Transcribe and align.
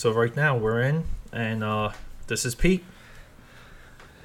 So 0.00 0.10
right 0.12 0.34
now 0.34 0.56
we're 0.56 0.80
in, 0.80 1.04
and 1.30 1.62
uh, 1.62 1.92
this 2.26 2.46
is 2.46 2.54
Pete. 2.54 2.82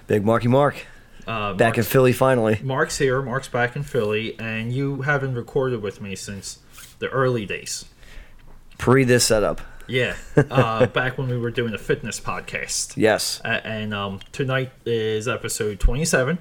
Big 0.08 0.24
Marky 0.24 0.48
Mark. 0.48 0.86
Uh, 1.28 1.54
Back 1.54 1.78
in 1.78 1.84
Philly 1.84 2.14
finally. 2.14 2.62
Mark's 2.64 2.98
here. 2.98 3.22
Mark's 3.22 3.50
back 3.50 3.76
in 3.76 3.84
Philly, 3.84 4.40
and 4.40 4.72
you 4.72 5.02
haven't 5.02 5.36
recorded 5.36 5.82
with 5.82 6.00
me 6.00 6.16
since 6.16 6.60
the 7.00 7.10
early 7.10 7.46
days. 7.46 7.84
Pre 8.78 9.04
this 9.04 9.26
setup. 9.26 9.60
Yeah, 9.86 10.16
uh, 10.50 10.86
back 10.86 11.18
when 11.18 11.28
we 11.28 11.38
were 11.38 11.52
doing 11.52 11.74
a 11.74 11.78
fitness 11.78 12.22
podcast. 12.22 12.96
Yes. 12.96 13.42
Uh, 13.44 13.60
and 13.66 13.94
um, 13.94 14.22
tonight 14.32 14.72
is 14.86 15.28
episode 15.28 15.82
27, 15.82 16.40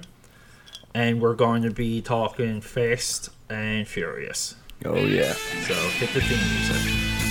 and 0.93 1.19
we're 1.19 1.35
going 1.35 1.61
to 1.63 1.71
be 1.71 2.01
talking 2.01 2.61
Fast 2.61 3.31
and 3.49 3.85
Furious. 3.85 4.55
Oh 4.85 4.95
yeah. 4.95 5.33
So 5.33 5.73
hit 5.73 6.13
the 6.13 6.21
theme 6.21 6.39
music. 6.39 7.24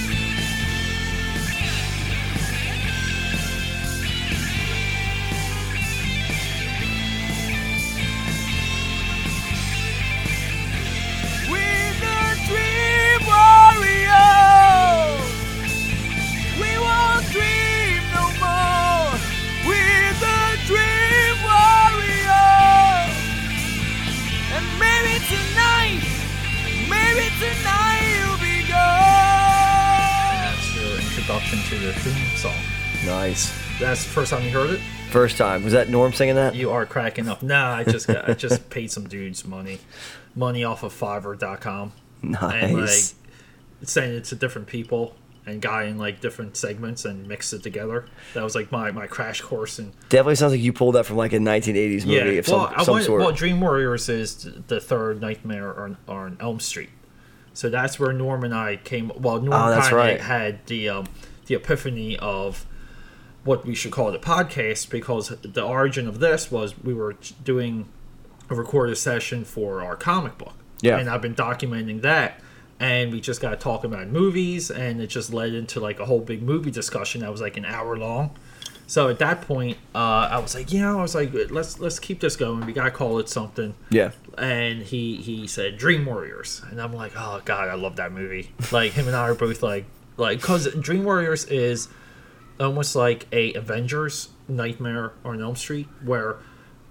Nice. 33.29 33.79
That's 33.81 34.05
the 34.05 34.11
first 34.11 34.31
time 34.33 34.43
you 34.45 34.51
heard 34.51 34.69
it. 34.71 34.81
First 35.11 35.39
time. 35.39 35.65
Was 35.65 35.73
that 35.73 35.89
Norm 35.89 36.13
singing 36.13 36.35
that? 36.35 36.55
You 36.55 36.71
are 36.73 36.85
cracking 36.85 37.27
up. 37.27 37.43
Nah, 37.43 37.75
I 37.75 37.85
just 37.85 38.07
got, 38.07 38.29
I 38.29 38.35
just 38.35 38.69
paid 38.71 38.91
some 38.91 39.09
dudes 39.09 39.47
money, 39.47 39.79
money 40.35 40.63
off 40.63 40.83
of 40.83 40.93
Fiverr.com, 40.93 41.93
and 42.23 42.33
like 42.35 42.73
Nice. 42.75 43.15
sent 43.83 44.13
it 44.13 44.25
to 44.25 44.35
different 44.35 44.69
people 44.69 45.15
and 45.47 45.63
got 45.63 45.87
in 45.87 45.97
like 45.97 46.21
different 46.21 46.57
segments 46.59 47.07
and 47.07 47.27
mixed 47.27 47.55
it 47.55 47.63
together. 47.63 48.05
That 48.35 48.43
was 48.45 48.55
like 48.55 48.71
my, 48.71 48.91
my 48.91 49.07
crash 49.07 49.41
course 49.41 49.79
and 49.79 49.93
Definitely 50.11 50.35
sounds 50.35 50.53
like 50.53 50.61
you 50.61 50.75
pulled 50.75 50.95
that 50.97 51.07
from 51.07 51.17
like 51.17 51.33
a 51.33 51.39
1980s 51.39 52.05
movie 52.05 52.13
yeah. 52.13 52.21
of 52.41 52.47
some, 52.47 52.59
well, 52.61 52.73
I 52.77 52.85
some 52.85 52.95
went, 52.95 53.07
sort. 53.07 53.21
well, 53.23 53.33
Dream 53.33 53.59
Warriors 53.63 54.11
is 54.11 54.49
the 54.69 54.81
third 54.81 55.23
Nightmare 55.23 55.79
on, 55.81 55.97
on 56.07 56.37
Elm 56.41 56.61
Street, 56.61 56.91
so 57.55 57.71
that's 57.71 57.99
where 57.99 58.13
Norm 58.13 58.45
and 58.45 58.55
I 58.55 58.77
came. 58.77 59.11
Well, 59.17 59.41
Norm 59.41 59.53
Oh, 59.63 59.71
that's 59.71 59.89
kinda 59.89 59.97
right. 59.97 60.21
had 60.21 60.67
the 60.67 60.91
um, 60.91 61.07
the 61.47 61.55
epiphany 61.55 62.19
of 62.19 62.67
what 63.45 63.65
we 63.67 63.75
should 63.75 63.93
call 63.93 64.11
the 64.11 64.19
podcast 64.19 64.91
because 64.91 65.29
the 65.29 65.63
origin 65.63 66.09
of 66.09 66.19
this 66.21 66.51
was 66.51 66.79
we 66.83 66.95
were 66.95 67.15
doing 67.43 67.89
a 68.51 68.55
recorded 68.55 68.97
session 68.97 69.45
for 69.45 69.83
our 69.83 69.97
comic 69.97 70.39
book. 70.39 70.55
Yeah. 70.81 70.99
And 70.99 71.09
I've 71.09 71.23
been 71.23 71.35
documenting 71.35 72.03
that. 72.03 72.41
And 72.81 73.13
we 73.13 73.21
just 73.21 73.41
got 73.41 73.59
talking 73.61 73.93
about 73.93 74.09
movies, 74.09 74.69
and 74.71 75.01
it 75.01 75.07
just 75.07 75.33
led 75.33 75.55
into 75.55 75.79
like 75.79 76.01
a 76.01 76.05
whole 76.05 76.19
big 76.21 76.43
movie 76.43 76.73
discussion 76.73 77.21
that 77.21 77.31
was 77.31 77.41
like 77.41 77.57
an 77.57 77.65
hour 77.65 77.97
long. 77.97 78.37
So 78.87 79.09
at 79.09 79.19
that 79.21 79.43
point, 79.43 79.79
uh, 79.95 80.29
I 80.31 80.39
was 80.39 80.55
like, 80.55 80.73
yeah, 80.73 80.93
I 80.93 81.01
was 81.01 81.15
like, 81.15 81.31
let's 81.51 81.79
let's 81.79 81.99
keep 81.99 82.21
this 82.21 82.37
going. 82.37 82.67
We 82.67 82.73
gotta 82.73 82.91
call 82.91 83.19
it 83.21 83.29
something. 83.29 83.75
yeah. 83.91 84.11
And 84.37 84.83
he 84.83 85.17
he 85.17 85.47
said 85.47 85.79
Dream 85.79 86.05
Warriors, 86.05 86.63
and 86.71 86.83
I'm 86.83 86.93
like, 86.93 87.13
oh 87.17 87.41
god, 87.45 87.69
I 87.69 87.75
love 87.75 87.97
that 87.97 88.11
movie. 88.13 88.51
Like 88.73 88.93
him 88.93 89.07
and 89.07 89.17
I 89.17 89.29
are 89.29 89.35
both 89.35 89.63
like 89.63 89.87
like 90.17 90.41
because 90.41 90.67
Dream 90.75 91.05
Warriors 91.05 91.45
is 91.47 91.89
almost 92.61 92.95
like 92.97 93.27
a 93.33 93.53
Avengers 93.55 94.29
Nightmare 94.49 95.13
on 95.25 95.41
Elm 95.43 95.57
Street, 95.57 95.89
where 96.05 96.37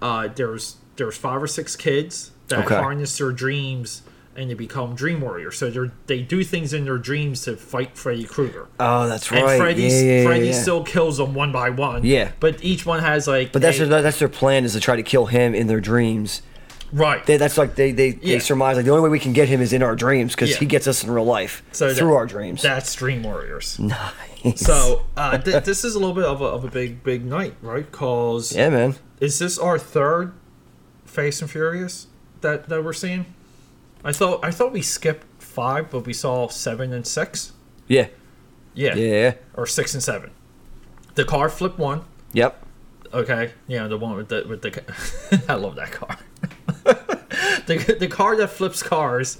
uh, 0.02 0.28
there's 0.28 0.76
there's 0.96 1.16
five 1.16 1.42
or 1.42 1.46
six 1.46 1.76
kids 1.76 2.30
that 2.48 2.66
Okay. 2.66 2.76
harness 2.76 3.18
their 3.18 3.32
dreams 3.32 4.02
and 4.36 4.50
they 4.50 4.54
become 4.54 4.94
Dream 4.96 5.20
Warriors. 5.20 5.56
So 5.58 5.70
they 5.70 5.90
they 6.06 6.22
do 6.22 6.42
things 6.42 6.72
in 6.72 6.84
their 6.84 6.98
dreams 6.98 7.42
to 7.44 7.56
fight 7.56 7.96
Freddy 7.96 8.24
Krueger. 8.24 8.66
Oh, 8.80 9.06
that's 9.08 9.30
right. 9.30 9.44
And. 9.44 9.60
Freddy, 9.60 9.82
yeah, 9.82 10.00
yeah, 10.00 10.24
Freddy 10.24 10.46
yeah. 10.48 10.60
still 10.60 10.82
kills 10.82 11.18
them 11.18 11.34
one 11.34 11.52
by 11.52 11.70
one. 11.70 12.04
Yeah. 12.04 12.32
But 12.40 12.62
each 12.64 12.84
one 12.84 13.00
has 13.00 13.28
like. 13.28 13.52
But 13.52 13.62
that's 13.62 13.78
a- 13.78 13.86
their, 13.86 14.02
that's 14.02 14.18
their 14.18 14.28
plan 14.28 14.64
is 14.64 14.72
to 14.72 14.80
try 14.80 14.96
to 14.96 15.02
kill 15.02 15.26
him 15.26 15.54
in 15.54 15.68
their 15.68 15.80
dreams. 15.80 16.42
Right. 16.94 17.24
They, 17.26 17.36
that's 17.36 17.58
like 17.58 17.74
they 17.74 17.92
they, 17.92 18.08
Yeah. 18.22 18.34
they 18.34 18.38
surmise 18.38 18.76
like 18.76 18.86
the 18.86 18.90
only 18.92 19.02
way 19.02 19.10
we 19.10 19.18
can 19.18 19.32
get 19.34 19.48
him 19.48 19.60
is 19.60 19.72
in 19.74 19.82
our 19.82 19.94
dreams 19.94 20.34
because 20.34 20.50
Yeah. 20.52 20.56
he 20.60 20.66
gets 20.66 20.86
us 20.88 21.04
in 21.04 21.10
real 21.10 21.24
life 21.26 21.62
So 21.72 21.92
through 21.92 22.08
that- 22.08 22.14
our 22.14 22.26
dreams. 22.26 22.62
That's 22.62 22.94
Dream 22.94 23.22
Warriors. 23.22 23.78
nice. 23.78 24.10
So 24.56 25.02
uh, 25.16 25.36
th- 25.38 25.64
this 25.64 25.84
is 25.84 25.94
a 25.94 25.98
little 25.98 26.14
bit 26.14 26.24
of 26.24 26.40
a, 26.40 26.44
of 26.44 26.64
a 26.64 26.68
big 26.68 27.02
big 27.04 27.24
night, 27.24 27.54
right? 27.62 27.90
Cause 27.92 28.54
yeah, 28.54 28.70
man. 28.70 28.94
is 29.20 29.38
this 29.38 29.58
our 29.58 29.78
third 29.78 30.32
Fast 31.04 31.42
and 31.42 31.50
Furious 31.50 32.06
that 32.40 32.68
that 32.68 32.82
we're 32.84 32.92
seeing? 32.92 33.26
I 34.04 34.12
thought 34.12 34.44
I 34.44 34.50
thought 34.50 34.72
we 34.72 34.82
skipped 34.82 35.26
five, 35.42 35.90
but 35.90 36.04
we 36.06 36.12
saw 36.12 36.48
seven 36.48 36.92
and 36.92 37.06
six. 37.06 37.52
Yeah. 37.88 38.08
Yeah, 38.74 38.94
Yeah. 38.96 39.06
yeah. 39.22 39.34
or 39.54 39.66
six 39.66 39.94
and 39.94 40.02
seven. 40.02 40.30
The 41.14 41.24
car 41.24 41.48
flip 41.48 41.78
one. 41.78 42.02
Yep. 42.32 42.60
Okay, 43.14 43.52
yeah, 43.68 43.86
the 43.86 43.96
one 43.96 44.16
with 44.16 44.28
the 44.28 44.44
with 44.48 44.62
the. 44.62 45.42
I 45.48 45.54
love 45.54 45.76
that 45.76 45.92
car. 45.92 46.18
the 47.66 47.96
the 47.98 48.08
car 48.08 48.36
that 48.36 48.48
flips 48.48 48.82
cars, 48.82 49.38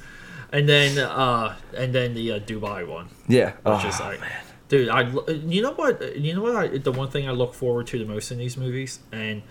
and 0.52 0.68
then 0.68 0.98
uh 0.98 1.56
and 1.76 1.94
then 1.94 2.14
the 2.14 2.32
uh, 2.32 2.38
Dubai 2.40 2.86
one. 2.86 3.08
Yeah. 3.28 3.52
Oh, 3.64 3.76
Which 3.76 3.86
is 3.86 4.00
like, 4.00 4.20
dude, 4.68 4.88
I 4.88 5.02
you 5.28 5.62
know 5.62 5.72
what 5.72 6.16
you 6.16 6.34
know 6.34 6.42
what 6.42 6.56
I, 6.56 6.78
the 6.78 6.92
one 6.92 7.10
thing 7.10 7.28
I 7.28 7.32
look 7.32 7.54
forward 7.54 7.86
to 7.88 7.98
the 7.98 8.04
most 8.04 8.30
in 8.30 8.38
these 8.38 8.56
movies, 8.56 9.00
and 9.12 9.42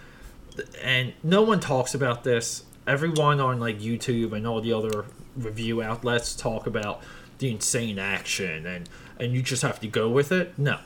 and 0.82 1.14
no 1.24 1.42
one 1.42 1.60
talks 1.60 1.94
about 1.94 2.24
this. 2.24 2.64
Everyone 2.86 3.40
on 3.40 3.60
like 3.60 3.80
YouTube 3.80 4.34
and 4.34 4.46
all 4.46 4.60
the 4.60 4.74
other 4.74 5.06
review 5.36 5.82
outlets 5.82 6.36
talk 6.36 6.68
about 6.68 7.02
the 7.40 7.50
insane 7.50 7.98
action 8.00 8.66
and 8.66 8.90
and 9.20 9.34
you 9.34 9.42
just 9.42 9.62
have 9.62 9.80
to 9.80 9.88
go 9.88 10.10
with 10.10 10.32
it. 10.32 10.58
No, 10.58 10.80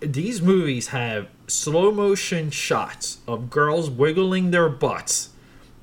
these 0.00 0.40
movies 0.40 0.88
have 0.88 1.28
slow 1.46 1.90
motion 1.90 2.50
shots 2.50 3.18
of 3.26 3.50
girls 3.50 3.90
wiggling 3.90 4.50
their 4.50 4.68
butts 4.68 5.30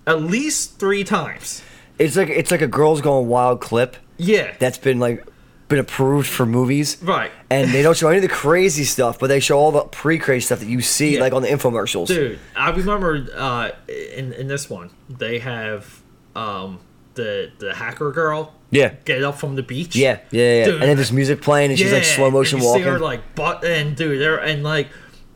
at 0.08 0.22
least 0.22 0.80
three 0.80 1.04
times. 1.04 1.62
it's 2.00 2.16
like 2.16 2.30
it's 2.30 2.52
like 2.52 2.62
a 2.62 2.68
girls 2.68 3.02
going 3.02 3.28
wild 3.28 3.62
clip 3.62 3.96
Yeah, 4.18 4.54
that's 4.60 4.78
been 4.78 5.00
like 5.00 5.26
been 5.68 5.80
approved 5.80 6.28
for 6.28 6.46
movies. 6.46 6.98
right. 7.02 7.32
And 7.50 7.72
they 7.72 7.82
don't 7.82 7.98
show 7.98 8.08
any 8.10 8.18
of 8.18 8.22
the 8.22 8.28
crazy 8.30 8.84
stuff, 8.84 9.18
but 9.18 9.28
they 9.28 9.40
show 9.40 9.58
all 9.58 9.72
the 9.72 9.82
pre-crazy 9.82 10.46
stuff 10.46 10.60
that 10.60 10.68
you 10.68 10.80
see 10.82 11.16
Yeah. 11.16 11.22
like 11.22 11.34
on 11.34 11.42
the 11.42 11.48
infomercials. 11.48 12.08
Dude, 12.08 12.38
I 12.56 12.70
remember 12.70 13.26
uh, 13.36 13.72
in 13.88 14.32
in 14.34 14.48
this 14.48 14.70
one 14.70 14.92
they 15.10 15.40
have 15.40 16.02
um, 16.36 16.80
the 17.16 17.52
the 17.58 17.74
hacker 17.74 18.12
girl 18.12 18.54
Yeah. 18.70 18.94
get 19.06 19.24
up 19.24 19.36
from 19.40 19.56
the 19.56 19.64
beach. 19.64 19.96
Yeah, 19.96 20.20
yeah, 20.30 20.58
yeah. 20.60 20.66
Dude. 20.66 20.74
and 20.76 20.84
then 20.84 20.98
there's 20.98 21.12
music 21.12 21.42
playing, 21.42 21.72
and 21.72 21.80
she's 21.80 21.92
like 21.94 22.04
slow 22.04 22.30
motion 22.30 22.60
and 22.60 22.66
walking. 22.68 22.84
See 22.84 22.90
her 22.90 23.00
like 23.00 23.34
butt 23.34 23.64
and 23.66 23.96
dude, 23.96 24.22
there 24.22 24.38
and 24.38 24.62
like 24.64 24.90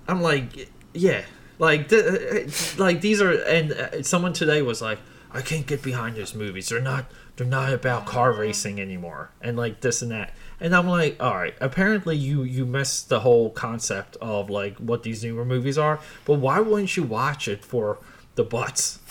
I'm 0.08 0.22
like 0.22 0.70
yeah, 0.94 1.24
like 1.60 1.90
th- 1.90 2.80
like 2.80 3.02
these 3.02 3.22
are 3.22 3.32
and 3.44 3.72
uh, 3.72 4.04
someone 4.04 4.34
today 4.34 4.62
was 4.62 4.82
like 4.82 5.00
I 5.32 5.42
can't 5.42 5.68
get 5.68 5.84
behind 5.84 6.16
those 6.16 6.34
movies. 6.34 6.70
They're 6.70 6.82
not 6.82 7.06
they're 7.36 7.46
not 7.46 7.72
about 7.72 8.06
car 8.06 8.34
racing 8.34 8.82
anymore 8.82 9.30
and 9.42 9.56
like 9.56 9.82
this 9.82 10.02
and 10.02 10.12
that. 10.12 10.34
And 10.60 10.76
I'm 10.76 10.88
like, 10.88 11.22
all 11.22 11.36
right. 11.36 11.56
Apparently, 11.62 12.18
you 12.18 12.44
you 12.44 12.66
missed 12.66 13.10
the 13.10 13.20
whole 13.22 13.52
concept 13.52 14.18
of 14.20 14.50
like 14.50 14.78
what 14.78 15.04
these 15.04 15.24
newer 15.24 15.46
movies 15.46 15.78
are. 15.78 16.00
But 16.26 16.36
why 16.36 16.60
wouldn't 16.60 16.98
you 16.98 17.04
watch 17.04 17.48
it 17.48 17.64
for 17.64 18.00
the 18.36 18.44
butts? 18.44 19.00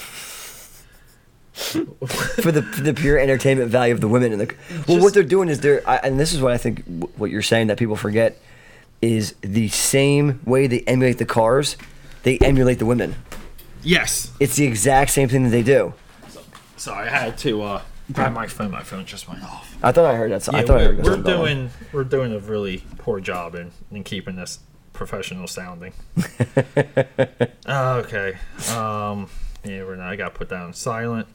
for 1.58 2.53
the 2.53 2.62
for 2.62 2.82
the 2.82 2.94
pure 2.94 3.19
entertainment 3.19 3.70
value 3.70 3.94
of 3.94 4.00
the 4.00 4.08
women 4.08 4.32
in 4.32 4.38
the. 4.38 4.54
Well, 4.87 5.00
what 5.00 5.14
they're 5.14 5.22
doing 5.22 5.48
is 5.48 5.60
they're, 5.60 5.82
I, 5.88 5.97
and 5.97 6.19
this 6.19 6.32
is 6.32 6.41
what 6.41 6.53
I 6.53 6.58
think 6.58 6.84
what 7.16 7.31
you're 7.31 7.42
saying 7.42 7.69
that 7.69 7.78
people 7.78 7.97
forget 7.97 8.41
is 9.00 9.34
the 9.41 9.69
same 9.69 10.40
way 10.44 10.67
they 10.67 10.81
emulate 10.81 11.19
the 11.19 11.25
cars, 11.26 11.76
they 12.23 12.38
emulate 12.38 12.79
the 12.79 12.87
women. 12.87 13.15
Yes. 13.82 14.32
It's 14.41 14.56
the 14.56 14.67
exact 14.67 15.11
same 15.11 15.29
thing 15.29 15.44
that 15.44 15.50
they 15.50 15.62
do. 15.62 15.94
Sorry, 16.76 17.09
I 17.09 17.19
had 17.19 17.38
to 17.38 17.62
uh, 17.62 17.82
grab 18.12 18.32
my 18.32 18.47
phone. 18.47 18.70
My 18.70 18.82
phone 18.82 19.05
just 19.06 19.29
went 19.29 19.43
off. 19.43 19.76
I 19.82 19.93
thought 19.93 20.06
I 20.06 20.17
heard 20.17 20.31
that. 20.32 20.49
I 20.53 20.61
Yeah, 20.61 20.65
thought 20.67 20.81
I 20.81 20.87
we're, 20.88 20.94
heard 20.94 21.05
we're 21.05 21.23
doing 21.23 21.70
we're 21.93 22.05
doing 22.05 22.32
a 22.32 22.38
really 22.38 22.85
poor 22.99 23.20
job 23.20 23.55
in, 23.55 23.70
in 23.91 24.05
keeping 24.05 24.37
this 24.37 24.61
professional 24.93 25.47
sounding. 25.47 25.93
okay. 27.69 28.37
Um. 28.75 29.29
Yeah, 29.65 29.82
we're 29.85 29.97
not. 29.97 30.09
I 30.09 30.17
got 30.17 30.32
to 30.32 30.38
put 30.38 30.49
down 30.49 30.73
silent. 30.73 31.26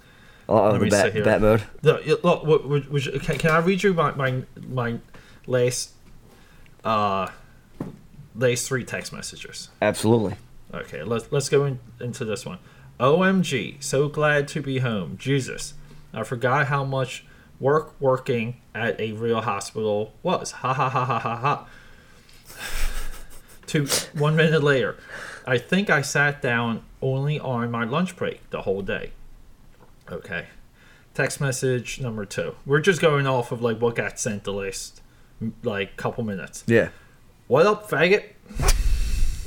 Oh, 0.49 0.69
Let 0.71 0.73
the 0.79 0.79
me 0.85 0.89
bat, 0.89 1.13
here. 1.13 1.23
bat 1.23 1.41
mode. 1.41 1.63
Look, 1.83 2.05
you- 2.05 2.19
look 2.23 2.43
what, 2.43 2.67
what, 2.67 2.89
would 2.89 3.05
you- 3.05 3.19
can, 3.19 3.37
can 3.37 3.51
I 3.51 3.59
read 3.59 3.83
you 3.83 3.93
my 3.93 4.11
my, 4.15 4.43
my 4.67 4.99
last 5.47 5.91
uh 6.83 7.27
last 8.35 8.67
three 8.67 8.83
text 8.83 9.13
messages? 9.13 9.69
Absolutely. 9.81 10.35
Okay, 10.73 11.03
let's 11.03 11.31
let's 11.31 11.49
go 11.49 11.65
in, 11.65 11.79
into 11.99 12.25
this 12.25 12.45
one. 12.45 12.59
OMG, 12.99 13.81
so 13.83 14.07
glad 14.07 14.47
to 14.49 14.61
be 14.61 14.79
home. 14.79 15.17
Jesus, 15.17 15.73
I 16.13 16.23
forgot 16.23 16.67
how 16.67 16.83
much 16.83 17.25
work 17.59 17.93
working 17.99 18.61
at 18.73 18.99
a 18.99 19.11
real 19.13 19.41
hospital 19.41 20.13
was. 20.23 20.51
Ha 20.51 20.73
ha 20.73 20.89
ha 20.89 21.05
ha 21.05 21.19
ha 21.19 21.35
ha. 21.35 21.67
Two 23.67 23.85
one 24.13 24.35
minute 24.35 24.63
later, 24.63 24.97
I 25.45 25.57
think 25.57 25.89
I 25.89 26.01
sat 26.01 26.41
down 26.41 26.83
only 27.01 27.39
on 27.39 27.69
my 27.71 27.83
lunch 27.83 28.15
break 28.15 28.49
the 28.49 28.63
whole 28.63 28.81
day. 28.81 29.11
Okay. 30.11 30.47
Text 31.13 31.39
message 31.39 32.01
number 32.01 32.25
two. 32.25 32.55
We're 32.65 32.79
just 32.79 32.99
going 32.99 33.27
off 33.27 33.51
of 33.51 33.61
like 33.61 33.79
what 33.79 33.95
got 33.95 34.19
sent 34.19 34.43
the 34.43 34.53
last 34.53 35.01
m- 35.39 35.53
like 35.61 35.95
couple 35.95 36.23
minutes. 36.23 36.63
Yeah. 36.65 36.89
What 37.47 37.67
up, 37.67 37.89
faggot? 37.89 38.23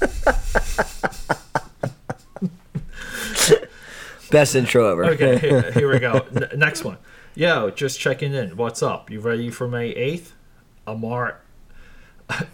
Best 4.30 4.54
intro 4.56 4.90
ever. 4.90 5.04
Okay, 5.06 5.38
here, 5.38 5.70
here 5.72 5.90
we 5.92 5.98
go. 6.00 6.26
N- 6.34 6.48
next 6.58 6.84
one. 6.84 6.98
Yo, 7.34 7.70
just 7.70 8.00
checking 8.00 8.34
in. 8.34 8.56
What's 8.56 8.82
up? 8.82 9.10
You 9.10 9.20
ready 9.20 9.50
for 9.50 9.68
May 9.68 9.94
8th? 9.94 10.32
Amar. 10.86 11.40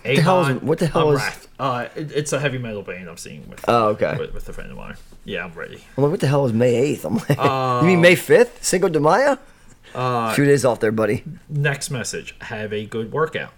the 0.04 0.20
hell 0.20 0.44
is- 0.46 0.60
what 0.62 0.78
the 0.78 0.86
hell 0.86 1.12
is- 1.12 1.48
Uh, 1.58 1.88
it, 1.96 2.12
it's 2.12 2.32
a 2.34 2.40
heavy 2.40 2.58
metal 2.58 2.82
band 2.82 3.08
I'm 3.08 3.16
seeing 3.16 3.48
with, 3.48 3.64
Oh, 3.68 3.88
okay. 3.90 4.16
with, 4.18 4.34
with 4.34 4.48
a 4.48 4.52
friend 4.52 4.70
of 4.70 4.76
mine. 4.76 4.96
Yeah, 5.24 5.44
I'm 5.44 5.52
ready. 5.54 5.82
I'm 5.96 6.02
like, 6.02 6.10
what 6.10 6.20
the 6.20 6.26
hell 6.26 6.44
is 6.44 6.52
May 6.52 6.94
8th? 6.96 7.04
I'm 7.06 7.14
like, 7.16 7.38
Uh, 7.38 7.78
you 7.82 7.86
mean 7.88 8.00
May 8.02 8.16
5th? 8.16 8.62
Cinco 8.62 8.88
de 8.88 9.00
Mayo? 9.00 9.38
Few 10.34 10.44
days 10.44 10.64
off 10.66 10.80
there, 10.80 10.92
buddy. 10.92 11.24
Next 11.48 11.90
message. 11.90 12.34
Have 12.42 12.72
a 12.72 12.84
good 12.84 13.12
workout. 13.12 13.52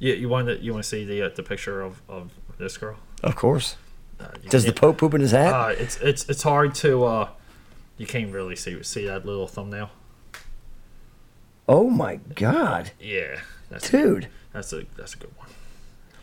You, 0.00 0.14
you 0.14 0.28
want 0.28 0.48
to 0.48 0.58
you 0.58 0.72
want 0.72 0.82
to 0.82 0.88
see 0.88 1.04
the 1.04 1.22
uh, 1.22 1.28
the 1.28 1.42
picture 1.44 1.80
of, 1.82 2.02
of 2.08 2.32
this 2.58 2.76
girl? 2.76 2.96
Of 3.22 3.36
course. 3.36 3.76
Uh, 4.18 4.26
Does 4.48 4.64
the 4.64 4.72
Pope 4.72 4.98
poop 4.98 5.14
in 5.14 5.20
his 5.20 5.30
hat? 5.30 5.52
Uh, 5.54 5.68
it's 5.78 5.96
it's 5.98 6.28
it's 6.28 6.42
hard 6.42 6.74
to 6.76 7.04
uh, 7.04 7.28
you 7.98 8.06
can't 8.06 8.32
really 8.32 8.56
see 8.56 8.82
see 8.82 9.06
that 9.06 9.24
little 9.24 9.46
thumbnail. 9.46 9.90
oh 11.68 11.88
my 11.88 12.16
God. 12.34 12.90
Yeah, 13.00 13.40
that's 13.70 13.90
Dude. 13.90 14.28
that's 14.52 14.72
a 14.72 14.84
that's 14.96 15.14
a 15.14 15.18
good 15.18 15.30
one. 15.36 15.48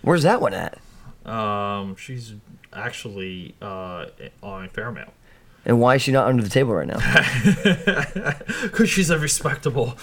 Where's 0.01 0.23
that 0.23 0.41
one 0.41 0.53
at? 0.53 0.80
Um, 1.25 1.95
she's 1.97 2.33
actually 2.73 3.56
uh 3.62 4.06
on 4.44 4.69
Fairmount 4.69 5.09
And 5.65 5.80
why 5.81 5.95
is 5.95 6.01
she 6.01 6.12
not 6.12 6.27
under 6.27 6.41
the 6.44 6.50
table 6.50 6.73
right 6.73 6.88
now? 6.88 7.00
because 8.63 8.89
she's 8.89 9.09
a 9.09 9.18
respectable, 9.19 9.97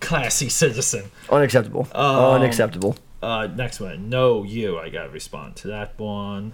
classy 0.00 0.48
citizen. 0.48 1.10
Unacceptable. 1.30 1.86
Um, 1.92 2.40
Unacceptable. 2.42 2.96
Uh, 3.24 3.46
next 3.48 3.80
one. 3.80 4.08
No, 4.08 4.42
you. 4.44 4.78
I 4.78 4.88
gotta 4.90 5.08
respond 5.10 5.56
to 5.56 5.68
that 5.68 5.98
one. 5.98 6.52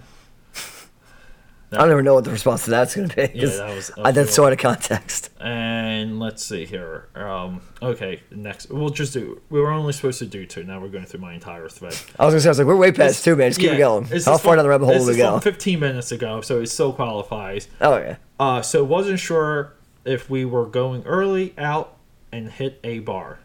I 1.73 1.77
don't 1.77 1.91
even 1.91 2.03
know 2.03 2.15
what 2.15 2.25
the 2.25 2.31
response 2.31 2.65
to 2.65 2.71
that's 2.71 2.95
going 2.97 3.07
to 3.07 3.15
be. 3.15 3.21
Yeah, 3.33 3.45
that 3.45 3.73
was- 3.73 3.87
that 3.95 4.05
I- 4.05 4.11
that's 4.11 4.33
so 4.33 4.45
out 4.45 4.51
of 4.51 4.59
context. 4.59 5.29
And 5.39 6.19
let's 6.19 6.43
see 6.45 6.65
here. 6.65 7.07
Um, 7.15 7.61
okay, 7.81 8.23
next. 8.29 8.69
We'll 8.69 8.89
just 8.89 9.13
do. 9.13 9.39
We 9.49 9.61
were 9.61 9.71
only 9.71 9.93
supposed 9.93 10.19
to 10.19 10.25
do 10.25 10.45
two. 10.45 10.65
Now 10.65 10.81
we're 10.81 10.89
going 10.89 11.05
through 11.05 11.21
my 11.21 11.33
entire 11.33 11.69
thread. 11.69 11.93
I 12.19 12.25
was 12.25 12.33
going 12.33 12.39
to 12.39 12.41
say, 12.41 12.47
I 12.47 12.51
was 12.51 12.57
like, 12.57 12.67
we're 12.67 12.75
way 12.75 12.91
past 12.91 13.23
two, 13.23 13.37
man. 13.37 13.51
Just 13.51 13.61
keep 13.61 13.71
it 13.71 13.77
going. 13.77 14.03
How 14.25 14.37
far 14.37 14.57
down 14.57 14.63
the 14.65 14.69
rabbit 14.69 14.85
hole 14.87 14.99
do 14.99 15.11
we 15.11 15.15
go? 15.15 15.39
15 15.39 15.79
minutes 15.79 16.11
ago, 16.11 16.41
so 16.41 16.59
it 16.59 16.67
still 16.67 16.91
qualifies. 16.91 17.69
Oh, 17.79 17.95
yeah. 17.99 18.17
Uh, 18.37 18.61
so 18.61 18.83
wasn't 18.83 19.19
sure 19.21 19.73
if 20.03 20.29
we 20.29 20.43
were 20.43 20.65
going 20.65 21.03
early 21.05 21.53
out 21.57 21.95
and 22.33 22.49
hit 22.51 22.81
a 22.83 22.99
bar. 22.99 23.39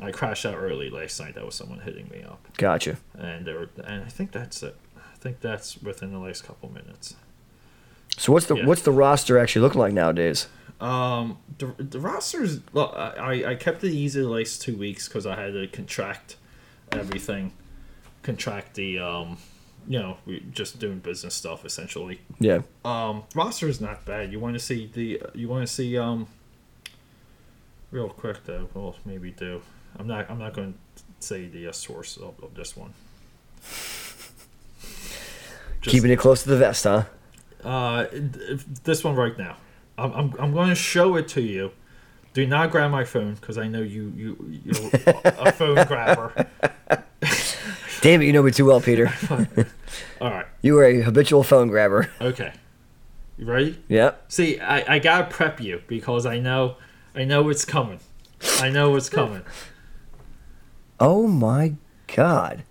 I 0.00 0.10
crashed 0.10 0.44
out 0.44 0.56
early 0.56 0.90
last 0.90 1.20
night. 1.20 1.34
That 1.34 1.44
was 1.46 1.54
someone 1.54 1.80
hitting 1.80 2.08
me 2.10 2.22
up, 2.22 2.46
Gotcha. 2.58 2.96
and 3.16 3.46
there 3.46 3.58
were, 3.58 3.68
and 3.84 4.02
I 4.04 4.08
think 4.08 4.32
that's 4.32 4.62
it. 4.62 4.76
I 4.96 5.16
think 5.18 5.40
that's 5.40 5.80
within 5.82 6.12
the 6.12 6.18
last 6.18 6.44
couple 6.44 6.68
minutes. 6.70 7.16
So 8.18 8.32
what's 8.32 8.46
the 8.46 8.56
Yeah. 8.56 8.66
what's 8.66 8.82
the 8.82 8.92
roster 8.92 9.38
actually 9.38 9.62
looking 9.62 9.80
like 9.80 9.92
nowadays? 9.92 10.46
Um, 10.80 11.38
the 11.58 11.66
the 11.78 12.00
rosters. 12.00 12.60
Look, 12.72 12.92
I 12.94 13.52
I 13.52 13.54
kept 13.54 13.82
it 13.84 13.92
easy 13.92 14.20
the 14.20 14.28
last 14.28 14.60
two 14.62 14.76
weeks 14.76 15.08
because 15.08 15.26
I 15.26 15.36
had 15.40 15.52
to 15.54 15.66
contract 15.68 16.36
everything, 16.92 17.52
contract 18.22 18.74
the 18.74 18.98
um, 18.98 19.38
you 19.88 19.98
know, 19.98 20.16
we 20.26 20.40
just 20.52 20.78
doing 20.78 20.98
business 20.98 21.34
stuff 21.34 21.64
essentially. 21.64 22.20
Yeah. 22.40 22.62
Um, 22.84 23.22
roster 23.34 23.68
is 23.68 23.80
not 23.80 24.04
bad. 24.04 24.32
You 24.32 24.40
want 24.40 24.54
to 24.54 24.60
see 24.60 24.90
the 24.92 25.22
you 25.34 25.48
want 25.48 25.66
to 25.66 25.72
see 25.72 25.96
um. 25.96 26.26
Real 27.90 28.08
quick 28.08 28.44
though, 28.44 28.68
well 28.74 28.96
maybe 29.04 29.30
do. 29.30 29.62
I'm 29.98 30.06
not 30.06 30.30
I'm 30.30 30.38
not 30.38 30.52
going 30.54 30.74
to 30.96 31.02
say 31.20 31.46
the 31.46 31.68
uh, 31.68 31.72
source 31.72 32.16
of, 32.16 32.34
of 32.42 32.54
this 32.54 32.76
one. 32.76 32.92
Just- 35.80 35.82
Keeping 35.82 36.10
it 36.10 36.18
close 36.18 36.42
to 36.44 36.48
the 36.50 36.56
vest, 36.56 36.84
huh? 36.84 37.04
uh, 37.64 38.06
this 38.84 39.02
one 39.04 39.14
right 39.16 39.36
now. 39.38 39.56
I'm, 39.96 40.12
I'm, 40.12 40.34
I'm 40.38 40.52
going 40.52 40.68
to 40.70 40.74
show 40.74 41.16
it 41.16 41.28
to 41.28 41.40
you. 41.40 41.70
Do 42.34 42.46
not 42.46 42.70
grab 42.72 42.90
my 42.90 43.04
phone 43.04 43.34
because 43.34 43.56
I 43.58 43.68
know 43.68 43.80
you 43.80 44.12
you 44.16 44.60
you're 44.64 44.90
a 45.24 45.52
phone 45.52 45.86
grabber. 45.86 46.46
Damn 48.00 48.20
it, 48.22 48.24
you 48.26 48.32
know 48.32 48.42
me 48.42 48.50
too 48.50 48.64
well, 48.66 48.80
Peter. 48.80 49.14
All 50.20 50.30
right, 50.30 50.46
You 50.60 50.76
are 50.78 50.84
a 50.84 51.00
habitual 51.02 51.44
phone 51.44 51.68
grabber. 51.68 52.10
okay. 52.20 52.52
You 53.38 53.46
ready? 53.46 53.78
Yep. 53.88 54.24
See, 54.32 54.58
I, 54.60 54.94
I 54.94 54.98
gotta 54.98 55.24
prep 55.26 55.60
you 55.60 55.82
because 55.86 56.26
I 56.26 56.38
know 56.40 56.76
I 57.14 57.24
know 57.24 57.48
it's 57.50 57.64
coming. 57.64 58.00
I 58.58 58.68
know 58.68 58.94
it's 58.96 59.08
coming. 59.08 59.42
Oh 61.00 61.26
my 61.26 61.74
god. 62.14 62.62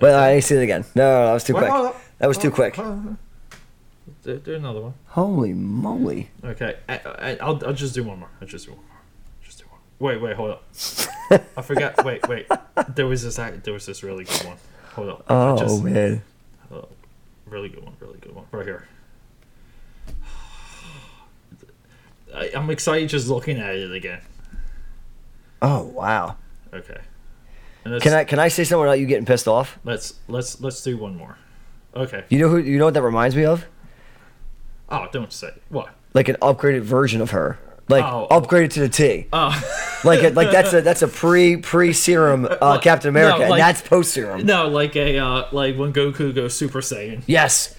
Well, 0.00 0.18
I 0.18 0.40
see 0.40 0.56
it 0.56 0.62
again. 0.62 0.84
No, 0.94 1.04
no, 1.10 1.26
that 1.26 1.32
was 1.32 1.44
too 1.44 1.54
quick. 1.54 1.70
hold. 1.70 1.94
That 2.18 2.26
was 2.26 2.38
too 2.38 2.50
quick. 2.50 2.76
hold. 2.76 3.16
Do, 4.24 4.38
do 4.38 4.54
another 4.54 4.80
one. 4.80 4.94
Holy 5.08 5.52
moly. 5.52 6.30
Okay, 6.44 6.76
I, 6.88 6.94
I, 7.04 7.38
I'll 7.40 7.64
I'll 7.66 7.72
just 7.72 7.94
do 7.94 8.02
one 8.04 8.20
more. 8.20 8.28
I'll 8.40 8.48
just 8.48 8.66
do 8.66 8.72
one 8.72 8.80
more. 8.80 9.00
Just 9.44 9.58
do 9.58 9.64
one. 9.68 9.80
Wait, 9.98 10.20
wait, 10.20 10.36
hold 10.36 10.50
up. 10.50 10.64
I 11.56 11.62
forgot. 11.62 12.04
Wait, 12.04 12.26
wait. 12.28 12.46
There 12.94 13.06
was 13.06 13.22
this. 13.22 13.36
There 13.36 13.72
was 13.72 13.86
this 13.86 14.02
really 14.02 14.24
good 14.24 14.44
one. 14.44 14.56
Hold 14.94 15.08
up. 15.08 15.24
Oh 15.28 15.56
just- 15.56 15.82
man. 15.82 16.22
Oh, 16.72 16.88
really 17.46 17.68
good 17.68 17.84
one. 17.84 17.94
Really 18.00 18.18
good 18.18 18.34
one. 18.34 18.44
Right 18.50 18.66
here. 18.66 18.86
I, 22.34 22.50
I'm 22.54 22.70
excited 22.70 23.08
just 23.08 23.28
looking 23.28 23.58
at 23.58 23.74
it 23.74 23.92
again. 23.92 24.20
Oh 25.60 25.82
wow. 25.82 26.36
Okay. 26.72 26.98
Can 27.84 28.12
I 28.12 28.24
can 28.24 28.38
I 28.38 28.48
say 28.48 28.64
something 28.64 28.84
about 28.84 28.98
you 29.00 29.06
getting 29.06 29.24
pissed 29.26 29.48
off? 29.48 29.78
Let's 29.84 30.14
let's 30.28 30.60
let's 30.60 30.82
do 30.82 30.96
one 30.96 31.16
more. 31.16 31.36
Okay. 31.94 32.24
You 32.28 32.38
know 32.38 32.48
who 32.48 32.58
you 32.58 32.78
know 32.78 32.84
what 32.86 32.94
that 32.94 33.02
reminds 33.02 33.34
me 33.36 33.44
of? 33.44 33.66
Oh, 34.88 35.06
don't 35.12 35.32
say 35.32 35.50
what. 35.68 35.94
Like 36.14 36.28
an 36.28 36.36
upgraded 36.42 36.82
version 36.82 37.20
of 37.20 37.30
her. 37.30 37.58
Like 37.88 38.04
Oh. 38.04 38.28
upgraded 38.30 38.70
to 38.72 38.80
the 38.80 38.88
T. 38.88 39.26
Oh. 39.32 39.78
Like 40.04 40.24
it, 40.24 40.34
like 40.34 40.50
that's 40.50 40.72
a 40.72 40.80
that's 40.80 41.02
a 41.02 41.06
pre 41.06 41.58
pre 41.58 41.92
serum 41.92 42.48
uh, 42.60 42.80
Captain 42.80 43.08
America, 43.08 43.38
no, 43.46 43.52
and 43.52 43.60
that's 43.60 43.80
post 43.82 44.12
serum. 44.12 44.44
No, 44.44 44.66
like 44.66 44.96
a 44.96 45.16
uh, 45.18 45.46
like 45.52 45.76
when 45.76 45.92
Goku 45.92 46.34
goes 46.34 46.54
Super 46.56 46.80
Saiyan. 46.80 47.22
Yes, 47.28 47.76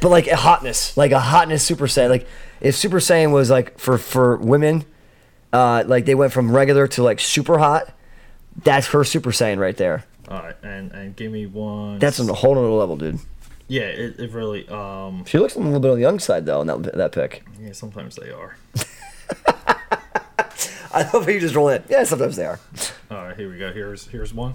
but 0.00 0.08
like 0.08 0.26
a 0.28 0.36
hotness, 0.36 0.96
like 0.96 1.12
a 1.12 1.20
hotness 1.20 1.62
Super 1.62 1.84
Saiyan. 1.86 2.08
Like 2.08 2.26
if 2.62 2.74
Super 2.74 3.00
Saiyan 3.00 3.32
was 3.32 3.50
like 3.50 3.78
for 3.78 3.98
for 3.98 4.38
women, 4.38 4.86
uh, 5.52 5.84
like 5.86 6.06
they 6.06 6.14
went 6.14 6.32
from 6.32 6.50
regular 6.56 6.86
to 6.88 7.02
like 7.02 7.20
super 7.20 7.58
hot. 7.58 7.92
That's 8.64 8.88
her 8.88 9.04
Super 9.04 9.30
Saiyan 9.30 9.58
right 9.58 9.76
there. 9.76 10.04
All 10.28 10.38
right, 10.42 10.56
and 10.62 10.92
and 10.92 11.16
give 11.16 11.32
me 11.32 11.46
one. 11.46 11.98
That's 11.98 12.20
on 12.20 12.28
a 12.28 12.34
whole 12.34 12.52
other 12.58 12.68
level, 12.68 12.96
dude. 12.96 13.18
yeah. 13.68 13.82
It, 13.82 14.18
it 14.20 14.32
really 14.32 14.68
um 14.68 15.24
She 15.26 15.38
looks 15.38 15.54
a 15.54 15.58
little 15.60 15.80
bit 15.80 15.90
on 15.90 15.96
the 15.96 16.02
young 16.02 16.18
side 16.18 16.44
though 16.46 16.60
in 16.60 16.66
that 16.66 16.82
that 16.94 17.12
pick. 17.12 17.44
yeah. 17.60 17.72
Sometimes 17.72 18.16
they 18.16 18.30
are. 18.30 18.56
I 20.90 21.02
love 21.12 21.24
how 21.24 21.30
you 21.30 21.40
just 21.40 21.54
roll 21.54 21.68
it. 21.68 21.84
Yeah, 21.88 22.04
sometimes 22.04 22.36
they 22.36 22.46
are. 22.46 22.58
All 23.10 23.16
right, 23.18 23.36
here 23.36 23.50
we 23.50 23.58
go. 23.58 23.72
Here's 23.72 24.06
here's 24.08 24.32
one 24.34 24.54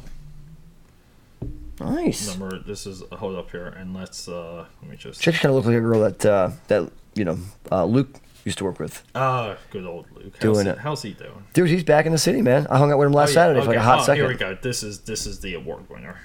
Nice. 1.80 2.28
number. 2.28 2.60
This 2.60 2.86
is 2.86 3.04
a 3.12 3.16
hold 3.18 3.36
up 3.36 3.52
here, 3.52 3.68
and 3.68 3.94
let's 3.94 4.28
uh 4.28 4.66
let 4.82 4.92
me 4.92 4.98
just. 4.98 5.22
She 5.22 5.32
kind 5.32 5.46
of 5.46 5.54
looks 5.56 5.68
like 5.68 5.78
a 5.78 5.82
girl 5.82 6.02
that 6.02 6.26
uh, 6.26 6.52
that 6.68 6.92
you 7.16 7.26
know 7.26 7.38
uh, 7.72 7.86
Luke 7.86 8.10
used 8.46 8.58
to 8.58 8.64
work 8.64 8.80
with. 8.80 9.04
Ah, 9.16 9.58
good 9.72 9.86
old 9.86 10.06
Luke. 10.16 10.34
How's 10.34 10.42
Doing 10.42 10.66
he, 10.66 10.72
it. 10.72 10.78
How's 10.80 11.02
he 11.02 11.12
doing? 11.12 11.46
Dude, 11.54 11.70
he's 11.70 11.84
back 11.84 12.06
in 12.06 12.12
the 12.12 12.18
city, 12.18 12.42
man. 12.42 12.68
I 12.70 12.78
hung 12.78 12.92
out 12.92 12.98
with 12.98 13.08
him 13.08 13.14
last 13.14 13.30
Oh, 13.30 13.32
yeah, 13.32 13.36
Saturday 13.36 13.62
for 13.62 13.68
like 13.68 13.78
a 13.78 13.82
hot 13.82 14.00
oh, 14.00 14.04
second. 14.04 14.24
Here 14.24 14.28
we 14.28 14.36
go. 14.36 14.58
This 14.62 14.84
is 14.84 15.02
this 15.02 15.26
is 15.26 15.40
the 15.40 15.54
award 15.56 15.90
winner. 15.90 16.20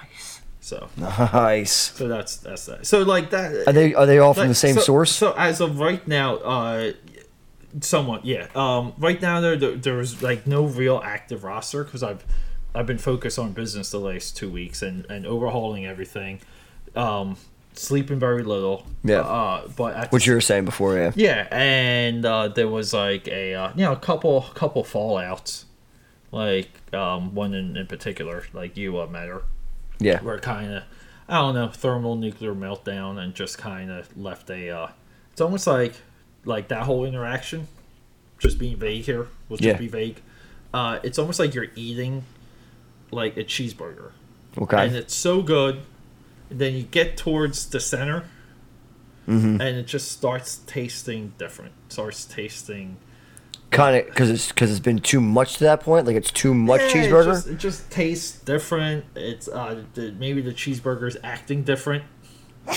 Nice. 0.00 0.40
So 0.60 0.88
Nice. 0.96 1.72
so 1.72 2.08
that's 2.08 2.36
that's 2.36 2.66
that. 2.66 2.86
So 2.86 3.02
like 3.02 3.30
that. 3.30 3.66
Are 3.66 3.72
they 3.72 3.94
are 3.94 4.06
they 4.06 4.18
all 4.18 4.34
from 4.34 4.42
like, 4.42 4.48
the 4.48 4.54
same 4.54 4.74
so, 4.76 4.80
source? 4.80 5.12
So 5.12 5.32
as 5.36 5.60
of 5.60 5.78
right 5.78 6.06
now, 6.06 6.36
uh, 6.36 6.92
somewhat 7.80 8.24
yeah. 8.24 8.46
Um, 8.54 8.94
right 8.98 9.20
now 9.20 9.40
there 9.40 9.56
there- 9.56 9.76
there's 9.76 10.22
like 10.22 10.46
no 10.46 10.64
real 10.64 11.00
active 11.04 11.44
roster 11.44 11.84
because 11.84 12.02
I've 12.02 12.24
I've 12.74 12.86
been 12.86 12.98
focused 12.98 13.38
on 13.38 13.52
business 13.52 13.90
the 13.90 13.98
last 14.00 14.36
two 14.36 14.50
weeks 14.50 14.82
and 14.82 15.06
and 15.10 15.26
overhauling 15.26 15.86
everything. 15.86 16.40
Um, 16.94 17.36
sleeping 17.78 18.18
very 18.18 18.42
little. 18.42 18.86
Yeah. 19.02 19.20
Uh, 19.20 19.68
but 19.76 19.94
at 19.96 20.12
What 20.12 20.26
you 20.26 20.34
were 20.34 20.40
saying 20.40 20.64
before, 20.64 20.96
yeah. 20.96 21.12
Yeah, 21.14 21.48
and 21.50 22.24
uh, 22.24 22.48
there 22.48 22.68
was 22.68 22.92
like 22.92 23.28
a 23.28 23.54
uh, 23.54 23.70
you 23.74 23.84
know 23.84 23.92
a 23.92 23.96
couple 23.96 24.42
couple 24.54 24.84
fallouts, 24.84 25.64
like 26.32 26.70
um, 26.94 27.34
one 27.34 27.54
in, 27.54 27.76
in 27.76 27.86
particular, 27.86 28.44
like 28.52 28.76
you 28.76 28.98
uh, 28.98 29.06
matter, 29.06 29.42
Yeah. 29.98 30.20
where 30.22 30.38
kind 30.38 30.72
of 30.72 30.82
I 31.28 31.38
don't 31.38 31.54
know 31.54 31.68
thermal 31.68 32.16
nuclear 32.16 32.54
meltdown 32.54 33.18
and 33.18 33.34
just 33.34 33.58
kind 33.58 33.90
of 33.90 34.14
left 34.16 34.50
a. 34.50 34.70
Uh, 34.70 34.88
it's 35.32 35.40
almost 35.40 35.66
like 35.66 35.94
like 36.44 36.68
that 36.68 36.82
whole 36.84 37.04
interaction, 37.04 37.66
just 38.38 38.58
being 38.58 38.76
vague 38.76 39.04
here. 39.04 39.28
We'll 39.48 39.56
just 39.56 39.66
Yeah. 39.66 39.78
be 39.78 39.88
vague. 39.88 40.20
Uh, 40.72 40.98
it's 41.02 41.18
almost 41.18 41.38
like 41.38 41.54
you're 41.54 41.68
eating 41.76 42.24
like 43.10 43.36
a 43.36 43.44
cheeseburger, 43.44 44.10
Okay. 44.58 44.86
and 44.86 44.96
it's 44.96 45.14
so 45.14 45.40
good. 45.40 45.80
And 46.50 46.58
then 46.60 46.74
you 46.74 46.82
get 46.84 47.16
towards 47.16 47.66
the 47.70 47.80
center, 47.80 48.24
Mm-hmm. 49.26 49.58
and 49.58 49.78
it 49.78 49.86
just 49.86 50.12
starts 50.12 50.58
tasting 50.66 51.32
different. 51.38 51.72
Starts 51.88 52.26
tasting 52.26 52.98
kind 53.70 53.96
of 53.96 54.04
because 54.06 54.28
it's 54.28 54.48
because 54.48 54.70
it's 54.70 54.78
been 54.80 54.98
too 54.98 55.18
much 55.20 55.54
to 55.54 55.64
that 55.64 55.80
point. 55.80 56.06
Like 56.06 56.16
it's 56.16 56.30
too 56.30 56.52
much 56.52 56.80
Yeah, 56.82 56.86
It 56.88 57.10
cheeseburger. 57.10 57.24
just, 57.24 57.46
it 57.48 57.56
just 57.58 57.90
tastes 57.90 58.38
different. 58.40 59.06
It's 59.16 59.48
uh, 59.48 59.82
the, 59.94 60.12
maybe 60.12 60.42
the 60.42 60.52
cheeseburger's 60.52 61.16
acting 61.24 61.62
different. 61.62 62.04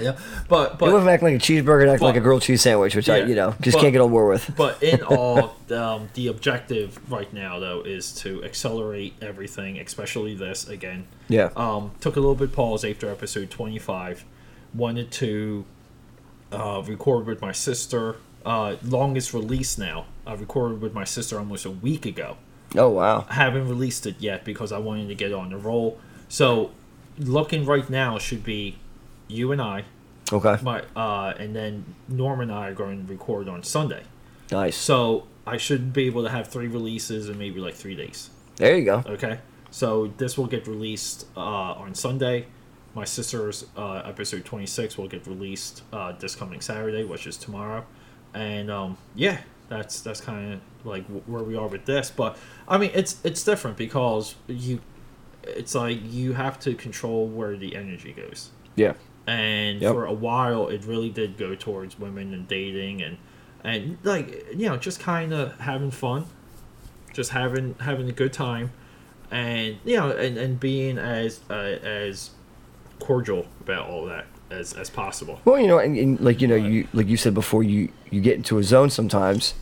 yeah, 0.04 0.18
but 0.48 0.78
but 0.78 0.92
went 0.92 1.02
from 1.02 1.08
acting 1.08 1.28
like 1.32 1.36
a 1.36 1.44
cheeseburger 1.44 1.84
to 1.84 1.92
acting 1.92 2.06
like 2.06 2.16
a 2.16 2.20
grilled 2.20 2.42
cheese 2.42 2.62
sandwich, 2.62 2.94
which 2.94 3.08
I 3.08 3.24
you 3.24 3.34
know 3.34 3.54
just 3.60 3.76
but- 3.76 3.82
can't 3.82 3.92
get 3.92 4.00
on 4.00 4.10
board 4.10 4.28
with. 4.28 4.56
But 4.56 4.82
in 4.82 5.02
all, 5.04 5.56
um, 5.70 6.08
the 6.14 6.28
objective 6.28 6.98
right 7.10 7.32
now, 7.32 7.58
though, 7.58 7.82
is 7.82 8.12
to 8.16 8.42
accelerate 8.44 9.14
everything, 9.20 9.78
especially 9.78 10.34
this 10.34 10.68
again. 10.68 11.06
Yeah. 11.28 11.50
Um, 11.56 11.92
took 12.00 12.16
a 12.16 12.20
little 12.20 12.34
bit 12.34 12.52
pause 12.52 12.84
after 12.84 13.10
episode 13.10 13.50
25. 13.50 14.24
Wanted 14.74 15.10
to 15.12 15.64
uh, 16.52 16.82
record 16.86 17.26
with 17.26 17.40
my 17.40 17.52
sister. 17.52 18.16
Uh, 18.44 18.76
longest 18.82 19.34
release 19.34 19.76
now. 19.76 20.06
I 20.26 20.34
recorded 20.34 20.80
with 20.80 20.94
my 20.94 21.04
sister 21.04 21.38
almost 21.38 21.64
a 21.64 21.70
week 21.70 22.06
ago. 22.06 22.36
Oh 22.76 22.88
wow. 22.88 23.26
I 23.28 23.34
haven't 23.34 23.68
released 23.68 24.06
it 24.06 24.16
yet 24.18 24.44
because 24.44 24.72
I 24.72 24.78
wanted 24.78 25.08
to 25.08 25.14
get 25.14 25.32
on 25.32 25.50
the 25.50 25.56
roll. 25.56 25.98
So, 26.28 26.70
looking 27.18 27.66
right 27.66 27.88
now 27.90 28.18
should 28.18 28.44
be 28.44 28.76
you 29.30 29.52
and 29.52 29.60
I, 29.62 29.84
Okay. 30.32 30.58
my 30.62 30.82
uh, 30.94 31.32
and 31.38 31.54
then 31.56 31.84
Norm 32.08 32.40
and 32.40 32.52
I 32.52 32.68
are 32.68 32.74
going 32.74 33.06
to 33.06 33.12
record 33.12 33.48
on 33.48 33.62
Sunday. 33.62 34.02
Nice. 34.52 34.76
So 34.76 35.26
I 35.46 35.56
should 35.56 35.92
be 35.92 36.06
able 36.06 36.22
to 36.24 36.28
have 36.30 36.48
three 36.48 36.66
releases 36.68 37.28
in 37.28 37.38
maybe 37.38 37.60
like 37.60 37.74
three 37.74 37.94
days. 37.96 38.30
There 38.56 38.76
you 38.76 38.84
go. 38.84 39.02
Okay. 39.06 39.38
So 39.70 40.08
this 40.18 40.36
will 40.36 40.46
get 40.46 40.66
released 40.66 41.26
uh, 41.36 41.40
on 41.84 41.94
Sunday. 41.94 42.46
My 42.94 43.04
sister's 43.04 43.64
uh, 43.76 44.02
episode 44.04 44.44
26 44.44 44.98
will 44.98 45.06
get 45.08 45.26
released 45.26 45.82
uh, 45.92 46.12
this 46.12 46.34
coming 46.34 46.60
Saturday, 46.60 47.04
which 47.04 47.26
is 47.26 47.36
tomorrow. 47.36 47.84
And 48.34 48.70
um, 48.70 48.98
yeah, 49.14 49.38
that's 49.68 50.00
that's 50.00 50.20
kind 50.20 50.54
of 50.54 50.60
like 50.84 51.02
w- 51.04 51.22
where 51.26 51.42
we 51.44 51.56
are 51.56 51.68
with 51.68 51.84
this. 51.86 52.10
But 52.10 52.36
I 52.68 52.78
mean, 52.78 52.90
it's 52.94 53.16
it's 53.24 53.42
different 53.44 53.76
because 53.76 54.34
you, 54.48 54.80
it's 55.44 55.74
like 55.76 55.98
you 56.04 56.32
have 56.32 56.58
to 56.60 56.74
control 56.74 57.26
where 57.28 57.56
the 57.56 57.74
energy 57.76 58.12
goes 58.12 58.50
Yeah. 58.76 58.94
And 59.30 59.80
Yep. 59.82 59.92
for 59.92 60.04
a 60.06 60.12
while 60.12 60.68
it 60.68 60.82
really 60.84 61.10
did 61.10 61.36
go 61.36 61.54
towards 61.54 61.98
women 61.98 62.32
and 62.34 62.48
dating 62.48 63.00
and 63.02 63.16
and 63.62 63.98
like 64.02 64.28
you 64.56 64.66
know 64.68 64.76
just 64.76 64.98
kind 64.98 65.32
of 65.32 65.58
having 65.60 65.90
fun 65.90 66.24
just 67.12 67.30
having 67.30 67.74
having 67.80 68.08
a 68.08 68.12
good 68.12 68.32
time 68.32 68.70
and 69.30 69.76
you 69.84 69.96
know 69.96 70.10
and, 70.10 70.36
and 70.38 70.58
being 70.58 70.96
as 70.98 71.40
uh, 71.50 71.54
as 71.54 72.30
cordial 72.98 73.46
about 73.60 73.88
all 73.88 74.04
that 74.06 74.26
as 74.50 74.72
as 74.74 74.90
possible 74.90 75.40
Well, 75.44 75.60
you 75.60 75.68
know, 75.68 75.78
and, 75.78 75.96
and 75.96 76.20
like 76.20 76.40
you 76.42 76.48
know, 76.48 76.56
you 76.56 76.88
like 76.92 77.06
you 77.06 77.16
said 77.16 77.34
before, 77.34 77.62
you 77.62 77.92
you 78.10 78.20
get 78.20 78.34
into 78.36 78.58
a 78.58 78.64
zone 78.64 78.90
sometimes, 78.90 79.54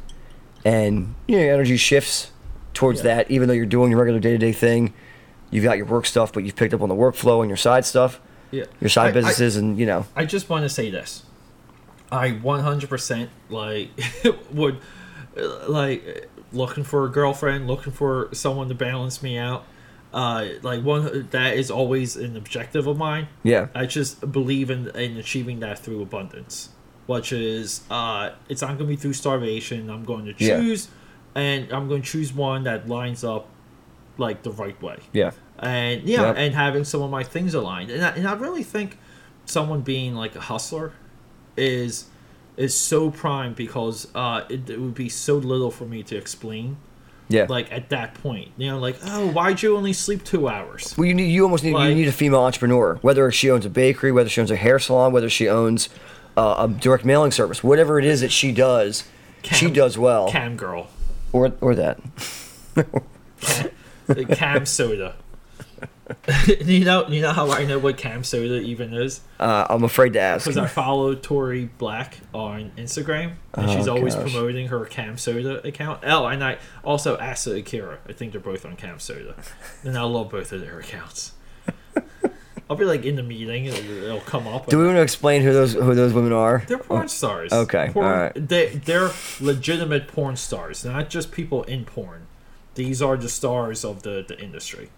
and 0.65 1.15
you 1.27 1.37
know, 1.37 1.43
your 1.45 1.53
energy 1.55 1.77
shifts 1.77 2.31
towards 2.73 3.01
Yeah. 3.01 3.17
that. 3.17 3.31
Even 3.31 3.49
though 3.49 3.55
you're 3.55 3.67
doing 3.67 3.91
your 3.91 4.01
regular 4.01 4.19
day 4.21 4.31
to 4.33 4.39
day 4.39 4.53
thing, 4.53 4.95
you've 5.51 5.65
got 5.65 5.77
your 5.77 5.85
work 5.87 6.07
stuff, 6.07 6.33
but 6.33 6.43
you've 6.45 6.57
picked 6.57 6.73
up 6.73 6.81
on 6.81 6.89
the 6.89 6.95
workflow 6.95 7.41
and 7.43 7.51
your 7.51 7.57
side 7.59 7.85
stuff, 7.85 8.19
yeah 8.51 8.65
your 8.81 8.89
side 8.89 9.07
I- 9.07 9.09
I- 9.09 9.13
businesses, 9.13 9.57
and 9.57 9.79
you 9.79 9.87
know, 9.87 10.07
I 10.17 10.25
just 10.25 10.49
want 10.49 10.65
to 10.65 10.69
say 10.69 10.91
this. 10.91 11.23
I 12.11 12.31
100% 12.31 13.29
like 13.51 13.91
would 14.53 14.79
uh, 15.37 15.69
like 15.69 16.29
looking 16.53 16.85
for 16.85 17.05
a 17.05 17.09
girlfriend, 17.11 17.67
looking 17.67 17.93
for 17.93 18.29
someone 18.33 18.69
to 18.69 18.75
balance 18.75 19.23
me 19.23 19.37
out. 19.37 19.65
Uh, 20.11 20.47
like 20.63 20.83
one 20.83 21.29
that 21.33 21.55
is 21.59 21.71
always 21.71 22.17
an 22.17 22.35
objective 22.35 22.87
of 22.87 22.97
mine. 22.97 23.29
yeah, 23.43 23.69
I 23.75 23.85
just 23.85 24.33
believe 24.33 24.71
in 24.71 24.89
in 24.97 25.19
achieving 25.19 25.61
that 25.61 25.79
through 25.81 26.01
abundance, 26.01 26.71
which 27.07 27.31
is 27.31 27.83
uh, 27.91 28.31
it's 28.49 28.63
not 28.63 28.69
going 28.79 28.79
to 28.79 28.87
be 28.87 28.97
through 28.97 29.13
starvation. 29.13 29.91
I'm 29.91 30.05
going 30.05 30.25
to 30.25 30.35
Yeah. 30.43 30.61
choose, 30.61 30.89
and 31.35 31.71
I'm 31.71 31.89
going 31.89 32.01
to 32.01 32.09
choose 32.09 32.33
one 32.33 32.65
that 32.65 32.89
lines 32.89 33.23
up 33.23 33.49
like 34.17 34.43
the 34.45 34.51
right 34.51 34.81
way 34.83 34.99
yeah, 35.13 35.31
and 35.59 36.03
yeah, 36.05 36.23
Yep. 36.29 36.35
and 36.39 36.55
having 36.55 36.85
some 36.85 37.03
of 37.03 37.11
my 37.11 37.25
things 37.25 37.55
aligned, 37.55 37.91
and 37.91 38.05
I, 38.05 38.11
and 38.11 38.27
I 38.29 38.35
really 38.35 38.63
think 38.63 38.99
someone 39.47 39.81
being 39.81 40.15
like 40.15 40.35
a 40.37 40.41
hustler 40.41 40.93
is 41.57 42.07
is 42.57 42.75
so 42.77 43.11
prime 43.11 43.55
because 43.55 44.09
uh, 44.15 44.43
it, 44.49 44.69
it 44.69 44.81
would 44.81 44.95
be 44.95 45.09
so 45.09 45.37
little 45.37 45.71
for 45.71 45.85
me 45.85 46.03
to 46.03 46.17
explain. 46.17 46.77
yeah. 47.29 47.47
Like 47.49 47.71
at 47.71 47.89
that 47.91 48.15
point, 48.15 48.51
you 48.57 48.69
know, 48.69 48.79
like 48.79 48.97
oh, 49.05 49.29
why'd 49.31 49.63
you 49.63 49.77
only 49.77 49.93
sleep 49.93 50.25
two 50.25 50.49
hours? 50.49 50.95
well, 50.99 51.07
you 51.07 51.15
need 51.15 51.31
you 51.31 51.45
almost 51.45 51.63
need 51.65 51.75
Like- 51.75 51.91
you 51.91 51.95
need 51.95 52.09
a 52.09 52.13
female 52.13 52.41
entrepreneur, 52.41 52.97
whether 53.03 53.31
she 53.31 53.51
owns 53.51 53.65
a 53.65 53.71
bakery, 53.71 54.11
whether 54.13 54.29
she 54.29 54.41
owns 54.41 54.51
a 54.51 54.57
hair 54.57 54.79
salon, 54.79 55.13
whether 55.13 55.31
she 55.31 55.49
owns 55.49 55.89
uh, 56.37 56.67
a 56.67 56.69
direct 56.69 57.05
mailing 57.05 57.31
service, 57.31 57.63
whatever 57.65 57.99
it 57.99 58.05
is 58.05 58.21
that 58.23 58.31
she 58.33 58.51
does, 58.53 59.05
she 59.43 59.71
does 59.71 59.97
well, 59.99 60.29
Cam 60.31 60.57
girl, 60.57 60.89
or 61.33 61.53
or 61.61 61.75
that. 61.75 61.99
The 64.07 64.25
cam 64.25 64.65
soda. 64.67 65.17
you 66.65 66.85
know, 66.85 67.07
you 67.09 67.21
know 67.21 67.33
how 67.33 67.51
I 67.51 67.65
know 67.65 67.79
what 67.79 67.97
cam 67.99 68.25
soda 68.25 68.61
even 68.61 68.95
is 68.95 69.21
Uh, 69.39 69.67
I'm 69.69 69.85
afraid 69.85 70.15
to 70.15 70.21
ask. 70.21 70.45
because 70.47 70.57
I 70.57 70.67
follow 70.67 71.15
Tori 71.15 71.69
Black 71.79 72.19
on 72.33 72.73
Instagram, 72.79 73.33
and 73.55 73.71
Oh, 73.71 73.77
she's 73.77 73.89
always 73.89 74.15
gosh. 74.15 74.31
promoting 74.33 74.69
her 74.69 74.85
Cam 74.87 75.19
Soda 75.19 75.67
account. 75.67 76.01
Oh, 76.07 76.27
and 76.27 76.43
I 76.43 76.59
also 76.83 77.17
Asa 77.19 77.57
Akira. 77.57 77.99
I 78.09 78.13
think 78.13 78.33
they're 78.33 78.41
both 78.41 78.65
on 78.65 78.77
Cam 78.77 78.99
Soda, 78.99 79.35
and 79.85 79.97
I 79.99 80.03
love 80.03 80.31
both 80.31 80.51
of 80.53 80.61
their 80.61 80.79
accounts. 80.79 81.33
I'll 82.71 82.77
be 82.77 82.85
like 82.85 83.05
in 83.07 83.17
the 83.17 83.23
meeting, 83.23 83.65
it'll, 83.67 84.03
it'll 84.05 84.21
come 84.21 84.47
up. 84.47 84.67
Do 84.67 84.79
we 84.79 84.85
want 84.85 84.97
to 84.97 85.03
explain 85.03 85.41
who 85.43 85.53
those 85.55 85.73
who 85.73 85.95
those 85.95 86.13
women 86.13 86.33
are? 86.33 86.63
They're 86.69 86.77
porn 86.79 87.09
stars. 87.09 87.51
okay, 87.53 87.89
porn, 87.93 88.07
alright. 88.07 88.49
They, 88.49 88.69
they're 88.69 89.11
legitimate 89.41 90.07
porn 90.09 90.37
stars, 90.37 90.85
not 90.85 91.09
just 91.09 91.33
people 91.33 91.63
in 91.65 91.85
porn. 91.87 92.27
These 92.75 93.01
are 93.03 93.17
the 93.17 93.29
stars 93.29 93.85
of 93.85 94.03
the, 94.03 94.25
the 94.27 94.39
industry. 94.39 94.91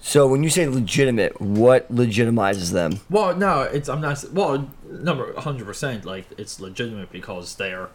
So 0.00 0.28
when 0.28 0.42
you 0.42 0.50
say 0.50 0.66
legitimate, 0.66 1.40
what 1.40 1.92
legitimizes 1.92 2.72
them? 2.72 3.00
Well, 3.10 3.36
no, 3.36 3.62
it's 3.62 3.88
I'm 3.88 4.00
not. 4.00 4.24
Well, 4.32 4.70
number 4.88 5.38
hundred 5.40 5.66
percent, 5.66 6.04
like 6.04 6.26
it's 6.38 6.60
legitimate 6.60 7.10
because 7.10 7.56
they're 7.56 7.88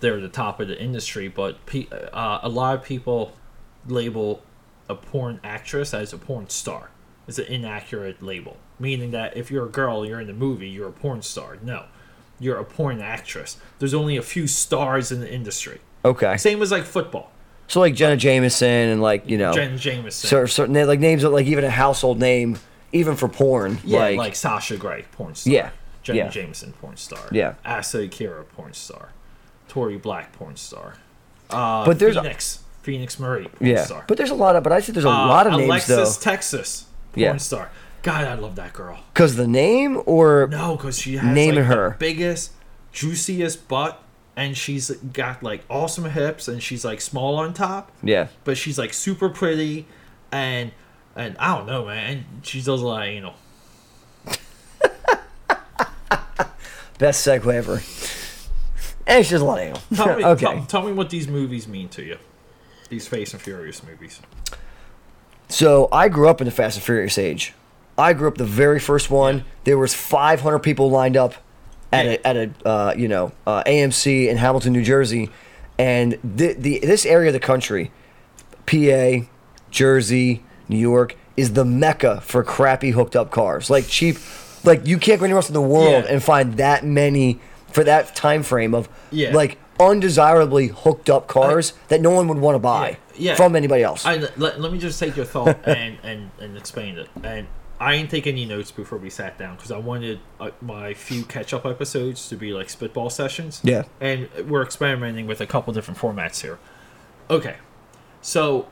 they're 0.00 0.20
the 0.20 0.28
top 0.28 0.60
of 0.60 0.68
the 0.68 0.80
industry. 0.80 1.28
But 1.28 1.64
pe- 1.66 1.88
uh, 1.90 2.40
a 2.42 2.48
lot 2.48 2.76
of 2.76 2.84
people 2.84 3.32
label 3.88 4.42
a 4.88 4.94
porn 4.94 5.40
actress 5.42 5.94
as 5.94 6.12
a 6.12 6.18
porn 6.18 6.48
star. 6.50 6.90
It's 7.26 7.38
an 7.38 7.46
inaccurate 7.46 8.22
label, 8.22 8.58
meaning 8.78 9.10
that 9.12 9.36
if 9.36 9.50
you're 9.50 9.64
a 9.66 9.70
girl, 9.70 10.04
you're 10.04 10.20
in 10.20 10.26
the 10.26 10.34
movie, 10.34 10.68
you're 10.68 10.88
a 10.88 10.92
porn 10.92 11.22
star. 11.22 11.56
No, 11.62 11.84
you're 12.38 12.58
a 12.58 12.64
porn 12.64 13.00
actress. 13.00 13.56
There's 13.78 13.94
only 13.94 14.16
a 14.18 14.22
few 14.22 14.46
stars 14.46 15.10
in 15.10 15.20
the 15.20 15.32
industry. 15.32 15.80
Okay. 16.04 16.36
Same 16.36 16.60
as 16.60 16.70
like 16.70 16.84
football. 16.84 17.30
So 17.68 17.80
like 17.80 17.94
Jenna 17.94 18.16
Jameson 18.16 18.68
and 18.90 19.02
like 19.02 19.28
you 19.28 19.38
know, 19.38 19.52
Jenna 19.52 19.76
Jameson. 19.78 20.28
cer- 20.28 20.46
certain 20.46 20.74
like 20.86 21.00
names 21.00 21.22
that 21.22 21.30
like 21.30 21.46
even 21.46 21.64
a 21.64 21.70
household 21.70 22.18
name, 22.18 22.58
even 22.92 23.16
for 23.16 23.28
porn. 23.28 23.78
Yeah, 23.84 24.00
like, 24.00 24.18
like, 24.18 24.36
Sasha 24.36 24.76
Grey, 24.76 25.04
porn 25.12 25.34
star. 25.34 25.52
Yeah, 25.52 25.70
Jenna 26.02 26.18
yeah. 26.18 26.28
Jameson, 26.28 26.72
porn 26.74 26.96
star. 26.96 27.20
Yeah. 27.32 27.54
Asa 27.64 28.00
Akira, 28.00 28.44
porn 28.44 28.74
star. 28.74 29.10
Tori 29.68 29.96
Black, 29.96 30.32
porn 30.34 30.56
star. 30.56 30.94
Uh, 31.50 31.84
But 31.84 31.98
there's 31.98 32.16
a- 32.16 32.22
Phoenix, 32.22 32.60
Phoenix 32.82 33.18
Marie, 33.18 33.48
porn 33.48 33.70
yeah. 33.70 33.84
star. 33.84 34.04
But 34.06 34.18
there's 34.18 34.30
a 34.30 34.34
lot 34.34 34.56
of. 34.56 34.62
But 34.62 34.72
I 34.72 34.80
said 34.80 34.94
there's 34.94 35.04
a 35.06 35.08
Uh, 35.08 35.26
lot 35.26 35.46
of 35.46 35.54
names 35.54 35.68
Alexis. 35.88 36.16
Texas, 36.18 36.84
porn 37.12 37.22
Yeah. 37.24 37.36
star. 37.38 37.70
God, 38.02 38.24
I 38.24 38.34
love 38.34 38.56
that 38.56 38.74
girl. 38.74 38.98
Because 39.14 39.36
the 39.36 39.46
name 39.48 40.02
or 40.04 40.46
No, 40.50 40.76
because 40.76 40.98
she 40.98 41.16
has 41.16 41.24
Naming 41.34 41.60
like, 41.60 41.64
her. 41.68 41.88
the 41.92 41.96
biggest, 41.96 42.50
juiciest 42.92 43.66
butt, 43.66 44.02
and 44.36 44.56
she's 44.56 44.90
got 44.90 45.42
like 45.42 45.64
awesome 45.68 46.10
hips, 46.10 46.48
and 46.48 46.62
she's 46.62 46.84
like 46.84 47.00
small 47.00 47.36
on 47.36 47.54
top. 47.54 47.92
yeah. 48.02 48.28
but 48.44 48.56
she's 48.56 48.78
like 48.78 48.92
super 48.92 49.28
pretty 49.28 49.86
and 50.34 50.72
and 51.16 51.36
I 51.38 51.56
don't 51.56 51.66
know, 51.66 51.86
man. 51.86 52.10
And 52.10 52.24
she 52.44 52.60
does 52.60 52.82
a 52.82 52.86
lot 52.86 53.02
of 53.02 53.08
anal. 53.08 53.34
Best 56.98 57.26
segue 57.26 57.52
ever. 57.52 57.82
And 59.06 59.20
it's 59.20 59.28
just 59.28 59.42
a 59.42 59.44
lot 59.44 59.60
of 59.60 59.64
anal. 59.64 59.80
Tell 59.94 60.16
me, 60.16 60.24
okay. 60.24 60.46
tell, 60.46 60.66
tell 60.66 60.82
me 60.82 60.92
what 60.92 61.10
these 61.10 61.28
movies 61.28 61.68
mean 61.68 61.88
to 61.90 62.02
you. 62.02 62.18
These 62.88 63.06
Fast 63.06 63.32
and 63.32 63.42
Furious 63.42 63.84
movies. 63.84 64.20
So 65.48 65.88
I 65.92 66.08
grew 66.08 66.28
up 66.28 66.40
in 66.40 66.46
the 66.46 66.50
Fast 66.50 66.76
and 66.76 66.84
Furious 66.84 67.16
age. 67.16 67.54
I 67.96 68.12
grew 68.12 68.26
up 68.26 68.38
the 68.38 68.44
very 68.44 68.80
first 68.80 69.08
one. 69.10 69.44
There 69.62 69.78
was 69.78 69.94
500 69.94 70.58
people 70.58 70.90
lined 70.90 71.16
up 71.16 71.34
at 71.94 72.06
a 72.06 72.26
at 72.26 72.36
a 72.36 72.68
uh, 72.68 72.94
you 72.96 73.08
know 73.08 73.32
uh, 73.46 73.62
AMC 73.64 74.28
in 74.28 74.36
Hamilton, 74.36 74.72
New 74.72 74.82
Jersey, 74.82 75.30
and 75.78 76.18
the, 76.22 76.52
the 76.54 76.78
this 76.80 77.04
area 77.06 77.28
of 77.28 77.32
the 77.34 77.40
country, 77.40 77.90
PA, 78.66 79.26
Jersey, 79.70 80.42
New 80.68 80.78
York, 80.78 81.16
is 81.36 81.52
the 81.54 81.64
mecca 81.64 82.20
for 82.20 82.42
crappy 82.42 82.90
hooked 82.90 83.16
up 83.16 83.30
cars. 83.30 83.70
Like 83.70 83.86
cheap, 83.86 84.16
like 84.64 84.86
you 84.86 84.98
can't 84.98 85.18
go 85.20 85.24
anywhere 85.24 85.38
else 85.38 85.48
in 85.48 85.54
the 85.54 85.60
world 85.60 86.04
Yeah. 86.04 86.10
and 86.12 86.22
find 86.22 86.56
that 86.58 86.84
many 86.84 87.40
for 87.72 87.84
that 87.84 88.14
time 88.14 88.42
frame 88.42 88.74
of 88.74 88.88
Yeah. 89.10 89.32
like 89.34 89.58
undesirably 89.80 90.68
hooked 90.68 91.10
up 91.10 91.26
cars 91.26 91.72
that 91.88 92.00
no 92.00 92.10
one 92.10 92.28
would 92.28 92.38
want 92.38 92.54
to 92.54 92.60
buy 92.60 92.90
Yeah, 93.16 93.30
yeah. 93.32 93.34
from 93.34 93.56
anybody 93.56 93.82
else. 93.82 94.06
I, 94.06 94.16
let, 94.36 94.60
let 94.60 94.72
me 94.72 94.78
just 94.78 95.00
take 95.00 95.16
your 95.16 95.24
thought 95.26 95.58
and, 95.66 95.98
and, 96.04 96.30
and 96.40 96.56
explain 96.56 96.96
it. 96.98 97.08
And 97.24 97.48
I 97.80 97.96
didn't 97.96 98.10
take 98.10 98.26
any 98.26 98.44
notes 98.44 98.70
before 98.70 98.98
we 98.98 99.10
sat 99.10 99.36
down 99.36 99.56
because 99.56 99.72
I 99.72 99.78
wanted 99.78 100.20
uh, 100.38 100.50
my 100.60 100.94
few 100.94 101.24
catch 101.24 101.52
up 101.52 101.66
episodes 101.66 102.28
to 102.28 102.36
be 102.36 102.52
like 102.52 102.68
spitball 102.68 103.10
sessions. 103.10 103.60
Yeah. 103.64 103.84
And 104.00 104.28
we're 104.48 104.62
experimenting 104.62 105.26
with 105.26 105.40
a 105.40 105.46
couple 105.46 105.72
different 105.72 105.98
formats 105.98 106.42
here. 106.42 106.58
Okay. 107.28 107.56
So 108.22 108.68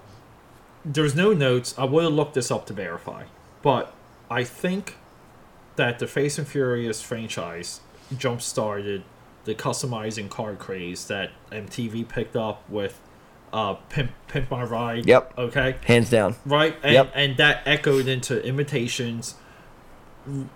there's 0.85 1.15
no 1.15 1.33
notes. 1.33 1.75
I 1.77 1.85
would 1.85 2.05
have 2.05 2.13
looked 2.13 2.35
this 2.35 2.51
up 2.51 2.67
to 2.67 2.73
verify. 2.73 3.25
But 3.61 3.93
I 4.31 4.45
think 4.45 4.97
that 5.77 5.99
the 5.99 6.07
Fast 6.07 6.39
and 6.39 6.47
Furious 6.47 7.03
franchise 7.03 7.81
jump 8.17 8.43
started 8.43 9.03
the 9.45 9.55
customizing 9.55 10.31
car 10.31 10.55
craze 10.55 11.07
that 11.07 11.31
MTV 11.51 12.09
picked 12.09 12.37
up 12.37 12.69
with 12.69 13.01
uh, 13.53 13.75
Pimp, 13.91 14.11
Pimp 14.29 14.51
My 14.51 14.63
Ride. 14.65 15.07
Yep. 15.07 15.35
Okay. 15.39 15.77
Hands 15.85 16.09
down. 16.09 16.37
Right. 16.47 16.75
And, 16.83 16.93
Yep. 16.95 17.13
and 17.15 17.37
that 17.37 17.63
echoed 17.67 18.09
into 18.09 18.43
imitations, 18.45 19.35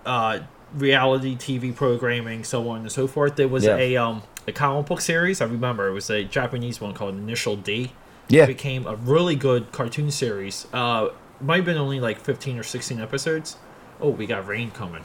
uh, 0.05 0.41
reality 0.75 1.37
TV 1.37 1.75
programming, 1.75 2.45
so 2.45 2.69
on 2.69 2.81
and 2.81 2.93
so 2.93 3.07
forth. 3.07 3.37
There 3.37 3.49
was 3.49 3.65
Yeah. 3.65 3.77
a 3.77 3.97
um 3.97 4.23
a 4.49 4.53
comic 4.53 4.87
book 4.87 5.01
series. 5.01 5.41
I 5.41 5.45
remember 5.47 5.89
it 5.89 5.93
was 5.93 6.09
a 6.11 6.23
Japanese 6.25 6.81
one 6.81 6.95
called 6.95 7.15
Initial 7.17 7.57
D. 7.57 7.93
Yeah. 8.29 8.45
It 8.45 8.49
became 8.49 8.87
a 8.87 8.95
really 8.95 9.35
good 9.37 9.73
cartoon 9.73 10.11
series. 10.11 10.67
Uh, 10.73 11.09
might 11.41 11.57
have 11.57 11.65
been 11.65 11.77
only 11.79 12.01
like 12.01 12.19
fifteen 12.19 12.59
or 12.59 12.63
sixteen 12.63 13.01
episodes. 13.01 13.57
Oh, 14.01 14.11
we 14.11 14.27
got 14.27 14.47
rain 14.47 14.71
coming. 14.71 15.03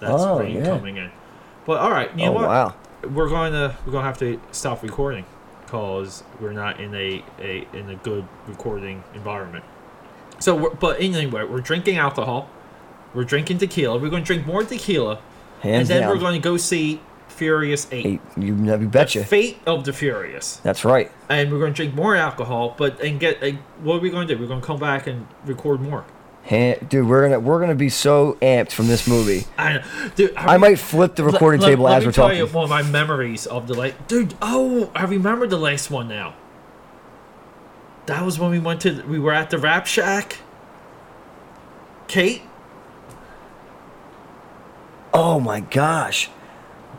That's 0.00 0.12
Oh, 0.22 0.40
rain 0.40 0.56
yeah. 0.56 0.64
coming 0.66 0.96
in. 0.96 1.10
But 1.66 1.80
all 1.80 1.90
right, 1.90 2.10
you 2.16 2.24
know 2.26 2.32
oh 2.32 2.34
what? 2.34 2.48
wow. 2.48 2.74
we're 3.14 3.28
going 3.28 3.52
to 3.52 3.76
we're 3.86 3.92
going 3.92 4.02
to 4.02 4.08
have 4.08 4.18
to 4.18 4.40
stop 4.52 4.82
recording 4.82 5.24
because 5.68 6.24
we're 6.40 6.52
not 6.52 6.80
in 6.80 6.94
a, 6.94 7.22
a 7.38 7.68
in 7.74 7.90
a 7.90 7.96
good 7.96 8.26
recording 8.46 9.04
environment. 9.12 9.64
So, 10.38 10.56
we're, 10.56 10.74
but 10.74 10.98
anyway, 10.98 11.44
we're 11.44 11.60
drinking 11.60 11.98
alcohol. 11.98 12.48
We're 13.12 13.24
drinking 13.24 13.58
tequila. 13.58 13.98
We're 13.98 14.08
going 14.08 14.22
to 14.22 14.26
drink 14.26 14.46
more 14.46 14.64
tequila, 14.64 15.20
and 15.62 15.86
then 15.86 16.02
down. 16.02 16.10
we're 16.10 16.18
going 16.18 16.40
to 16.40 16.42
go 16.42 16.56
see 16.56 17.02
Furious 17.28 17.86
Eight. 17.92 18.02
Hey, 18.02 18.20
you, 18.38 18.54
you 18.56 18.88
betcha. 18.88 19.24
Fate 19.24 19.58
of 19.66 19.84
the 19.84 19.92
Furious, 19.92 20.56
That's 20.58 20.86
right. 20.86 21.12
and 21.28 21.52
we're 21.52 21.58
going 21.58 21.74
to 21.74 21.76
drink 21.76 21.94
more 21.94 22.16
alcohol. 22.16 22.74
But 22.78 23.00
and 23.00 23.20
get 23.20 23.42
like, 23.42 23.58
what 23.82 23.96
are 23.96 24.00
we 24.00 24.08
going 24.08 24.26
to 24.26 24.34
do? 24.34 24.40
We're 24.40 24.48
going 24.48 24.60
to 24.62 24.66
come 24.66 24.80
back 24.80 25.06
and 25.06 25.26
record 25.44 25.82
more. 25.82 26.06
Dude, 26.48 27.06
we're 27.06 27.22
gonna 27.28 27.40
we're 27.40 27.60
gonna 27.60 27.74
be 27.74 27.90
so 27.90 28.38
amped 28.40 28.72
from 28.72 28.86
this 28.86 29.06
movie. 29.06 29.44
I, 29.58 29.84
dude, 30.16 30.34
I 30.34 30.56
might 30.56 30.78
flip 30.78 31.14
the 31.14 31.24
recording 31.24 31.60
let, 31.60 31.68
table 31.68 31.84
let 31.84 31.98
as 31.98 32.02
me 32.04 32.06
we're 32.08 32.12
tell 32.12 32.24
talking. 32.28 32.38
you 32.38 32.46
one 32.46 32.64
of 32.64 32.70
my 32.70 32.82
memories 32.82 33.46
of 33.46 33.66
the 33.68 33.74
like, 33.74 34.08
dude. 34.08 34.34
Oh, 34.40 34.90
I 34.94 35.04
remember 35.04 35.46
the 35.46 35.58
last 35.58 35.90
one 35.90 36.08
now. 36.08 36.34
That 38.06 38.24
was 38.24 38.38
when 38.38 38.50
we 38.50 38.58
went 38.58 38.80
to 38.82 39.02
we 39.02 39.18
were 39.18 39.32
at 39.34 39.50
the 39.50 39.58
Rap 39.58 39.86
Shack. 39.86 40.38
Kate, 42.06 42.40
Oh 45.12 45.38
my 45.40 45.60
gosh. 45.60 46.30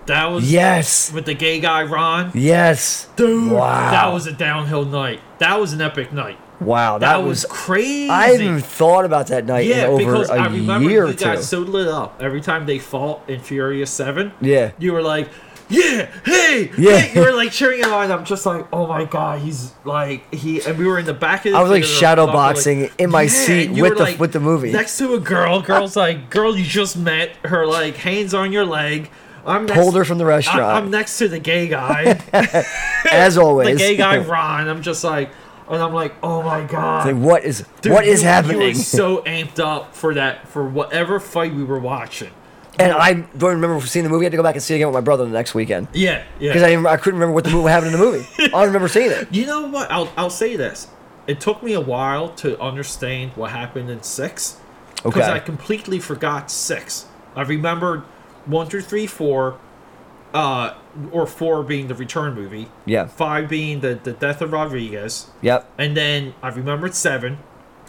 that 0.06 0.26
was 0.28 0.52
Yes. 0.52 1.12
with 1.12 1.26
the 1.26 1.34
gay 1.34 1.60
guy 1.60 1.84
Ron. 1.84 2.32
Yes. 2.36 3.08
Dude, 3.16 3.52
Wow. 3.52 3.90
that 3.92 4.14
was 4.14 4.28
a 4.28 4.32
downhill 4.32 4.86
night. 4.86 5.20
That 5.40 5.60
was 5.60 5.74
an 5.74 5.82
epic 5.82 6.12
night. 6.14 6.38
Wow. 6.60 6.98
That, 6.98 7.18
That, 7.18 7.24
was, 7.24 7.44
was. 7.44 7.46
crazy. 7.52 8.10
I 8.10 8.28
haven't 8.30 8.42
even 8.46 8.60
thought 8.62 9.06
about 9.06 9.28
that 9.28 9.46
night 9.46 9.66
yeah, 9.66 9.86
in 9.86 9.90
over 9.92 9.98
because 9.98 10.30
a 10.30 10.34
I 10.34 10.46
remember 10.48 10.90
year 10.90 11.08
you 11.08 11.14
got 11.14 11.40
so 11.44 11.60
lit 11.60 11.88
up 11.88 12.22
every 12.22 12.42
time 12.42 12.66
they 12.66 12.80
fought 12.80 13.30
in 13.30 13.40
Furious 13.40 13.92
Seven. 13.92 14.34
yeah. 14.42 14.72
you 14.78 14.92
were 14.94 15.02
like, 15.02 15.30
yeah, 15.72 16.10
hey, 16.26 16.72
Yeah. 16.80 16.98
hey. 16.98 17.14
You 17.20 17.26
were 17.26 17.32
like 17.32 17.52
cheering 17.52 17.80
him 17.84 17.94
on. 17.94 18.12
I'm 18.12 18.26
just 18.26 18.44
like, 18.46 18.66
oh 18.74 18.88
my 18.88 19.06
god, 19.06 19.40
he's 19.40 19.72
like 19.86 20.34
he. 20.34 20.62
And 20.64 20.80
we 20.80 20.88
were 20.88 20.98
in 20.98 21.06
the 21.06 21.14
back 21.14 21.46
of. 21.46 21.52
the 21.52 21.58
I 21.60 21.62
was 21.62 21.70
like 21.70 21.84
shadow 21.84 22.26
like, 22.26 22.34
boxing 22.34 22.90
in 22.98 23.12
my 23.12 23.28
seat 23.28 23.70
with 23.80 23.98
the- 23.98 24.04
like, 24.04 24.20
with 24.20 24.34
the 24.34 24.40
movie. 24.40 24.72
next 24.72 24.98
to 24.98 25.14
a 25.14 25.20
girl. 25.20 25.62
Girl's 25.62 25.96
like, 25.96 26.32
girl, 26.32 26.58
you 26.58 26.64
just 26.66 26.98
met 26.98 27.36
her. 27.46 27.68
Like 27.68 27.98
hands 27.98 28.34
on 28.34 28.52
your 28.52 28.66
leg. 28.66 29.12
I'm 29.46 29.66
next, 29.68 29.80
Pulled 29.80 29.96
her 29.96 30.04
from 30.06 30.18
the 30.18 30.26
restaurant. 30.26 30.62
I'm 30.76 30.90
next 30.92 31.18
to 31.20 31.28
the 31.28 31.40
gay 31.40 31.68
guy, 31.68 32.20
As 33.12 33.38
always. 33.38 33.70
the 33.70 33.76
gay 33.78 33.96
guy 33.96 34.18
Ron. 34.28 34.68
I'm 34.68 34.82
just 34.82 35.04
like, 35.04 35.30
and 35.70 35.82
I'm 35.82 35.94
like, 35.94 36.16
oh 36.24 36.42
my 36.44 36.64
god. 36.66 37.06
Like, 37.08 37.16
what 37.16 37.44
is 37.44 37.66
Dude, 37.82 37.94
what 37.94 38.06
is 38.06 38.22
you- 38.22 38.28
happening? 38.28 38.62
You 38.62 38.68
were 38.70 38.74
so 38.74 39.22
amped 39.24 39.60
up 39.60 39.96
for 39.96 40.14
that 40.16 40.48
for 40.48 40.68
whatever 40.68 41.20
fight 41.20 41.54
we 41.54 41.64
were 41.64 41.80
watching. 41.80 42.32
and 42.80 42.92
I 42.94 43.14
don't 43.38 43.52
remember 43.62 43.86
seeing 43.86 44.04
the 44.04 44.10
movie. 44.10 44.24
I 44.24 44.28
had 44.28 44.32
to 44.32 44.38
go 44.38 44.44
back 44.44 44.56
and 44.56 44.64
see 44.64 44.74
it 44.74 44.78
again 44.78 44.88
with 44.88 44.94
my 44.96 45.02
brother 45.02 45.26
the 45.26 45.32
next 45.32 45.54
weekend 45.54 45.88
Yeah, 45.94 46.24
yeah. 46.40 46.54
because 46.54 46.64
I, 46.64 46.74
I 46.94 46.98
couldn't 46.98 47.20
remember 47.20 47.34
what 47.34 47.44
the 47.44 47.50
movie 47.52 47.70
happened 47.70 47.94
in 47.94 48.00
the 48.00 48.06
movie. 48.06 48.26
I 48.40 48.48
don't 48.48 48.68
remember 48.68 48.88
seeing 48.88 49.12
it. 49.12 49.28
You 49.34 49.46
know 49.46 49.68
what? 49.68 49.92
I'll 49.92 50.12
I'll 50.18 50.30
say 50.30 50.56
this. 50.56 50.88
It 51.28 51.40
took 51.42 51.62
me 51.62 51.74
a 51.74 51.82
while 51.82 52.30
to 52.36 52.60
understand 52.60 53.32
what 53.36 53.52
happened 53.52 53.90
in 53.90 54.02
six. 54.02 54.58
Because 55.04 55.24
Okay. 55.24 55.32
I 55.32 55.40
completely 55.40 56.00
forgot 56.00 56.50
six. 56.52 57.06
I 57.36 57.44
remembered 57.44 58.02
one 58.46 58.68
through 58.68 58.82
three, 58.82 59.06
four, 59.08 59.58
uh, 60.34 60.74
or 61.12 61.26
four 61.26 61.64
being 61.64 61.88
the 61.88 61.96
return 61.96 62.34
movie. 62.36 62.68
Yeah. 62.86 63.08
Five 63.08 63.50
being 63.50 63.80
the, 63.82 63.96
the 64.02 64.12
death 64.14 64.42
of 64.42 64.52
Rodriguez. 64.54 65.30
Yep. 65.42 65.70
And 65.78 65.96
then 65.98 66.34
I 66.42 66.50
remembered 66.50 66.94
seven. 66.96 67.40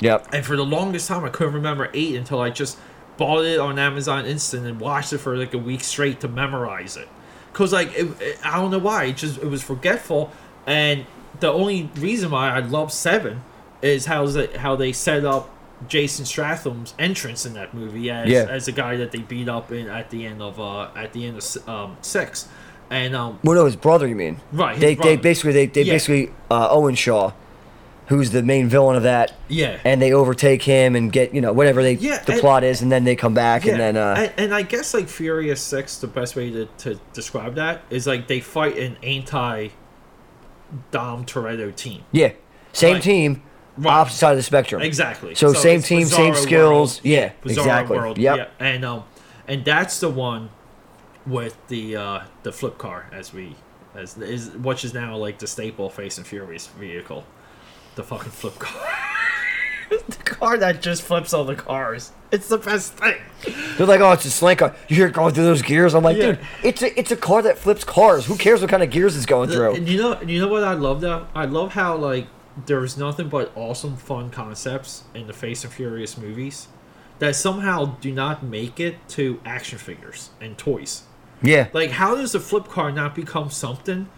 Yep. 0.00 0.28
And 0.32 0.44
for 0.46 0.56
the 0.56 0.64
longest 0.64 1.08
time, 1.08 1.24
I 1.24 1.28
couldn't 1.28 1.54
remember 1.54 1.90
eight 1.92 2.14
until 2.14 2.40
I 2.40 2.50
just 2.50 2.78
bought 3.18 3.44
it 3.44 3.60
on 3.60 3.78
Amazon 3.78 4.24
Instant 4.24 4.66
and 4.66 4.80
watched 4.80 5.12
it 5.12 5.18
for 5.18 5.36
like 5.36 5.52
a 5.52 5.58
week 5.58 5.82
straight 5.84 6.20
to 6.20 6.28
memorize 6.28 6.96
it. 6.96 7.08
Cause 7.52 7.72
like 7.72 7.88
it, 7.94 8.08
it- 8.20 8.38
I 8.44 8.56
don't 8.58 8.70
know 8.70 8.78
why, 8.78 9.04
it 9.04 9.16
just 9.18 9.38
it 9.38 9.46
was 9.46 9.62
forgetful. 9.62 10.32
And 10.66 11.04
the 11.40 11.52
only 11.52 11.90
reason 11.96 12.30
why 12.30 12.50
I 12.50 12.60
love 12.60 12.92
Seven 12.92 13.42
is 13.82 14.06
how 14.06 14.26
they, 14.26 14.46
how 14.58 14.76
they 14.76 14.92
set 14.92 15.24
up 15.24 15.54
Jason 15.88 16.24
Stratham's 16.24 16.94
entrance 16.98 17.46
in 17.46 17.54
that 17.54 17.72
movie 17.74 18.10
as 18.10 18.28
Yeah. 18.28 18.46
as 18.48 18.68
a 18.68 18.72
guy 18.72 18.96
that 18.96 19.12
they 19.12 19.20
beat 19.20 19.48
up 19.48 19.72
in 19.72 19.88
at 19.88 20.10
the 20.10 20.26
end 20.26 20.42
of 20.42 20.60
uh 20.60 20.88
at 20.96 21.12
the 21.12 21.26
end 21.26 21.38
of 21.38 21.68
um 21.68 21.96
six. 22.02 22.48
And 22.90 23.14
um 23.16 23.38
Well, 23.44 23.54
no, 23.56 23.64
his 23.64 23.76
brother. 23.76 24.06
You 24.06 24.16
mean? 24.16 24.40
Right, 24.52 24.78
They, 24.78 24.94
they 24.94 25.16
basically 25.16 25.52
they, 25.52 25.66
they 25.66 25.82
Yeah. 25.82 25.92
basically 25.94 26.32
uh, 26.50 26.68
Owen 26.70 26.96
Shaw, 26.96 27.32
who's 28.08 28.30
the 28.32 28.42
main 28.42 28.68
villain 28.68 28.96
of 28.96 29.04
that. 29.04 29.32
yeah. 29.48 29.78
And 29.84 30.02
they 30.02 30.12
overtake 30.12 30.62
him 30.64 30.96
and 30.96 31.10
get 31.12 31.32
you 31.32 31.40
know 31.40 31.52
whatever 31.52 31.82
they 31.82 31.92
Yeah, 31.94 32.18
the 32.24 32.32
and- 32.32 32.40
plot 32.40 32.64
is, 32.64 32.82
and 32.82 32.90
then 32.90 33.04
they 33.04 33.14
come 33.16 33.32
back 33.34 33.64
and 33.64 33.78
then 33.80 33.96
uh, 33.96 34.14
and, 34.18 34.32
and 34.36 34.54
I 34.54 34.62
guess 34.62 34.92
like 34.92 35.08
Furious 35.08 35.62
Six, 35.62 35.98
the 35.98 36.08
best 36.08 36.34
way 36.36 36.50
to, 36.50 36.66
to 36.78 37.00
describe 37.12 37.54
that 37.54 37.82
is 37.90 38.06
like 38.06 38.26
they 38.26 38.40
fight 38.40 38.76
an 38.76 38.96
anti 39.02 39.68
Dom 40.90 41.24
Toretto 41.24 41.74
team. 41.74 42.02
yeah, 42.12 42.32
same 42.72 42.94
Right. 42.94 43.02
team, 43.02 43.42
Right. 43.84 43.92
opposite 43.92 44.16
side 44.18 44.30
of 44.32 44.36
the 44.36 44.42
spectrum. 44.42 44.82
Exactly. 44.82 45.34
So 45.34 45.52
same 45.52 45.82
team, 45.82 46.06
same 46.06 46.34
skills. 46.34 46.96
World. 46.96 47.00
Yeah, 47.04 47.32
Bizarro 47.42 47.50
exactly. 47.50 47.98
World. 47.98 48.18
Yep. 48.18 48.36
Yeah. 48.36 48.48
And 48.66 48.84
um, 48.84 49.04
and 49.48 49.64
that's 49.64 50.00
the 50.00 50.08
one 50.10 50.50
with 51.26 51.56
the 51.68 51.96
uh 51.96 52.20
the 52.42 52.52
flip 52.52 52.78
car 52.78 53.06
as 53.12 53.32
we 53.32 53.54
as 53.94 54.16
is 54.18 54.50
which 54.50 54.84
is 54.84 54.94
now 54.94 55.16
like 55.16 55.38
the 55.38 55.46
staple 55.46 55.90
Fast 55.90 56.18
and 56.18 56.26
Furious 56.26 56.66
vehicle, 56.68 57.24
the 57.94 58.02
fucking 58.02 58.30
flip 58.30 58.58
car. 58.58 58.88
the 59.90 60.16
car 60.24 60.56
that 60.56 60.80
just 60.80 61.02
flips 61.02 61.34
all 61.34 61.44
the 61.44 61.56
cars. 61.56 62.12
It's 62.30 62.48
the 62.48 62.58
best 62.58 62.92
thing. 62.94 63.16
They're 63.76 63.86
like, 63.88 64.00
oh, 64.00 64.12
it's 64.12 64.24
a 64.24 64.30
slant 64.30 64.60
car. 64.60 64.76
You 64.88 64.94
hear 64.94 65.08
it 65.08 65.12
going 65.14 65.34
through 65.34 65.44
those 65.44 65.62
gears. 65.62 65.94
I'm 65.94 66.04
like, 66.04 66.16
Yeah. 66.16 66.32
dude, 66.32 66.38
it's 66.62 66.82
a 66.82 66.98
it's 66.98 67.10
a 67.10 67.16
car 67.16 67.42
that 67.42 67.58
flips 67.58 67.82
cars. 67.82 68.26
Who 68.26 68.36
cares 68.36 68.60
what 68.60 68.70
kind 68.70 68.82
of 68.82 68.90
gears 68.90 69.16
it's 69.16 69.26
going 69.26 69.50
through? 69.50 69.74
And 69.74 69.88
you 69.88 69.98
know, 70.00 70.20
you 70.22 70.40
know 70.40 70.48
what 70.48 70.62
I 70.64 70.74
love 70.74 71.00
though? 71.00 71.26
I 71.34 71.46
love 71.46 71.72
how 71.72 71.96
like 71.96 72.26
there's 72.66 72.96
nothing 72.96 73.28
but 73.28 73.52
awesome, 73.54 73.96
fun 73.96 74.30
concepts 74.30 75.04
in 75.14 75.26
the 75.26 75.32
Fast 75.32 75.64
and 75.64 75.72
Furious 75.72 76.16
movies 76.16 76.68
that 77.18 77.36
somehow 77.36 77.96
do 78.00 78.10
not 78.12 78.42
make 78.42 78.80
it 78.80 78.96
to 79.08 79.40
action 79.44 79.78
figures 79.78 80.30
and 80.40 80.56
toys. 80.56 81.02
Yeah, 81.42 81.68
Like, 81.72 81.90
how 81.92 82.16
does 82.16 82.34
a 82.34 82.40
flip 82.40 82.68
car 82.68 82.90
not 82.92 83.14
become 83.14 83.50
something 83.50 84.08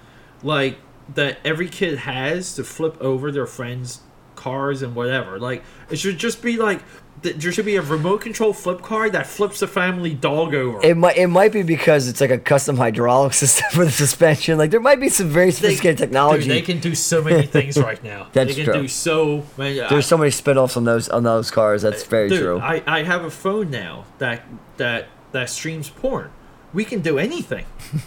like 0.42 0.78
that 1.14 1.38
every 1.44 1.68
kid 1.68 1.98
has 1.98 2.54
to 2.56 2.64
flip 2.64 2.96
over 3.00 3.30
their 3.30 3.46
friends' 3.46 4.00
cars 4.34 4.82
and 4.82 4.94
whatever? 4.94 5.38
Like, 5.38 5.62
it 5.90 5.96
should 5.96 6.18
just 6.18 6.42
be 6.42 6.56
like 6.56 6.82
there 7.20 7.52
should 7.52 7.64
be 7.66 7.76
a 7.76 7.82
remote 7.82 8.20
control 8.22 8.52
flip 8.52 8.82
car 8.82 9.08
that 9.10 9.26
flips 9.28 9.60
the 9.60 9.68
family 9.68 10.12
dog 10.12 10.54
over. 10.54 10.80
it 10.82 10.96
might 10.96 11.16
it 11.16 11.28
might 11.28 11.52
be 11.52 11.62
because 11.62 12.08
it's 12.08 12.20
like 12.20 12.30
a 12.30 12.38
custom 12.38 12.76
hydraulic 12.76 13.32
system 13.42 13.64
for 13.72 13.84
the 13.84 13.90
suspension. 13.92 14.58
Like 14.58 14.70
there 14.72 14.80
might 14.80 14.98
be 14.98 15.08
some 15.08 15.28
very 15.28 15.46
They- 15.46 15.52
sophisticated 15.52 15.98
technology. 15.98 16.42
Dude, 16.44 16.50
they 16.50 16.62
can 16.62 16.80
do 16.80 16.94
so 16.96 17.22
many 17.22 17.46
things 17.56 17.76
right 17.78 18.02
now. 18.02 18.26
That's 18.32 18.56
they 18.56 18.64
can 18.64 18.72
true. 18.72 18.82
do 18.82 18.88
so 18.88 19.44
many. 19.56 19.76
There's 19.78 20.06
so 20.06 20.16
many 20.18 20.30
spin-offs 20.32 20.76
on 20.76 20.84
those 20.84 21.08
on 21.10 21.22
those 21.22 21.50
cars. 21.52 21.82
That's 21.82 22.02
very 22.04 22.28
Dude, 22.28 22.40
true. 22.40 22.58
I, 22.58 22.82
I 22.86 23.02
have 23.04 23.24
a 23.24 23.30
phone 23.30 23.70
now 23.70 24.04
that 24.18 24.42
that 24.78 25.06
that 25.30 25.48
streams 25.48 25.90
porn. 25.90 26.30
We 26.74 26.84
can 26.84 27.00
do 27.02 27.18
anything. 27.18 27.66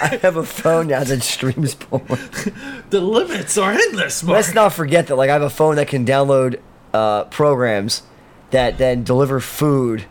I 0.00 0.18
have 0.22 0.36
a 0.36 0.44
phone 0.44 0.88
now 0.88 1.02
that 1.02 1.22
streams 1.22 1.74
porn. 1.74 2.04
The 2.90 3.00
limits 3.00 3.56
are 3.58 3.72
endless, 3.72 4.22
Mark. 4.22 4.36
Let's 4.36 4.54
not 4.54 4.72
forget 4.74 5.06
that 5.08 5.16
like 5.16 5.30
I 5.30 5.32
have 5.32 5.42
a 5.42 5.50
phone 5.50 5.76
that 5.76 5.88
can 5.88 6.04
download 6.04 6.60
uh, 6.96 7.24
programs 7.24 8.02
that 8.50 8.78
then 8.78 9.04
deliver 9.04 9.38
food 9.40 10.06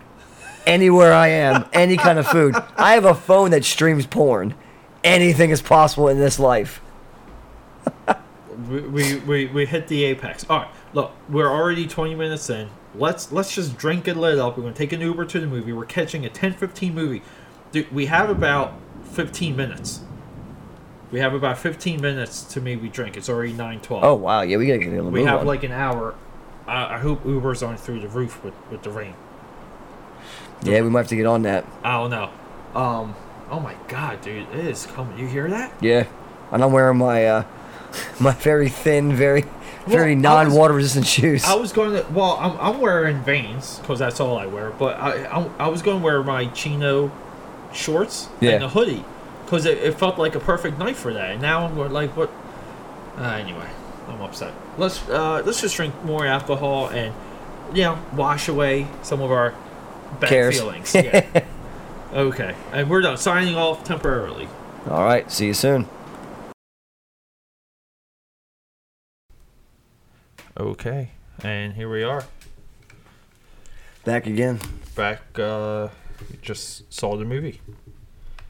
anywhere 0.67 1.13
I 1.13 1.27
am, 1.29 1.65
any 1.73 1.97
kind 1.97 2.19
of 2.19 2.27
food. 2.27 2.55
I 2.77 2.93
have 2.93 3.05
a 3.05 3.15
phone 3.15 3.51
that 3.51 3.65
streams 3.65 4.05
porn. 4.05 4.53
Anything 5.03 5.49
is 5.49 5.61
possible 5.61 6.07
in 6.07 6.19
this 6.19 6.39
life. 6.39 6.81
we, 8.69 8.81
we, 8.81 9.15
we, 9.17 9.45
we 9.47 9.65
hit 9.65 9.87
the 9.87 10.03
apex. 10.05 10.45
All 10.49 10.59
right, 10.59 10.67
look, 10.93 11.11
we're 11.29 11.49
already 11.49 11.87
20 11.87 12.15
minutes 12.15 12.49
in. 12.49 12.69
Let's 12.95 13.31
let's 13.31 13.53
just 13.53 13.77
drink 13.77 14.07
it 14.07 14.15
lit 14.15 14.39
up. 14.39 14.57
We're 14.57 14.63
gonna 14.63 14.75
take 14.75 14.93
an 14.93 15.01
Uber 15.01 15.25
to 15.25 15.39
the 15.39 15.47
movie. 15.47 15.73
We're 15.73 15.85
catching 15.85 16.25
a 16.25 16.29
10-15 16.29 16.93
movie. 16.93 17.21
Dude, 17.73 17.91
we 17.91 18.05
have 18.05 18.29
about 18.29 18.73
15 19.11 19.53
minutes. 19.55 20.01
We 21.11 21.19
have 21.19 21.33
about 21.33 21.57
15 21.57 22.01
minutes 22.01 22.43
to 22.43 22.61
maybe 22.61 22.87
drink. 22.87 23.17
It's 23.17 23.29
already 23.29 23.53
9:12. 23.53 23.99
Oh 24.01 24.15
wow, 24.15 24.41
yeah, 24.41 24.57
we 24.57 24.67
gotta 24.67 24.79
get 24.79 24.97
on 24.97 25.05
the 25.05 25.11
we 25.11 25.23
have 25.25 25.41
on. 25.41 25.45
like 25.45 25.63
an 25.63 25.71
hour. 25.71 26.15
I, 26.67 26.95
I 26.95 26.99
hope 26.99 27.25
Uber's 27.25 27.61
on 27.63 27.77
through 27.77 27.99
the 28.01 28.07
roof 28.07 28.43
with, 28.43 28.53
with 28.71 28.83
the 28.83 28.89
rain. 28.89 29.13
yeah, 30.63 30.81
we 30.81 30.89
might 30.89 30.99
have 31.01 31.07
to 31.09 31.15
get 31.15 31.25
on 31.25 31.43
that. 31.43 31.65
I 31.83 31.91
don't 31.93 32.09
know. 32.09 32.29
Um. 32.79 33.15
Oh 33.49 33.59
my 33.59 33.75
god, 33.87 34.21
dude, 34.21 34.47
it 34.53 34.65
is 34.65 34.85
coming. 34.87 35.17
You 35.19 35.27
hear 35.27 35.47
that? 35.49 35.71
Yeah, 35.79 36.07
and 36.51 36.63
I'm 36.63 36.71
wearing 36.71 36.97
my 36.97 37.25
uh, 37.27 37.43
my 38.19 38.31
very 38.33 38.69
thin, 38.69 39.13
very 39.13 39.45
very 39.85 40.15
Well, 40.15 40.37
I 40.37 40.45
non-water 40.45 40.73
resistant 40.73 41.05
shoes. 41.05 41.45
I 41.45 41.53
was 41.53 41.71
going 41.71 41.91
to. 41.91 42.11
Well, 42.11 42.37
I'm, 42.39 42.57
I'm 42.59 42.81
wearing 42.81 43.21
Vans 43.21 43.77
because 43.79 43.99
that's 43.99 44.19
all 44.19 44.37
I 44.37 44.47
wear. 44.47 44.71
But 44.71 44.97
I, 44.99 45.25
I 45.25 45.49
I 45.59 45.67
was 45.67 45.81
going 45.83 45.99
to 45.99 46.03
wear 46.03 46.23
my 46.23 46.47
chino 46.47 47.11
shorts 47.71 48.29
Yeah. 48.41 48.51
and 48.51 48.63
a 48.63 48.69
hoodie 48.69 49.03
because 49.45 49.65
it, 49.67 49.77
it 49.77 49.99
felt 49.99 50.17
like 50.17 50.33
a 50.33 50.39
perfect 50.39 50.79
night 50.79 50.95
for 50.95 51.13
that. 51.13 51.29
And 51.31 51.41
now 51.41 51.65
I'm 51.67 51.75
going 51.75 51.91
like 51.91 52.17
what? 52.17 52.31
Uh, 53.17 53.21
anyway, 53.23 53.69
I'm 54.15 54.21
upset. 54.21 54.53
Let's 54.77 55.07
uh 55.09 55.43
let's 55.45 55.59
just 55.59 55.75
drink 55.75 55.93
more 56.05 56.25
alcohol 56.25 56.87
and 56.87 57.13
you 57.73 57.83
know 57.83 57.99
wash 58.13 58.47
away 58.47 58.87
some 59.03 59.21
of 59.21 59.29
our 59.29 59.53
bad 60.21 60.29
Cares. 60.29 60.57
feelings. 60.57 60.95
Yeah. 60.95 61.43
okay, 62.13 62.55
and 62.71 62.89
we're 62.89 63.01
done. 63.01 63.17
Signing 63.17 63.57
off 63.57 63.83
temporarily. 63.83 64.47
All 64.89 65.03
right, 65.03 65.29
see 65.29 65.47
you 65.47 65.53
soon. 65.53 65.89
Okay, 70.57 71.09
and 71.43 71.73
here 71.73 71.89
we 71.91 72.01
are 72.03 72.23
Back 74.05 74.27
again. 74.27 74.59
back. 74.95 75.37
Uh, 75.37 75.89
just 76.41 76.93
saw 76.93 77.17
the 77.17 77.25
movie. 77.25 77.59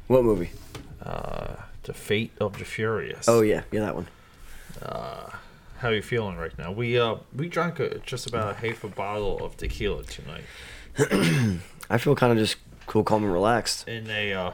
What 0.05 0.23
movie? 0.23 0.51
Uh, 1.01 1.55
the 1.81 1.93
Fate 1.95 2.31
of 2.39 2.59
the 2.59 2.65
Furious. 2.65 3.27
Oh 3.27 3.41
yeah, 3.41 3.63
yeah, 3.71 3.79
that 3.81 3.95
one. 3.95 4.07
How 5.85 5.91
you 5.91 6.01
feeling 6.01 6.35
right 6.35 6.57
now? 6.57 6.71
We 6.71 6.99
uh 6.99 7.17
we 7.35 7.47
drank 7.47 7.79
a, 7.79 7.99
just 7.99 8.25
about 8.25 8.49
a 8.49 8.53
half 8.55 8.83
a 8.83 8.87
bottle 8.87 9.45
of 9.45 9.55
tequila 9.55 10.01
tonight 10.03 10.41
I 11.91 11.99
feel 11.99 12.15
kind 12.15 12.31
of 12.31 12.39
just 12.39 12.55
cool, 12.87 13.03
calm, 13.03 13.23
and 13.23 13.31
relaxed. 13.31 13.87
in 13.87 14.09
a 14.09 14.33
uh, 14.33 14.51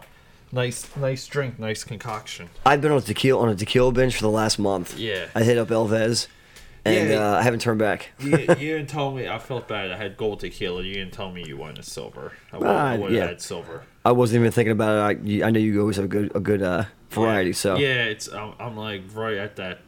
nice 0.52 0.94
nice 0.98 1.26
drink, 1.28 1.58
nice 1.58 1.86
concoction. 1.86 2.50
I've 2.65 2.82
been 2.82 2.91
on 2.91 2.98
a 2.98 3.02
tequila 3.02 3.44
on 3.44 3.48
a 3.48 3.56
tequila 3.56 3.94
binge 3.94 4.13
for 4.17 4.24
the 4.24 4.30
last 4.30 4.60
month. 4.60 5.00
Yeah. 5.00 5.28
I 5.34 5.44
hit 5.44 5.58
up 5.58 5.70
Elvez, 5.70 6.28
and 6.84 7.12
Yeah. 7.12 7.32
uh, 7.32 7.38
I 7.38 7.44
haven't 7.44 7.62
turned 7.62 7.80
back. 7.80 8.10
You, 8.20 8.32
you 8.38 8.46
didn't 8.76 8.88
tell 8.88 9.12
me. 9.13 9.30
I 9.30 9.39
felt 9.39 9.70
bad. 9.70 9.89
I 9.89 9.96
had 9.96 10.17
gold 10.17 10.41
tequila. 10.41 10.84
You 10.84 10.96
didn't 10.96 11.13
tell 11.13 11.32
me 11.32 11.46
you 11.48 11.56
wanted 11.56 11.86
silver. 11.86 12.34
I 12.52 12.58
would, 12.58 12.67
I 12.67 12.74
Ah, 12.96 12.98
would 12.98 13.12
have 13.12 13.17
yeah. 13.17 13.28
had 13.28 13.41
silver. 13.41 13.84
I 14.04 14.12
wasn't 14.12 14.41
even 14.41 14.52
thinking 14.52 14.74
about 14.74 15.15
it. 15.26 15.41
I, 15.44 15.48
I 15.48 15.52
know 15.52 15.62
you 15.62 15.80
always 15.80 15.96
have 15.96 16.04
a 16.06 16.10
good 16.10 16.36
a 16.36 16.41
good 16.41 16.62
uh, 16.62 16.84
variety. 17.10 17.54
So 17.54 17.78
yeah, 17.78 18.04
it's 18.04 18.28
I'm, 18.28 18.54
I'm 18.60 18.76
like 18.76 19.04
right 19.13 19.38
at 19.38 19.56
that 19.56 19.80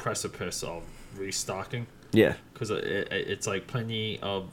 precipice 0.00 0.62
of 0.62 0.82
restocking. 1.16 1.86
yeah. 2.12 2.34
because 2.52 2.70
it, 2.70 2.84
it, 2.84 3.12
it's 3.12 3.46
like 3.46 3.66
plenty 3.66 4.18
of 4.20 4.48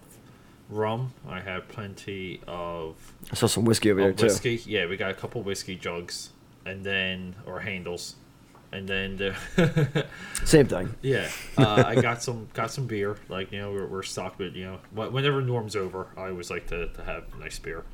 rum. 0.69 1.13
I 1.27 1.39
have 1.39 1.67
plenty 1.69 2.41
of, 2.47 2.95
I 3.31 3.35
saw 3.35 3.47
some 3.47 3.65
whiskey 3.65 3.91
over 3.91 4.01
there 4.01 4.13
too. 4.13 4.25
whiskey. 4.25 4.61
Yeah, 4.65 4.85
we 4.87 4.97
got 4.97 5.11
a 5.11 5.13
couple 5.13 5.41
whiskey 5.43 5.75
jugs, 5.75 6.31
and 6.65 6.83
then 6.83 7.35
or 7.45 7.59
handles, 7.61 8.15
and 8.71 8.87
then 8.87 9.15
the 9.17 9.33
Same 10.43 10.67
thing. 10.67 10.93
yeah, 11.01 11.29
uh, 11.57 11.83
I 11.87 11.95
got 12.01 12.21
some 12.21 12.49
got 12.53 12.69
some 12.71 12.85
beer. 12.85 13.15
Like 13.29 13.51
you 13.53 13.59
know, 13.59 13.71
we're, 13.71 13.87
we're 13.87 14.03
stocked 14.03 14.39
with 14.39 14.55
you 14.55 14.65
know 14.65 14.79
whenever 15.09 15.41
Norm's 15.41 15.75
over, 15.75 16.07
I 16.17 16.29
always 16.29 16.49
like 16.49 16.67
to, 16.67 16.87
to 16.87 17.03
have 17.03 17.23
nice 17.39 17.59
beer, 17.59 17.85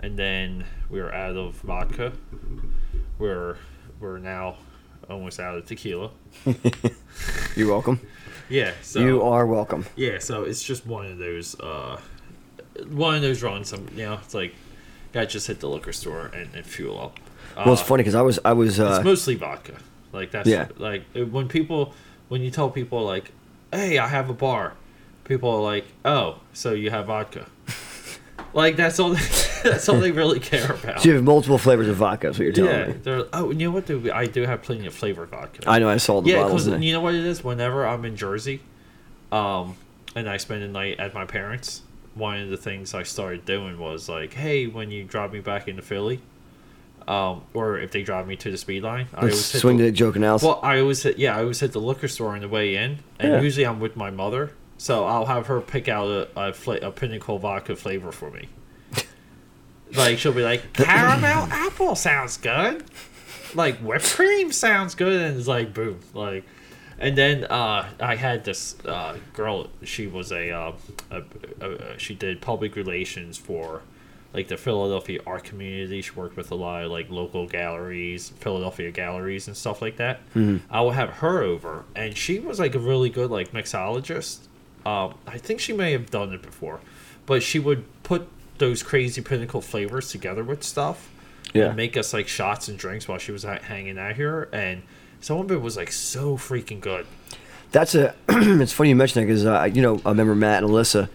and 0.00 0.18
then 0.18 0.64
we're 0.90 1.10
out 1.12 1.36
of 1.36 1.54
vodka. 1.56 2.12
We're 3.18 3.56
we're 4.00 4.18
now 4.18 4.58
almost 5.08 5.40
out 5.40 5.56
of 5.56 5.66
tequila. 5.66 6.10
You're 7.56 7.68
welcome. 7.68 8.00
Yeah, 8.48 8.72
so 8.82 9.00
you 9.00 9.22
are 9.22 9.46
welcome. 9.46 9.84
Yeah, 9.96 10.18
so 10.20 10.44
it's 10.44 10.62
just 10.62 10.86
one 10.86 11.06
of 11.06 11.18
those 11.18 11.58
uh 11.60 12.00
one 12.88 13.14
of 13.16 13.22
those 13.22 13.42
runs. 13.42 13.68
Some 13.68 13.86
you 13.94 14.04
know, 14.06 14.14
it's 14.14 14.34
like 14.34 14.54
gotta 15.12 15.26
just 15.26 15.46
hit 15.46 15.60
the 15.60 15.68
liquor 15.68 15.92
store 15.92 16.26
and, 16.34 16.54
and 16.54 16.64
fuel 16.64 16.98
up. 17.00 17.18
Uh, 17.56 17.62
Well, 17.66 17.74
it's 17.74 17.82
funny 17.82 18.02
because 18.02 18.14
I 18.14 18.22
was 18.22 18.38
I 18.44 18.52
was 18.52 18.80
uh, 18.80 18.94
It's 18.96 19.04
mostly 19.04 19.34
vodka. 19.34 19.74
Like 20.12 20.30
that's 20.30 20.48
Yeah. 20.48 20.68
like 20.78 21.02
uh, 21.14 21.26
when 21.26 21.48
people 21.48 21.94
when 22.28 22.40
you 22.42 22.50
tell 22.50 22.70
people 22.70 23.04
like, 23.04 23.32
"Hey, 23.72 23.98
I 23.98 24.08
have 24.08 24.30
a 24.30 24.34
bar," 24.34 24.74
people 25.24 25.50
are 25.50 25.60
like, 25.62 25.84
"Oh, 26.04 26.40
so 26.54 26.72
you 26.72 26.90
have 26.90 27.06
vodka?" 27.06 27.46
Like 28.52 28.76
that's 28.76 28.98
all. 28.98 29.10
They, 29.10 29.20
that's 29.70 29.88
all 29.88 29.98
they 30.00 30.10
really 30.12 30.40
care 30.40 30.72
about. 30.72 31.00
so 31.02 31.08
you 31.08 31.14
have 31.16 31.24
multiple 31.24 31.58
flavors 31.58 31.88
of 31.88 31.96
vodka. 31.96 32.28
Is 32.28 32.38
what 32.38 32.44
you're 32.44 32.52
telling 32.52 32.70
yeah, 32.70 32.86
me. 32.88 32.92
they're 33.02 33.24
oh, 33.32 33.50
you 33.50 33.66
know 33.68 33.70
what? 33.72 33.86
Dude, 33.86 34.10
I 34.10 34.26
do 34.26 34.42
have 34.42 34.62
plenty 34.62 34.86
of 34.86 34.94
flavored 34.94 35.28
vodka. 35.30 35.68
I 35.68 35.78
know. 35.78 35.88
I 35.88 35.96
saw 35.98 36.20
the 36.20 36.30
Yeah, 36.30 36.42
bottles. 36.42 36.66
because 36.66 36.82
you 36.82 36.92
know 36.92 37.00
what 37.00 37.14
it 37.14 37.24
is. 37.24 37.42
Whenever 37.44 37.86
I'm 37.86 38.04
in 38.04 38.16
Jersey, 38.16 38.60
um, 39.32 39.76
and 40.14 40.28
I 40.28 40.36
spend 40.36 40.62
the 40.62 40.68
night 40.68 40.98
at 41.00 41.14
my 41.14 41.24
parents, 41.24 41.82
one 42.14 42.40
of 42.40 42.48
the 42.50 42.56
things 42.56 42.94
I 42.94 43.02
started 43.02 43.44
doing 43.44 43.78
was 43.78 44.08
like, 44.08 44.34
hey, 44.34 44.66
when 44.66 44.90
you 44.90 45.04
drive 45.04 45.32
me 45.32 45.40
back 45.40 45.68
into 45.68 45.82
Philly, 45.82 46.20
um, 47.06 47.42
or 47.54 47.78
if 47.78 47.90
they 47.92 48.02
drive 48.02 48.26
me 48.26 48.36
to 48.36 48.50
the 48.50 48.56
speed 48.58 48.82
line, 48.82 49.06
I 49.14 49.20
always 49.20 49.50
hit 49.52 49.60
swing 49.60 49.76
the, 49.78 49.84
to 49.84 49.92
joking 49.92 50.24
else. 50.24 50.42
well, 50.42 50.60
I 50.62 50.80
always 50.80 51.02
hit 51.02 51.18
yeah, 51.18 51.36
I 51.36 51.40
always 51.40 51.60
hit 51.60 51.72
the 51.72 51.80
liquor 51.80 52.08
store 52.08 52.34
on 52.34 52.40
the 52.40 52.48
way 52.48 52.76
in, 52.76 52.98
and 53.18 53.32
Yeah. 53.34 53.40
usually 53.40 53.66
I'm 53.66 53.80
with 53.80 53.96
my 53.96 54.10
mother, 54.10 54.52
so 54.78 55.04
I'll 55.04 55.26
have 55.26 55.46
her 55.48 55.60
pick 55.60 55.88
out 55.88 56.08
a 56.08 56.28
a, 56.48 56.52
fla- 56.54 56.78
a 56.78 56.90
pinnacle 56.90 57.38
vodka 57.38 57.76
flavor 57.76 58.10
for 58.12 58.30
me. 58.30 58.48
like 59.94 60.18
she'll 60.18 60.32
be 60.32 60.42
like, 60.42 60.72
caramel 60.72 61.48
apple 61.50 61.94
sounds 61.94 62.36
good, 62.38 62.84
like 63.54 63.76
whipped 63.78 64.14
cream 64.14 64.50
sounds 64.52 64.94
good, 64.94 65.20
and 65.20 65.36
it's 65.38 65.48
like 65.48 65.74
boom, 65.74 66.00
like. 66.14 66.44
And 67.00 67.16
then 67.16 67.44
uh, 67.44 67.88
I 68.00 68.16
had 68.16 68.42
this 68.42 68.76
uh, 68.84 69.16
girl. 69.32 69.68
She 69.84 70.08
was 70.08 70.32
a, 70.32 70.50
uh, 70.50 70.72
a, 71.12 71.22
a, 71.60 71.70
a 71.70 71.98
she 71.98 72.16
did 72.16 72.40
public 72.40 72.74
relations 72.74 73.38
for 73.38 73.82
like 74.34 74.48
the 74.48 74.56
Philadelphia 74.56 75.20
art 75.24 75.44
community. 75.44 76.02
She 76.02 76.10
worked 76.10 76.36
with 76.36 76.50
a 76.50 76.56
lot 76.56 76.82
of 76.82 76.90
like 76.90 77.08
local 77.08 77.46
galleries, 77.46 78.30
Philadelphia 78.40 78.90
galleries, 78.90 79.46
and 79.46 79.56
stuff 79.56 79.80
like 79.80 79.96
that. 79.98 80.22
I 80.68 80.80
would 80.80 80.94
have 80.94 81.10
her 81.10 81.40
over, 81.44 81.84
and 81.94 82.16
she 82.16 82.40
was 82.40 82.58
like 82.58 82.74
a 82.74 82.80
really 82.80 83.10
good 83.10 83.30
like 83.30 83.52
mixologist. 83.52 84.47
Um, 84.88 85.14
I 85.26 85.38
think 85.38 85.60
she 85.60 85.72
may 85.72 85.92
have 85.92 86.10
done 86.10 86.32
it 86.32 86.42
before, 86.42 86.80
but 87.26 87.42
she 87.42 87.58
would 87.58 87.84
put 88.02 88.28
those 88.58 88.82
crazy 88.82 89.20
pinnacle 89.20 89.60
flavors 89.60 90.10
together 90.10 90.42
with 90.42 90.62
stuff 90.64 91.10
Yeah. 91.52 91.66
and 91.66 91.76
make 91.76 91.96
us 91.96 92.12
like 92.12 92.26
shots 92.28 92.68
and 92.68 92.78
drinks 92.78 93.06
while 93.06 93.18
she 93.18 93.32
was 93.32 93.42
hanging 93.44 93.98
out 93.98 94.16
here, 94.16 94.48
and 94.52 94.82
some 95.20 95.38
of 95.38 95.50
it 95.50 95.60
was 95.60 95.76
like 95.76 95.92
so 95.92 96.36
freaking 96.36 96.80
good. 96.80 97.06
That's 97.70 97.94
a. 97.94 98.14
it's 98.28 98.72
funny 98.72 98.88
you 98.90 98.96
mention 98.96 99.20
that 99.20 99.26
because 99.26 99.44
uh, 99.44 99.68
you 99.72 99.82
know 99.82 100.00
I 100.06 100.10
remember 100.10 100.34
Matt 100.34 100.62
and 100.62 100.72
Alyssa, 100.72 101.08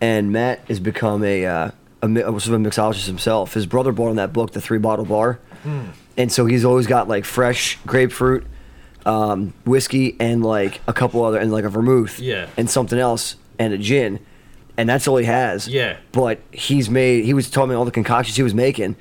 and 0.00 0.30
Matt 0.30 0.60
has 0.68 0.78
become 0.78 1.24
a 1.24 1.46
uh, 1.46 1.70
a, 2.02 2.06
sort 2.06 2.46
of 2.48 2.52
a 2.52 2.58
mixologist 2.58 3.06
himself. 3.06 3.54
His 3.54 3.66
brother 3.66 3.92
bought 3.92 4.10
him 4.10 4.16
that 4.16 4.32
book, 4.34 4.52
The 4.52 4.60
Three 4.60 4.78
Bottle 4.78 5.06
Bar, 5.06 5.38
and 6.18 6.30
so 6.30 6.44
he's 6.44 6.64
always 6.66 6.86
got 6.86 7.08
like 7.08 7.24
fresh 7.24 7.78
grapefruit, 7.86 8.44
um, 9.06 9.54
whiskey, 9.64 10.16
and 10.20 10.44
like 10.44 10.80
a 10.86 10.92
couple 10.92 11.24
other 11.24 11.38
and 11.38 11.50
like 11.52 11.64
a 11.64 11.70
vermouth, 11.70 12.18
Yeah. 12.18 12.48
and 12.58 12.68
something 12.68 12.98
else, 12.98 13.36
and 13.58 13.72
a 13.72 13.78
gin, 13.78 14.20
and 14.76 14.86
that's 14.88 15.08
all 15.08 15.16
he 15.16 15.24
has. 15.26 15.66
Yeah. 15.68 15.96
But 16.12 16.40
he's 16.52 16.90
made. 16.90 17.24
He 17.24 17.32
was 17.32 17.48
telling 17.48 17.70
me 17.70 17.76
all 17.76 17.84
the 17.86 17.90
concoctions 17.90 18.36
he 18.36 18.42
was 18.42 18.54
making. 18.54 18.96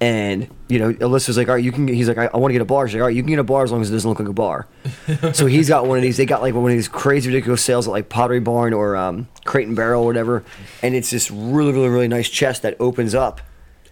And 0.00 0.48
you 0.66 0.80
know, 0.80 0.92
Alyssa's 0.94 1.36
like, 1.36 1.46
all 1.48 1.54
right, 1.54 1.62
you 1.62 1.70
can. 1.70 1.86
He's 1.86 2.08
like, 2.08 2.18
I, 2.18 2.26
I 2.34 2.36
want 2.38 2.50
to 2.50 2.54
get 2.54 2.62
a 2.62 2.64
bar. 2.64 2.88
She's 2.88 2.94
like, 2.96 3.02
all 3.02 3.06
right, 3.06 3.14
you 3.14 3.22
can 3.22 3.30
get 3.30 3.38
a 3.38 3.44
bar 3.44 3.62
as 3.62 3.70
long 3.70 3.82
as 3.82 3.88
it 3.88 3.92
doesn't 3.92 4.08
look 4.10 4.18
like 4.18 4.28
a 4.28 4.32
bar. 4.32 4.66
so 5.32 5.46
he's 5.46 5.68
got 5.68 5.86
one 5.86 5.96
of 5.96 6.02
these. 6.02 6.16
They 6.16 6.26
got 6.26 6.42
like 6.42 6.54
one 6.54 6.64
of 6.64 6.76
these 6.76 6.88
crazy 6.88 7.28
ridiculous 7.30 7.62
sales 7.62 7.86
at 7.86 7.92
like 7.92 8.08
Pottery 8.08 8.40
Barn 8.40 8.72
or 8.72 8.96
um, 8.96 9.28
Crate 9.44 9.68
and 9.68 9.76
Barrel 9.76 10.02
or 10.02 10.06
whatever. 10.06 10.42
And 10.82 10.96
it's 10.96 11.10
this 11.10 11.30
really, 11.30 11.70
really, 11.72 11.88
really 11.88 12.08
nice 12.08 12.28
chest 12.28 12.62
that 12.62 12.76
opens 12.80 13.14
up, 13.14 13.40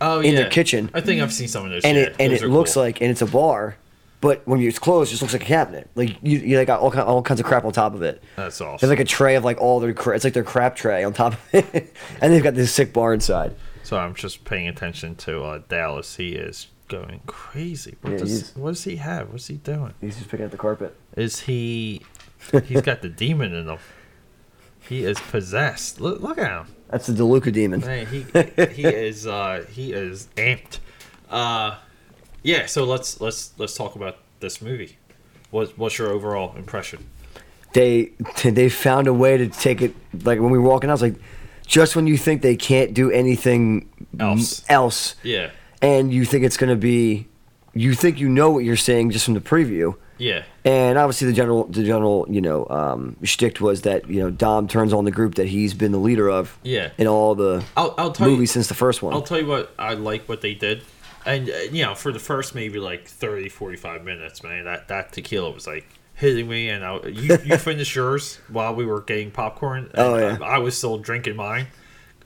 Oh 0.01 0.19
In 0.19 0.33
yeah, 0.33 0.41
their 0.41 0.51
kitchen. 0.51 0.91
I 0.95 1.01
think 1.01 1.23
I've 1.23 1.33
seen 1.33 1.47
some 1.47 1.65
of 1.67 1.71
those. 1.71 1.85
and 1.85 1.97
yeah, 1.97 2.03
it 2.05 2.17
and 2.19 2.33
those 2.33 2.43
it 2.43 2.49
looks 2.49 2.75
cool. 2.75 2.83
like 2.83 3.01
and 3.01 3.09
it's 3.11 3.23
a 3.23 3.27
bar, 3.27 3.77
but 4.21 4.47
when 4.47 4.61
it's 4.61 4.79
closed, 4.79 5.11
it 5.11 5.13
just 5.13 5.23
looks 5.23 5.33
like 5.33 5.43
a 5.43 5.47
cabinet. 5.47 5.89
Like 5.95 6.17
you, 6.23 6.39
you 6.39 6.59
like 6.59 6.67
got 6.67 6.81
all 6.81 6.91
kind, 6.91 7.07
all 7.07 7.23
kinds 7.23 7.41
of 7.41 7.47
crap 7.47 7.65
on 7.65 7.73
top 7.73 7.95
of 7.95 8.03
it. 8.03 8.23
that's 8.37 8.61
awesome. 8.61 8.79
There's 8.81 8.91
like 8.99 9.01
a 9.01 9.09
tray 9.09 9.35
of 9.37 9.45
like 9.45 9.61
all 9.61 9.81
their 9.81 9.93
crap. 9.95 10.17
it's 10.17 10.25
like 10.25 10.35
their 10.35 10.45
crap 10.45 10.77
tray 10.77 11.05
on 11.05 11.13
top 11.13 11.33
of 11.35 11.41
it, 11.55 11.95
and 12.21 12.33
they've 12.33 12.43
got 12.43 12.55
this 12.55 12.73
sick 12.73 12.93
bar 12.93 13.15
inside. 13.15 13.55
So 13.83 13.97
I'm 13.99 14.15
just 14.15 14.45
paying 14.45 14.69
attention 14.69 15.17
to 15.17 15.43
uh, 15.43 15.63
Dallas. 15.69 16.17
He 16.17 16.31
is 16.37 16.69
going 16.89 17.21
crazy. 17.27 17.97
What 18.03 18.13
Yeah, 18.13 18.19
does 18.19 18.55
what 18.57 18.71
does 18.71 18.85
he 18.85 18.97
have? 18.97 19.31
What's 19.33 19.47
he 19.47 19.57
doing? 19.57 19.95
He's 20.01 20.17
just 20.17 20.29
picking 20.29 20.45
up 20.47 20.53
the 20.53 20.59
carpet. 20.59 20.97
Is 21.17 21.41
he? 21.41 22.03
He's 22.65 22.83
got 22.83 23.03
the 23.03 23.09
demon 23.09 23.55
in 23.55 23.69
him. 23.69 23.79
He 24.89 25.05
is 25.05 25.19
possessed. 25.21 26.01
Look, 26.01 26.21
look 26.21 26.39
at 26.39 26.51
him. 26.51 26.75
That's 26.89 27.07
the 27.07 27.13
DeLuca 27.13 27.53
demon. 27.53 27.81
Man, 27.81 28.07
he 28.07 28.21
he 28.73 28.85
is 28.85 29.27
uh 29.27 29.65
he 29.71 29.93
is 29.93 30.29
amped. 30.37 30.79
Uh 31.31 31.77
yeah, 32.43 32.67
so 32.67 32.85
let's 32.85 33.21
let's 33.21 33.53
let's 33.59 33.75
talk 33.75 33.97
about 33.97 34.19
this 34.41 34.61
movie. 34.63 34.97
What 35.51 35.77
what's 35.79 35.99
your 35.99 36.11
overall 36.11 36.57
impression? 36.57 37.05
They 37.73 38.13
they 38.45 38.69
found 38.69 39.07
a 39.07 39.15
way 39.15 39.37
to 39.37 39.49
take 39.49 39.83
it 39.83 39.95
like 40.25 40.41
when 40.41 40.51
we 40.51 40.59
were 40.59 40.69
walking 40.69 40.89
out. 40.91 40.93
I 40.93 40.95
was 40.95 41.03
like, 41.03 41.17
just 41.67 41.95
when 41.97 42.07
you 42.07 42.17
think 42.17 42.43
they 42.43 42.57
can't 42.57 42.95
do 42.95 43.11
anything 43.11 43.89
Else. 44.19 44.65
else, 44.69 45.15
Yeah. 45.23 45.51
and 45.81 46.13
you 46.13 46.25
think 46.25 46.45
it's 46.45 46.57
gonna 46.57 46.75
be, 46.77 47.27
you 47.75 47.95
think 47.95 48.19
you 48.19 48.29
know 48.29 48.51
what 48.51 48.65
you're 48.65 48.77
seeing 48.77 49.11
just 49.11 49.25
from 49.25 49.35
the 49.35 49.41
preview. 49.41 49.95
Yeah. 50.19 50.43
And 50.67 50.99
obviously, 50.99 51.29
the 51.29 51.33
general, 51.33 51.65
the 51.65 51.83
general, 51.83 52.27
you 52.29 52.43
know, 52.43 52.67
um, 52.69 53.17
shtick 53.23 53.59
was 53.61 53.83
that 53.83 54.09
you 54.11 54.21
know 54.21 54.31
Dom 54.31 54.69
turns 54.69 54.93
on 54.93 55.05
the 55.05 55.11
group 55.11 55.37
that 55.37 55.47
he's 55.47 55.73
been 55.73 55.93
the 55.93 55.99
leader 55.99 56.29
of. 56.29 56.59
Yeah. 56.63 56.91
In 56.99 57.07
all 57.07 57.35
the 57.35 57.65
I'll 57.77 57.95
I'll 57.97 58.13
tell 58.13 58.27
movies 58.29 58.41
you 58.41 58.47
since 58.49 58.67
the 58.69 58.75
first 58.75 59.01
one. 59.03 59.15
I'll 59.15 59.23
tell 59.23 59.39
you 59.39 59.47
what 59.47 59.73
I 59.79 59.95
like 59.95 60.29
what 60.29 60.41
they 60.43 60.55
did. 60.55 60.83
And 61.27 61.49
uh, 61.51 61.57
you 61.71 61.85
know, 61.85 61.95
for 61.95 62.13
the 62.13 62.19
first 62.19 62.55
maybe 62.55 62.79
like 62.79 63.07
30 63.07 63.49
45 63.49 64.05
minutes, 64.05 64.43
man, 64.43 64.65
that 64.65 64.89
that 64.89 65.13
tequila 65.13 65.51
was 65.51 65.67
like 65.67 65.87
hitting 66.15 66.49
me 66.49 66.69
and 66.69 66.85
I, 66.85 66.97
you 67.07 67.39
you 67.45 67.57
finished 67.71 67.95
yours 67.95 68.41
while 68.49 68.75
we 68.75 68.85
were 68.87 69.01
getting 69.01 69.31
popcorn. 69.31 69.85
and 69.95 69.99
Oh, 69.99 70.17
yeah. 70.19 70.39
I, 70.41 70.57
I 70.57 70.59
was 70.59 70.77
still 70.77 70.99
drinking 70.99 71.37
mine 71.37 71.67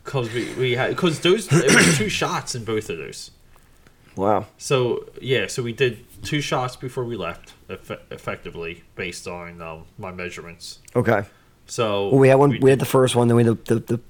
cuz 0.05 0.33
we 0.33 0.53
we 0.55 0.73
had 0.73 0.97
cuz 0.97 1.21
those 1.21 1.53
it 1.53 1.75
was 1.75 1.97
two 1.99 2.09
shots 2.09 2.55
in 2.55 2.65
both 2.65 2.89
of 2.91 2.99
those. 2.99 3.31
wow. 4.17 4.47
So 4.59 5.09
yeah, 5.21 5.47
so 5.49 5.63
we 5.63 5.73
did 5.73 6.05
two 6.23 6.41
shots 6.41 6.77
before 6.77 7.05
we 7.05 7.17
left, 7.17 7.53
eff- 7.69 7.91
effectively 8.11 8.83
based 8.97 9.27
on 9.29 9.61
um, 9.61 9.85
my 9.99 10.11
measurements. 10.13 10.79
Okay. 10.97 11.25
So 11.67 12.09
Well, 12.11 12.19
we 12.21 12.29
had 12.29 12.35
one. 12.37 12.59
We, 12.61 12.71
had 12.71 12.79
the 12.79 12.85
first 12.85 13.17
one, 13.17 13.29
then 13.29 13.37
we 13.37 13.45
had 13.45 13.65
the 13.65 13.75
the, 13.77 14.01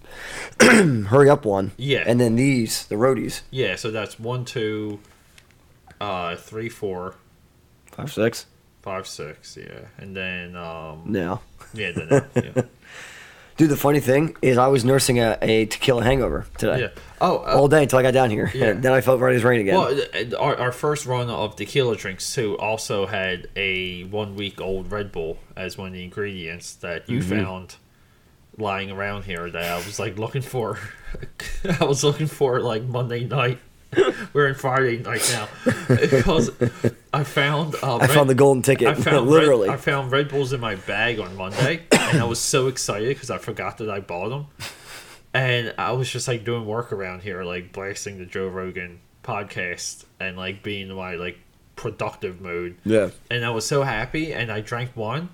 the 0.59 1.05
hurry 1.09 1.31
up 1.31 1.45
one. 1.45 1.73
Yeah. 1.77 2.03
And 2.07 2.21
then 2.21 2.37
these, 2.37 2.87
the 2.87 2.97
roadies. 2.97 3.43
yeah, 3.51 3.77
so 3.77 3.91
that's 3.91 4.19
one, 4.19 4.45
two, 4.45 4.99
uh, 6.01 6.37
three, 6.37 6.69
four, 6.69 7.15
Five, 7.93 8.13
six. 8.13 8.47
five, 8.83 9.07
six, 9.07 9.57
yeah, 9.57 9.87
and 9.99 10.17
then 10.17 10.57
um, 10.57 11.03
No. 11.07 11.41
yeah, 11.75 11.93
then 11.93 12.09
uh, 12.13 12.27
yeah, 12.35 12.63
Dude, 13.57 13.71
the 13.71 13.77
funny 13.77 14.01
thing 14.01 14.37
is, 14.43 14.59
I 14.59 14.67
was 14.67 14.85
nursing 14.85 15.21
a, 15.21 15.39
a 15.41 15.67
tequila 15.67 16.03
hangover 16.03 16.45
today. 16.59 16.81
yeah. 16.81 16.89
Oh, 17.21 17.39
uh, 17.39 17.57
All 17.57 17.69
day 17.69 17.85
until 17.85 18.01
I 18.01 18.03
got 18.03 18.13
down 18.13 18.31
here. 18.31 18.51
Yeah. 18.53 18.73
then 18.77 18.93
I 18.93 19.01
felt 19.01 19.21
right 19.21 19.35
as 19.35 19.45
rain 19.45 19.61
again. 19.61 19.77
Well, 19.79 19.97
uh, 20.13 20.37
our, 20.39 20.57
our 20.57 20.73
first 20.73 21.07
run 21.07 21.31
of 21.31 21.55
tequila 21.55 21.97
drinks 21.97 22.35
too 22.35 22.59
also 22.59 23.07
had 23.07 23.47
a 23.55 24.03
one 24.05 24.35
week 24.35 24.61
old 24.61 24.91
Red 24.91 25.13
Bull 25.13 25.39
as 25.57 25.79
one 25.79 25.89
of 25.89 25.93
the 25.95 26.03
ingredients 26.03 26.75
that 26.77 27.09
you 27.09 27.21
Mm-hmm. 27.21 27.41
found 27.45 27.77
lying 28.59 28.91
around 28.91 29.25
here 29.25 29.49
that 29.51 29.65
I 29.65 29.77
was 29.77 29.99
like 29.99 30.19
looking 30.19 30.43
for. 30.43 30.79
I 31.81 31.85
was 31.85 32.03
looking 32.05 32.27
for 32.27 32.61
like 32.61 32.83
Monday 32.83 33.25
night. 33.25 33.59
We're 34.33 34.49
in 34.49 34.55
Friday 34.55 34.99
night 34.99 35.29
now 35.33 35.49
because 35.89 36.51
I 37.13 37.25
found 37.25 37.77
uh, 37.83 37.97
I 37.99 38.07
found 38.07 38.29
the 38.29 38.35
golden 38.35 38.63
ticket, 38.63 38.89
I 38.89 38.95
found 38.95 39.29
literally. 39.29 39.69
Red, 39.69 39.75
I 39.75 39.77
found 39.79 40.11
Red 40.13 40.29
Bulls 40.29 40.53
in 40.53 40.61
my 40.61 40.75
bag 40.75 41.19
on 41.21 41.37
Monday, 41.37 41.83
and 41.93 42.21
I 42.21 42.25
was 42.25 42.41
so 42.41 42.67
excited 42.69 43.09
because 43.09 43.31
I 43.31 43.39
forgot 43.39 43.79
that 43.79 43.91
I 43.91 44.01
bought 44.01 44.31
them. 44.31 44.47
And 45.33 45.75
I 45.79 45.93
was 45.93 46.09
just 46.11 46.29
like 46.29 46.45
doing 46.45 46.65
work 46.65 46.93
around 46.93 47.23
here, 47.23 47.43
like 47.43 47.73
blasting 47.73 48.19
the 48.19 48.27
Joe 48.27 48.47
Rogan 48.49 49.01
podcast 49.25 50.05
and 50.21 50.37
like 50.37 50.63
being 50.63 50.91
in 50.91 50.95
my 50.95 51.15
like 51.17 51.39
productive 51.77 52.41
mode. 52.41 52.77
yeah. 52.85 53.11
And 53.31 53.45
I 53.45 53.51
was 53.51 53.67
so 53.67 53.83
happy, 53.83 54.33
and 54.33 54.51
I 54.53 54.61
drank 54.61 54.97
one, 54.97 55.29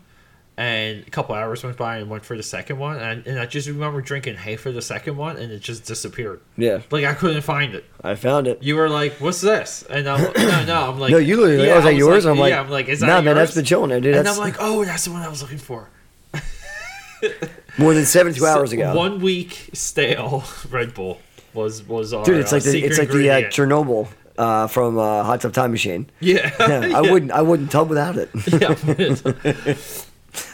and 0.60 1.06
a 1.06 1.10
couple 1.10 1.34
hours 1.34 1.64
went 1.64 1.78
by 1.78 1.96
and 1.96 2.10
went 2.10 2.22
for 2.22 2.36
the 2.36 2.42
second 2.42 2.78
one, 2.78 2.98
and, 2.98 3.26
and 3.26 3.38
I 3.40 3.46
just 3.46 3.66
remember 3.66 4.02
drinking 4.02 4.36
hay 4.36 4.56
for 4.56 4.70
the 4.70 4.82
second 4.82 5.16
one, 5.16 5.38
and 5.38 5.50
it 5.50 5.60
just 5.60 5.86
disappeared. 5.86 6.42
Yeah. 6.58 6.82
Like 6.90 7.06
I 7.06 7.14
couldn't 7.14 7.40
find 7.40 7.74
it. 7.74 7.86
I 8.04 8.14
found 8.14 8.46
it. 8.46 8.62
You 8.62 8.76
were 8.76 8.90
like, 8.90 9.14
"What's 9.14 9.40
this?" 9.40 9.84
And 9.88 10.06
I'm 10.06 10.22
no, 10.22 10.64
no. 10.66 10.90
I'm 10.90 10.98
like, 11.00 11.12
No, 11.12 11.16
you 11.16 11.40
literally. 11.40 11.66
yeah, 11.66 11.72
I 11.72 11.76
was 11.76 11.84
like, 11.86 11.96
yours? 11.96 12.26
I'm 12.26 12.38
like, 12.38 12.50
yeah, 12.50 12.60
I'm 12.60 12.68
like, 12.68 12.88
is 12.88 13.00
that 13.00 13.06
nah, 13.06 13.22
man, 13.22 13.36
that's 13.36 13.52
yours? 13.52 13.54
been 13.56 13.64
chilling 13.64 13.88
there, 13.88 14.00
dude. 14.00 14.14
And 14.16 14.26
That's 14.26 14.36
I'm 14.36 14.44
like, 14.44 14.56
oh, 14.60 14.84
that's 14.84 15.06
the 15.06 15.12
one 15.12 15.22
I 15.22 15.28
was 15.28 15.40
looking 15.40 15.56
for. 15.56 15.88
more 17.78 17.94
than 17.94 18.04
72 18.04 18.44
hours 18.44 18.72
ago. 18.72 18.94
One 18.94 19.20
week 19.20 19.70
stale 19.72 20.44
Red 20.70 20.92
Bull 20.92 21.20
was 21.54 21.82
was 21.88 22.12
our 22.12 22.22
dude, 22.22 22.36
it's 22.36 22.52
uh, 22.52 22.56
like 22.56 22.64
the, 22.64 22.84
it's 22.84 22.98
like 22.98 23.08
the 23.08 23.30
uh. 23.30 23.40
Chernobyl 23.50 24.08
uh, 24.36 24.66
from 24.66 24.98
uh, 24.98 25.24
Hot 25.24 25.40
Tub 25.40 25.54
Time 25.54 25.70
Machine. 25.70 26.10
yeah. 26.20 26.52
Yeah, 26.58 26.98
I 26.98 27.00
wouldn't. 27.00 27.32
I 27.32 27.40
wouldn't 27.40 27.70
tub 27.70 27.88
without 27.88 28.16
it. 28.18 28.28
yeah. 28.46 29.74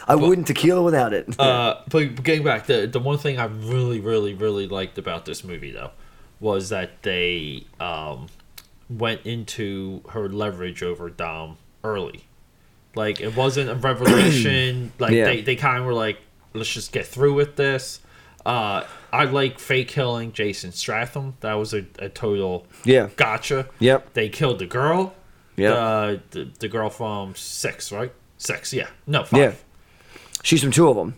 I 0.07 0.15
wouldn't 0.15 0.47
tequila 0.47 0.81
without 0.81 1.13
it. 1.13 1.39
uh, 1.39 1.81
but 1.89 2.23
getting 2.23 2.43
back, 2.43 2.65
the 2.67 2.87
the 2.87 2.99
one 2.99 3.17
thing 3.17 3.37
I 3.39 3.45
really, 3.45 3.99
really, 3.99 4.33
really 4.33 4.67
liked 4.67 4.97
about 4.97 5.25
this 5.25 5.43
movie 5.43 5.71
though 5.71 5.91
was 6.39 6.69
that 6.69 7.01
they 7.03 7.65
um, 7.79 8.27
went 8.89 9.21
into 9.25 10.01
her 10.09 10.29
leverage 10.29 10.83
over 10.83 11.09
Dom 11.09 11.57
early. 11.83 12.25
Like 12.95 13.19
it 13.21 13.35
wasn't 13.35 13.69
a 13.69 13.75
revelation. 13.89 14.91
like 14.99 15.11
Yeah. 15.13 15.25
they, 15.25 15.41
they 15.41 15.55
kind 15.55 15.79
of 15.79 15.85
were 15.85 15.93
like, 15.93 16.19
let's 16.53 16.69
just 16.71 16.91
get 16.91 17.05
through 17.05 17.33
with 17.33 17.55
this. 17.55 17.99
Uh, 18.45 18.83
I 19.11 19.25
like 19.25 19.59
fake 19.59 19.89
killing 19.89 20.31
Jason 20.31 20.71
Stratham. 20.71 21.33
That 21.41 21.55
was 21.55 21.73
a, 21.73 21.85
a 21.99 22.07
total 22.09 22.65
Yeah. 22.85 23.09
gotcha. 23.15 23.67
Yep. 23.79 24.13
They 24.13 24.29
killed 24.29 24.59
the 24.59 24.65
girl. 24.67 25.13
Yep. 25.57 25.73
The, 25.73 26.21
the 26.31 26.51
the 26.59 26.67
girl 26.67 26.89
from 26.89 27.33
six, 27.35 27.91
right? 27.91 28.13
Six, 28.37 28.71
yeah. 28.73 28.87
No, 29.07 29.23
five. 29.23 29.39
Yeah. 29.39 29.53
She's 30.43 30.61
from 30.61 30.71
two 30.71 30.87
of 30.89 30.95
them. 30.95 31.15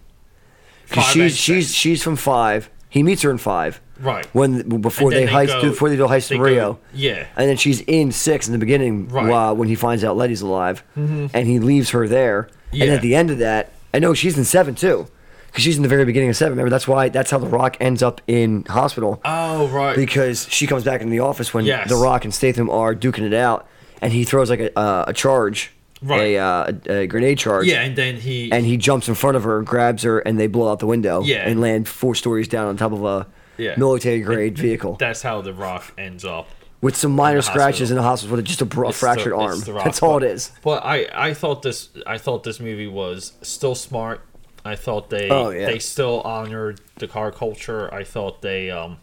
Five 0.86 1.04
she's 1.06 1.22
and 1.22 1.32
she's 1.32 1.68
six. 1.68 1.78
she's 1.78 2.04
from 2.04 2.16
five. 2.16 2.70
He 2.90 3.04
meets 3.04 3.22
her 3.22 3.30
in 3.32 3.38
five. 3.38 3.80
Right. 4.00 4.26
When 4.34 4.82
before 4.82 5.12
And 5.12 5.18
they, 5.18 5.26
then 5.26 5.34
heist 5.34 5.62
go- 5.62 5.70
before 5.70 5.90
they 5.90 5.98
do 5.98 6.06
a 6.06 6.08
heist 6.08 6.30
they 6.30 6.36
in 6.36 6.42
go- 6.42 6.48
Rio. 6.48 6.80
yeah. 6.94 7.28
And 7.36 7.50
then 7.50 7.58
she's 7.58 7.82
in 7.82 8.12
six 8.12 8.48
in 8.48 8.54
the 8.54 8.58
beginning 8.60 9.08
Right. 9.10 9.26
Mm-hmm. 9.26 9.34
uh, 9.34 9.54
when 9.54 9.68
he 9.68 9.76
finds 9.76 10.04
out 10.04 10.16
Letty's 10.18 10.42
alive, 10.42 10.84
and 10.96 11.30
he 11.48 11.60
leaves 11.60 11.90
her 11.92 12.08
there. 12.08 12.50
And 12.72 12.82
Yeah. 12.82 12.94
at 12.94 13.02
the 13.02 13.14
end 13.14 13.30
of 13.30 13.38
that, 13.40 13.72
I 13.94 14.00
know 14.00 14.14
she's 14.14 14.38
in 14.38 14.46
seven 14.46 14.74
too, 14.74 15.08
because 15.48 15.64
she's 15.64 15.76
in 15.78 15.84
the 15.84 15.90
very 15.90 16.06
beginning 16.06 16.30
of 16.30 16.38
seven. 16.38 16.54
Remember 16.54 16.70
that's 16.70 16.88
why 16.88 17.10
that's 17.10 17.30
how 17.30 17.38
the 17.40 17.48
Rock 17.48 17.78
ends 17.80 18.02
up 18.02 18.22
in 18.28 18.64
hospital 18.70 19.20
Oh, 19.26 19.68
right. 19.68 19.96
because 19.96 20.48
she 20.50 20.66
comes 20.66 20.84
back 20.84 21.02
in 21.02 21.10
the 21.10 21.20
office 21.20 21.54
when 21.54 21.66
Yes. 21.66 21.90
the 21.90 21.96
Rock 21.98 22.24
and 22.24 22.34
Statham 22.34 22.70
are 22.70 22.96
duking 22.96 23.24
it 23.24 23.34
out, 23.34 23.68
and 24.02 24.14
he 24.14 24.24
throws 24.24 24.50
like 24.50 24.60
a 24.62 24.80
uh, 24.80 25.06
a 25.08 25.14
charge, 25.14 25.72
Right. 26.02 26.22
a, 26.22 26.38
uh, 26.38 26.72
a, 26.88 26.94
a 27.02 27.08
grenade 27.08 27.38
charge, 27.40 27.68
yeah, 27.68 27.82
and 27.82 27.96
then 27.96 28.16
he. 28.16 28.52
and 28.52 28.66
he 28.66 28.78
jumps 28.78 29.08
in 29.10 29.16
front 29.16 29.36
of 29.36 29.44
her, 29.44 29.62
grabs 29.62 30.04
her, 30.04 30.20
and 30.20 30.40
they 30.40 30.48
blow 30.48 30.72
out 30.72 30.80
the 30.80 30.88
window, 30.88 31.22
Yeah. 31.22 31.48
and 31.48 31.60
land 31.60 31.88
four 31.90 32.16
stories 32.16 32.48
down 32.48 32.68
on 32.68 32.78
top 32.78 32.92
of 32.94 33.04
a 33.04 33.28
Yeah. 33.58 33.76
military 33.78 34.22
grade 34.22 34.58
vehicle 34.58 34.96
that's 34.98 35.22
how 35.22 35.42
The 35.42 35.54
Rock 35.54 35.92
ends 35.98 36.24
up. 36.24 36.48
with 36.82 36.96
some 36.96 37.12
minor 37.12 37.40
the 37.40 37.44
scratches 37.44 37.92
in 37.92 37.98
the 37.98 38.04
hospital 38.04 38.38
with 38.38 38.46
just 38.46 38.62
a, 38.62 38.66
bro- 38.66 38.88
the- 38.88 38.94
fractured 38.94 39.34
it's 39.34 39.68
arm. 39.68 39.76
That's 39.84 40.02
all 40.02 40.16
it 40.18 40.24
is. 40.24 40.52
But 40.64 40.86
I, 40.86 41.08
I 41.14 41.34
thought 41.34 41.64
this 41.64 41.90
I 42.08 42.18
thought 42.18 42.44
this 42.46 42.62
movie 42.62 42.88
was 42.88 43.34
still 43.42 43.76
smart. 43.76 44.22
I 44.64 44.76
thought 44.78 45.10
they 45.10 45.30
Oh, 45.30 45.50
yeah. 45.50 45.66
they 45.66 45.80
still 45.80 46.22
honored 46.22 46.80
the 46.96 47.08
car 47.10 47.32
culture. 47.34 47.94
I 47.94 48.06
thought 48.06 48.42
they 48.42 48.72
um 48.72 49.00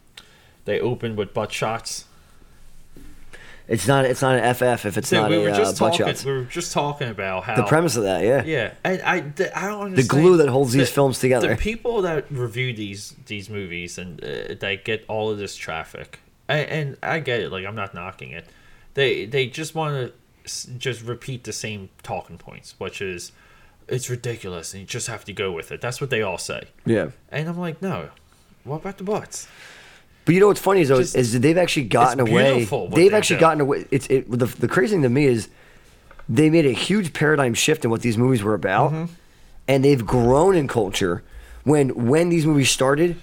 they 0.64 0.80
opened 0.80 1.18
with 1.18 1.34
butt 1.34 1.52
shots. 1.52 2.06
It's 3.68 3.88
not. 3.88 4.04
It's 4.04 4.22
not 4.22 4.36
an 4.38 4.54
FF 4.54 4.86
if 4.86 4.96
it's 4.96 5.08
So 5.08 5.22
not 5.22 5.30
we 5.30 5.36
a 5.36 5.40
were 5.40 5.50
uh, 5.50 5.56
just 5.56 5.78
butt 5.78 5.92
talking. 5.94 6.06
shots. 6.06 6.24
We 6.24 6.32
were 6.32 6.44
just 6.44 6.72
talking 6.72 7.08
about 7.08 7.44
how 7.44 7.56
The 7.56 7.64
premise 7.64 7.96
of 7.96 8.04
that, 8.04 8.22
yeah. 8.22 8.44
Yeah, 8.44 8.74
and 8.84 9.02
I, 9.02 9.20
th- 9.20 9.50
I 9.56 9.66
don't 9.66 9.94
The 9.94 10.04
glue 10.04 10.36
that 10.36 10.48
holds 10.48 10.72
these 10.72 10.88
films 10.90 11.18
together. 11.18 11.48
The 11.48 11.56
people 11.56 12.02
that 12.02 12.30
review 12.30 12.72
these 12.72 13.14
these 13.26 13.50
movies 13.50 13.98
and 13.98 14.22
uh, 14.22 14.54
that 14.60 14.84
get 14.84 15.04
all 15.08 15.30
of 15.30 15.38
this 15.38 15.56
traffic, 15.56 16.20
and, 16.48 16.68
and 16.70 16.96
I 17.02 17.18
get 17.18 17.40
it. 17.40 17.50
Like 17.50 17.66
I'm 17.66 17.74
not 17.74 17.92
knocking 17.92 18.30
it. 18.30 18.46
They 18.94 19.26
they 19.26 19.48
just 19.48 19.74
want 19.74 20.12
to 20.44 20.78
just 20.78 21.02
repeat 21.02 21.42
the 21.42 21.52
same 21.52 21.88
talking 22.04 22.38
points, 22.38 22.76
which 22.78 23.02
is 23.02 23.32
it's 23.88 24.08
ridiculous 24.08 24.72
and 24.74 24.80
you 24.82 24.86
just 24.86 25.06
have 25.08 25.24
to 25.24 25.32
go 25.32 25.50
with 25.50 25.72
it. 25.72 25.80
That's 25.80 26.00
what 26.00 26.10
they 26.10 26.22
all 26.22 26.38
say. 26.38 26.62
yeah. 26.84 27.10
And 27.30 27.48
I'm 27.48 27.58
like, 27.58 27.82
no. 27.82 28.10
What 28.64 28.76
about 28.76 28.98
the 28.98 29.04
butts? 29.04 29.46
But 30.26 30.34
you 30.34 30.40
know 30.40 30.48
what's 30.48 30.60
funny 30.60 30.82
is 30.82 30.88
though 30.88 30.98
Just- 31.00 31.16
is 31.16 31.32
that 31.32 31.38
they've 31.40 31.56
actually 31.56 31.84
gotten 31.84 32.20
it's 32.20 32.28
away. 32.30 32.52
beautiful 32.54 32.88
what 32.88 32.96
They've 32.96 33.10
they 33.10 33.16
actually 33.16 33.36
do. 33.36 33.40
gotten 33.40 33.60
away. 33.62 33.86
It's 33.90 34.06
it, 34.08 34.30
the 34.30 34.44
the 34.46 34.68
crazy 34.68 34.92
thing 34.94 35.02
to 35.02 35.08
me 35.08 35.24
is 35.24 35.48
they 36.28 36.50
made 36.50 36.66
a 36.66 36.72
huge 36.72 37.12
paradigm 37.14 37.54
shift 37.54 37.84
in 37.84 37.90
what 37.90 38.02
these 38.02 38.18
movies 38.18 38.42
were 38.42 38.54
about, 38.54 38.92
Mm-hmm. 38.92 39.12
and 39.68 39.84
they've 39.84 40.04
grown 40.04 40.54
in 40.56 40.68
culture. 40.68 41.22
When 41.64 42.06
when 42.06 42.28
these 42.28 42.44
movies 42.44 42.70
started, 42.70 43.16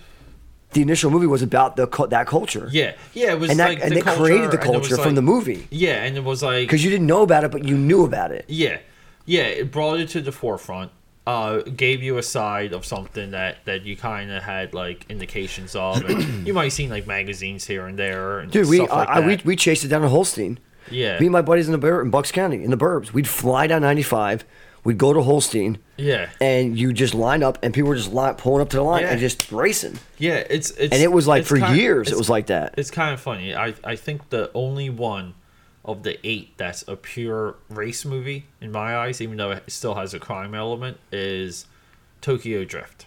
the 0.71 0.81
initial 0.81 1.11
movie 1.11 1.27
was 1.27 1.41
about 1.41 1.75
the 1.75 1.85
that 2.09 2.25
culture. 2.27 2.67
Yeah, 2.71 2.93
yeah. 3.13 3.33
It 3.33 3.39
was 3.39 3.49
And 3.51 3.59
that 3.59 3.69
like 3.69 3.81
and 3.83 3.91
the 3.91 3.95
they 3.95 4.01
created 4.01 4.51
the 4.51 4.59
and 4.59 4.63
it 4.75 4.79
was 4.79 4.87
culture 4.87 4.95
from 4.95 5.05
like- 5.07 5.15
the 5.15 5.21
movie 5.21 5.67
Yeah, 5.71 6.03
and 6.05 6.15
it 6.17 6.23
was 6.23 6.41
like 6.41 6.67
because 6.67 6.83
you 6.83 6.89
didn't 6.89 7.07
know 7.07 7.21
about 7.21 7.43
it, 7.43 7.51
but 7.51 7.65
you 7.65 7.77
knew 7.77 8.03
about 8.05 8.31
it. 8.31 8.45
Yeah, 8.47 8.77
yeah. 9.25 9.43
It 9.43 9.71
brought 9.71 9.99
it 9.99 10.07
to 10.09 10.21
the 10.21 10.31
forefront. 10.31 10.91
Uh, 11.25 11.61
gave 11.61 12.03
you 12.03 12.17
a 12.17 12.23
side 12.23 12.73
of 12.73 12.85
something 12.85 13.31
that 13.31 13.63
that 13.63 13.83
you 13.83 13.95
kind 13.95 14.29
of 14.29 14.43
had 14.43 14.73
like 14.73 15.05
indications 15.07 15.73
of, 15.73 16.03
and 16.03 16.45
you 16.47 16.53
might 16.53 16.65
have 16.65 16.73
seen 16.73 16.89
like 16.89 17.07
magazines 17.07 17.65
here 17.65 17.85
and 17.87 17.97
there. 17.97 18.39
And 18.39 18.51
Dude, 18.51 18.67
we 18.67 18.77
stuff 18.77 18.89
like 18.91 19.07
I, 19.07 19.21
I, 19.21 19.25
we 19.27 19.39
we 19.45 19.55
chased 19.55 19.85
it 19.85 19.87
down 19.87 20.01
to 20.01 20.09
Holstein. 20.09 20.59
yeah, 20.91 21.17
Me 21.19 21.27
and 21.27 21.31
my 21.31 21.41
buddies 21.41 21.67
in 21.67 21.71
the 21.71 21.77
bur- 21.77 22.01
in 22.01 22.09
Bucks 22.09 22.29
County 22.31 22.61
in 22.61 22.71
the 22.71 22.77
burbs. 22.77 23.13
We'd 23.13 23.27
fly 23.27 23.67
down 23.67 23.81
95. 23.83 24.43
we'd 24.83 24.97
go 24.97 25.13
to 25.13 25.21
Holstein, 25.21 25.77
Yeah. 25.95 26.27
and 26.41 26.77
you 26.77 26.91
just 26.91 27.13
line 27.13 27.41
up, 27.41 27.57
and 27.63 27.73
people 27.73 27.87
were 27.87 27.95
just 27.95 28.11
line, 28.11 28.35
pulling 28.35 28.61
up 28.61 28.67
to 28.71 28.75
the 28.77 28.83
line 28.83 29.03
Yeah. 29.03 29.11
and 29.11 29.19
just 29.21 29.49
racing. 29.49 29.99
Yeah, 30.17 30.43
it's 30.49 30.71
it's 30.71 30.91
And 30.93 31.01
it 31.01 31.09
was 31.13 31.25
like 31.25 31.45
for 31.45 31.55
years, 31.55 32.11
it 32.11 32.17
was 32.17 32.29
like 32.29 32.47
that. 32.47 32.73
It's 32.77 32.91
kind 32.91 33.13
of 33.13 33.21
funny. 33.21 33.55
I 33.55 33.73
I 33.85 33.95
think 33.95 34.29
the 34.29 34.51
only 34.53 34.89
one 34.89 35.35
of 35.85 36.03
the 36.03 36.17
eight 36.25 36.57
that's 36.57 36.83
a 36.87 36.95
pure 36.95 37.55
race 37.69 38.05
movie 38.05 38.45
in 38.61 38.71
my 38.71 38.95
eyes, 38.95 39.21
even 39.21 39.37
though 39.37 39.51
it 39.51 39.63
still 39.71 39.95
has 39.95 40.13
a 40.13 40.19
crime 40.19 40.55
element, 40.55 40.97
is 41.11 41.65
Tokyo 42.21 42.63
Drift. 42.63 43.05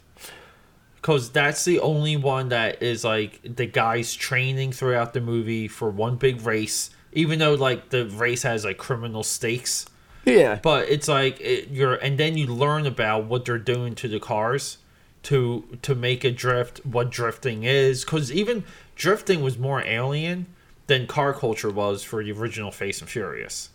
Because 0.97 1.31
that's 1.31 1.65
the 1.65 1.81
only 1.81 2.17
one 2.17 2.49
that 2.51 2.83
is 2.83 3.05
like 3.05 3.41
the 3.45 3.67
guys 3.67 4.15
training 4.15 4.73
throughout 4.73 5.15
the 5.15 5.21
movie 5.21 5.69
for 5.69 5.89
one 5.89 6.17
big 6.17 6.43
race, 6.43 6.91
even 7.13 7.39
though 7.39 7.55
like 7.55 7.91
the 7.91 8.07
race 8.07 8.43
has 8.43 8.65
like 8.65 8.77
criminal 8.77 9.23
stakes. 9.23 9.87
Yeah, 10.25 10.59
but 10.61 10.89
it's 10.89 11.07
like 11.07 11.41
it, 11.41 11.69
you're 11.71 11.95
and 11.95 12.19
then 12.19 12.37
you 12.37 12.47
learn 12.47 12.87
about 12.87 13.27
what 13.27 13.45
they're 13.45 13.59
doing 13.59 13.95
to 13.97 14.09
the 14.09 14.19
cars 14.19 14.79
to 15.23 15.79
to 15.83 15.95
make 15.95 16.25
a 16.25 16.33
drift 16.33 16.85
what 16.85 17.11
drifting 17.11 17.63
is. 17.63 18.05
Because 18.05 18.33
even 18.33 18.65
drifting 18.97 19.43
was 19.43 19.57
more 19.57 19.83
alien 19.83 20.47
than 20.87 21.07
car 21.07 21.33
culture 21.33 21.71
was 21.71 22.03
for 22.03 22.23
the 22.23 22.33
original 22.33 22.71
Fast 22.71 23.01
and 23.01 23.11
Furious 23.11 23.71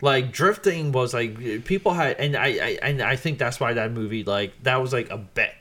like 0.00 0.32
drifting 0.32 0.92
was 0.92 1.14
like 1.14 1.64
people 1.64 1.94
had 1.94 2.16
and 2.18 2.36
I, 2.36 2.46
I 2.46 2.78
and 2.82 3.00
i 3.00 3.16
think 3.16 3.38
that's 3.38 3.60
why 3.60 3.72
that 3.74 3.92
movie 3.92 4.24
like 4.24 4.52
that 4.64 4.76
was 4.76 4.92
like 4.92 5.08
a 5.10 5.16
bet 5.16 5.54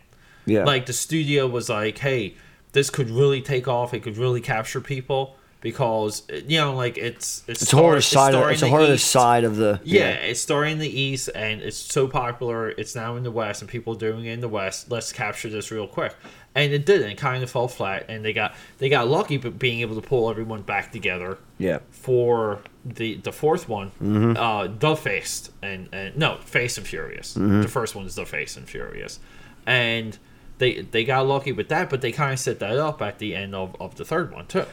yeah. 0.46 0.66
like 0.66 0.86
the 0.86 0.94
studio 0.94 1.48
was 1.48 1.70
like 1.70 2.00
hey 2.00 2.36
this 2.74 2.90
could 2.90 3.10
really 3.10 3.42
take 3.42 3.68
off 3.68 3.94
it 3.94 4.02
could 4.02 4.18
really 4.18 4.42
capture 4.42 4.82
people 4.82 5.38
because 5.64 6.24
you 6.30 6.58
know 6.58 6.76
like 6.76 6.98
it's 6.98 7.44
it's, 7.48 7.62
it's 7.62 7.68
star- 7.70 8.00
side. 8.02 8.36
Of, 8.36 8.52
it's 8.52 8.62
a 8.62 8.66
the 8.66 8.70
harder 8.70 8.94
East. 8.96 9.10
side 9.10 9.46
of 9.46 9.56
the. 9.56 9.80
Yeah, 9.86 10.10
it's 10.10 10.42
starring 10.42 10.74
in 10.74 10.80
the 10.80 11.00
East 11.00 11.30
and 11.34 11.62
it's 11.62 11.78
so 11.78 12.08
popular. 12.08 12.70
It's 12.70 12.96
now 12.96 13.16
in 13.16 13.24
the 13.24 13.32
West 13.32 13.62
and 13.62 13.72
people 13.72 13.94
are 13.94 13.98
doing 13.98 14.26
it 14.26 14.34
in 14.34 14.42
the 14.42 14.50
West. 14.50 14.92
Let's 14.92 15.14
capture 15.14 15.50
this 15.50 15.72
real 15.72 15.88
quick. 15.88 16.16
And 16.56 16.72
it 16.72 16.86
didn't. 16.86 17.10
It 17.10 17.18
kind 17.18 17.42
of 17.44 17.50
fell 17.50 17.68
flat. 17.68 18.06
And 18.10 18.24
they 18.24 18.32
got 18.34 18.54
they 18.78 18.88
got 18.90 19.08
lucky, 19.08 19.38
but 19.38 19.58
being 19.58 19.82
able 19.82 19.96
to 20.00 20.08
pull 20.08 20.30
everyone 20.30 20.62
back 20.62 20.92
together 20.92 21.38
Yeah. 21.58 21.80
for 21.90 22.60
the 22.86 23.16
the 23.16 23.32
fourth 23.32 23.68
one, 23.68 23.90
Mm-hmm. 24.02 24.38
uh, 24.38 24.68
the 24.78 24.96
Faced 24.96 25.52
and, 25.64 25.90
and 25.92 26.16
no 26.16 26.38
Fast 26.46 26.78
and 26.78 26.86
Furious. 26.86 27.34
Mm-hmm. 27.34 27.62
The 27.64 27.68
first 27.68 27.96
one 27.96 28.06
is 28.06 28.14
the 28.16 28.26
Fast 28.26 28.58
and 28.58 28.70
Furious, 28.70 29.20
and 29.66 30.18
they 30.60 30.82
they 30.82 31.04
got 31.04 31.26
lucky 31.26 31.52
with 31.52 31.70
that. 31.70 31.90
But 31.90 32.02
they 32.02 32.12
kind 32.12 32.34
of 32.34 32.40
set 32.40 32.60
that 32.60 32.78
up 32.78 33.02
at 33.02 33.18
the 33.18 33.34
end 33.36 33.56
of, 33.56 33.76
of 33.80 33.96
the 33.96 34.06
third 34.06 34.32
one 34.32 34.46
too. 34.46 34.66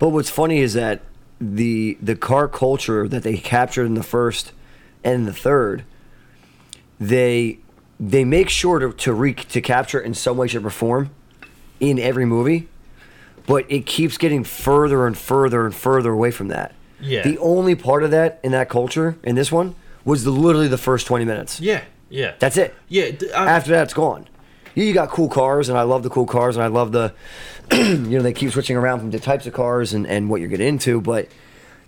But 0.00 0.08
what's 0.08 0.30
funny 0.30 0.58
is 0.58 0.74
that 0.74 1.02
the 1.40 1.96
the 2.02 2.16
car 2.16 2.48
culture 2.48 3.06
that 3.06 3.22
they 3.22 3.36
captured 3.36 3.84
in 3.86 3.94
the 3.94 4.02
first 4.02 4.50
and 5.04 5.24
the 5.28 5.32
third, 5.32 5.84
they 6.98 7.58
they 8.00 8.24
make 8.24 8.48
sure 8.48 8.78
to 8.78 8.92
to 8.92 9.12
re, 9.12 9.34
to 9.34 9.60
capture 9.60 10.00
it 10.00 10.06
in 10.06 10.14
some 10.14 10.36
way, 10.36 10.48
shape, 10.48 10.64
or 10.64 10.70
form 10.70 11.10
in 11.80 11.98
every 11.98 12.24
movie, 12.24 12.68
but 13.46 13.64
it 13.70 13.86
keeps 13.86 14.18
getting 14.18 14.44
further 14.44 15.06
and 15.06 15.16
further 15.16 15.64
and 15.64 15.74
further 15.74 16.12
away 16.12 16.30
from 16.30 16.48
that. 16.48 16.74
Yeah. 17.00 17.22
The 17.22 17.38
only 17.38 17.74
part 17.74 18.02
of 18.02 18.10
that 18.10 18.40
in 18.42 18.52
that 18.52 18.68
culture 18.68 19.16
in 19.22 19.34
this 19.36 19.52
one 19.52 19.74
was 20.04 20.24
the, 20.24 20.30
literally 20.30 20.68
the 20.68 20.78
first 20.78 21.06
twenty 21.06 21.24
minutes. 21.24 21.60
Yeah, 21.60 21.84
yeah. 22.10 22.34
That's 22.38 22.56
it. 22.56 22.74
yeah. 22.88 23.10
After 23.34 23.70
that, 23.72 23.84
it's 23.84 23.94
gone. 23.94 24.26
Yeah, 24.74 24.84
You 24.84 24.92
got 24.94 25.10
cool 25.10 25.28
cars, 25.28 25.68
and 25.68 25.78
I 25.78 25.82
love 25.82 26.02
the 26.02 26.10
cool 26.10 26.26
cars, 26.26 26.56
and 26.56 26.64
I 26.64 26.68
love 26.68 26.92
the, 26.92 27.12
you 27.72 27.96
know, 28.16 28.22
they 28.22 28.32
keep 28.32 28.52
switching 28.52 28.76
around 28.76 29.00
from 29.00 29.10
the 29.10 29.18
types 29.18 29.46
of 29.46 29.52
cars 29.52 29.92
and, 29.92 30.06
and 30.06 30.28
what 30.30 30.40
you're 30.40 30.48
getting 30.50 30.68
into, 30.68 31.00
but 31.00 31.28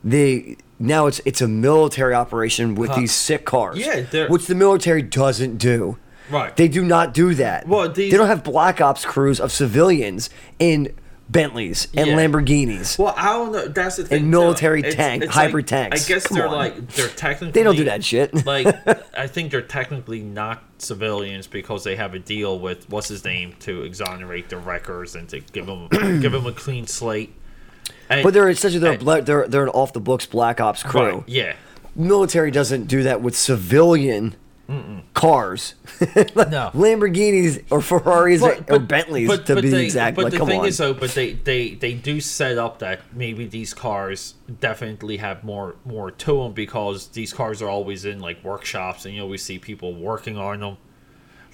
they 0.02 0.56
now 0.78 1.06
it's 1.06 1.20
it's 1.24 1.40
a 1.40 1.48
military 1.48 2.14
operation 2.14 2.74
with 2.74 2.94
these 2.94 3.12
sick 3.12 3.44
cars, 3.44 3.78
Yeah, 3.78 4.26
which 4.28 4.46
the 4.46 4.54
military 4.54 5.02
doesn't 5.02 5.58
do. 5.58 5.98
Right. 6.30 6.56
They 6.56 6.68
do 6.68 6.84
not 6.84 7.12
do 7.14 7.34
that. 7.34 7.66
Well, 7.66 7.88
these- 7.88 8.10
they 8.10 8.16
don't 8.16 8.28
have 8.28 8.44
black 8.44 8.80
ops 8.80 9.04
crews 9.04 9.40
of 9.40 9.52
civilians 9.52 10.30
in 10.58 10.94
Bentleys 11.28 11.86
and 11.96 12.08
Yeah. 12.08 12.16
Lamborghinis. 12.16 12.98
Well, 12.98 13.14
I 13.16 13.32
don't 13.34 13.52
know. 13.52 13.68
That's 13.68 13.96
the 13.96 14.04
thing. 14.04 14.22
And 14.22 14.30
military 14.32 14.82
tank- 14.82 15.26
hybrid 15.26 15.64
like, 15.70 15.90
tanks. 15.90 16.04
I 16.04 16.08
guess 16.12 16.26
Come 16.26 16.38
they're 16.38 16.48
on. 16.48 16.52
like 16.54 16.88
they're 16.88 17.06
technically 17.08 17.52
They 17.52 17.62
don't 17.62 17.76
do 17.76 17.84
that 17.84 18.02
shit. 18.02 18.44
like 18.46 18.66
I 19.16 19.28
think 19.28 19.52
they're 19.52 19.62
technically 19.62 20.20
not 20.22 20.64
civilians 20.78 21.46
because 21.46 21.84
they 21.84 21.94
have 21.94 22.14
a 22.14 22.18
deal 22.18 22.58
with 22.58 22.88
what's 22.90 23.06
his 23.08 23.24
name 23.24 23.54
to 23.60 23.82
exonerate 23.82 24.48
the 24.48 24.56
wreckers 24.56 25.14
and 25.14 25.28
to 25.28 25.38
give 25.38 25.66
them 25.66 25.86
give 26.20 26.32
them 26.32 26.46
a 26.46 26.52
clean 26.52 26.88
slate. 26.88 27.32
And- 28.08 28.24
but 28.24 28.34
they're 28.34 28.48
essentially 28.50 28.80
they're, 28.80 28.90
a 28.90 28.94
and- 28.94 29.02
bla- 29.04 29.22
they're 29.22 29.46
they're 29.46 29.62
an 29.62 29.68
off 29.68 29.92
the 29.92 30.00
books 30.00 30.26
black 30.26 30.60
ops 30.60 30.82
crew. 30.82 31.00
right, 31.00 31.22
yeah. 31.28 31.54
military 31.94 32.50
doesn't 32.50 32.86
do 32.88 33.04
that 33.04 33.20
with 33.22 33.36
civilian 33.36 34.34
cars. 35.14 35.74
No. 36.36 36.70
Lamborghinis 36.74 37.62
or 37.70 37.80
Ferraris 37.80 38.42
or 38.42 38.78
Bentleys 38.78 39.28
but- 39.28 39.46
to 39.46 39.54
but 39.54 39.62
be 39.62 39.70
they- 39.70 39.84
exact. 39.84 40.16
But 40.16 40.24
like, 40.26 40.32
the 40.32 40.46
thing 40.46 40.60
on. 40.60 40.66
is, 40.66 40.78
though, 40.78 40.94
but 40.94 41.10
they, 41.10 41.32
they 41.34 41.74
they 41.74 41.92
do 41.94 42.20
set 42.20 42.58
up 42.58 42.78
that 42.80 43.00
maybe 43.14 43.46
these 43.46 43.74
cars 43.74 44.34
definitely 44.60 45.18
have 45.18 45.44
more 45.44 45.76
more 45.84 46.10
to 46.10 46.42
them 46.42 46.52
because 46.52 47.08
these 47.08 47.32
cars 47.32 47.60
are 47.62 47.68
always 47.68 48.04
in 48.04 48.20
like 48.20 48.42
workshops 48.44 49.04
and 49.04 49.14
you 49.14 49.22
always 49.22 49.42
see 49.42 49.58
people 49.58 49.94
working 49.94 50.36
on 50.36 50.60
them. 50.60 50.76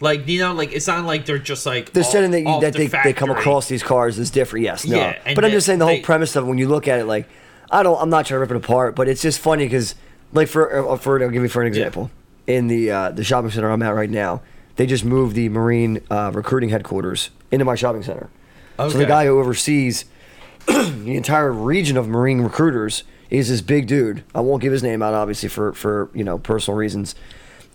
Like 0.01 0.29
you 0.29 0.39
know, 0.41 0.53
like 0.53 0.73
it's 0.73 0.87
not 0.87 1.05
like 1.05 1.25
they're 1.27 1.39
just 1.39 1.67
like 1.67 1.93
they're 1.93 2.03
off- 2.05 2.11
saying 2.11 2.31
that, 2.31 2.41
you, 2.41 2.61
that 2.61 2.73
the 2.75 2.87
they, 2.87 3.01
they 3.05 3.13
come 3.13 3.31
across 3.31 3.69
these 3.69 3.83
cars 3.83 4.19
as 4.19 4.31
different. 4.31 4.65
Yes, 4.65 4.87
no. 4.87 4.97
Yeah, 4.97 5.35
but 5.35 5.45
I'm 5.45 5.51
just 5.51 5.67
saying 5.67 5.79
the 5.79 5.87
whole 5.87 5.95
they- 5.97 6.03
premise 6.03 6.37
of 6.37 6.45
it 6.45 6.47
when 6.49 6.59
you 6.59 6.69
look 6.69 6.87
at 6.87 6.99
it, 7.01 7.05
like 7.07 7.29
I 7.71 7.83
don't, 7.83 8.01
I'm 8.01 8.11
not 8.11 8.27
trying 8.27 8.37
to 8.37 8.41
rip 8.41 8.51
it 8.51 8.57
apart, 8.59 8.95
but 8.95 9.09
it's 9.09 9.21
just 9.23 9.41
funny 9.41 9.65
because, 9.65 9.95
like 10.33 10.49
for 10.49 10.91
uh, 10.93 10.97
for 10.99 11.21
I'll 11.23 11.31
give 11.31 11.43
you 11.43 11.49
for 11.49 11.63
an 11.63 11.67
example, 11.69 12.11
in 12.47 12.69
the 12.69 12.91
uh, 12.91 13.11
the 13.11 13.25
shopping 13.25 13.51
center 13.51 13.71
I'm 13.71 13.83
at 13.83 13.95
right 13.95 14.11
now, 14.11 14.43
they 14.77 14.87
just 14.87 15.05
moved 15.05 15.35
the 15.35 15.49
Marine 15.49 16.03
uh, 16.11 16.31
recruiting 16.35 16.71
headquarters 16.71 17.31
into 17.51 17.65
my 17.65 17.75
shopping 17.75 18.03
center. 18.03 18.31
So 18.77 18.91
the 18.91 19.07
guy 19.07 19.25
who 19.25 19.39
oversees 19.39 20.05
the 20.67 21.17
entire 21.17 21.51
region 21.51 21.97
of 21.97 22.09
Marine 22.09 22.43
recruiters 22.43 23.05
is 23.31 23.49
this 23.49 23.61
big 23.63 23.87
dude. 23.87 24.23
I 24.35 24.41
won't 24.41 24.63
give 24.63 24.73
his 24.73 24.83
name 24.83 25.03
out, 25.03 25.15
obviously, 25.15 25.49
for 25.49 25.73
for 25.73 26.11
you 26.15 26.25
know 26.25 26.39
personal 26.39 26.77
reasons. 26.77 27.15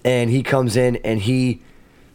And 0.03 0.29
he 0.29 0.43
comes 0.43 0.75
in 0.75 0.97
and 0.97 1.21
he 1.21 1.61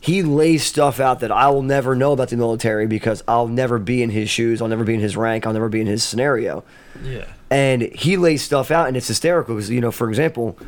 he 0.00 0.22
lays 0.22 0.64
stuff 0.64 1.00
out 1.00 1.20
that 1.20 1.32
I 1.32 1.48
will 1.48 1.62
never 1.62 1.96
know 1.96 2.12
about 2.12 2.28
the 2.28 2.36
military 2.36 2.86
because 2.86 3.22
I'll 3.26 3.48
never 3.48 3.78
be 3.78 4.02
in 4.02 4.10
his 4.10 4.30
shoes. 4.30 4.62
I'll 4.62 4.68
never 4.68 4.84
be 4.84 4.94
in 4.94 5.00
his 5.00 5.16
rank. 5.16 5.46
I'll 5.46 5.52
never 5.52 5.68
be 5.68 5.80
in 5.80 5.86
his 5.86 6.04
scenario. 6.04 6.64
Yeah. 7.02 7.26
And 7.50 7.82
he 7.82 8.16
lays 8.16 8.42
stuff 8.42 8.70
out, 8.70 8.88
and 8.88 8.96
it's 8.96 9.08
hysterical 9.08 9.54
because 9.54 9.70
you 9.70 9.80
know, 9.80 9.92
for 9.92 10.08
example, 10.08 10.58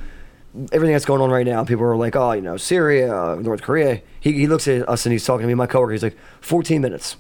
everything 0.73 0.93
that's 0.95 1.05
going 1.05 1.21
on 1.21 1.31
right 1.31 1.47
now, 1.47 1.65
people 1.65 1.85
are 1.85 1.97
like, 1.97 2.17
oh, 2.17 2.33
you 2.33 2.41
know, 2.43 2.57
Syria, 2.57 3.15
uh, 3.15 3.35
North 3.37 3.63
Korea. 3.63 4.03
He, 4.21 4.33
he 4.33 4.47
looks 4.47 4.67
at 4.69 4.89
us 4.89 5.07
and 5.07 5.13
he's 5.13 5.25
talking 5.25 5.43
to 5.43 5.47
me, 5.49 5.55
my 5.55 5.67
coworker. 5.67 5.93
He's 5.93 6.03
like, 6.03 6.17
14 6.41 6.81
minutes. 6.81 7.17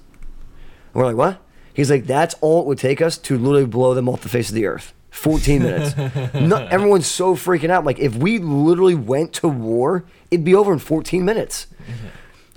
And 0.92 0.94
we're 0.94 1.04
like, 1.06 1.16
what? 1.16 1.40
He's 1.74 1.90
like, 1.90 2.06
that's 2.06 2.34
all 2.40 2.60
it 2.62 2.66
would 2.66 2.78
take 2.78 3.00
us 3.00 3.16
to 3.18 3.38
literally 3.38 3.66
blow 3.66 3.94
them 3.94 4.08
off 4.08 4.22
the 4.22 4.28
face 4.28 4.48
of 4.48 4.54
the 4.54 4.66
earth. 4.66 4.92
14 5.10 5.62
minutes. 5.62 5.96
no, 6.34 6.56
everyone's 6.70 7.06
so 7.06 7.34
freaking 7.34 7.70
out. 7.70 7.84
Like, 7.84 7.98
if 7.98 8.14
we 8.16 8.38
literally 8.38 8.94
went 8.94 9.32
to 9.34 9.48
war, 9.48 10.04
it'd 10.30 10.44
be 10.44 10.54
over 10.54 10.72
in 10.72 10.78
14 10.78 11.24
minutes. 11.24 11.66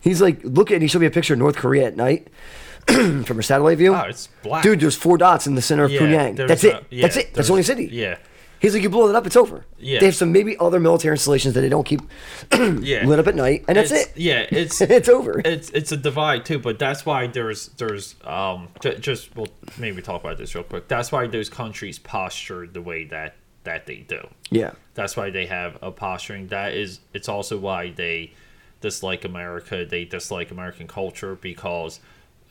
He's 0.01 0.21
like, 0.21 0.39
look 0.43 0.71
at, 0.71 0.75
and 0.75 0.81
he 0.81 0.87
showed 0.87 0.99
me 1.01 1.07
a 1.07 1.11
picture 1.11 1.33
of 1.33 1.39
North 1.39 1.55
Korea 1.55 1.85
at 1.87 1.95
night 1.95 2.27
from 2.87 3.39
a 3.39 3.43
satellite 3.43 3.77
view. 3.77 3.93
Oh, 3.95 4.01
it's 4.01 4.27
black. 4.43 4.63
Dude, 4.63 4.79
there's 4.79 4.95
four 4.95 5.17
dots 5.17 5.45
in 5.47 5.53
the 5.55 5.61
center 5.61 5.83
of 5.83 5.91
Yeah, 5.91 5.99
Pyongyang. 6.01 6.47
That's 6.47 6.63
a- 6.63 6.77
it. 6.77 6.85
yeah, 6.89 7.01
That's 7.03 7.17
it. 7.17 7.19
That's 7.25 7.33
there's- 7.35 7.47
the 7.47 7.53
only 7.53 7.63
city. 7.63 7.89
Yeah. 7.91 8.17
He's 8.61 8.73
like, 8.75 8.83
you 8.83 8.89
blow 8.89 9.09
it 9.09 9.15
up, 9.15 9.25
it's 9.25 9.35
over. 9.35 9.65
Yeah. 9.79 9.99
They 9.99 10.05
have 10.05 10.15
some 10.15 10.31
maybe 10.31 10.55
other 10.59 10.79
military 10.79 11.13
installations 11.13 11.55
that 11.55 11.61
they 11.61 11.69
don't 11.69 11.83
keep 11.83 12.01
Yeah. 12.53 13.05
lit 13.05 13.17
up 13.19 13.25
at 13.27 13.35
night, 13.35 13.65
and 13.67 13.75
that's 13.75 13.91
It's- 13.91 14.07
it. 14.09 14.17
Yeah, 14.17 14.45
it's 14.51 14.79
It's 14.97 15.09
over. 15.09 15.41
It's 15.43 15.69
it's 15.71 15.91
a 15.91 15.97
divide 15.97 16.45
too, 16.45 16.59
but 16.59 16.77
that's 16.77 17.05
why 17.05 17.27
there's 17.27 17.69
there's 17.77 18.15
um 18.23 18.67
ju- 18.79 18.97
just 18.99 19.35
we'll 19.35 19.47
maybe 19.79 20.01
talk 20.01 20.21
about 20.21 20.37
this 20.37 20.53
real 20.53 20.63
quick. 20.63 20.87
That's 20.87 21.11
why 21.11 21.25
those 21.27 21.49
countries 21.49 21.97
posture 21.99 22.67
the 22.67 22.81
way 22.81 23.05
that 23.05 23.35
that 23.63 23.85
they 23.87 23.97
do. 24.07 24.27
Yeah. 24.49 24.71
That's 24.93 25.17
why 25.17 25.29
they 25.31 25.45
have 25.47 25.77
a 25.81 25.91
posturing. 25.91 26.47
That 26.47 26.73
is, 26.73 26.99
it's 27.13 27.29
also 27.29 27.57
why 27.57 27.91
they 27.91 28.33
dislike 28.81 29.23
America. 29.23 29.85
They 29.85 30.03
dislike 30.05 30.49
American 30.51 30.87
culture 30.87 31.35
because 31.35 31.99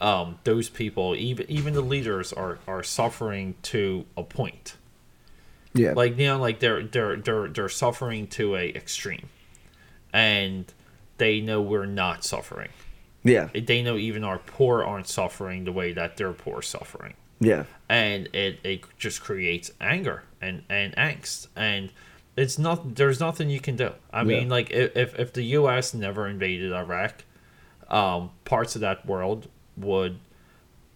um, 0.01 0.39
those 0.45 0.69
people, 0.69 1.15
even 1.17 1.47
even 1.51 1.75
the 1.75 1.81
leaders, 1.83 2.33
are 2.33 2.59
are 2.67 2.83
suffering 2.83 3.55
to 3.63 4.07
a 4.17 4.23
point. 4.23 4.77
Yeah. 5.75 5.93
Like 5.93 6.19
you 6.19 6.27
know, 6.27 6.39
like 6.39 6.59
they're 6.61 6.83
they're 6.83 7.17
they're 7.17 7.49
they're 7.49 7.69
suffering 7.69 8.27
to 8.29 8.57
a 8.57 8.71
extreme, 8.71 9.29
and 10.13 10.73
they 11.19 11.41
know 11.41 11.61
we're 11.61 11.87
not 11.87 12.25
suffering. 12.25 12.71
yeah. 13.23 13.49
They 13.55 13.83
know 13.83 13.97
even 13.97 14.25
our 14.25 14.39
poor 14.39 14.83
aren't 14.83 15.07
suffering 15.09 15.65
the 15.65 15.73
way 15.73 15.93
that 15.93 16.17
their 16.17 16.33
poor 16.33 16.59
are 16.59 16.63
suffering 16.63 17.15
Yeah. 17.39 17.65
and 17.89 18.29
it, 18.35 18.59
it 18.65 18.81
just 18.99 19.21
creates 19.23 19.71
anger 19.81 20.23
and, 20.41 20.63
and 20.71 20.97
angst 20.97 21.49
and 21.55 21.93
it's 22.37 22.59
not 22.59 22.95
there's 22.95 23.21
nothing 23.21 23.51
you 23.51 23.61
can 23.61 23.77
do 23.77 23.91
i 24.13 24.23
mean 24.25 24.49
like 24.49 24.71
if, 24.71 24.97
if, 24.97 25.19
if 25.19 25.33
the 25.35 25.43
us 25.45 25.93
never 25.93 26.27
invaded 26.27 26.73
iraq 26.73 27.25
um, 27.91 28.31
parts 28.47 28.75
of 28.75 28.81
that 28.81 29.05
world 29.05 29.49
would 29.77 30.19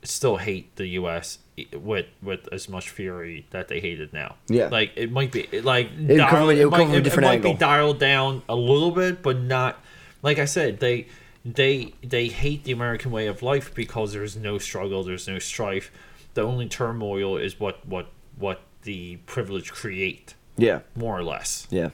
still 0.03 0.39
hate 0.39 0.75
the 0.77 0.87
us 0.87 1.39
with 1.73 2.07
with 2.23 2.49
as 2.53 2.69
much 2.69 2.91
fury 2.91 3.47
that 3.51 3.69
they 3.69 3.81
hated 3.81 4.13
now. 4.13 4.37
Yeah. 4.49 4.69
like 4.69 4.93
it 4.97 5.11
might 5.13 5.31
be 5.33 5.47
like 5.61 5.89
would 5.99 6.19
come 6.19 6.29
from- 6.29 6.51
it 6.51 6.63
come 6.63 6.71
might, 6.71 6.79
from 6.87 6.95
a 6.95 7.01
different 7.01 7.29
might 7.29 7.43
be 7.43 7.55
dialed 7.55 7.99
down 8.01 8.43
a 8.49 8.57
little 8.57 8.91
bit, 8.91 9.23
but 9.23 9.39
not. 9.41 9.79
Like 10.23 10.39
I 10.39 10.47
said, 10.47 10.81
they 10.81 11.07
they 11.45 11.93
they 12.03 12.29
hate 12.29 12.65
the 12.65 12.73
American 12.73 13.11
way 13.13 13.27
of 13.27 13.43
life 13.43 13.75
because 13.75 14.13
there's 14.13 14.37
no 14.37 14.59
struggle, 14.59 15.05
there's 15.05 15.29
no 15.29 15.39
strife. 15.39 15.91
The 16.35 16.43
only 16.43 16.69
turmoil 16.69 17.37
is 17.37 17.61
what 17.61 17.87
what 17.87 18.07
what 18.37 18.61
the 18.83 19.17
privilege 19.27 19.71
create, 19.73 20.35
Yeah. 20.57 20.81
more 20.97 21.17
or 21.17 21.23
less 21.23 21.67
Yeah. 21.71 21.91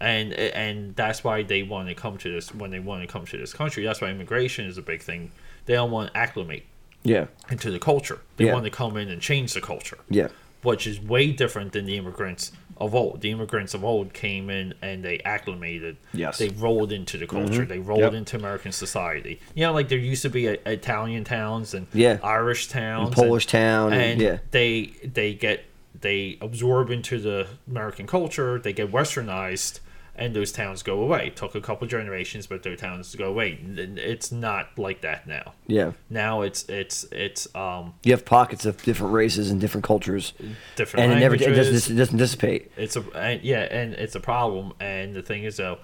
and 0.00 0.32
and 0.34 0.96
that's 0.96 1.22
why 1.22 1.42
they 1.42 1.62
want 1.62 1.88
to 1.88 1.94
come 1.94 2.18
to 2.18 2.30
this 2.32 2.54
when 2.54 2.70
they 2.70 2.80
want 2.80 3.02
to 3.02 3.06
come 3.06 3.24
to 3.26 3.38
this 3.38 3.52
country. 3.52 3.84
That's 3.84 4.00
why 4.00 4.08
immigration 4.10 4.66
is 4.66 4.76
a 4.78 4.82
big 4.82 5.00
thing. 5.02 5.30
They 5.66 5.74
don't 5.74 5.90
want 5.90 6.12
to 6.12 6.16
acclimate 6.18 6.64
Yeah. 7.04 7.26
into 7.50 7.70
the 7.70 7.78
culture. 7.78 8.18
They 8.36 8.46
Yeah. 8.46 8.54
want 8.54 8.64
to 8.64 8.70
come 8.70 8.96
in 8.96 9.08
and 9.10 9.20
change 9.20 9.52
the 9.52 9.60
culture, 9.60 9.98
Yeah. 10.10 10.28
which 10.62 10.86
is 10.86 10.98
way 11.00 11.30
different 11.30 11.72
than 11.72 11.84
the 11.84 11.96
immigrants 11.98 12.50
of 12.78 12.94
old. 12.94 13.20
The 13.20 13.30
immigrants 13.30 13.74
of 13.74 13.84
old 13.84 14.12
came 14.14 14.48
in 14.50 14.74
and 14.82 15.04
they 15.04 15.20
acclimated. 15.20 15.96
Yes. 16.12 16.38
They 16.38 16.48
rolled 16.48 16.90
into 16.90 17.18
the 17.18 17.26
culture. 17.26 17.60
Mm-hmm. 17.60 17.68
They 17.68 17.78
rolled 17.78 18.00
Yep. 18.00 18.14
into 18.14 18.36
American 18.36 18.72
society. 18.72 19.38
You 19.54 19.64
know, 19.66 19.72
like 19.72 19.88
there 19.88 19.98
used 19.98 20.22
to 20.22 20.30
be 20.30 20.46
a, 20.46 20.56
Italian 20.66 21.22
towns 21.24 21.74
and 21.74 21.86
Yeah. 21.92 22.18
Irish 22.22 22.68
towns, 22.68 23.08
And 23.08 23.14
Polish 23.16 23.46
town, 23.46 23.92
and- 23.92 24.02
and 24.02 24.20
yeah. 24.20 24.38
they 24.50 24.92
they 25.04 25.34
get 25.34 25.64
they 26.00 26.36
absorb 26.40 26.90
into 26.90 27.18
the 27.18 27.46
American 27.70 28.06
culture. 28.06 28.58
They 28.58 28.72
get 28.72 28.90
westernized, 28.90 29.80
and 30.16 30.34
those 30.34 30.52
towns 30.52 30.82
go 30.82 31.00
away. 31.00 31.30
took 31.30 31.54
a 31.54 31.60
couple 31.60 31.86
generations, 31.88 32.46
but 32.46 32.62
their 32.62 32.76
towns 32.76 33.14
go 33.14 33.26
away. 33.26 33.58
It's 33.76 34.30
not 34.30 34.78
like 34.78 35.00
that 35.00 35.26
now. 35.26 35.54
Yeah. 35.66 35.92
Now 36.08 36.42
it's 36.42 36.64
it's 36.68 37.04
it's 37.10 37.52
um 37.54 37.94
You 38.02 38.12
have 38.12 38.24
pockets 38.24 38.64
of 38.64 38.82
different 38.82 39.12
races 39.12 39.50
and 39.50 39.60
different 39.60 39.84
cultures, 39.84 40.32
different 40.76 41.04
and 41.04 41.12
it 41.12 41.20
never 41.20 41.34
it 41.34 41.54
doesn't, 41.54 41.94
it 41.94 41.98
doesn't 41.98 42.18
dissipate. 42.18 42.70
It's 42.76 42.96
a 42.96 43.02
and, 43.16 43.42
yeah, 43.42 43.62
and 43.62 43.94
it's 43.94 44.14
a 44.14 44.20
problem. 44.20 44.72
And 44.80 45.14
the 45.14 45.22
thing 45.22 45.44
is, 45.44 45.56
though, 45.56 45.78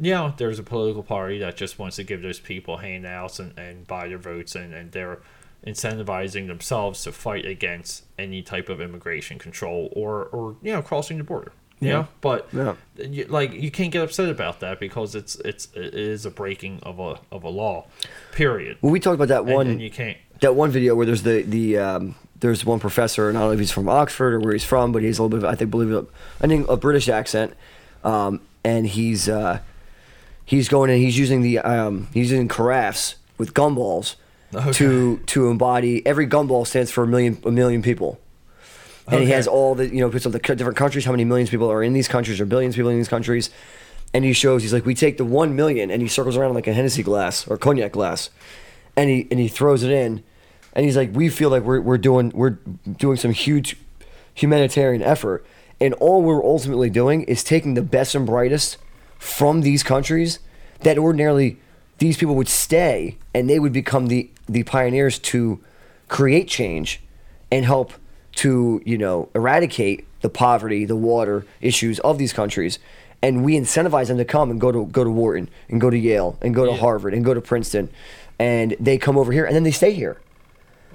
you 0.00 0.12
know, 0.12 0.34
there's 0.36 0.58
a 0.58 0.64
political 0.64 1.02
party 1.02 1.38
that 1.38 1.56
just 1.56 1.78
wants 1.78 1.96
to 1.96 2.04
give 2.04 2.22
those 2.22 2.40
people 2.40 2.78
handouts 2.78 3.38
and, 3.38 3.56
and 3.58 3.86
buy 3.86 4.08
their 4.08 4.18
votes, 4.18 4.54
and, 4.54 4.74
and 4.74 4.92
they're 4.92 5.20
incentivizing 5.66 6.46
themselves 6.46 7.02
to 7.02 7.12
fight 7.12 7.44
against 7.44 8.04
any 8.16 8.42
type 8.42 8.68
of 8.68 8.80
immigration 8.80 9.38
control 9.38 9.92
or 9.94 10.24
or 10.26 10.56
you 10.62 10.72
know 10.72 10.82
crossing 10.82 11.18
the 11.18 11.24
border. 11.24 11.52
You 11.80 11.88
Yeah. 11.88 11.94
know, 11.94 12.08
but 12.20 12.48
Yeah. 12.52 12.74
you, 12.98 13.24
like 13.26 13.52
you 13.52 13.70
can't 13.70 13.92
get 13.92 14.02
upset 14.02 14.28
about 14.28 14.60
that 14.60 14.80
because 14.80 15.14
it's 15.14 15.36
it's 15.36 15.68
it 15.74 15.94
is 15.94 16.26
a 16.26 16.30
breaking 16.30 16.80
of 16.82 16.98
a 16.98 17.18
of 17.30 17.44
a 17.44 17.48
law, 17.48 17.86
period. 18.32 18.78
Well, 18.82 18.90
we 18.92 18.98
talked 19.00 19.14
about 19.14 19.28
that 19.28 19.44
one 19.46 19.66
and 19.68 19.80
you 19.82 19.90
can't. 19.90 20.16
that 20.40 20.54
one 20.54 20.70
video 20.70 20.94
where 20.96 21.06
there's 21.06 21.22
the 21.22 21.42
the 21.42 21.78
um, 21.78 22.14
there's 22.40 22.64
one 22.64 22.80
professor, 22.80 23.28
and 23.28 23.36
I 23.36 23.40
don't 23.42 23.48
know 23.50 23.54
if 23.54 23.58
he's 23.60 23.70
from 23.72 23.88
Oxford 23.88 24.34
or 24.34 24.40
where 24.40 24.52
he's 24.52 24.64
from, 24.64 24.92
but 24.92 25.02
he's 25.02 25.18
a 25.18 25.22
little 25.22 25.38
bit, 25.38 25.44
of, 25.44 25.52
I 25.52 25.56
think, 25.56 25.70
believe 25.72 25.90
it, 25.90 26.04
I 26.40 26.46
think 26.46 26.68
a 26.68 26.76
British 26.76 27.08
accent, 27.08 27.54
um, 28.04 28.40
and 28.64 28.86
he's 28.86 29.28
uh, 29.28 29.58
he's 30.44 30.68
going 30.68 30.90
and 30.90 31.00
he's 31.00 31.18
using 31.18 31.42
the 31.42 31.58
um, 31.60 32.08
he's 32.14 32.30
using 32.30 32.48
carafes 32.48 33.14
with 33.38 33.54
gumballs 33.54 34.16
to 34.72 35.18
to 35.26 35.48
embody 35.48 36.04
every 36.06 36.26
gumball 36.26 36.66
stands 36.66 36.90
for 36.90 37.04
a 37.04 37.06
million 37.06 37.38
a 37.44 37.50
million 37.50 37.82
people. 37.82 38.18
And 39.10 39.22
he 39.22 39.30
has 39.30 39.46
all 39.46 39.74
the, 39.74 39.88
you 39.88 40.00
know, 40.00 40.10
puts 40.10 40.26
up 40.26 40.32
the 40.32 40.38
different 40.38 40.76
countries, 40.76 41.04
how 41.04 41.12
many 41.12 41.24
millions 41.24 41.48
of 41.48 41.52
people 41.52 41.70
are 41.70 41.82
in 41.82 41.92
these 41.92 42.08
countries 42.08 42.40
or 42.40 42.46
billions 42.46 42.74
of 42.74 42.76
people 42.76 42.90
in 42.90 42.98
these 42.98 43.08
countries. 43.08 43.50
And 44.12 44.24
he 44.24 44.32
shows, 44.32 44.62
he's 44.62 44.72
like, 44.72 44.86
we 44.86 44.94
take 44.94 45.18
the 45.18 45.24
one 45.24 45.54
million 45.56 45.90
and 45.90 46.02
he 46.02 46.08
circles 46.08 46.36
around 46.36 46.54
like 46.54 46.66
a 46.66 46.72
Hennessy 46.72 47.02
glass 47.02 47.46
or 47.46 47.56
cognac 47.56 47.92
glass. 47.92 48.30
And 48.96 49.10
he, 49.10 49.28
and 49.30 49.38
he 49.38 49.48
throws 49.48 49.82
it 49.82 49.90
in. 49.90 50.22
And 50.72 50.84
he's 50.84 50.96
like, 50.96 51.14
we 51.14 51.28
feel 51.28 51.50
like 51.50 51.62
we're, 51.62 51.80
we're 51.80 51.98
doing, 51.98 52.30
we're 52.34 52.58
doing 52.96 53.16
some 53.16 53.32
huge 53.32 53.76
humanitarian 54.34 55.02
effort. 55.02 55.44
And 55.80 55.94
all 55.94 56.22
we're 56.22 56.44
ultimately 56.44 56.90
doing 56.90 57.22
is 57.22 57.44
taking 57.44 57.74
the 57.74 57.82
best 57.82 58.14
and 58.14 58.26
brightest 58.26 58.76
from 59.18 59.62
these 59.62 59.82
countries 59.82 60.38
that 60.80 60.98
ordinarily 60.98 61.58
these 61.98 62.16
people 62.16 62.34
would 62.36 62.48
stay 62.48 63.16
and 63.34 63.48
they 63.48 63.58
would 63.58 63.72
become 63.72 64.06
the, 64.06 64.30
the 64.48 64.62
pioneers 64.62 65.18
to 65.18 65.60
create 66.08 66.48
change 66.48 67.00
and 67.50 67.64
help 67.64 67.92
to 68.38 68.80
you 68.84 68.96
know 68.96 69.28
eradicate 69.34 70.06
the 70.20 70.28
poverty, 70.28 70.84
the 70.84 70.96
water 70.96 71.44
issues 71.60 71.98
of 72.00 72.18
these 72.18 72.32
countries, 72.32 72.78
and 73.20 73.44
we 73.44 73.56
incentivize 73.56 74.08
them 74.08 74.16
to 74.18 74.24
come 74.24 74.50
and 74.50 74.60
go 74.60 74.70
to 74.70 74.86
go 74.86 75.02
to 75.02 75.10
Wharton 75.10 75.48
and 75.68 75.80
go 75.80 75.90
to 75.90 75.98
Yale 75.98 76.38
and 76.40 76.54
go 76.54 76.64
to 76.64 76.72
Yeah. 76.72 76.78
Harvard 76.78 77.14
and 77.14 77.24
go 77.24 77.34
to 77.34 77.40
Princeton, 77.40 77.88
and 78.38 78.76
they 78.78 78.96
come 78.96 79.18
over 79.18 79.32
here 79.32 79.44
and 79.44 79.56
then 79.56 79.64
they 79.64 79.72
stay 79.72 79.92
here. 79.92 80.20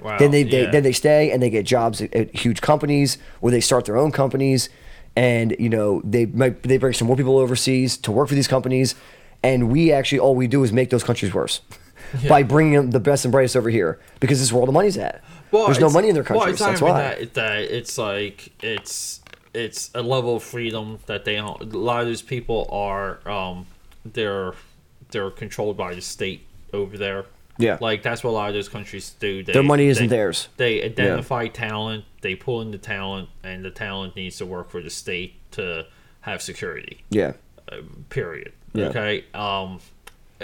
Wow. 0.02 0.18
Then 0.18 0.30
they, 0.30 0.42
they 0.42 0.62
yeah. 0.64 0.70
then 0.70 0.82
they 0.82 0.92
stay 0.92 1.30
and 1.30 1.42
they 1.42 1.50
get 1.50 1.66
jobs 1.66 2.00
at, 2.00 2.14
at 2.14 2.34
huge 2.34 2.60
companies 2.60 3.18
where 3.40 3.50
they 3.50 3.60
start 3.60 3.84
their 3.84 3.98
own 3.98 4.10
companies, 4.10 4.70
and 5.14 5.54
you 5.58 5.68
know 5.68 6.00
they 6.02 6.24
might 6.26 6.62
they 6.62 6.78
bring 6.78 6.94
some 6.94 7.08
more 7.08 7.16
people 7.16 7.36
overseas 7.38 7.98
to 7.98 8.12
work 8.12 8.28
for 8.28 8.34
these 8.34 8.48
companies, 8.48 8.94
and 9.42 9.70
we 9.70 9.92
actually 9.92 10.18
all 10.18 10.34
we 10.34 10.46
do 10.46 10.64
is 10.64 10.72
make 10.72 10.88
those 10.88 11.04
countries 11.04 11.34
worse. 11.34 11.60
By 12.28 12.44
bringing 12.44 12.90
the 12.90 13.00
best 13.00 13.24
and 13.24 13.32
brightest 13.32 13.56
over 13.56 13.70
here, 13.70 13.98
because 14.20 14.38
this 14.38 14.46
is 14.46 14.52
where 14.52 14.60
all 14.60 14.66
the 14.66 14.72
money's 14.72 14.96
at. 14.96 15.24
There's 15.66 15.80
no 15.80 15.90
money 15.90 16.08
in 16.08 16.14
their 16.14 16.24
well, 16.24 16.40
countries. 16.40 16.54
it's 16.60 16.64
That's 16.66 16.80
why. 16.80 17.00
That, 17.00 17.34
that 17.34 17.58
it's 17.62 17.96
like 17.98 18.52
it's 18.62 19.20
it's 19.52 19.90
a 19.94 20.02
level 20.02 20.36
of 20.36 20.42
freedom 20.42 20.98
that 21.06 21.24
they 21.24 21.36
don't. 21.36 21.60
A 21.62 21.78
lot 21.78 22.02
of 22.02 22.08
these 22.08 22.22
people 22.22 22.68
are 22.70 23.26
um 23.28 23.66
they're 24.04 24.54
they're 25.10 25.30
controlled 25.30 25.76
by 25.76 25.94
the 25.94 26.00
state 26.00 26.46
over 26.72 26.96
there. 26.98 27.26
Yeah. 27.56 27.78
like 27.80 28.02
that's 28.02 28.24
what 28.24 28.30
a 28.30 28.32
lot 28.32 28.48
of 28.48 28.54
those 28.54 28.68
countries 28.68 29.10
do. 29.20 29.44
They, 29.44 29.52
Their 29.52 29.62
money 29.62 29.86
isn't 29.86 30.08
they- 30.08 30.16
theirs. 30.16 30.48
They 30.56 30.82
identify 30.82 31.46
talent, 31.46 32.04
they 32.20 32.34
pull 32.34 32.60
in 32.62 32.72
the 32.72 32.78
talent, 32.78 33.28
and 33.44 33.64
the 33.64 33.70
talent 33.70 34.16
needs 34.16 34.38
to 34.38 34.46
work 34.46 34.70
for 34.70 34.82
the 34.82 34.90
state 34.90 35.34
to 35.52 35.86
have 36.22 36.42
security 36.42 37.04
Yeah. 37.10 37.34
period 38.08 38.52
Yeah. 38.72 38.86
okay 38.88 39.24
um 39.34 39.78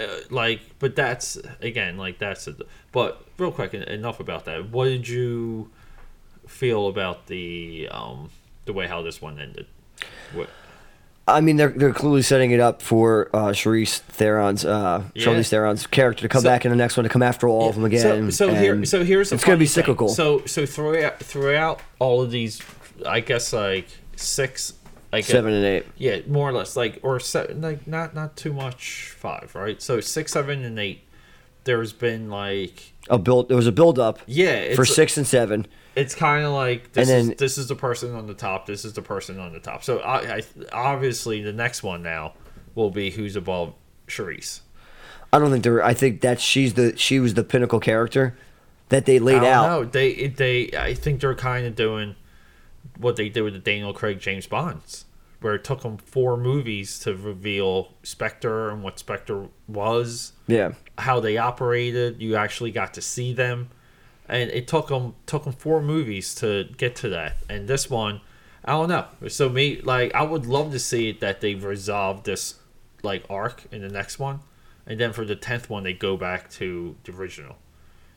uh, 0.01 0.19
like 0.29 0.61
but 0.79 0.95
that's 0.95 1.37
again 1.61 1.97
like 1.97 2.17
that's 2.19 2.47
a, 2.47 2.55
but 2.91 3.23
real 3.37 3.51
quick 3.51 3.73
enough 3.73 4.19
about 4.19 4.45
that 4.45 4.69
what 4.69 4.85
did 4.85 5.07
you 5.07 5.69
feel 6.47 6.87
about 6.87 7.27
the 7.27 7.87
um 7.91 8.29
the 8.65 8.73
way 8.73 8.87
how 8.87 9.01
this 9.01 9.21
one 9.21 9.39
ended 9.39 9.65
what 10.33 10.49
I 11.27 11.39
mean, 11.39 11.55
they're 11.55 11.69
they're 11.69 11.93
clearly 11.93 12.23
setting 12.23 12.51
it 12.51 12.59
up 12.59 12.81
for 12.81 13.29
uh, 13.31 13.49
Charlize 13.49 13.99
Theron's 13.99 14.65
uh, 14.65 15.03
Yeah. 15.13 15.25
Charlize 15.27 15.49
Theron's 15.49 15.85
character 15.87 16.23
to 16.23 16.27
come 16.27 16.41
So- 16.41 16.49
back 16.49 16.65
in 16.65 16.71
the 16.71 16.75
next 16.75 16.97
one 16.97 17.03
to 17.03 17.09
come 17.09 17.21
after 17.21 17.47
all 17.47 17.69
of 17.69 17.75
them 17.75 17.85
again. 17.85 18.31
so 18.31 18.47
so 18.47 18.53
here 18.55 18.83
so 18.85 19.03
here's 19.05 19.31
it's 19.31 19.43
going 19.43 19.57
to 19.57 19.59
be 19.63 19.67
funny 19.67 19.73
thing. 19.75 19.83
cyclical. 19.83 20.09
so 20.09 20.43
so 20.45 20.65
throughout 20.65 21.19
throughout 21.19 21.79
all 21.99 22.21
of 22.21 22.31
these 22.31 22.59
i 23.05 23.19
guess 23.19 23.53
like 23.53 23.87
six 24.15 24.73
like 25.11 25.25
Seven 25.25 25.53
and 25.53 25.65
eight. 25.65 25.85
yeah 25.97 26.19
more 26.27 26.49
or 26.49 26.53
less 26.53 26.75
like 26.77 26.99
or 27.03 27.19
seven 27.19 27.61
like 27.61 27.85
not 27.87 28.13
not 28.15 28.35
too 28.37 28.53
much 28.53 29.13
five 29.17 29.53
right 29.55 29.81
so 29.81 29.99
six 29.99 30.31
seven 30.31 30.63
and 30.63 30.79
eight 30.79 31.03
there's 31.63 31.93
been 31.93 32.29
like 32.29 32.93
A 33.09 33.19
build. 33.19 33.47
There 33.49 33.55
was 33.57 33.67
a 33.67 33.71
build 33.71 33.99
up. 33.99 34.17
Yeah, 34.25 34.73
For 34.73 34.83
six 34.83 35.15
and 35.17 35.27
seven. 35.27 35.67
it's 35.95 36.15
kind 36.15 36.43
of 36.43 36.53
like 36.53 36.91
this 36.93 37.07
And 37.07 37.19
is 37.19 37.27
then- 37.27 37.35
this 37.37 37.57
is 37.59 37.67
the 37.67 37.75
person 37.75 38.15
on 38.15 38.25
the 38.25 38.33
top. 38.33 38.65
This 38.65 38.83
is 38.83 38.93
the 38.93 39.03
person 39.03 39.39
on 39.39 39.53
the 39.53 39.59
top. 39.59 39.83
So 39.83 39.99
I, 39.99 40.37
I 40.37 40.43
obviously 40.73 41.41
the 41.43 41.53
next 41.53 41.83
one 41.83 42.01
now 42.01 42.33
will 42.73 42.89
be 42.89 43.11
who's 43.11 43.35
above 43.35 43.75
Charlize. 44.07 44.61
I 45.31 45.37
don't 45.37 45.51
think 45.51 45.63
they're. 45.63 45.83
I 45.83 45.93
think 45.93 46.21
that 46.21 46.39
she's 46.41 46.73
the 46.73 46.97
she 46.97 47.19
was 47.19 47.35
the 47.35 47.43
pinnacle 47.43 47.79
character 47.79 48.35
that 48.89 49.05
they 49.05 49.19
laid 49.19 49.43
out. 49.43 49.67
No, 49.69 49.85
they 49.85 50.27
they 50.29 50.71
I 50.75 50.95
think 50.95 51.21
they're 51.21 51.35
kind 51.35 51.67
of 51.67 51.75
doing 51.75 52.15
what 52.97 53.15
they 53.15 53.29
did 53.29 53.41
with 53.41 53.53
the 53.53 53.59
Daniel 53.59 53.93
Craig 53.93 54.19
James 54.19 54.47
Bonds, 54.47 55.05
where 55.39 55.55
it 55.55 55.63
took 55.63 55.81
them 55.81 55.97
four 55.97 56.37
movies 56.37 56.99
to 56.99 57.15
reveal 57.15 57.93
Spectre 58.03 58.69
and 58.69 58.83
what 58.83 58.99
Spectre 58.99 59.47
was. 59.67 60.33
Yeah. 60.47 60.73
how 60.97 61.19
they 61.19 61.37
operated. 61.37 62.21
You 62.21 62.35
actually 62.35 62.71
got 62.71 62.93
to 62.95 63.01
see 63.01 63.33
them, 63.33 63.69
and 64.27 64.49
it 64.51 64.67
took 64.67 64.87
them 64.89 65.15
took 65.25 65.43
them 65.45 65.53
four 65.53 65.81
movies 65.81 66.35
to 66.35 66.65
get 66.77 66.95
to 66.97 67.09
that. 67.09 67.37
And 67.49 67.67
this 67.67 67.89
one, 67.89 68.21
I 68.63 68.73
don't 68.73 68.89
know. 68.89 69.07
So 69.29 69.49
me, 69.49 69.81
like, 69.81 70.13
I 70.13 70.23
would 70.23 70.45
love 70.45 70.71
to 70.71 70.79
see 70.79 71.11
that 71.13 71.41
they've 71.41 71.63
resolved 71.63 72.25
this 72.25 72.55
like 73.03 73.23
arc 73.29 73.63
in 73.71 73.81
the 73.81 73.89
next 73.89 74.19
one, 74.19 74.41
and 74.85 74.99
then 74.99 75.11
for 75.11 75.25
the 75.25 75.35
tenth 75.35 75.69
one 75.69 75.83
they 75.83 75.93
go 75.93 76.17
back 76.17 76.49
to 76.51 76.95
the 77.03 77.11
original. 77.13 77.57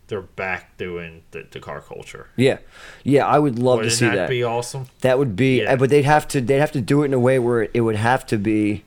They're 0.09 0.21
back 0.21 0.77
doing 0.77 1.23
the, 1.31 1.47
the 1.51 1.61
car 1.61 1.81
culture. 1.81 2.29
Yeah. 2.37 2.59
Yeah. 3.05 3.27
I 3.27 3.39
would 3.39 3.59
love 3.59 3.77
to 3.79 3.85
Wouldn't 3.85 3.93
see 3.95 4.05
that, 4.07 4.15
that. 4.17 4.29
be 4.29 4.45
awesome? 4.45 4.87
That 5.01 5.19
would 5.19 5.35
be, 5.35 5.63
Yeah. 5.63 5.77
but 5.77 5.89
they'd 5.91 6.05
have 6.05 6.29
to 6.29 6.41
they'd 6.41 6.59
have 6.61 6.73
to 6.73 6.81
do 6.81 7.03
it 7.03 7.07
in 7.07 7.15
a 7.15 7.19
way 7.19 7.39
where 7.39 7.69
it 7.73 7.81
would 7.81 7.97
have 7.97 8.27
to 8.27 8.37
be, 8.37 8.85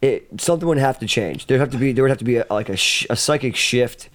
it 0.00 0.40
something 0.40 0.68
would 0.68 0.78
have 0.78 0.98
to 1.00 1.06
change. 1.06 1.46
There'd 1.46 1.60
have 1.60 1.70
to 1.70 1.78
be 1.78 1.92
there 1.92 2.04
would 2.04 2.10
have 2.10 2.18
to 2.18 2.24
be 2.24 2.36
a, 2.36 2.46
like 2.50 2.68
a, 2.68 2.76
sh- 2.76 3.06
a 3.10 3.16
psychic 3.16 3.56
shift 3.56 4.08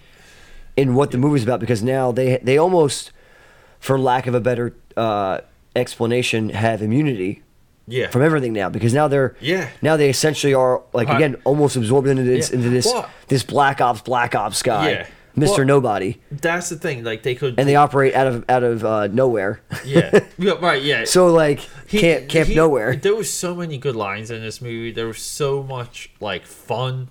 in 0.77 0.95
what 0.95 1.11
the 1.11 1.17
movie's 1.17 1.43
about 1.43 1.59
because 1.59 1.83
now 1.83 2.11
they 2.11 2.37
they 2.37 2.57
almost, 2.57 3.11
for 3.79 3.99
lack 3.99 4.25
of 4.25 4.33
a 4.35 4.39
better 4.41 4.73
uh, 4.97 5.39
explanation, 5.75 6.49
have 6.49 6.81
immunity 6.81 7.43
Yeah. 7.87 8.07
from 8.07 8.21
everything 8.23 8.53
now 8.53 8.69
because 8.69 8.93
now 8.93 9.07
they're 9.07 9.35
Yeah. 9.41 9.69
now 9.81 9.95
they 9.97 10.09
essentially 10.09 10.53
are 10.53 10.81
like 10.93 11.09
again 11.09 11.35
almost 11.43 11.75
absorbed 11.75 12.07
into 12.07 12.23
this 12.23 12.49
Yeah. 12.49 12.55
into 12.55 12.69
this 12.69 12.85
Well- 12.85 13.09
this 13.27 13.43
black 13.43 13.81
ops 13.81 14.01
black 14.01 14.33
ops 14.33 14.63
guy 14.63 14.89
Yeah. 14.91 15.07
Mr. 15.35 15.57
Well- 15.57 15.65
Nobody, 15.65 16.21
That's 16.31 16.69
the 16.69 16.77
thing. 16.77 17.03
Like 17.03 17.23
they 17.23 17.35
could. 17.35 17.59
and 17.59 17.67
they 17.67 17.75
operate 17.75 18.13
out 18.15 18.27
of 18.27 18.45
out 18.49 18.63
of 18.63 18.85
uh, 18.85 19.07
nowhere. 19.07 19.61
yeah. 19.85 20.21
yeah. 20.37 20.53
Right. 20.61 20.81
Yeah. 20.81 21.03
So 21.05 21.27
like 21.27 21.59
He- 21.87 21.99
camp 21.99 22.29
camp 22.29 22.47
he- 22.49 22.55
nowhere. 22.55 22.95
There 22.95 23.15
was 23.15 23.31
so 23.31 23.53
many 23.55 23.77
good 23.77 23.95
lines 23.95 24.31
in 24.31 24.41
this 24.41 24.61
movie. 24.61 24.91
There 24.91 25.07
was 25.07 25.19
so 25.19 25.61
much 25.63 26.09
like 26.19 26.45
fun. 26.45 27.09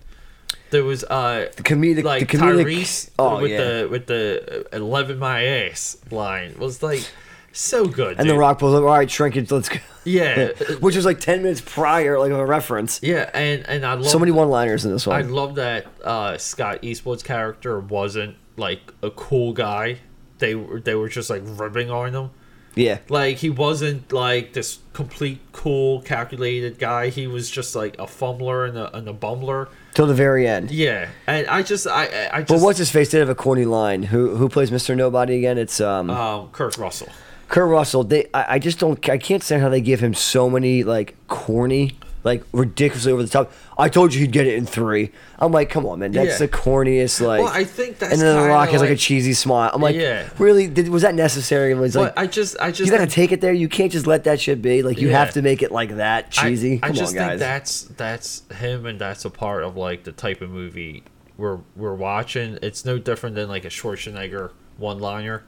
There 0.70 0.85
was 0.85 1.05
uh 1.05 1.51
The 1.57 1.62
comedic, 1.62 2.03
like 2.05 2.29
the 2.31 2.39
comedic. 2.39 2.64
Tyrese 2.66 3.11
oh 3.18 3.41
with 3.43 3.51
yeah. 3.53 3.59
the 3.64 3.89
with 3.91 4.07
the 4.07 4.66
eleven 4.72 5.18
my 5.18 5.45
ass 5.45 5.97
line 6.11 6.55
was 6.59 6.83
like 6.83 7.07
so 7.55 7.86
good. 7.86 8.18
and 8.20 8.28
the. 8.28 8.34
Rock 8.36 8.59
pulls 8.59 8.74
up. 8.74 8.82
All 8.82 8.88
right, 8.88 9.11
shrinkage. 9.11 9.50
Let's 9.50 9.68
go. 9.68 9.78
Yeah. 10.05 10.48
Which 10.80 10.96
was 10.96 11.05
like 11.07 11.20
ten 11.20 11.42
minutes 11.42 11.62
prior, 11.64 12.18
like 12.18 12.30
of 12.30 12.38
a 12.38 12.44
reference. 12.46 13.00
Yeah, 13.02 13.30
and 13.32 13.66
and 13.68 13.86
I 13.86 13.94
love 13.94 14.07
So 14.09 14.18
many 14.18 14.32
one-liners 14.32 14.84
in 14.84 14.92
this 14.92 15.07
one. 15.07 15.16
I 15.16 15.22
one. 15.22 15.32
love 15.32 15.55
that 15.55 15.86
uh, 16.05 16.36
Scott 16.36 16.80
Eastwood's 16.82 17.22
character 17.22 17.80
wasn't 17.80 18.36
like 18.57 18.80
a 19.02 19.11
cool 19.11 19.52
guy. 19.52 19.98
They 20.38 20.55
were 20.55 20.80
they 20.80 20.94
were 20.94 21.09
just 21.09 21.30
like 21.30 21.42
ribbing 21.44 21.90
on 21.90 22.14
him. 22.14 22.30
yeah, 22.74 22.98
Like 23.09 23.36
he 23.38 23.50
wasn't 23.50 24.12
like 24.12 24.52
this 24.52 24.80
complete 24.92 25.40
cool 25.52 26.02
calculated 26.02 26.78
guy. 26.78 27.09
He 27.09 27.26
was 27.28 27.48
just 27.48 27.74
like 27.76 27.96
a 27.98 28.07
fumbler 28.07 28.64
and 28.68 28.76
a, 28.76 28.96
and 28.96 29.09
a 29.09 29.12
bumbler. 29.12 29.68
till 29.94 30.07
the 30.09 30.14
very 30.14 30.46
end. 30.46 30.70
Yeah, 30.72 31.09
and 31.28 31.46
I 31.46 31.62
just 31.62 31.86
I 31.86 32.28
I- 32.32 32.38
just 32.42 32.48
But 32.48 32.61
what's 32.61 32.78
his 32.78 32.90
face 32.90 33.11
did 33.11 33.20
have 33.20 33.28
a 33.28 33.34
corny 33.34 33.64
line. 33.64 34.02
Who 34.02 34.34
who 34.36 34.48
plays 34.48 34.70
Mr. 34.72 34.94
Nobody 34.96 35.38
again? 35.38 35.57
It's 35.57 35.80
um 35.80 36.11
um 36.11 36.48
Kurt 36.50 36.76
Russell. 36.76 37.09
Kurt 37.55 37.68
Russell. 37.70 38.02
They 38.02 38.26
I, 38.34 38.55
I 38.55 38.59
just 38.59 38.80
don't 38.80 39.09
I 39.09 39.16
can't 39.16 39.40
stand 39.42 39.62
how 39.62 39.68
they 39.68 39.80
give 39.80 40.00
him 40.00 40.12
so 40.12 40.50
many 40.50 40.82
like 40.82 41.14
corny, 41.28 41.96
like 42.24 42.42
ridiculously 42.52 43.12
over 43.12 43.22
the 43.22 43.28
top. 43.28 43.52
I 43.78 43.88
told 43.88 44.12
you 44.12 44.20
he'd 44.22 44.32
get 44.32 44.48
it 44.48 44.55
in 44.55 44.66
three. 44.66 45.12
I'm 45.38 45.52
like, 45.52 45.70
come 45.70 45.86
on, 45.86 46.00
man, 46.00 46.11
that's 46.11 46.32
Yeah. 46.40 46.46
the 46.46 46.48
corniest 46.48 47.20
like. 47.24 47.44
Well, 47.44 47.52
I 47.52 47.62
think 47.62 48.00
that's 48.00 48.12
and 48.12 48.20
then 48.20 48.34
the 48.34 48.40
kinda 48.40 48.52
Rock 48.52 48.70
has 48.70 48.80
like 48.80 48.90
a 48.90 48.92
like- 48.94 48.98
cheesy 48.98 49.34
smile. 49.34 49.70
I'm 49.72 49.80
like, 49.80 49.94
Yeah. 49.94 50.28
really? 50.38 50.66
Did, 50.66 50.88
was 50.88 51.02
that 51.02 51.14
necessary? 51.14 51.70
And 51.70 51.80
was 51.80 51.94
like, 51.94 52.12
But 52.16 52.20
I 52.20 52.26
just 52.26 52.57
I 52.61 52.70
just 52.72 52.80
you 52.80 52.90
gotta 52.90 53.02
think- 53.02 53.12
take 53.12 53.30
it 53.30 53.40
there. 53.40 53.52
You 53.52 53.68
can't 53.68 53.92
just 53.92 54.09
let 54.09 54.24
that 54.24 54.40
shit 54.40 54.61
be. 54.61 54.82
Like 54.82 54.98
you 55.00 55.11
Yeah. 55.11 55.20
have 55.20 55.34
to 55.34 55.42
make 55.42 55.62
it 55.62 55.70
like 55.70 55.94
that 55.96 56.24
I- 56.38 56.48
cheesy. 56.48 56.80
I, 56.82 56.88
Come 56.88 56.96
just 56.96 57.12
on, 57.12 57.18
guys. 57.20 57.28
think 57.28 57.40
that's 57.40 57.82
that's 57.96 58.42
him, 58.59 58.84
and 58.84 58.98
that's 59.00 59.24
a 59.24 59.30
part 59.30 59.62
of 59.62 59.76
like 59.76 60.02
the 60.02 60.11
type 60.12 60.40
of 60.40 60.50
movie 60.50 61.05
we're 61.36 61.61
we're 61.76 61.94
watching. 61.94 62.59
It's 62.62 62.84
no 62.84 62.98
different 62.98 63.36
than 63.36 63.48
like 63.48 63.64
a 63.64 63.68
Schwarzenegger 63.70 64.50
one 64.76 64.98
liner. 64.98 65.44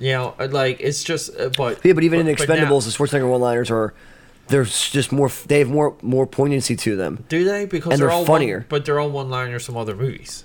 You 0.00 0.12
know, 0.12 0.34
uh, 0.38 0.48
like 0.50 0.80
it's 0.80 1.04
just. 1.04 1.30
uh, 1.38 1.50
But 1.56 1.84
yeah, 1.84 1.92
but 1.92 2.02
even 2.04 2.20
in 2.20 2.26
but 2.34 2.48
now- 2.48 2.54
Expendables, 2.56 2.84
the 2.84 2.90
Schwarzenegger 2.90 3.28
one-liners 3.30 3.70
are. 3.70 3.94
There's 4.48 4.90
just 4.90 5.10
more. 5.12 5.30
They 5.46 5.60
have 5.60 5.70
more 5.70 5.96
more 6.02 6.26
poignancy 6.26 6.76
to 6.76 6.96
them. 6.96 7.24
do 7.28 7.44
they? 7.44 7.64
Because 7.64 7.92
and 7.92 8.00
they're, 8.00 8.08
they're 8.08 8.14
all 8.14 8.26
funnier. 8.26 8.58
One, 8.58 8.66
but 8.68 8.84
they're 8.84 9.00
all 9.00 9.10
one 9.10 9.30
liners 9.30 9.64
from 9.64 9.76
other 9.76 9.94
movies. 9.96 10.44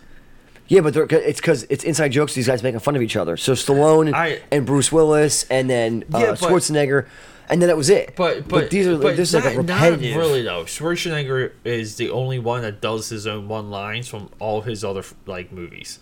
Yeah, 0.68 0.82
but 0.82 0.94
they're, 0.94 1.04
it's 1.12 1.42
because 1.42 1.64
it's 1.70 1.84
inside 1.84 2.10
jokes. 2.14 2.34
These 2.36 2.48
guys 2.48 2.62
making 2.64 2.80
fun 2.80 2.96
of 2.96 3.02
each 3.02 3.16
other. 3.18 3.36
So 3.36 3.54
Stallone 3.54 4.14
I- 4.14 4.40
and 4.52 4.66
Bruce 4.66 4.92
Willis, 4.92 5.44
and 5.50 5.70
then 5.70 6.06
uh, 6.14 6.20
Yeah, 6.20 6.26
but- 6.32 6.40
Schwarzenegger, 6.40 7.08
and 7.50 7.62
then 7.62 7.68
that 7.68 7.76
was 7.76 7.90
it. 7.90 8.16
But 8.16 8.48
but, 8.48 8.70
these 8.70 8.88
are 8.88 8.98
but 8.98 9.18
this 9.18 9.34
is 9.34 9.44
like 9.44 9.56
a 9.56 9.64
not- 9.64 9.66
not 9.68 10.00
really 10.00 10.44
though. 10.44 10.64
Schwarzenegger 10.64 11.52
is 11.66 11.96
the 11.98 12.10
only 12.12 12.40
one 12.40 12.62
that 12.62 12.80
does 12.82 13.10
his 13.10 13.26
own 13.28 13.48
one 13.50 13.70
lines 13.72 14.08
from 14.08 14.30
all 14.40 14.62
his 14.62 14.84
other 14.86 15.04
like 15.26 15.52
movies. 15.52 16.00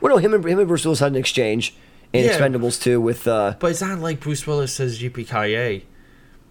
Well, 0.00 0.14
no, 0.14 0.18
him 0.18 0.34
and 0.34 0.44
him 0.44 0.58
and 0.58 0.66
Bruce 0.66 0.84
Willis 0.84 0.98
had 1.00 1.12
an 1.12 1.16
exchange 1.18 1.76
in 2.12 2.24
Yeah. 2.24 2.38
Expendables 2.38 2.80
too 2.80 3.00
with. 3.00 3.26
Uh, 3.26 3.54
But 3.58 3.70
it's 3.72 3.80
not 3.80 3.98
like 4.00 4.20
Bruce 4.20 4.46
Willis 4.46 4.72
says 4.72 5.00
"Yippee 5.00 5.82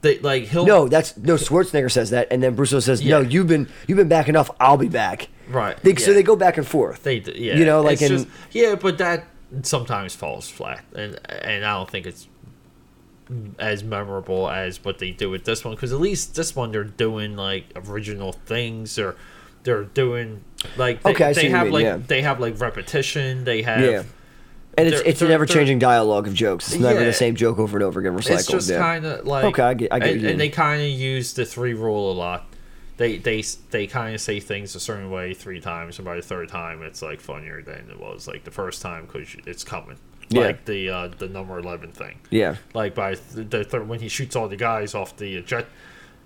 They 0.01 0.19
like 0.19 0.43
he'll 0.43 0.65
no, 0.65 0.87
that's 0.87 1.17
no 1.17 1.35
Schwarzenegger 1.35 1.91
says 1.91 2.09
that, 2.11 2.27
and 2.31 2.41
then 2.41 2.55
Bruce 2.55 2.71
Willis 2.71 2.85
says, 2.85 3.03
"No, 3.03 3.19
you've 3.19 3.47
been 3.47 3.67
you've 3.87 3.97
been 3.97 4.07
backing 4.07 4.35
off. 4.37 4.49
I'll 4.59 4.77
be 4.77 4.87
back." 4.87 5.27
right. 5.49 5.75
They, 5.83 5.95
So 5.95 6.13
they 6.13 6.23
go 6.23 6.35
back 6.37 6.57
and 6.57 6.65
forth. 6.65 7.03
They 7.03 7.19
d- 7.19 7.33
yeah. 7.35 7.55
You 7.55 7.65
know, 7.65 7.81
like 7.81 8.01
in- 8.01 8.07
just, 8.09 8.27
yeah, 8.51 8.75
but 8.75 8.97
that 8.99 9.25
sometimes 9.63 10.15
falls 10.15 10.47
flat, 10.49 10.85
and 10.95 11.19
and 11.27 11.65
I 11.65 11.73
don't 11.75 11.89
think 11.89 12.05
it's 12.05 12.27
as 13.59 13.83
memorable 13.83 14.49
as 14.49 14.83
what 14.83 14.97
they 14.97 15.11
do 15.11 15.29
with 15.29 15.43
this 15.45 15.63
one 15.63 15.75
because 15.75 15.93
at 15.93 15.99
least 15.99 16.35
this 16.35 16.55
one 16.55 16.71
they're 16.71 16.83
doing 16.83 17.35
like 17.35 17.65
original 17.75 18.31
things 18.31 18.97
or 18.97 19.15
they're 19.63 19.83
doing 19.83 20.43
like 20.77 21.03
they, 21.03 21.11
Okay, 21.11 21.33
they 21.33 21.49
have 21.49 21.65
mean, 21.65 21.73
like 21.73 21.83
yeah. 21.83 21.97
they 21.97 22.21
have 22.23 22.39
like 22.39 22.59
repetition. 22.59 23.43
They 23.43 23.61
have 23.61 23.81
Yeah. 23.81 24.03
And 24.79 24.87
it's 24.87 24.97
They're- 25.01 25.09
it's 25.09 25.21
an 25.21 25.31
ever 25.31 25.45
changing 25.45 25.79
dialogue 25.79 26.27
of 26.27 26.33
jokes. 26.33 26.67
It's 26.71 26.81
never 26.81 26.99
Yeah. 27.01 27.05
the 27.05 27.13
same 27.13 27.35
joke 27.35 27.59
over 27.59 27.77
and 27.77 27.83
over 27.83 27.99
again 27.99 28.13
recycled. 28.17 28.39
It's 28.39 28.47
just 28.47 28.69
yeah. 28.69 28.79
kind 28.79 29.05
of 29.05 29.25
like 29.27 29.45
Okay, 29.45 29.61
I 29.63 29.73
get- 29.73 29.93
I 29.93 29.99
get 29.99 30.09
and, 30.13 30.21
you 30.21 30.29
and 30.29 30.39
they 30.39 30.49
kind 30.49 30.81
of 30.81 30.87
use 30.87 31.33
the 31.33 31.45
three 31.45 31.73
rule 31.73 32.11
a 32.11 32.13
lot. 32.13 32.45
They 32.97 33.17
they 33.17 33.43
they 33.71 33.87
kind 33.87 34.13
of 34.13 34.19
say 34.21 34.39
things 34.41 34.75
a 34.75 34.79
certain 34.79 35.09
way 35.09 35.33
three 35.33 35.61
times, 35.61 35.99
and 35.99 36.05
by 36.05 36.15
the 36.17 36.21
third 36.21 36.49
time, 36.49 36.81
it's 36.83 37.01
like 37.01 37.21
funnier 37.21 37.61
than 37.61 37.87
it 37.89 37.99
was 37.99 38.27
like 38.27 38.43
the 38.43 38.51
first 38.51 38.81
time 38.81 39.05
because 39.05 39.27
it's 39.45 39.63
coming. 39.63 39.95
Yeah. 40.27 40.41
Like 40.47 40.65
the 40.65 40.89
uh, 40.89 41.09
the 41.17 41.27
number 41.29 41.57
eleven 41.57 41.91
thing. 41.91 42.19
yeah. 42.29 42.55
Like 42.73 42.95
by 42.95 43.15
the, 43.33 43.43
the 43.43 43.63
third 43.63 43.87
when 43.87 43.99
he 44.01 44.09
shoots 44.09 44.35
all 44.35 44.47
the 44.49 44.57
guys 44.57 44.93
off 44.95 45.15
the 45.17 45.41
jet, 45.43 45.65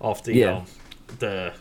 off 0.00 0.24
the 0.24 0.34
Yeah. 0.34 0.56
um, 0.56 0.64
the 1.20 1.52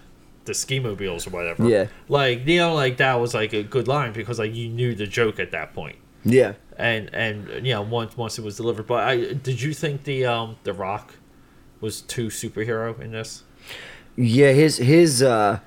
the 0.45 0.53
ski 0.55 0.79
mobiles 0.79 1.25
or 1.27 1.29
whatever. 1.29 1.69
Yeah. 1.69 1.85
Like 2.09 2.45
you 2.47 2.57
know, 2.57 2.73
like 2.73 2.97
that 2.97 3.13
was 3.21 3.33
like 3.35 3.53
a 3.53 3.61
good 3.63 3.87
line 3.87 4.13
because 4.13 4.39
like 4.39 4.53
you 4.55 4.67
knew 4.67 4.93
the 4.95 5.05
joke 5.07 5.39
at 5.39 5.51
that 5.51 5.73
point 5.75 5.95
Yeah. 6.25 6.53
And 6.77 7.09
and 7.13 7.65
you 7.65 7.73
know 7.73 7.81
once 7.81 8.15
once 8.17 8.37
it 8.37 8.43
was 8.43 8.57
delivered. 8.57 8.87
But 8.87 9.03
I 9.03 9.33
did 9.33 9.61
you 9.61 9.73
think 9.73 10.03
the 10.03 10.25
um 10.25 10.57
the 10.63 10.73
Rock 10.73 11.15
was 11.81 12.01
too 12.01 12.27
superhero 12.27 12.99
in 12.99 13.11
this? 13.11 13.43
Yeah, 14.15 14.51
his 14.51 14.77
his 14.77 15.21
uh 15.23 15.59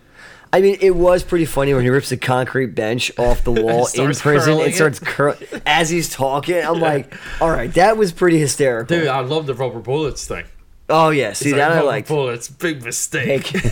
I 0.53 0.61
mean, 0.61 0.79
it 0.81 0.95
was 0.95 1.23
pretty 1.25 1.45
funny 1.45 1.75
when 1.75 1.83
he 1.83 1.91
rips 1.91 2.09
the 2.09 2.17
concrete 2.17 2.75
bench 2.75 3.11
off 3.19 3.43
the 3.45 3.51
wall 3.63 3.89
in 3.95 4.15
prison 4.15 4.55
curling 4.55 4.67
and 4.67 4.75
starts 4.75 4.99
cur- 5.01 5.37
as 5.67 5.91
he's 5.91 6.09
talking. 6.09 6.57
I'm 6.65 6.81
like, 6.81 7.13
all 7.43 7.51
right, 7.51 7.73
that 7.75 7.97
was 7.97 8.13
pretty 8.13 8.39
hysterical. 8.39 8.97
Dude, 8.97 9.09
I 9.09 9.21
love 9.21 9.47
the 9.47 9.55
rubber 9.55 9.81
bullets 9.81 10.27
thing. 10.27 10.45
oh 10.89 11.11
yeah, 11.11 11.33
see 11.33 11.51
It's 11.51 11.59
that 11.59 11.73
I 11.73 11.75
like. 11.75 11.77
rubber 11.77 11.87
liked. 11.89 12.09
bullets, 12.09 12.49
big 12.49 12.83
mistake. 12.85 13.53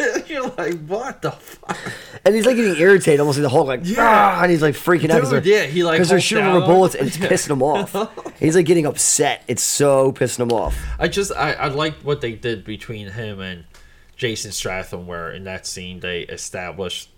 You're 0.28 0.48
like, 0.48 0.78
what 0.86 1.22
the 1.22 1.30
fuck? 1.32 1.78
and 2.24 2.34
he's 2.34 2.46
like 2.46 2.56
getting 2.56 2.76
irritated, 2.80 3.20
almost 3.20 3.38
like 3.38 3.42
the 3.44 3.48
Hulk, 3.48 3.66
like 3.66 3.80
Yeah. 3.84 3.96
"Ah," 4.00 4.42
and 4.42 4.50
he's 4.50 4.62
like 4.62 4.74
freaking 4.74 5.10
out 5.10 5.28
Dude, 5.30 5.46
yeah, 5.46 5.62
he, 5.64 5.82
like, 5.84 5.94
because 5.94 6.08
they're 6.08 6.20
shooting 6.20 6.44
out 6.44 6.54
rubber 6.54 6.66
bullets 6.66 6.94
and 6.94 7.08
it's 7.08 7.16
pissing 7.16 7.50
him 7.50 7.62
off. 7.62 7.94
he's 8.38 8.56
like 8.56 8.66
getting 8.66 8.86
upset. 8.86 9.42
It's 9.48 9.62
so 9.62 10.12
pissing 10.12 10.40
him 10.40 10.52
off. 10.52 10.76
I 10.98 11.08
just 11.08 11.32
I 11.32 11.52
I 11.52 11.68
like 11.68 11.94
what 11.98 12.20
they 12.20 12.32
did 12.32 12.64
between 12.64 13.08
him 13.10 13.40
and 13.40 13.64
Jason 14.16 14.50
Stratham, 14.50 15.06
where 15.06 15.30
in 15.32 15.44
that 15.44 15.66
scene 15.66 16.00
they 16.00 16.20
established 16.22 17.10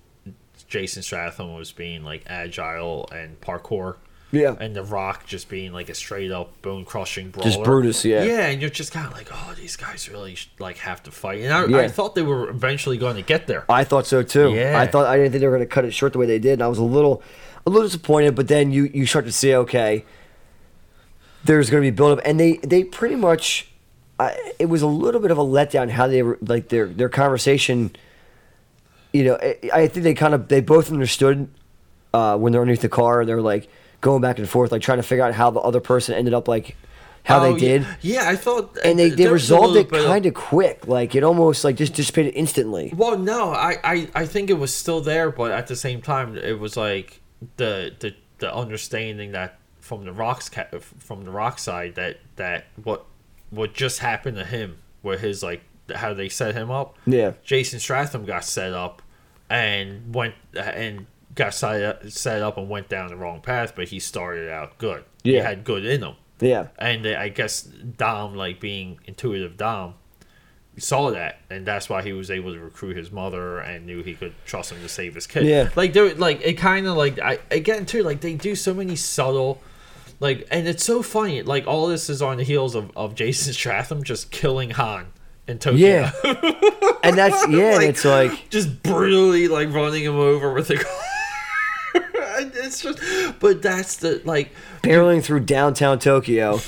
Jason 0.68 1.02
Stratham 1.02 1.56
was 1.56 1.72
being 1.72 2.02
like 2.04 2.22
agile 2.26 3.08
and 3.12 3.40
parkour. 3.40 3.96
Yeah. 4.32 4.56
and 4.58 4.74
The 4.74 4.82
Rock 4.82 5.26
just 5.26 5.48
being 5.50 5.72
like 5.72 5.90
a 5.90 5.94
straight 5.94 6.32
up 6.32 6.60
bone 6.62 6.84
crushing 6.86 7.30
brawler. 7.30 7.48
Just 7.50 7.62
Brutus, 7.62 8.02
yeah. 8.04 8.24
Yeah, 8.24 8.46
and 8.48 8.60
you're 8.62 8.70
just 8.70 8.90
kind 8.90 9.06
of 9.06 9.12
like, 9.12 9.28
oh, 9.30 9.54
these 9.56 9.76
guys 9.76 10.08
really 10.08 10.36
like 10.58 10.78
have 10.78 11.02
to 11.02 11.10
fight. 11.10 11.42
And 11.42 11.52
I, 11.52 11.66
Yeah. 11.66 11.76
I 11.78 11.88
thought 11.88 12.14
they 12.14 12.22
were 12.22 12.48
eventually 12.48 12.96
going 12.96 13.16
to 13.16 13.22
get 13.22 13.46
there. 13.46 13.64
I 13.68 13.84
thought 13.84 14.06
so 14.06 14.22
too. 14.22 14.54
Yeah. 14.54 14.80
I 14.80 14.86
thought 14.86 15.06
I 15.06 15.16
didn't 15.18 15.32
think 15.32 15.40
they 15.42 15.46
were 15.46 15.56
going 15.56 15.68
to 15.68 15.72
cut 15.74 15.84
it 15.84 15.92
short 15.92 16.14
the 16.14 16.18
way 16.18 16.26
they 16.26 16.38
did, 16.38 16.54
and 16.54 16.62
I 16.62 16.68
was 16.68 16.78
a 16.78 16.82
little, 16.82 17.22
a 17.66 17.70
little 17.70 17.86
disappointed. 17.86 18.34
But 18.34 18.48
then 18.48 18.72
you 18.72 18.84
you 18.94 19.04
start 19.04 19.26
to 19.26 19.32
see, 19.32 19.54
okay, 19.54 20.04
there's 21.44 21.68
going 21.70 21.82
to 21.82 21.90
be 21.90 21.94
build 21.94 22.18
up, 22.18 22.24
and 22.24 22.40
they 22.40 22.56
they 22.58 22.84
pretty 22.84 23.16
much, 23.16 23.68
I, 24.18 24.54
it 24.58 24.66
was 24.66 24.80
a 24.80 24.86
little 24.86 25.20
bit 25.20 25.30
of 25.30 25.36
a 25.38 25.44
letdown 25.44 25.90
how 25.90 26.06
they 26.06 26.22
were 26.22 26.38
like 26.40 26.68
their 26.70 26.86
their 26.86 27.08
conversation. 27.10 27.94
You 29.12 29.24
know, 29.24 29.38
I, 29.42 29.58
I 29.74 29.86
think 29.88 30.04
they 30.04 30.14
kind 30.14 30.32
of 30.32 30.48
they 30.48 30.62
both 30.62 30.90
understood 30.90 31.48
uh, 32.14 32.38
when 32.38 32.52
they're 32.52 32.62
underneath 32.62 32.80
the 32.80 32.88
car. 32.88 33.26
They're 33.26 33.42
like 33.42 33.68
going 34.02 34.20
back 34.20 34.38
and 34.38 34.46
forth, 34.46 34.70
like 34.70 34.82
trying 34.82 34.98
to 34.98 35.02
figure 35.02 35.24
out 35.24 35.32
how 35.32 35.50
the 35.50 35.60
other 35.60 35.80
person 35.80 36.14
ended 36.14 36.34
up 36.34 36.46
like 36.48 36.76
how 37.24 37.42
Oh, 37.42 37.52
they 37.54 37.58
did. 37.58 37.86
Yeah, 38.02 38.28
I 38.28 38.36
thought. 38.36 38.76
And 38.84 38.98
they, 38.98 39.08
they 39.08 39.14
there 39.24 39.32
was 39.32 39.50
a 39.50 39.54
resolved 39.54 39.76
it 39.76 39.90
kind 39.90 40.26
of 40.26 40.34
quick. 40.34 40.86
Like 40.86 41.14
it 41.14 41.22
almost 41.22 41.64
like 41.64 41.76
just 41.76 41.94
dissipated 41.94 42.34
instantly. 42.34 42.92
Well, 42.94 43.16
no, 43.16 43.52
I, 43.52 43.78
I, 43.84 44.08
I 44.14 44.26
think 44.26 44.50
it 44.50 44.58
was 44.58 44.74
still 44.74 45.00
there, 45.00 45.30
but 45.30 45.52
at 45.52 45.68
the 45.68 45.76
same 45.76 46.02
time, 46.02 46.36
it 46.36 46.58
was 46.58 46.76
like 46.76 47.20
the 47.56 47.94
the, 48.00 48.14
the 48.38 48.54
understanding 48.54 49.32
that 49.32 49.58
from 49.80 50.04
the 50.04 50.12
rocks 50.12 50.48
ca- 50.48 50.66
from 50.98 51.24
the 51.24 51.30
rock 51.30 51.58
side 51.58 51.94
that 51.94 52.18
that 52.36 52.66
what 52.82 53.04
what 53.50 53.72
just 53.72 54.00
happened 54.00 54.36
to 54.36 54.44
him 54.44 54.78
where 55.02 55.16
his 55.18 55.42
like 55.42 55.62
how 55.94 56.12
they 56.14 56.28
set 56.28 56.54
him 56.54 56.70
up. 56.70 56.96
Yeah. 57.06 57.32
Jason 57.44 57.78
Stratham 57.78 58.26
got 58.26 58.44
set 58.44 58.72
up 58.72 59.00
and 59.48 60.14
went 60.14 60.34
and 60.54 61.06
got 61.34 61.54
set 61.54 61.82
up, 61.82 62.06
set 62.10 62.42
up 62.42 62.58
and 62.58 62.68
went 62.68 62.88
down 62.88 63.08
the 63.08 63.16
wrong 63.16 63.40
path, 63.40 63.74
but 63.74 63.88
he 63.88 63.98
started 63.98 64.50
out 64.50 64.78
good. 64.78 65.04
He 65.24 65.34
Yeah. 65.36 65.42
had 65.42 65.64
good 65.64 65.84
in 65.86 66.02
him. 66.02 66.14
Yeah. 66.40 66.68
And 66.78 67.06
I 67.06 67.28
guess 67.28 67.62
Dom, 67.62 68.34
like 68.34 68.60
being 68.60 68.98
intuitive 69.06 69.56
Dom, 69.56 69.94
saw 70.78 71.10
that, 71.10 71.38
and 71.50 71.66
that's 71.66 71.88
why 71.88 72.02
he 72.02 72.12
was 72.12 72.30
able 72.30 72.52
to 72.54 72.58
recruit 72.60 72.96
his 72.96 73.12
mother 73.12 73.58
and 73.58 73.84
knew 73.86 74.02
he 74.02 74.14
could 74.14 74.32
trust 74.46 74.72
him 74.72 74.80
to 74.80 74.88
save 74.88 75.14
his 75.14 75.26
kid. 75.26 75.44
Yeah. 75.44 75.68
like 75.76 75.92
there, 75.92 76.14
like 76.14 76.40
it 76.42 76.54
kind 76.54 76.86
of 76.86 76.96
like 76.96 77.18
I 77.20 77.38
again 77.50 77.84
too, 77.86 78.02
like 78.02 78.20
they 78.22 78.34
do 78.34 78.54
so 78.54 78.72
many 78.74 78.96
subtle. 78.96 79.60
Like 80.18 80.46
and 80.50 80.66
it's 80.66 80.84
so 80.84 81.02
funny. 81.02 81.42
Like 81.42 81.66
all 81.66 81.86
this 81.88 82.08
is 82.08 82.22
on 82.22 82.38
the 82.38 82.44
heels 82.44 82.74
of, 82.74 82.90
of 82.96 83.14
Jason 83.14 83.52
Stratham 83.54 84.02
just 84.02 84.30
killing 84.30 84.70
Han 84.70 85.06
in 85.46 85.58
Tokyo. 85.58 85.78
Yeah. 85.86 86.12
and 87.04 87.18
that's 87.18 87.46
yeah, 87.48 87.66
and 87.68 87.76
Like- 87.76 87.88
it's 87.88 88.04
like 88.04 88.48
just 88.50 88.82
brutally 88.82 89.48
like 89.48 89.72
running 89.72 90.04
him 90.04 90.16
over 90.16 90.52
with 90.54 90.70
a 90.70 90.76
car. 90.82 90.92
it's 92.54 92.82
just, 92.82 92.98
but 93.40 93.62
that's 93.62 93.96
the 93.96 94.20
like. 94.24 94.50
barreling 94.82 95.22
through 95.22 95.40
downtown 95.40 95.98
Tokyo 95.98 96.58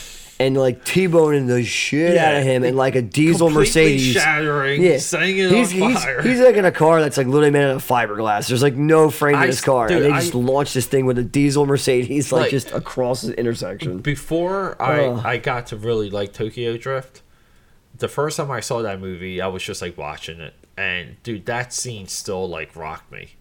and 0.41 0.57
like 0.57 0.85
T-boning 0.85 1.47
the 1.47 1.63
shit 1.63 2.15
Yeah, 2.15 2.31
out 2.31 2.35
of 2.39 2.43
him 2.43 2.65
in 2.65 2.75
like 2.77 2.97
a 2.97 3.03
diesel 3.03 3.51
Mercedes. 3.51 4.03
shattering, 4.15 4.83
Yeah, 4.83 4.99
setting 4.99 5.39
it 5.39 5.51
he's, 5.53 5.73
on 5.81 5.91
he's, 5.91 6.03
fire. 6.05 6.23
he's 6.23 6.41
like 6.41 6.57
in 6.57 6.65
a 6.65 6.73
car 6.73 7.01
that's 7.01 7.17
like 7.17 7.29
literally 7.29 7.51
made 7.53 7.63
out 7.65 7.77
of 7.77 7.87
fiberglass. 7.87 8.49
There's 8.49 8.63
like 8.63 8.75
no 8.75 9.11
frame 9.11 9.37
in 9.37 9.43
his 9.47 9.61
car, 9.61 9.87
dude, 9.87 9.99
and 10.03 10.07
they 10.07 10.11
I- 10.17 10.21
just 10.21 10.35
launched 10.35 10.75
this 10.75 10.87
thing 10.87 11.07
with 11.07 11.19
a 11.19 11.23
diesel 11.25 11.67
Mercedes 11.67 12.33
like, 12.33 12.43
Like- 12.43 12.51
just 12.51 12.73
across 12.73 13.23
the 13.23 13.39
intersection. 13.39 13.99
Before 13.99 14.81
I 14.83 15.05
Ugh. 15.07 15.23
I 15.25 15.37
got 15.39 15.69
to 15.69 15.77
really 15.77 16.11
like 16.11 16.33
Tokyo 16.33 16.77
Drift, 16.77 17.23
the 17.97 18.09
first 18.09 18.37
time 18.37 18.51
I 18.51 18.59
saw 18.59 18.83
that 18.83 19.01
movie, 19.01 19.41
I 19.41 19.47
was 19.47 19.63
just 19.63 19.81
like 19.81 19.97
watching 19.97 20.41
it, 20.41 20.55
and 20.77 21.23
dude, 21.23 21.47
that 21.47 21.73
scene 21.73 22.09
still 22.09 22.49
like 22.49 22.75
rocked 22.75 23.13
me. 23.13 23.37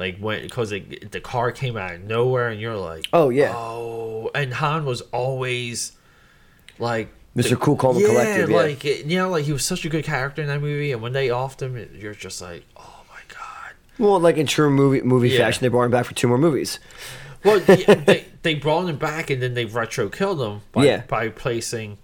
Like 0.00 0.18
when 0.18 0.42
because 0.42 0.70
the 0.70 1.20
car 1.22 1.52
came 1.52 1.76
out 1.76 1.94
of 1.94 2.00
nowhere, 2.02 2.48
and 2.48 2.60
you're 2.60 2.76
like, 2.76 3.06
Oh, 3.12 3.28
yeah. 3.28 3.52
oh, 3.54 4.30
and 4.34 4.52
Han 4.54 4.84
was 4.86 5.02
always 5.12 5.92
like. 6.78 7.08
Mr. 7.36 7.56
Cool, 7.60 7.76
Calm, 7.76 7.96
yeah, 7.96 8.06
Collected, 8.08 8.48
yeah. 8.50 8.56
like 8.56 8.84
it- 8.84 9.06
you 9.06 9.16
know, 9.16 9.30
like 9.30 9.44
he 9.44 9.52
was 9.52 9.64
such 9.64 9.84
a 9.84 9.88
good 9.88 10.04
character 10.04 10.42
in 10.42 10.48
that 10.48 10.60
movie, 10.60 10.90
and 10.90 11.00
when 11.00 11.12
they 11.12 11.28
offed 11.28 11.62
him, 11.62 11.76
you're 11.96 12.12
just 12.14 12.40
like, 12.42 12.64
oh 12.76 13.02
my 13.08 13.20
god. 13.28 13.74
Well, 13.98 14.18
like 14.18 14.36
in 14.36 14.46
true 14.46 14.68
movie 14.68 15.02
movie 15.02 15.28
Yeah. 15.28 15.38
fashion, 15.44 15.60
they 15.62 15.68
brought 15.68 15.84
him 15.84 15.92
back 15.92 16.06
for 16.06 16.14
two 16.14 16.26
more 16.26 16.38
movies. 16.38 16.80
Well, 17.44 17.60
they 17.60 18.24
they 18.42 18.54
brought 18.56 18.88
him 18.88 18.96
back 18.96 19.30
and 19.30 19.40
then 19.40 19.54
they 19.54 19.64
retro 19.64 20.08
killed 20.08 20.40
him 20.40 20.62
by 20.72 20.84
Yeah. 20.86 21.02
by 21.06 21.28
placing 21.28 21.98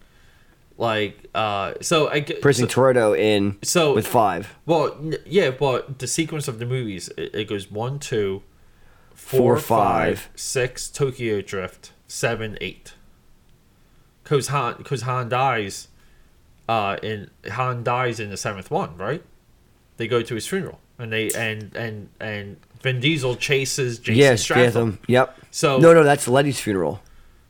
like 0.78 1.26
uh 1.34 1.74
so 1.80 2.08
I 2.08 2.20
get 2.20 2.42
Pressing 2.42 2.68
so, 2.68 3.12
in 3.14 3.56
so 3.62 3.94
with 3.94 4.06
five, 4.06 4.54
well 4.66 4.94
n- 5.00 5.16
yeah 5.24 5.50
but 5.50 5.98
the 6.00 6.06
sequence 6.06 6.48
of 6.48 6.58
the 6.58 6.66
movies 6.66 7.08
it, 7.16 7.34
it 7.34 7.48
goes 7.48 7.70
one 7.70 7.98
two 7.98 8.42
Four, 9.14 9.56
four 9.56 9.58
five. 9.58 10.18
five 10.20 10.28
six 10.36 10.88
Tokyo 10.90 11.40
Drift 11.40 11.92
seven 12.06 12.58
eight 12.60 12.92
because 14.22 14.48
Han 14.48 14.74
because 14.78 15.02
Han 15.02 15.28
dies 15.28 15.88
uh 16.68 16.96
in 17.02 17.30
Han 17.52 17.82
dies 17.82 18.20
in 18.20 18.30
the 18.30 18.36
seventh 18.36 18.70
one 18.70 18.96
right 18.98 19.22
they 19.96 20.06
go 20.06 20.20
to 20.22 20.34
his 20.34 20.46
funeral 20.46 20.78
and 20.98 21.12
they 21.12 21.30
and 21.30 21.74
and 21.74 22.08
and 22.20 22.56
Vin 22.82 23.00
Diesel 23.00 23.34
chases 23.36 23.98
Jason 23.98 24.18
yes. 24.18 24.42
Statham. 24.44 24.98
Yep. 25.08 25.38
So- 25.50 25.78
no, 25.78 25.92
no, 25.94 26.04
that's 26.04 26.28
Letty's 26.28 26.60
funeral. 26.60 27.00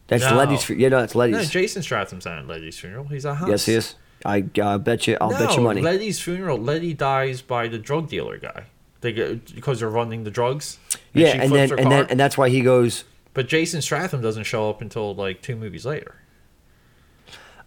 That's 0.08 0.24
No. 0.24 0.36
Letty's. 0.36 0.68
Yeah, 0.70 0.88
no, 0.88 1.00
that's 1.00 1.14
No, 1.14 1.20
Letty's. 1.20 1.50
Jason 1.50 1.82
Stratham's 1.82 2.24
not 2.24 2.38
at 2.38 2.46
Letty's 2.46 2.78
funeral. 2.78 3.04
He's 3.04 3.26
at 3.26 3.36
Hans. 3.36 3.50
yes, 3.50 3.66
he 3.66 3.74
is. 3.74 3.94
I 4.24 4.44
uh, 4.60 4.78
bet 4.78 5.06
you. 5.06 5.16
I'll 5.20 5.30
no, 5.30 5.38
bet 5.38 5.56
you 5.56 5.62
money. 5.62 5.82
Letty's 5.82 6.20
funeral. 6.20 6.58
Letty 6.58 6.94
dies 6.94 7.42
by 7.42 7.68
the 7.68 7.78
drug 7.78 8.08
dealer 8.08 8.38
guy. 8.38 8.64
They 9.00 9.12
get 9.12 9.54
because 9.54 9.80
they're 9.80 9.90
running 9.90 10.24
the 10.24 10.30
drugs. 10.30 10.78
yeah, 11.12 11.28
and 11.42 11.52
then 11.52 11.78
and 11.78 11.90
then 11.90 12.06
and 12.08 12.18
that's 12.18 12.38
why 12.38 12.48
he 12.48 12.60
goes. 12.62 13.04
but 13.34 13.46
Jason 13.46 13.80
Stratham 13.80 14.22
doesn't 14.22 14.44
show 14.44 14.70
up 14.70 14.80
until 14.80 15.14
like 15.14 15.42
two 15.42 15.54
movies 15.56 15.84
later. 15.84 16.16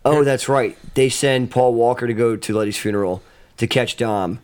Oh, 0.05 0.23
that's 0.23 0.47
right. 0.47 0.77
They 0.95 1.09
send 1.09 1.51
Paul 1.51 1.73
Walker 1.73 2.07
to 2.07 2.13
go 2.13 2.35
to 2.35 2.53
Letty's 2.57 2.77
funeral 2.77 3.21
to 3.57 3.67
catch 3.67 3.97
Dom 3.97 4.39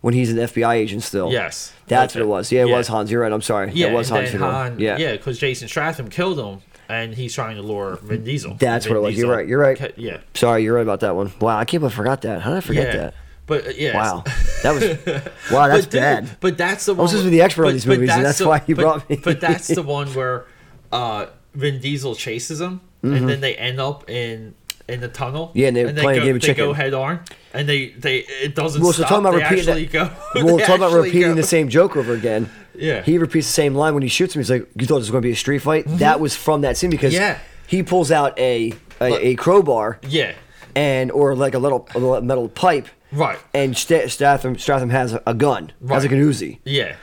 when 0.00 0.14
he's 0.14 0.30
an 0.30 0.38
FBI 0.38 0.74
agent 0.76 1.02
still. 1.02 1.30
Yes, 1.32 1.72
That's 1.88 2.14
what 2.14 2.22
it 2.22 2.28
was. 2.28 2.50
Yeah, 2.52 2.62
it 2.62 2.68
Yeah. 2.68 2.76
was 2.76 2.88
Hans. 2.88 3.10
You're 3.10 3.22
right. 3.22 3.32
I'm 3.32 3.42
sorry. 3.42 3.72
Yeah, 3.74 3.88
it 3.88 3.92
was 3.92 4.08
Hans' 4.08 4.32
Han, 4.32 4.78
yeah. 4.78 4.96
yeah, 4.96 5.12
because 5.12 5.38
Jason 5.38 5.68
Stratham 5.68 6.10
killed 6.10 6.38
him, 6.38 6.62
and 6.90 7.14
he's 7.14 7.34
trying 7.34 7.56
to 7.56 7.62
lure 7.62 7.96
Vin 8.02 8.24
Diesel. 8.24 8.54
That's 8.58 8.86
Vin 8.86 8.94
what 8.94 9.00
it 9.00 9.06
was. 9.06 9.18
You're 9.18 9.30
right, 9.30 9.46
you're 9.46 9.60
right. 9.60 9.94
Yeah, 9.96 10.18
Sorry, 10.34 10.62
you're 10.62 10.74
right 10.74 10.82
about 10.82 11.00
that 11.00 11.14
one. 11.16 11.32
Wow, 11.40 11.56
I 11.58 11.64
can't 11.64 11.80
believe 11.80 11.94
I 11.94 11.96
forgot 11.96 12.22
that. 12.22 12.42
How 12.42 12.50
did 12.50 12.56
I 12.58 12.60
forget 12.60 12.86
yeah. 12.94 13.00
that? 13.00 13.14
But 13.46 13.66
uh, 13.66 13.70
yeah, 13.76 13.96
Wow, 13.96 14.24
that 14.62 14.72
was 14.74 14.82
wow. 15.52 15.68
That's 15.68 15.86
but 15.86 15.90
dude, 15.90 16.00
bad. 16.00 16.36
But 16.40 16.56
that's 16.58 16.86
the 16.86 16.94
one. 16.94 17.02
was 17.02 17.10
supposed 17.10 17.24
to 17.26 17.30
be 17.30 17.36
the 17.36 17.42
expert 17.42 17.66
on 17.66 17.72
these 17.72 17.84
but 17.84 17.94
movies, 17.98 18.10
and 18.10 18.24
that's 18.24 18.38
the- 18.38 18.48
why 18.48 18.62
you 18.66 18.76
but- 18.76 18.82
brought 18.82 19.10
me. 19.10 19.16
But 19.16 19.40
that's 19.40 19.68
the 19.68 19.82
one 19.98 20.08
where 20.14 20.46
uh, 20.92 21.26
Vin 21.54 21.80
Diesel 21.80 22.14
chases 22.14 22.60
him, 22.60 22.80
and 23.02 23.28
then 23.28 23.40
they 23.40 23.54
end 23.56 23.80
up 23.80 24.08
in 24.10 24.54
in 24.90 25.00
the 25.00 25.08
tunnel. 25.08 25.48
Mm-hmm. 25.48 25.58
Yeah, 25.58 25.68
and 25.68 25.76
they 25.76 25.84
and 25.84 25.98
play 25.98 26.16
a 26.16 26.20
go, 26.20 26.24
game 26.26 26.36
of 26.36 26.42
they 26.42 26.54
go 26.54 26.72
head 26.72 26.94
on, 26.94 27.20
and 27.54 27.68
they 27.68 27.88
they 27.90 28.18
it 28.18 28.54
doesn't 28.54 28.82
Well, 28.82 28.92
so 28.92 29.04
stop. 29.04 29.08
talking 29.22 29.26
about 29.26 29.50
they 29.50 29.56
repeating 29.56 29.74
that- 29.90 29.92
go. 29.92 30.10
We'll 30.44 30.58
talk 30.58 30.76
about 30.78 30.92
repeating 30.92 31.30
go. 31.30 31.34
the 31.34 31.42
same 31.42 31.68
joke 31.68 31.96
over 31.96 32.12
again. 32.14 32.50
Yeah. 32.74 33.02
He 33.02 33.18
repeats 33.18 33.46
the 33.46 33.52
same 33.52 33.74
line 33.74 33.94
when 33.94 34.02
he 34.02 34.08
shoots 34.08 34.34
him. 34.34 34.40
He's 34.40 34.50
like, 34.50 34.66
"You 34.74 34.86
thought 34.86 34.96
this 34.96 35.02
was 35.08 35.10
going 35.10 35.22
to 35.22 35.26
be 35.28 35.32
a 35.32 35.36
street 35.36 35.58
fight?" 35.60 35.84
That 35.86 36.20
was 36.20 36.34
from 36.36 36.62
that 36.62 36.76
scene 36.76 36.90
because 36.90 37.12
Mm-hmm. 37.14 37.22
Yeah. 37.22 37.38
he 37.66 37.82
pulls 37.82 38.10
out 38.10 38.38
a 38.38 38.72
a, 39.00 39.28
a 39.28 39.34
crowbar 39.36 39.98
Yeah, 40.08 40.32
and 40.74 41.10
or 41.10 41.34
like 41.34 41.54
a 41.54 41.58
little, 41.58 41.88
a 41.94 41.98
little 41.98 42.20
metal 42.20 42.48
pipe, 42.48 42.86
right. 43.12 43.38
and 43.54 43.76
Sta 43.76 44.06
Statham 44.08 44.58
Statham 44.58 44.90
has 44.90 45.14
a, 45.14 45.22
a 45.26 45.34
gun, 45.34 45.72
has 45.88 46.02
like 46.04 46.10
Right. 46.12 46.20
an 46.20 46.28
Uzi. 46.30 46.58
Yeah. 46.64 46.96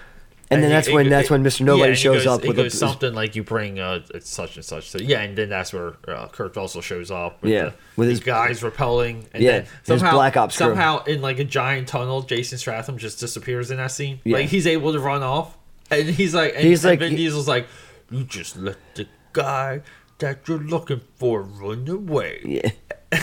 And 0.49 0.63
then 0.63 0.69
he- 0.69 0.75
that's 0.75 0.89
when- 0.89 1.09
that's 1.09 1.29
when 1.29 1.43
Mr. 1.43 1.61
Nobody 1.61 1.89
and 1.89 1.97
he 1.97 2.01
shows 2.01 2.23
goes- 2.23 2.39
up 2.39 2.45
It 2.45 2.47
with 2.49 2.59
a- 2.59 2.69
something 2.69 3.13
like 3.13 3.35
you 3.35 3.43
bring 3.43 3.79
uh, 3.79 3.99
it's 4.15 4.29
such 4.29 4.55
and 4.55 4.63
such. 4.63 4.89
So 4.89 4.97
yeah, 4.99 5.19
and 5.21 5.37
then 5.37 5.49
that's 5.49 5.73
where 5.73 5.95
uh, 6.07 6.27
Kurt 6.29 6.55
also 6.57 6.79
shows 6.79 7.11
up. 7.11 7.41
With 7.41 7.51
Yeah, 7.51 7.63
the, 7.65 7.73
with 7.97 8.09
his- 8.09 8.19
guys 8.21 8.63
repelling. 8.63 9.27
And 9.33 9.43
Yeah, 9.43 9.51
then 9.85 9.99
somehow, 9.99 10.13
Black 10.13 10.37
Ops 10.37 10.55
crew. 10.55 10.67
somehow 10.67 11.03
in 11.03 11.21
like 11.21 11.39
a 11.39 11.43
giant 11.43 11.87
tunnel, 11.89 12.21
Jason 12.21 12.57
Stratham 12.57 12.95
just 12.97 13.19
disappears 13.19 13.71
in 13.71 13.77
that 13.77 13.91
scene. 13.91 14.21
Yeah. 14.23 14.37
Like 14.37 14.47
he's 14.47 14.67
able 14.67 14.93
to 14.93 14.99
run 14.99 15.21
off, 15.23 15.57
and 15.91 16.07
he's 16.09 16.33
like, 16.33 16.53
and, 16.55 16.63
He's 16.63 16.85
and 16.85 16.91
like- 16.91 16.99
Vin 16.99 17.11
he- 17.11 17.17
Diesel's 17.17 17.47
like, 17.47 17.67
you 18.09 18.23
just 18.23 18.55
let 18.55 18.77
the 18.95 19.05
guy 19.33 19.81
that 20.19 20.47
you're 20.47 20.59
looking 20.59 21.01
for 21.17 21.41
run 21.41 21.87
away. 21.89 22.39
Yeah. 22.45 22.71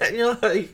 And 0.00 0.16
you're 0.16 0.34
like. 0.40 0.70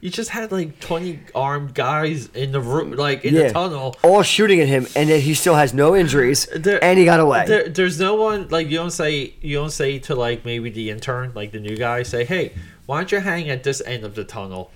You 0.00 0.10
just 0.10 0.30
had 0.30 0.52
like 0.52 0.80
twenty 0.80 1.20
armed 1.34 1.74
guys 1.74 2.28
in 2.34 2.52
the 2.52 2.60
room, 2.60 2.92
like 2.92 3.24
in 3.24 3.34
yeah. 3.34 3.48
the 3.48 3.52
tunnel, 3.52 3.96
all 4.02 4.22
shooting 4.22 4.60
at 4.60 4.68
him, 4.68 4.86
and 4.96 5.08
then 5.10 5.20
he 5.20 5.34
still 5.34 5.54
has 5.54 5.72
no 5.74 5.94
injuries, 5.96 6.46
There- 6.54 6.82
and 6.82 6.98
he 6.98 7.04
got 7.04 7.20
away. 7.20 7.44
There, 7.46 7.68
there's 7.68 7.98
no 8.00 8.14
one 8.14 8.48
like 8.48 8.68
you 8.70 8.76
don't 8.78 8.90
say 8.90 9.34
you 9.40 9.56
don't 9.56 9.70
say 9.70 9.98
to 10.00 10.14
like 10.14 10.44
maybe 10.44 10.70
the 10.70 10.90
intern, 10.90 11.32
like 11.34 11.52
the 11.52 11.60
new 11.60 11.76
guy, 11.76 12.02
say, 12.02 12.24
"Hey, 12.24 12.52
why 12.86 12.98
don't 12.98 13.12
you 13.12 13.20
hang 13.20 13.48
at 13.50 13.62
this 13.64 13.80
end 13.86 14.04
of 14.04 14.14
the 14.14 14.24
tunnel 14.24 14.70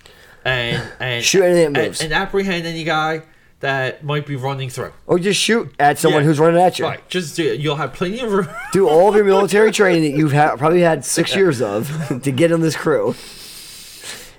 and 0.45 0.81
and 0.99 1.23
Shoot 1.23 1.43
anything 1.43 1.73
that 1.73 1.79
and, 1.79 1.87
moves." 1.89 2.01
and 2.01 2.13
apprehend 2.13 2.65
any 2.65 2.83
guy 2.83 3.23
that 3.59 4.03
might 4.03 4.25
be 4.25 4.35
running 4.35 4.69
through." 4.69 4.93
or 5.07 5.17
just 5.19 5.39
shoot 5.39 5.73
at 5.79 5.97
someone 5.99 6.21
Yeah. 6.23 6.27
who's 6.27 6.39
running 6.39 6.61
at 6.61 6.77
you. 6.79 6.85
Right, 6.85 7.07
just 7.09 7.35
do 7.35 7.51
it. 7.53 7.59
You'll 7.59 7.75
have 7.77 7.93
plenty 7.93 8.19
of 8.19 8.31
room. 8.31 8.47
Do 8.71 8.87
all 8.87 9.09
of 9.09 9.15
your 9.15 9.25
military 9.25 9.71
training 9.79 10.11
that 10.11 10.17
you've 10.17 10.33
ha- 10.33 10.55
probably 10.57 10.81
had 10.81 11.03
six 11.05 11.35
years 11.35 11.61
of 11.61 12.21
to 12.23 12.31
get 12.31 12.51
on 12.51 12.61
this 12.61 12.75
crew, 12.75 13.15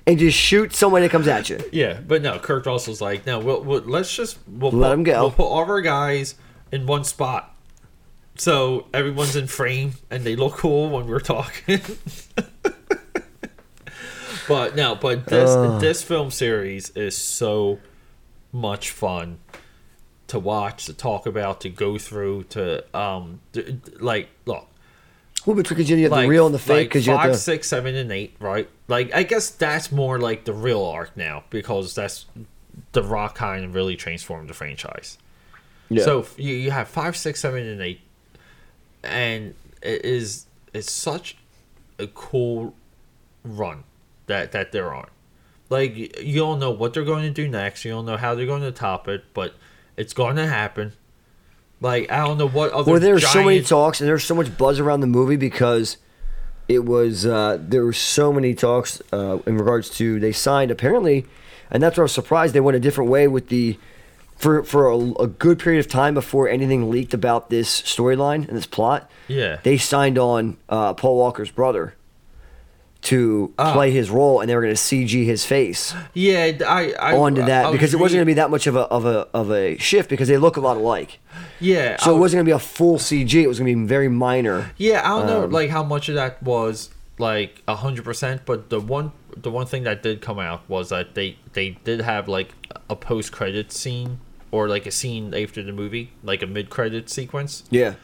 and 0.09 0.19
just 0.19 0.39
shoot 0.39 0.75
someone 0.75 1.03
that 1.03 1.11
comes 1.11 1.29
at 1.29 1.51
you. 1.51 1.61
yeah, 1.71 2.01
but 2.01 2.23
no, 2.23 2.39
Kurt 2.39 2.65
Russell's 2.65 3.03
like, 3.03 3.27
no, 3.27 3.39
we'll, 3.39 3.63
we'll 3.63 3.83
let's 3.83 4.15
just 4.15 4.39
we'll 4.49 4.73
Let 4.73 4.89
put, 4.89 4.93
'em 4.93 5.03
go. 5.05 5.21
We'll 5.21 5.31
put 5.31 5.45
all 5.45 5.63
of 5.63 5.69
our 5.69 5.83
guys 5.83 6.35
in 6.73 6.87
one 6.87 7.05
spot. 7.05 7.55
So 8.37 8.87
everyone's 8.95 9.37
in 9.37 9.49
frame 9.49 9.95
and 10.11 10.25
they 10.25 10.35
look 10.35 10.55
cool 10.55 10.89
when 10.89 11.07
we're 11.09 11.21
talking. 11.21 11.81
but 14.49 14.77
no, 14.77 14.95
but 14.95 15.27
this 15.27 15.55
this 15.81 16.03
film 16.03 16.31
series 16.31 16.91
is 16.91 17.17
so 17.17 17.79
much 18.51 18.91
fun 18.91 19.39
to 20.29 20.39
watch, 20.39 20.87
to 20.87 20.95
talk 20.95 21.27
about, 21.27 21.61
to 21.63 21.69
go 21.69 21.99
through, 21.99 22.45
to 22.45 22.85
um, 22.97 23.41
like 24.01 24.29
look, 24.47 24.69
Well, 25.49 25.57
because 25.57 25.89
you 25.89 25.97
have 26.03 26.13
like 26.13 26.25
the 26.27 26.29
real 26.29 26.45
and 26.45 26.55
the 26.55 26.59
fake. 26.59 26.77
like 26.77 26.89
Because 26.89 27.07
you 27.07 27.15
five, 27.15 27.23
have 27.23 27.33
the 27.33 27.39
six, 27.39 27.69
seven, 27.69 27.95
and 27.95 28.13
eight, 28.13 28.37
right? 28.39 28.69
Like 28.87 29.15
I 29.15 29.23
guess 29.23 29.49
that's 29.49 29.91
more 29.91 30.19
like 30.19 30.45
the 30.45 30.53
real 30.53 30.85
arc 30.85 31.17
now 31.17 31.45
because 31.49 31.95
that's 31.95 32.27
the 32.93 33.03
Rock 33.03 33.37
kind 33.37 33.65
of 33.65 33.75
really 33.75 33.97
transformed 33.97 34.51
the 34.51 34.55
franchise. 34.55 35.17
Yeah. 35.89 36.05
So 36.05 36.27
you, 36.37 36.53
you 36.53 36.71
have 36.71 36.87
five, 36.87 37.17
six, 37.17 37.41
seven, 37.41 37.67
and 37.67 37.81
eight, 37.81 38.03
and 39.03 39.55
it 39.81 40.05
is 40.05 40.45
it's 40.75 40.93
such 40.93 41.39
a 41.99 42.09
cool 42.09 42.75
run 43.43 43.85
that 44.27 44.53
that 44.53 44.71
they're 44.71 44.93
on. 44.93 45.09
Like 45.71 45.97
you 45.97 46.41
don't 46.41 46.59
know 46.59 46.73
what 46.73 46.93
they're 46.93 47.05
going 47.05 47.23
to 47.23 47.31
do 47.31 47.49
next. 47.49 47.87
You 47.87 47.93
don't 47.93 48.05
know 48.05 48.19
how 48.19 48.35
they're 48.35 48.45
going 48.45 48.61
to 48.61 48.71
top 48.71 49.09
it, 49.09 49.25
but 49.33 49.55
it's 49.97 50.13
going 50.13 50.37
to 50.37 50.47
happen. 50.47 50.93
Like 51.81 52.11
I 52.11 52.25
don't 52.27 52.39
know 52.39 52.49
what 52.49 52.73
other. 52.73 52.91
Well, 52.91 53.01
there's 53.01 53.27
so 53.29 53.45
many 53.45 53.63
talks 53.63 54.01
and 54.01 54.09
there's 54.09 54.25
so 54.25 54.35
much 54.35 54.57
buzz 54.57 54.81
around 54.81 55.01
the 55.01 55.07
movie 55.07 55.37
because 55.37 55.97
it 56.69 56.85
was 56.85 57.25
uh, 57.25 57.59
there 57.61 57.85
were 57.85 57.93
so 57.93 58.33
many 58.33 58.55
talks 58.55 59.01
uh, 59.13 59.39
in 59.47 59.57
regards 59.57 59.89
to 59.91 60.19
they 60.21 60.33
signed 60.33 60.71
apparently, 60.71 61.27
and 61.71 61.83
that's 61.83 61.97
where 61.97 62.03
I 62.03 62.07
was 62.07 62.13
surprised 62.13 62.55
they 62.55 62.61
went 62.61 62.77
a 62.77 62.81
different 62.81 63.11
way 63.11 63.29
with 63.29 63.49
the 63.49 63.79
for 64.37 64.63
for 64.65 64.89
a, 64.89 64.99
a 65.23 65.27
good 65.27 65.59
period 65.59 65.81
of 65.81 65.89
time 65.89 66.15
before 66.15 66.49
anything 66.49 66.91
leaked 66.91 67.15
about 67.15 67.51
this 67.51 67.83
storyline 67.83 68.47
and 68.49 68.57
this 68.57 68.67
plot. 68.67 69.11
Yeah. 69.29 69.59
they 69.63 69.77
signed 69.77 70.19
on 70.19 70.57
uh, 70.69 70.95
Paul 70.95 71.17
Walker's 71.17 71.51
brother 71.51 71.95
to 73.01 73.53
Ah. 73.59 73.73
play 73.73 73.91
his 73.93 74.11
role, 74.11 74.41
and 74.41 74.51
they 74.51 74.55
were 74.57 74.61
going 74.63 74.75
to 74.75 74.81
CG 74.81 75.25
his 75.25 75.45
face 75.45 75.95
Yeah, 76.15 76.51
I, 76.67 76.93
I 76.99 77.17
onto 77.17 77.43
that 77.45 77.67
I 77.67 77.73
because 77.73 77.95
it 77.95 78.01
wasn't 78.01 78.19
going 78.19 78.27
to 78.27 78.31
be 78.31 78.35
that 78.35 78.51
much 78.51 78.67
of 78.67 78.75
a 78.77 78.81
of 78.83 79.05
a 79.07 79.29
of 79.33 79.51
a 79.53 79.79
shift 79.79 80.11
because 80.11 80.27
they 80.29 80.37
look 80.37 80.57
a 80.57 80.61
lot 80.61 80.77
alike. 80.77 81.21
Yeah, 81.61 81.97
So 81.99 82.11
I 82.11 82.11
it 82.11 82.15
was- 82.15 82.21
wasn't 82.21 82.39
going 82.39 82.47
to 82.47 82.51
be 82.51 82.57
a 82.57 82.59
full 82.59 82.99
CG. 82.99 83.43
It 83.43 83.47
was 83.47 83.59
going 83.61 83.73
to 83.73 83.81
be 83.81 83.87
very 83.87 84.09
minor. 84.09 84.73
Yeah, 84.77 85.01
I 85.05 85.09
don't 85.19 85.27
know 85.27 85.45
Um, 85.45 85.51
like 85.51 85.71
how 85.71 85.85
much 85.85 86.09
of 86.09 86.17
that 86.17 86.43
was 86.43 86.91
like 87.19 87.63
a 87.69 87.77
hundred 87.77 88.05
percent, 88.05 88.43
but 88.45 88.69
the 88.71 88.81
one 88.81 89.13
the 89.37 89.51
one 89.51 89.67
thing 89.67 89.85
that 89.85 90.03
did 90.03 90.21
come 90.21 90.39
out 90.41 90.63
was 90.69 90.89
that 90.89 91.15
they 91.15 91.37
they 91.53 91.79
did 91.85 92.01
have 92.01 92.27
like 92.29 92.51
a 92.91 92.97
post 92.97 93.31
credit 93.33 93.71
scene 93.73 94.19
or 94.51 94.67
like 94.69 94.87
a 94.87 94.91
scene 94.91 95.35
after 95.35 95.63
the 95.63 95.73
movie, 95.73 96.11
like 96.25 96.43
a 96.43 96.47
mid 96.47 96.69
credit 96.71 97.09
sequence. 97.11 97.63
Yeah. 97.71 97.95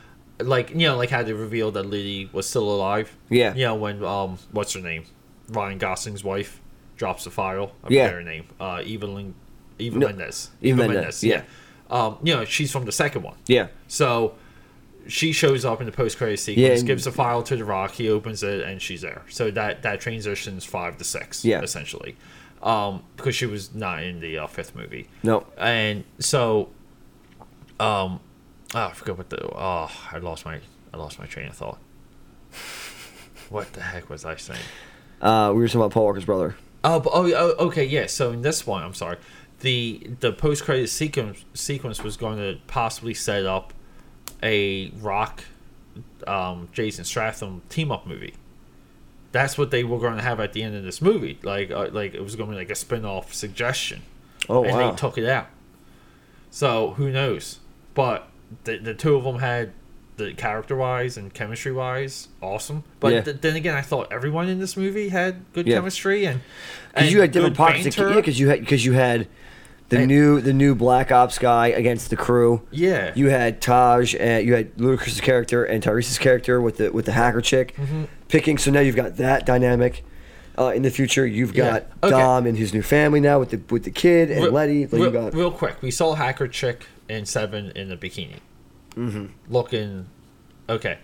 Like 0.44 0.70
you 0.70 0.76
know, 0.88 0.96
like 0.96 1.10
how 1.10 1.22
they 1.22 1.32
revealed 1.32 1.74
that 1.74 1.84
Letty 1.84 2.28
was 2.32 2.46
still 2.48 2.68
alive. 2.70 3.16
Yeah. 3.30 3.54
You 3.54 3.64
know 3.64 3.74
when 3.74 4.04
um, 4.04 4.38
what's 4.52 4.72
her 4.74 4.80
name, 4.80 5.04
Ryan 5.48 5.78
Gosling's 5.78 6.22
wife, 6.24 6.60
drops 6.96 7.24
the 7.24 7.30
file. 7.30 7.72
I 7.82 7.88
Yeah. 7.90 8.08
her 8.10 8.22
name. 8.22 8.46
Uh, 8.60 8.82
Evelyn, 8.86 9.34
Eva 9.78 9.98
No, 9.98 10.06
Mendes. 10.08 10.50
Eva 10.62 10.88
Mendes, 10.88 11.22
yeah. 11.24 11.42
Um, 11.90 12.18
you 12.22 12.34
know, 12.34 12.44
she's 12.44 12.72
from 12.72 12.84
the 12.84 12.92
second 12.92 13.22
one. 13.22 13.36
Yeah. 13.46 13.68
So 13.88 14.34
she 15.06 15.32
shows 15.32 15.64
up 15.66 15.80
in 15.80 15.86
the 15.86 15.92
post 15.92 16.16
credit 16.16 16.32
Yeah, 16.40 16.44
sequence, 16.44 16.80
and- 16.80 16.86
gives 16.86 17.04
the 17.04 17.12
file 17.12 17.42
to 17.42 17.56
the 17.56 17.64
Rock, 17.64 17.92
he 17.92 18.08
opens 18.08 18.42
it, 18.42 18.60
and 18.62 18.80
she's 18.80 19.02
there. 19.02 19.22
So 19.28 19.50
that 19.50 19.82
that 19.82 20.00
transitions 20.00 20.64
five 20.64 20.96
to 20.98 21.04
six, 21.04 21.44
Yeah. 21.44 21.60
essentially, 21.60 22.16
um, 22.62 23.02
because 23.16 23.34
she 23.34 23.44
was 23.46 23.74
not 23.74 24.02
in 24.02 24.20
the 24.20 24.38
uh, 24.38 24.46
fifth 24.46 24.74
movie. 24.74 25.08
No. 25.22 25.46
And 25.58 26.04
so, 26.20 26.70
um, 27.78 28.20
oh, 28.74 28.86
I 28.86 28.92
forgot 28.92 29.18
what 29.18 29.30
the 29.30 29.44
oh, 29.44 29.90
I 30.12 30.18
lost 30.18 30.44
my 30.44 30.60
I 30.92 30.96
lost 30.96 31.18
my 31.18 31.26
train 31.26 31.48
of 31.48 31.56
thought. 31.56 31.78
What 33.50 33.72
the 33.74 33.82
heck 33.82 34.08
was 34.08 34.24
I 34.24 34.36
saying? 34.36 34.58
Uh, 35.20 35.52
we 35.54 35.60
were 35.60 35.68
talking 35.68 35.82
about 35.82 35.92
Paul 35.92 36.04
Walker's 36.04 36.24
brother. 36.24 36.56
Oh, 36.82 37.02
oh, 37.12 37.32
oh, 37.32 37.66
okay, 37.66 37.84
yeah. 37.84 38.06
So 38.06 38.32
in 38.32 38.42
this 38.42 38.66
one, 38.66 38.82
I'm 38.82 38.94
sorry, 38.94 39.18
the 39.60 40.10
the 40.20 40.32
post 40.32 40.64
credit 40.64 40.88
sequence 40.88 41.44
sequence 41.54 42.02
was 42.02 42.16
going 42.16 42.38
to 42.38 42.58
possibly 42.66 43.14
set 43.14 43.46
up 43.46 43.72
a 44.42 44.90
Rock, 45.00 45.44
um, 46.26 46.68
Jason 46.72 47.04
Stratham 47.04 47.60
team 47.68 47.90
up 47.90 48.06
movie. 48.06 48.34
That's 49.32 49.58
what 49.58 49.70
they 49.70 49.82
were 49.82 49.98
going 49.98 50.16
to 50.16 50.22
have 50.22 50.40
at 50.40 50.52
the 50.52 50.62
end 50.62 50.76
of 50.76 50.84
this 50.84 51.02
movie. 51.02 51.38
Like, 51.42 51.70
uh, 51.70 51.88
like 51.90 52.14
it 52.14 52.22
was 52.22 52.36
going 52.36 52.50
to 52.50 52.54
be 52.54 52.58
like 52.58 52.70
a 52.70 52.74
spin 52.74 53.04
off 53.04 53.34
suggestion. 53.34 54.02
Oh 54.48 54.64
and 54.64 54.76
wow. 54.76 54.90
they 54.90 54.96
took 54.96 55.18
it 55.18 55.28
out. 55.28 55.46
So 56.50 56.90
who 56.92 57.10
knows? 57.10 57.60
But 57.94 58.28
the 58.64 58.78
the 58.78 58.94
two 58.94 59.16
of 59.16 59.24
them 59.24 59.38
had 59.38 59.72
the 60.16 60.32
character 60.32 60.76
wise 60.76 61.16
and 61.16 61.34
chemistry 61.34 61.72
wise 61.72 62.28
awesome. 62.40 62.84
But 63.00 63.12
Yeah. 63.12 63.20
th- 63.22 63.40
then 63.40 63.56
again, 63.56 63.74
I 63.74 63.82
thought 63.82 64.12
everyone 64.12 64.48
in 64.48 64.60
this 64.60 64.76
movie 64.76 65.08
had 65.08 65.44
good 65.52 65.66
Yeah. 65.66 65.76
chemistry 65.76 66.24
and 66.24 66.40
Because 66.94 67.12
you 67.12 67.20
had 67.20 67.32
different 67.32 67.56
pockets. 67.56 67.98
Of, 67.98 68.10
yeah, 68.10 68.14
because 68.16 68.38
you 68.38 68.48
had 68.48 68.60
because 68.60 68.84
you 68.84 68.92
had 68.92 69.26
the 69.88 69.98
And- 69.98 70.06
new 70.06 70.40
the 70.40 70.52
new 70.52 70.74
Black 70.76 71.10
Ops 71.10 71.38
guy 71.38 71.66
against 71.68 72.10
the 72.10 72.16
crew. 72.16 72.62
Yeah. 72.70 73.10
You 73.16 73.28
had 73.30 73.60
Taj 73.60 74.14
and 74.14 74.46
you 74.46 74.54
had 74.54 74.74
Ludacris's 74.76 75.20
character 75.20 75.64
and 75.64 75.82
Tyrese's 75.82 76.18
character 76.18 76.60
with 76.60 76.76
the 76.76 76.90
with 76.92 77.06
the 77.06 77.12
hacker 77.12 77.40
chick 77.40 77.74
Mm-hmm. 77.76 78.04
picking. 78.28 78.56
So 78.56 78.70
now 78.70 78.80
you've 78.80 78.96
got 78.96 79.16
that 79.16 79.44
dynamic. 79.44 80.04
Uh, 80.56 80.68
in 80.68 80.82
the 80.82 80.90
future, 80.90 81.26
you've 81.26 81.52
Yeah. 81.56 81.64
got 81.70 81.86
Okay. 82.04 82.10
Dom 82.16 82.46
and 82.46 82.56
his 82.56 82.72
new 82.72 82.82
family 82.82 83.18
now 83.18 83.40
with 83.40 83.50
the 83.50 83.60
with 83.70 83.82
the 83.82 83.90
kid 83.90 84.30
and 84.30 84.44
Re- 84.44 84.50
Letty. 84.50 84.82
Like 84.84 84.92
real, 84.92 85.04
you 85.06 85.10
got 85.10 85.34
real 85.34 85.50
quick, 85.50 85.74
we 85.82 85.90
saw 85.90 86.14
hacker 86.14 86.46
chick 86.46 86.86
in 87.08 87.26
seven 87.26 87.70
in 87.72 87.90
a 87.90 87.96
bikini, 87.96 88.38
mm-hmm. 88.94 89.26
looking 89.48 90.06
okay. 90.68 90.98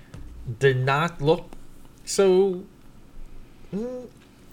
Did 0.58 0.78
not 0.78 1.20
look 1.20 1.50
so 2.04 2.64
mm, 3.72 4.08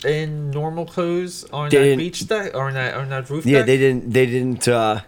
in 0.05 0.51
normal 0.51 0.85
clothes 0.85 1.45
on 1.45 1.69
that 1.69 1.97
beach 1.97 2.27
deck 2.27 2.53
or 2.53 2.67
on 2.67 2.73
that 2.73 2.93
on 2.93 3.09
that 3.09 3.29
roof. 3.29 3.45
yeah. 3.45 3.59
deck? 3.59 3.67
They 3.67 3.77
didn't 3.77 4.11
they 4.11 4.25
didn't 4.25 4.67
uh, 4.67 5.01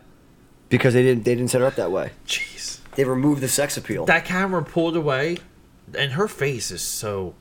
because 0.69 0.93
they 0.93 1.03
didn't 1.03 1.25
they 1.25 1.35
didn't 1.35 1.51
set 1.51 1.61
her 1.61 1.67
up 1.67 1.75
that 1.75 1.91
way. 1.91 2.11
Jeez. 2.25 2.79
They 2.95 3.03
removed 3.03 3.41
the 3.41 3.47
sex 3.47 3.77
appeal. 3.77 4.05
that 4.05 4.25
camera 4.25 4.63
pulled 4.63 4.95
away, 4.95 5.37
and 5.95 6.13
her 6.13 6.27
face 6.27 6.71
is 6.71 6.81
so. 6.81 7.35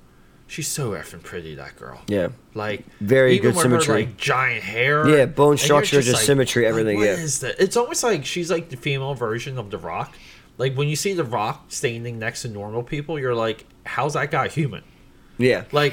She's 0.48 0.66
so 0.66 0.92
effing 0.92 1.22
pretty, 1.22 1.54
that 1.56 1.76
girl. 1.76 2.00
yeah. 2.08 2.28
Like 2.54 2.84
Very 3.00 3.38
good 3.38 3.54
with 3.54 3.62
symmetry. 3.62 3.86
Her, 4.04 4.08
like 4.08 4.16
giant 4.16 4.64
hair. 4.64 5.06
Yeah, 5.06 5.26
bone 5.26 5.58
structure, 5.58 6.00
just 6.02 6.24
symmetry, 6.24 6.64
like, 6.64 6.70
everything, 6.70 6.96
what 6.96 7.04
yeah. 7.04 7.12
is 7.12 7.40
that? 7.40 7.60
It's 7.60 7.76
almost 7.76 8.02
like 8.02 8.24
she's 8.24 8.50
like 8.50 8.70
the 8.70 8.76
female 8.76 9.14
version 9.14 9.58
of 9.58 9.70
The 9.70 9.78
Rock. 9.78 10.14
Like 10.56 10.74
when 10.74 10.88
you 10.88 10.96
see 10.96 11.12
The 11.12 11.22
Rock 11.22 11.66
standing 11.68 12.18
next 12.18 12.42
to 12.42 12.48
normal 12.48 12.82
people, 12.82 13.18
you're 13.20 13.34
like, 13.34 13.66
how's 13.84 14.14
that 14.14 14.30
guy 14.30 14.48
human? 14.48 14.82
Yeah. 15.36 15.64
Like, 15.70 15.92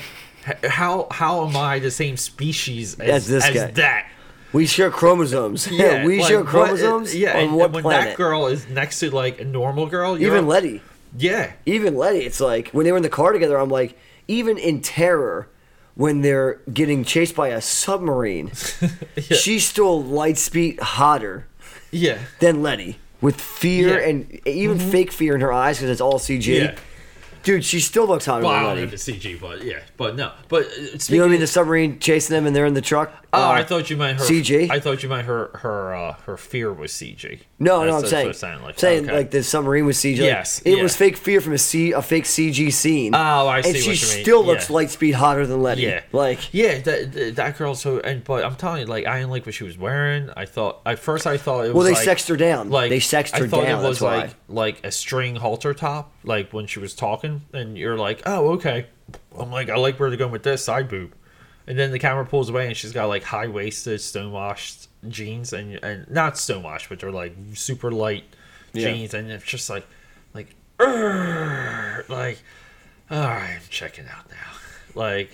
how 0.63 1.07
how 1.11 1.45
am 1.47 1.55
I 1.57 1.79
the 1.79 1.91
same 1.91 2.17
species 2.17 2.99
as, 2.99 3.09
As 3.09 3.27
this 3.27 3.45
as 3.45 3.53
guy. 3.53 3.71
that? 3.71 4.09
We 4.53 4.65
share 4.67 4.89
chromosomes. 4.89 5.67
Yeah, 5.71 6.05
we 6.05 6.19
like, 6.19 6.27
share 6.29 6.39
what- 6.39 6.47
chromosomes. 6.47 7.13
yeah, 7.13 7.31
on 7.37 7.43
and, 7.43 7.55
what 7.55 7.65
and 7.65 7.73
when 7.75 7.83
planet? 7.83 8.07
that 8.11 8.17
girl 8.17 8.47
is 8.47 8.67
next 8.69 8.99
to 9.01 9.11
like 9.13 9.41
a 9.41 9.45
normal 9.45 9.85
girl, 9.87 10.17
you're 10.17 10.31
Even 10.31 10.47
Letty. 10.47 10.81
yeah, 11.17 11.51
Even 11.65 11.95
Letty. 11.95 12.19
It's 12.19 12.39
like 12.39 12.69
when 12.69 12.85
they 12.85 12.91
were 12.93 12.97
in 12.97 13.03
the 13.03 13.09
car 13.09 13.33
together. 13.33 13.57
I'm 13.57 13.69
like, 13.69 13.97
even 14.28 14.57
in 14.57 14.82
terror, 14.82 15.47
when 15.95 16.21
they're 16.21 16.55
getting 16.73 17.03
chased 17.03 17.36
by 17.36 17.49
a 17.49 17.61
submarine, 17.61 18.51
she's 19.17 19.65
still 19.65 20.03
light 20.03 20.38
speed 20.38 20.80
hotter 20.80 21.47
yeah. 21.91 22.19
than 22.39 22.61
Letty 22.61 22.99
with 23.21 23.39
fear 23.39 23.99
Yeah. 23.99 24.07
Mm-hmm. 24.07 24.32
and 24.36 24.47
even 24.47 24.80
fake 24.80 25.11
fear 25.11 25.36
in 25.36 25.41
her 25.41 25.53
eyes 25.53 25.78
because 25.78 25.89
it's 25.89 26.01
all 26.01 26.19
CG. 26.19 26.45
Yeah. 26.47 26.76
Dude, 27.45 27.63
she 27.63 27.79
still 27.79 28.05
looks 28.07 28.25
hotter 28.25 28.43
Well, 28.43 28.51
I 28.53 28.57
than 28.57 28.65
don't 28.65 28.77
know 28.77 28.83
if 28.83 28.93
it's 28.93 29.05
CG, 29.07 29.39
but 29.39 29.63
yeah, 29.63 29.79
but 29.97 30.15
no, 30.17 30.31
but 30.49 30.65
uh, 30.65 30.69
You 31.07 31.17
know 31.17 31.23
what 31.23 31.27
I 31.27 31.31
mean? 31.31 31.39
The 31.39 31.47
submarine 31.47 31.99
chasing 31.99 32.33
them 32.33 32.45
and 32.45 32.53
they're 32.55 32.65
in 32.65 32.73
the 32.73 32.81
truck. 32.81 33.11
Oh, 33.31 33.41
Uh, 33.41 33.51
I 33.51 33.63
thought 33.63 33.89
you 33.89 33.97
meant 33.97 34.17
her 34.19 34.25
CG? 34.25 34.69
I 34.71 34.79
thought 34.79 35.03
you 35.03 35.09
meant 35.09 35.27
her 35.27 35.51
her 35.61 35.93
uh, 35.93 36.13
her 36.25 36.37
fear 36.37 36.73
was 36.73 36.91
CG. 36.91 37.41
No, 37.59 37.79
That's- 37.79 37.87
no, 37.89 37.95
I'm 37.95 38.01
that's 38.01 38.09
saying, 38.09 38.25
what 38.27 38.35
it 38.35 38.39
sounded 38.39 38.63
like. 38.65 38.79
saying 38.79 39.05
Okay. 39.05 39.15
like 39.17 39.31
the 39.31 39.43
submarine 39.43 39.85
was 39.85 39.97
CG. 39.97 40.13
like, 40.17 40.25
Yes, 40.25 40.61
it 40.65 40.77
yeah. 40.77 40.83
was 40.83 40.95
fake 40.97 41.17
fear 41.17 41.39
from 41.39 41.53
a 41.53 41.57
C, 41.57 41.91
a 41.91 42.01
fake 42.01 42.23
CG 42.25 42.71
scene. 42.73 43.13
Oh, 43.13 43.47
I 43.47 43.61
see 43.61 43.67
And 43.69 43.75
what 43.75 43.83
she 43.83 43.89
you 44.07 44.15
mean. 44.15 44.23
still 44.25 44.43
looks 44.45 44.69
Yeah. 44.69 44.75
light 44.75 44.89
speed 44.89 45.11
hotter 45.15 45.45
than 45.45 45.61
Letty. 45.61 45.83
Yeah, 45.83 46.01
like 46.11 46.51
yeah, 46.53 46.79
that 46.79 47.33
that- 47.35 47.57
girl. 47.57 47.75
So, 47.75 47.99
and 47.99 48.23
but 48.23 48.43
I'm 48.43 48.55
telling 48.55 48.81
you, 48.81 48.85
like 48.87 49.05
I 49.05 49.19
didn't 49.19 49.29
like 49.31 49.45
what 49.45 49.53
she 49.53 49.65
was 49.65 49.77
wearing. 49.77 50.29
I 50.35 50.45
thought 50.45 50.81
at 50.85 50.97
first 50.97 51.27
I 51.27 51.37
thought 51.37 51.65
it 51.65 51.67
was 51.67 51.73
Well, 51.75 51.83
they 51.83 51.93
like, 51.93 52.03
sexed 52.03 52.27
her 52.29 52.37
down. 52.37 52.69
Like 52.71 52.89
They 52.89 52.99
sexed 52.99 53.37
her 53.37 53.45
I 53.45 53.47
thought 53.47 53.65
down, 53.65 53.83
it 53.83 53.87
was 53.87 53.99
that's 53.99 54.01
why. 54.01 54.15
like 54.17 54.29
like 54.47 54.85
a 54.85 54.91
string 54.91 55.35
halter 55.35 55.73
top, 55.75 56.11
like 56.26 56.51
when 56.53 56.67
she 56.67 56.80
was 56.80 56.93
talking, 56.95 57.43
and 57.53 57.78
you're 57.78 57.97
like, 57.97 58.21
oh 58.26 58.49
okay. 58.53 58.88
I'm 59.39 59.51
like, 59.51 59.69
I 59.69 59.76
like 59.76 59.99
where 59.99 60.09
they're 60.09 60.17
going 60.17 60.32
with 60.32 60.43
this 60.43 60.63
side 60.63 60.89
boob, 60.89 61.13
and 61.67 61.78
then 61.78 61.91
the 61.91 61.99
camera 61.99 62.26
pulls 62.26 62.49
away 62.49 62.67
and 62.67 62.76
she's 62.76 62.91
got 62.91 63.05
like 63.07 63.23
high 63.23 63.47
waisted 63.47 64.01
stonewashed 64.01 64.88
jeans 65.07 65.53
and 65.53 65.80
and 65.84 66.09
not 66.09 66.38
stonewashed, 66.38 66.89
but 66.89 66.99
they're 66.99 67.11
like 67.11 67.36
super 67.53 67.91
light 67.91 68.23
Yeah. 68.73 68.91
jeans, 68.91 69.13
and 69.13 69.30
it's 69.32 69.43
just 69.45 69.69
like 69.69 69.86
like 70.34 70.55
"Urgh," 70.80 72.09
like 72.09 72.39
all 73.11 73.19
right, 73.19 73.53
I'm 73.55 73.61
checking 73.69 74.05
out 74.07 74.28
now. 74.32 74.99
Like, 74.99 75.30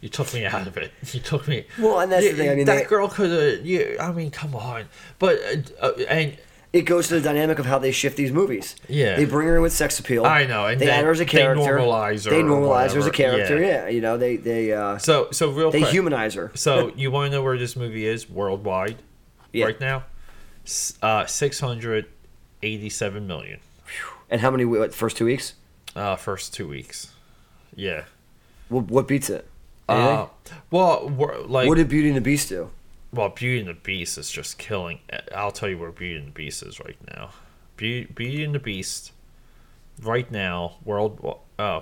you 0.00 0.08
took 0.08 0.32
me 0.32 0.46
out 0.46 0.66
of 0.66 0.76
it. 0.78 0.90
You 1.12 1.20
took 1.20 1.46
me. 1.46 1.66
Well, 1.78 2.00
and 2.00 2.10
that's 2.10 2.24
the 2.30 2.32
thing, 2.34 2.48
I 2.48 2.54
mean, 2.54 2.64
that 2.64 2.84
they- 2.84 2.88
girl 2.88 3.08
could 3.08 3.30
have. 3.58 3.66
Yeah, 3.66 3.96
I 4.00 4.10
mean, 4.12 4.30
come 4.30 4.54
on. 4.54 4.86
But 5.18 5.38
uh, 5.82 5.86
uh, 5.88 5.92
and 6.08 6.38
it 6.72 6.82
goes 6.82 7.08
to 7.08 7.14
the 7.14 7.20
dynamic 7.20 7.58
of 7.58 7.66
how 7.66 7.78
they 7.78 7.90
shift 7.92 8.16
these 8.16 8.30
movies. 8.32 8.76
Yeah. 8.88 9.16
they 9.16 9.24
bring 9.24 9.48
her 9.48 9.56
in 9.56 9.62
with 9.62 9.72
sex 9.72 9.98
appeal. 9.98 10.24
I 10.24 10.46
know, 10.46 10.66
and 10.66 10.80
they 10.80 10.86
then 10.86 11.00
add 11.00 11.04
her 11.04 11.10
as 11.10 11.20
a 11.20 11.24
character. 11.26 11.62
they 11.64 11.68
normalize 11.70 12.24
her 12.24 12.30
They 12.30 12.42
normalize 12.42 12.92
her 12.92 12.98
as 13.00 13.06
a 13.06 13.10
character. 13.10 13.60
yeah. 13.60 13.66
Yeah, 13.84 13.88
you 13.88 14.00
know 14.00 14.16
they 14.18 14.36
they 14.36 14.72
uh, 14.72 14.98
so 14.98 15.28
so 15.32 15.50
real 15.50 15.70
they 15.70 15.80
quick. 15.80 15.92
humanize 15.92 16.34
her. 16.34 16.52
So 16.54 16.92
you 16.96 17.10
want 17.10 17.30
to 17.30 17.36
know 17.36 17.42
where 17.42 17.58
this 17.58 17.74
movie 17.76 18.06
is 18.06 18.28
worldwide 18.30 18.96
Yeah. 19.52 19.64
right 19.66 19.80
now? 19.80 20.04
Uh, 21.02 21.26
six 21.26 21.58
hundred 21.60 22.06
eighty-seven 22.62 23.26
million. 23.26 23.60
And 24.30 24.40
how 24.40 24.50
many 24.52 24.64
what, 24.64 24.94
first 24.94 25.16
two 25.16 25.24
weeks? 25.24 25.54
Uh, 25.96 26.14
first 26.14 26.54
two 26.54 26.68
weeks. 26.68 27.10
Yeah. 27.74 28.04
What, 28.68 28.84
what 28.84 29.08
beats 29.08 29.28
it? 29.28 29.48
Anything? 29.88 30.16
Uh, 30.16 30.26
well, 30.70 31.08
like 31.48 31.66
what 31.66 31.76
did 31.78 31.88
Beauty 31.88 32.08
and 32.08 32.16
the 32.16 32.20
Beast 32.20 32.48
do? 32.48 32.70
Well, 33.12 33.28
Beauty 33.30 33.60
and 33.60 33.68
the 33.68 33.74
Beast 33.74 34.18
is 34.18 34.30
just 34.30 34.58
killing. 34.58 35.00
I'll 35.34 35.50
tell 35.50 35.68
you 35.68 35.78
where 35.78 35.90
Beauty 35.90 36.16
and 36.18 36.28
the 36.28 36.32
Beast 36.32 36.62
is 36.62 36.78
right 36.78 36.96
now. 37.14 37.30
Beauty, 37.76 38.10
Beauty 38.12 38.44
and 38.44 38.54
the 38.54 38.58
Beast, 38.60 39.12
right 40.02 40.30
now, 40.30 40.76
world, 40.84 41.38
uh, 41.58 41.80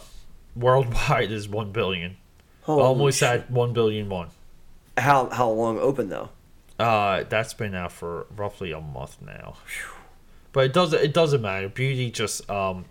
worldwide 0.56 1.30
is 1.30 1.48
one 1.48 1.72
billion. 1.72 2.16
Holy 2.62 2.82
Almost 2.82 3.18
shit. 3.18 3.28
at 3.28 3.50
one 3.50 3.72
billion 3.72 4.08
one. 4.08 4.28
How 4.96 5.28
how 5.30 5.48
long 5.50 5.78
open 5.78 6.08
though? 6.08 6.30
Uh, 6.78 7.24
that's 7.28 7.54
been 7.54 7.74
out 7.74 7.92
for 7.92 8.26
roughly 8.36 8.72
a 8.72 8.80
month 8.80 9.18
now. 9.20 9.56
But 10.52 10.64
it 10.66 10.72
doesn't. 10.72 11.02
It 11.02 11.12
doesn't 11.14 11.40
matter. 11.42 11.68
Beauty 11.68 12.10
just 12.10 12.48
um 12.50 12.84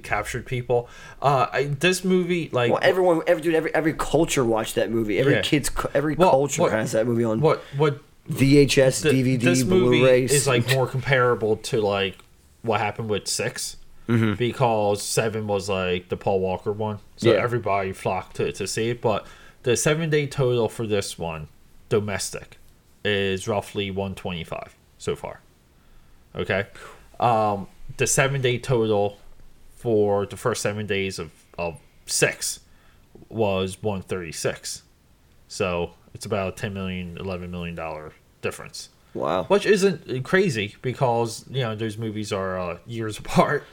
captured 0.00 0.46
people. 0.46 0.88
Uh, 1.20 1.46
I, 1.52 1.64
this 1.64 2.04
movie 2.04 2.48
like 2.52 2.70
Well, 2.70 2.80
everyone, 2.82 3.22
every 3.26 3.42
dude, 3.42 3.54
every 3.54 3.74
every 3.74 3.92
culture 3.94 4.44
watched 4.44 4.74
that 4.76 4.90
movie. 4.90 5.18
Every 5.18 5.34
Yeah. 5.34 5.42
kid's, 5.42 5.70
every 5.94 6.14
Well, 6.14 6.30
culture 6.30 6.62
what- 6.62 6.72
has 6.72 6.92
that 6.92 7.06
movie 7.06 7.24
on 7.24 7.40
what 7.40 7.60
what 7.76 8.00
VHS, 8.30 9.02
the- 9.02 9.10
DVD, 9.10 9.36
this 9.40 9.62
Blu-ray. 9.62 10.24
is 10.24 10.46
like 10.46 10.70
more 10.74 10.86
comparable 10.86 11.56
to 11.56 11.80
like 11.80 12.16
what 12.62 12.80
happened 12.80 13.08
with 13.10 13.26
6 13.28 13.76
Mm-hmm. 14.08 14.34
because 14.34 15.00
seven 15.00 15.46
was 15.46 15.68
like 15.68 16.08
the 16.08 16.16
Paul 16.16 16.40
Walker 16.40 16.72
one, 16.72 16.98
so 17.16 17.32
Yeah. 17.32 17.40
everybody 17.40 17.92
flocked 17.92 18.34
to 18.36 18.50
to 18.52 18.66
see 18.66 18.90
it. 18.90 19.00
But 19.00 19.24
the 19.62 19.76
seven 19.76 20.10
day 20.10 20.26
total 20.26 20.68
for 20.68 20.88
this 20.88 21.16
one, 21.16 21.46
domestic, 21.88 22.58
is 23.04 23.46
roughly 23.46 23.92
one 23.92 24.16
twenty 24.16 24.42
five 24.42 24.74
so 24.98 25.14
far. 25.14 25.40
Okay, 26.34 26.66
um, 27.20 27.68
the 27.96 28.06
seven 28.08 28.40
day 28.42 28.58
total 28.58 29.18
for 29.82 30.26
the 30.26 30.36
first 30.36 30.62
seven 30.62 30.86
days 30.86 31.18
of 31.18 31.32
of 31.58 31.80
six 32.06 32.60
was 33.28 33.82
one 33.82 34.00
thirty 34.02 34.30
six. 34.32 34.82
So 35.48 35.94
it's 36.14 36.24
about 36.24 36.48
a 36.54 36.56
10 36.56 36.72
million, 36.72 37.18
11 37.18 37.50
million 37.50 37.74
dollar 37.74 38.12
difference, 38.42 38.88
wow. 39.12 39.44
which 39.44 39.66
isn't 39.66 40.22
crazy 40.24 40.76
because 40.82 41.44
you 41.50 41.62
know 41.62 41.74
those 41.74 41.98
movies 41.98 42.32
are 42.32 42.58
uh, 42.58 42.78
years 42.86 43.18
apart. 43.24 43.64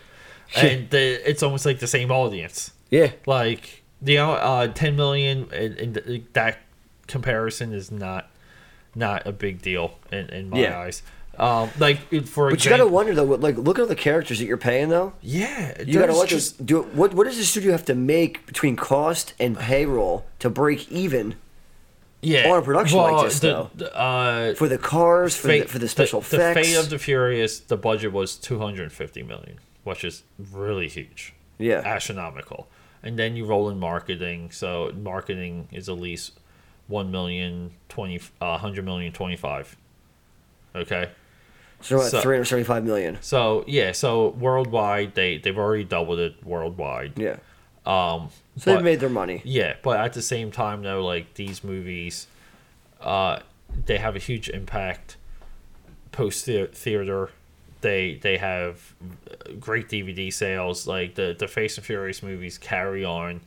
and 0.55 0.89
the, 0.89 1.29
it's 1.29 1.43
almost 1.43 1.65
like 1.65 1.79
the 1.79 1.87
same 1.87 2.11
audience. 2.11 2.71
Yeah. 2.89 3.11
Like 3.27 3.83
you 4.03 4.15
know, 4.15 4.31
uh, 4.33 4.67
ten 4.67 4.95
million 4.95 5.47
in, 5.53 5.73
in 5.77 6.27
that 6.33 6.57
comparison 7.07 7.71
is 7.73 7.91
not 7.91 8.29
not 8.95 9.27
a 9.27 9.31
big 9.31 9.61
deal 9.61 9.99
in, 10.11 10.27
in 10.29 10.49
my 10.49 10.61
Yeah. 10.61 10.79
eyes. 10.79 11.03
Um, 11.39 11.69
like 11.79 11.99
for 12.25 12.49
But 12.49 12.63
you 12.65 12.69
gotta 12.69 12.85
wonder 12.87 13.13
though. 13.15 13.23
what- 13.23 13.39
Like, 13.39 13.57
look 13.57 13.79
at 13.79 13.83
all 13.83 13.87
the 13.87 13.95
characters 13.95 14.39
that 14.39 14.45
you're 14.45 14.57
paying 14.57 14.89
though. 14.89 15.13
yeah, 15.21 15.81
You 15.81 15.99
gotta 15.99 16.13
watch 16.13 16.29
just 16.29 16.65
do 16.65 16.81
what? 16.93 17.13
What 17.13 17.23
does 17.25 17.37
the 17.37 17.45
studio 17.45 17.71
have 17.71 17.85
to 17.85 17.95
make 17.95 18.45
between 18.45 18.75
cost 18.75 19.33
and 19.39 19.57
payroll 19.57 20.25
to 20.39 20.49
break 20.49 20.91
even 20.91 21.35
yeah 22.21 22.49
on 22.51 22.59
a 22.59 22.61
production 22.61 22.97
like 22.99 23.23
this, 23.23 23.39
the- 23.39 23.69
though. 23.73 23.85
uh, 23.85 24.53
for 24.55 24.67
the 24.67 24.77
cars, 24.77 25.37
for 25.37 25.47
the, 25.47 25.61
for 25.61 25.79
the 25.79 25.87
special 25.87 26.19
the, 26.19 26.35
effects? 26.35 26.59
The 26.67 26.73
Fate 26.73 26.75
of 26.79 26.89
the 26.89 26.99
Furious, 26.99 27.59
the 27.61 27.77
budget 27.77 28.11
was 28.11 28.35
250 28.35 29.23
million, 29.23 29.59
which 29.85 30.03
is 30.03 30.23
really 30.51 30.89
huge. 30.89 31.33
Yeah. 31.57 31.81
Astronomical. 31.85 32.67
And 33.01 33.17
then 33.17 33.37
you 33.37 33.45
roll 33.45 33.69
in 33.69 33.79
marketing, 33.79 34.51
so 34.51 34.91
marketing 35.01 35.69
is 35.71 35.87
at 35.87 35.97
least 35.97 36.33
1 36.87 37.09
million, 37.11 37.71
20, 37.87 38.17
uh, 38.41 38.57
100 38.57 38.83
million, 38.83 39.13
25. 39.13 39.77
Okay? 40.75 41.09
So 41.81 41.97
about 41.97 42.11
so- 42.11 42.21
375 42.21 42.83
million. 42.83 43.17
So, 43.21 43.63
yeah, 43.67 43.91
so 43.93 44.29
worldwide, 44.29 45.15
they, 45.15 45.37
they've 45.37 45.57
already 45.57 45.83
doubled 45.85 46.19
it 46.19 46.35
worldwide. 46.45 47.13
Yeah. 47.17 47.37
Um, 47.85 48.29
So 48.57 48.73
they've 48.73 48.83
made 48.83 48.99
their 48.99 49.09
money. 49.09 49.41
yeah, 49.45 49.75
but 49.81 49.99
at 49.99 50.13
the 50.13 50.21
same 50.21 50.51
time, 50.51 50.83
though, 50.83 51.03
like 51.05 51.35
these 51.35 51.63
movies, 51.63 52.27
uh, 53.01 53.39
they 53.85 53.97
have 53.97 54.15
a 54.15 54.19
huge 54.19 54.49
impact 54.49 55.15
post 56.11 56.45
theater. 56.45 57.29
They 57.81 58.19
they 58.21 58.37
have 58.37 58.93
great 59.59 59.87
DVD 59.87 60.31
sales. 60.33 60.85
Like 60.85 61.15
the 61.15 61.33
the 61.37 61.47
Fast 61.47 61.77
and 61.77 61.85
Furious 61.85 62.21
movies 62.21 62.57
carry 62.57 63.05
on. 63.05 63.39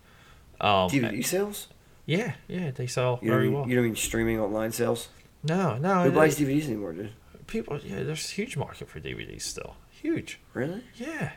Um, 0.61 0.89
DVD 0.89 1.23
sales? 1.25 1.69
yeah, 2.07 2.35
yeah, 2.49 2.71
they 2.71 2.87
sell 2.87 3.19
You 3.21 3.31
very 3.31 3.49
well. 3.51 3.69
you 3.69 3.75
don't 3.75 3.85
mean 3.85 3.97
streaming 3.97 4.41
online 4.41 4.73
sales? 4.73 5.09
no, 5.45 5.77
no, 5.77 6.05
Who 6.05 6.13
buys 6.13 6.39
DVDs 6.39 6.67
anymore, 6.67 6.93
dude? 6.95 7.11
People. 7.53 7.79
Yeah, 7.85 8.03
there's 8.03 8.25
a 8.31 8.33
huge 8.35 8.57
market 8.57 8.89
for 8.89 8.99
DVDs 8.99 9.43
still. 9.43 9.77
Huge. 9.91 10.41
Really? 10.55 10.83
Yeah, 10.97 11.33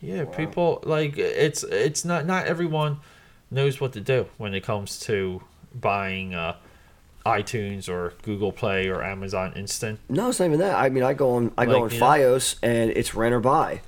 yeah. 0.00 0.24
Wow. 0.24 0.32
People 0.32 0.82
like 0.84 1.16
it's 1.18 1.62
it's 1.64 2.04
not 2.04 2.26
not 2.26 2.46
everyone 2.46 2.98
knows 3.50 3.80
what 3.80 3.92
to 3.92 4.00
do 4.00 4.26
when 4.38 4.54
it 4.54 4.62
comes 4.64 4.98
to 5.00 5.42
buying 5.74 6.34
uh, 6.34 6.56
iTunes 7.26 7.88
or 7.88 8.14
Google 8.22 8.52
Play 8.52 8.88
or 8.88 9.02
Amazon 9.04 9.52
Instant. 9.54 10.00
No, 10.08 10.30
it's 10.30 10.40
not 10.40 10.46
even 10.46 10.58
that. 10.60 10.74
I 10.76 10.88
mean, 10.88 11.04
I 11.04 11.14
go 11.14 11.30
on 11.36 11.52
I 11.58 11.66
go 11.66 11.84
on 11.84 11.90
you 11.90 11.98
know- 12.00 12.06
FiOS 12.06 12.56
and 12.62 12.90
it's 12.90 13.14
rent 13.14 13.34
or 13.34 13.40
buy. 13.40 13.82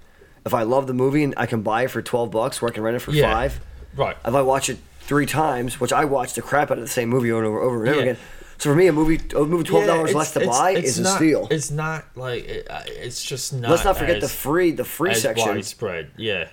If 0.46 0.54
I 0.54 0.62
love 0.62 0.86
the 0.86 0.94
movie 0.94 1.22
and 1.22 1.34
I 1.36 1.46
can 1.46 1.62
buy 1.62 1.82
it 1.84 1.90
for 1.90 2.00
12 2.00 2.30
bucks, 2.30 2.62
or 2.62 2.68
I 2.68 2.70
can 2.70 2.82
rent 2.82 2.96
it 2.96 3.00
for 3.00 3.10
Yeah. 3.12 3.30
five. 3.32 3.60
Right. 3.94 4.16
If 4.24 4.34
I 4.34 4.40
watch 4.42 4.70
it 4.70 4.78
three 5.00 5.26
times, 5.26 5.78
which 5.80 5.92
I 5.92 6.04
watch 6.06 6.32
the 6.34 6.40
crap 6.42 6.70
out 6.70 6.78
of 6.78 6.82
the 6.84 6.88
same 6.88 7.08
movie 7.10 7.30
over 7.30 7.40
and 7.40 7.48
over, 7.48 7.60
over 7.60 7.80
and 7.80 7.88
over 7.88 7.96
Yeah. 7.96 8.02
again. 8.12 8.22
So 8.60 8.70
for 8.70 8.76
me, 8.76 8.88
a 8.88 8.92
movie, 8.92 9.18
a 9.34 9.44
movie 9.44 9.64
twelve 9.64 9.86
dollars 9.86 10.10
it's- 10.10 10.14
less 10.14 10.32
to 10.34 10.40
it's- 10.42 10.58
buy 10.58 10.70
it's 10.72 10.88
is 10.90 10.98
a 10.98 11.04
steal. 11.16 11.48
It's 11.50 11.70
not 11.70 12.04
like 12.14 12.44
it, 12.44 12.66
it's 12.88 13.24
just 13.24 13.54
not. 13.54 13.70
Let's 13.70 13.84
not 13.84 13.96
forget 13.96 14.20
the 14.20 14.28
free, 14.28 14.70
the 14.72 14.84
free 14.84 15.12
as 15.12 15.22
section. 15.22 15.48
widespread. 15.48 16.10
Yeah. 16.18 16.48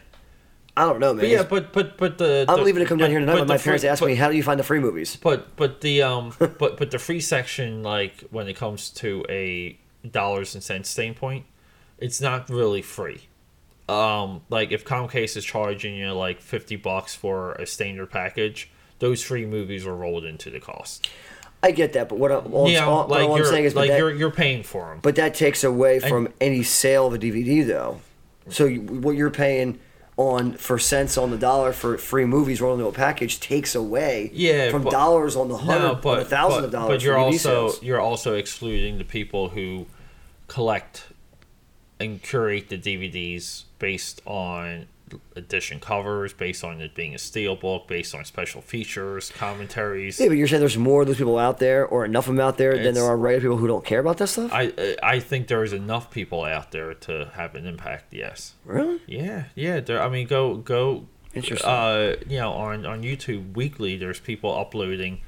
I 0.77 0.85
don't 0.85 0.99
know, 0.99 1.11
man. 1.13 1.21
But 1.23 1.29
yeah, 1.29 1.43
but 1.43 1.73
but 1.73 1.97
but 1.97 2.17
the 2.17 2.45
I'm 2.47 2.57
the- 2.59 2.63
leaving 2.63 2.81
to 2.81 2.87
come 2.87 2.97
down 2.97 3.09
here 3.09 3.19
tonight. 3.19 3.39
but 3.39 3.47
my 3.49 3.57
parents 3.57 3.83
free- 3.83 3.89
asked 3.89 3.99
but- 3.99 4.05
me, 4.07 4.15
"How 4.15 4.29
do 4.29 4.37
you 4.37 4.43
find 4.43 4.57
the 4.59 4.63
free 4.63 4.79
movies?" 4.79 5.17
But 5.17 5.55
but 5.57 5.81
the 5.81 6.01
um 6.03 6.33
but 6.39 6.77
but 6.77 6.91
the 6.91 6.99
free 6.99 7.19
section 7.19 7.83
like 7.83 8.23
when 8.31 8.47
it 8.47 8.55
comes 8.55 8.89
to 8.91 9.25
a 9.27 9.77
dollars 10.09 10.55
and 10.55 10.63
cents 10.63 10.89
standpoint, 10.89 11.45
it's 11.97 12.21
not 12.21 12.49
really 12.49 12.81
free. 12.81 13.27
Um, 13.89 14.41
like 14.49 14.71
if 14.71 14.85
Comcast 14.85 15.35
is 15.35 15.43
charging 15.43 15.95
you 15.95 16.11
like 16.13 16.39
fifty 16.39 16.77
bucks 16.77 17.13
for 17.15 17.53
a 17.53 17.65
standard 17.65 18.11
package, 18.11 18.69
those 18.99 19.21
free 19.23 19.45
movies 19.45 19.85
are 19.85 19.95
rolled 19.95 20.23
into 20.23 20.49
the 20.49 20.59
cost. 20.61 21.09
I 21.63 21.71
get 21.71 21.93
that, 21.93 22.07
but 22.09 22.19
what, 22.19 22.31
I, 22.31 22.35
all, 22.35 22.67
know, 22.69 22.89
all, 22.89 23.07
like 23.07 23.27
all 23.27 23.35
I'm 23.37 23.45
saying 23.45 23.65
is, 23.65 23.75
like 23.75 23.89
that, 23.89 23.97
you're 23.97 24.13
you're 24.13 24.31
paying 24.31 24.63
for 24.63 24.89
them. 24.89 24.99
but 25.01 25.15
that 25.15 25.33
takes 25.33 25.63
away 25.63 25.99
from 25.99 26.29
any 26.39 26.61
sale 26.63 27.07
of 27.07 27.13
a 27.13 27.17
DVD, 27.19 27.65
though. 27.65 27.99
So 28.49 28.65
you, 28.65 28.81
what 28.81 29.15
you're 29.15 29.31
paying 29.31 29.79
on 30.17 30.53
for 30.53 30.79
cents 30.79 31.17
on 31.17 31.29
the 31.31 31.37
dollar 31.37 31.73
for 31.73 31.97
free 31.97 32.25
movies 32.25 32.59
rolled 32.61 32.79
into 32.79 32.89
a 32.89 32.93
package 32.93 33.39
takes 33.39 33.75
away 33.75 34.31
Yeah, 34.33 34.71
from 34.71 34.83
but- 34.83 34.91
dollars 34.91 35.35
on 35.35 35.47
the 35.47 35.57
hundred 35.57 35.79
No, 35.81 35.93
on 35.95 36.01
but 36.01 36.19
a 36.19 36.25
thousand 36.25 36.59
but, 36.61 36.65
of 36.65 36.71
dollars 36.71 36.89
but 36.95 37.03
you're 37.03 37.17
also 37.17 37.67
sales. 37.69 37.83
you're 37.83 37.99
also 38.01 38.33
excluding 38.35 38.97
the 38.97 39.03
people 39.03 39.49
who 39.49 39.85
collect 40.47 41.05
and 41.99 42.21
curate 42.23 42.69
the 42.69 42.77
DVDs 42.77 43.63
based 43.79 44.21
on 44.25 44.87
edition 45.35 45.79
covers, 45.79 46.33
based 46.33 46.63
on 46.63 46.81
it 46.81 46.95
being 46.95 47.15
a 47.15 47.17
steel 47.17 47.55
book, 47.55 47.87
based 47.87 48.13
on 48.15 48.25
special 48.25 48.61
features, 48.61 49.31
commentaries. 49.31 50.19
Yeah, 50.19 50.27
but 50.27 50.37
you're 50.37 50.47
saying 50.47 50.59
there's 50.59 50.77
more 50.77 51.01
of 51.01 51.07
those 51.07 51.17
people 51.17 51.37
out 51.37 51.59
there, 51.59 51.85
or 51.85 52.05
enough 52.05 52.27
of 52.27 52.35
them 52.35 52.45
out 52.45 52.57
there, 52.57 52.81
than 52.81 52.93
there 52.93 53.05
are 53.05 53.17
regular 53.17 53.41
people 53.41 53.57
who 53.57 53.67
don't 53.67 53.85
care 53.85 53.99
about 53.99 54.17
that 54.17 54.27
stuff. 54.27 54.51
I 54.53 54.95
I 55.01 55.19
think 55.19 55.47
there 55.47 55.63
is 55.63 55.73
enough 55.73 56.11
people 56.11 56.43
out 56.43 56.71
there 56.71 56.93
to 56.93 57.31
have 57.33 57.55
an 57.55 57.65
impact. 57.65 58.13
Yes. 58.13 58.53
really? 58.65 59.01
Yeah, 59.07 59.45
yeah. 59.55 59.79
There. 59.79 60.01
I 60.01 60.09
mean, 60.09 60.27
go 60.27 60.55
go. 60.55 61.05
Interesting. 61.33 61.69
Uh, 61.69 62.15
you 62.27 62.37
know, 62.37 62.53
on 62.53 62.85
on 62.85 63.03
YouTube 63.03 63.55
weekly, 63.55 63.97
there's 63.97 64.19
people 64.19 64.57
uploading 64.57 65.21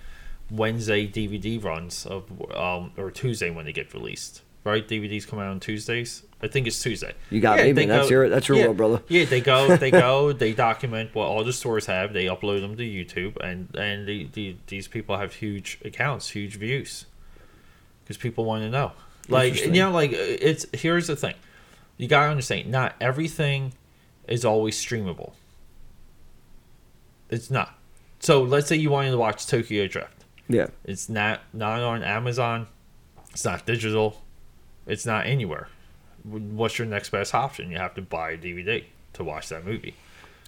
Wednesday 0.50 1.08
DVD 1.08 1.64
runs 1.64 2.06
of 2.06 2.24
um 2.56 2.92
or 2.98 3.12
Tuesday 3.12 3.50
when 3.50 3.66
they 3.66 3.74
get 3.74 3.94
released. 3.94 4.42
Right, 4.64 4.86
DVDs 4.86 5.26
come 5.26 5.40
out 5.40 5.48
on 5.48 5.60
Tuesdays. 5.60 6.24
I 6.42 6.48
think 6.48 6.68
it's 6.68 6.82
Tuesday. 6.82 7.14
You 7.30 7.40
got 7.40 7.60
me, 7.60 7.72
they 7.72 7.86
man. 7.86 7.98
That's 7.98 8.10
your- 8.10 8.28
that's 8.30 8.48
your 8.48 8.58
yeah, 8.58 8.66
world, 8.66 8.78
brother. 8.78 9.02
Yeah, 9.08 9.26
they 9.26 9.42
go, 9.42 9.76
they 9.78 9.90
go, 9.90 10.34
they 10.34 10.54
document 10.54 11.16
what 11.16 11.28
all 11.28 11.44
the 11.44 11.54
stores 11.54 11.86
have. 11.86 12.14
They 12.14 12.26
upload 12.26 12.62
them 12.62 12.76
to 12.78 12.84
YouTube, 12.84 13.38
and 13.38 13.74
and 13.76 14.08
the, 14.08 14.28
the, 14.34 14.58
these 14.68 14.88
people 14.88 15.18
have 15.18 15.34
huge 15.36 15.80
accounts, 15.86 16.30
huge 16.30 16.58
views, 16.58 17.06
because 18.04 18.18
people 18.18 18.46
want 18.46 18.64
to 18.64 18.70
know. 18.70 18.92
Like 19.30 19.64
you 19.64 19.72
know, 19.72 19.92
like 19.92 20.12
uh, 20.12 20.18
it's 20.18 20.66
here's 20.74 21.08
the 21.08 21.16
thing, 21.16 21.36
you 21.98 22.08
gotta 22.08 22.30
understand. 22.30 22.70
Not 22.70 22.96
everything 23.00 23.74
is 24.28 24.44
always 24.44 24.76
streamable. 24.84 25.34
It's 27.30 27.50
not. 27.52 27.78
So 28.20 28.42
let's 28.44 28.68
say 28.68 28.76
you 28.76 28.90
wanted 28.90 29.12
to 29.12 29.18
watch 29.18 29.48
Tokyo 29.48 29.88
Drift. 29.88 30.26
Yeah. 30.48 30.68
It's 30.84 31.10
not 31.10 31.42
not 31.54 31.82
on 31.82 32.04
Amazon. 32.04 32.68
It's 33.32 33.46
not 33.46 33.66
digital. 33.66 34.22
It's 34.90 35.06
not 35.06 35.26
anywhere. 35.26 35.68
What's 36.24 36.78
your 36.78 36.88
next 36.88 37.10
best 37.10 37.34
option? 37.34 37.72
You 37.72 37.78
have 37.78 37.94
to 37.96 38.02
buy 38.02 38.32
a 38.32 38.38
DVD 38.38 38.84
to 39.14 39.24
watch 39.24 39.50
that 39.50 39.66
movie. 39.66 39.96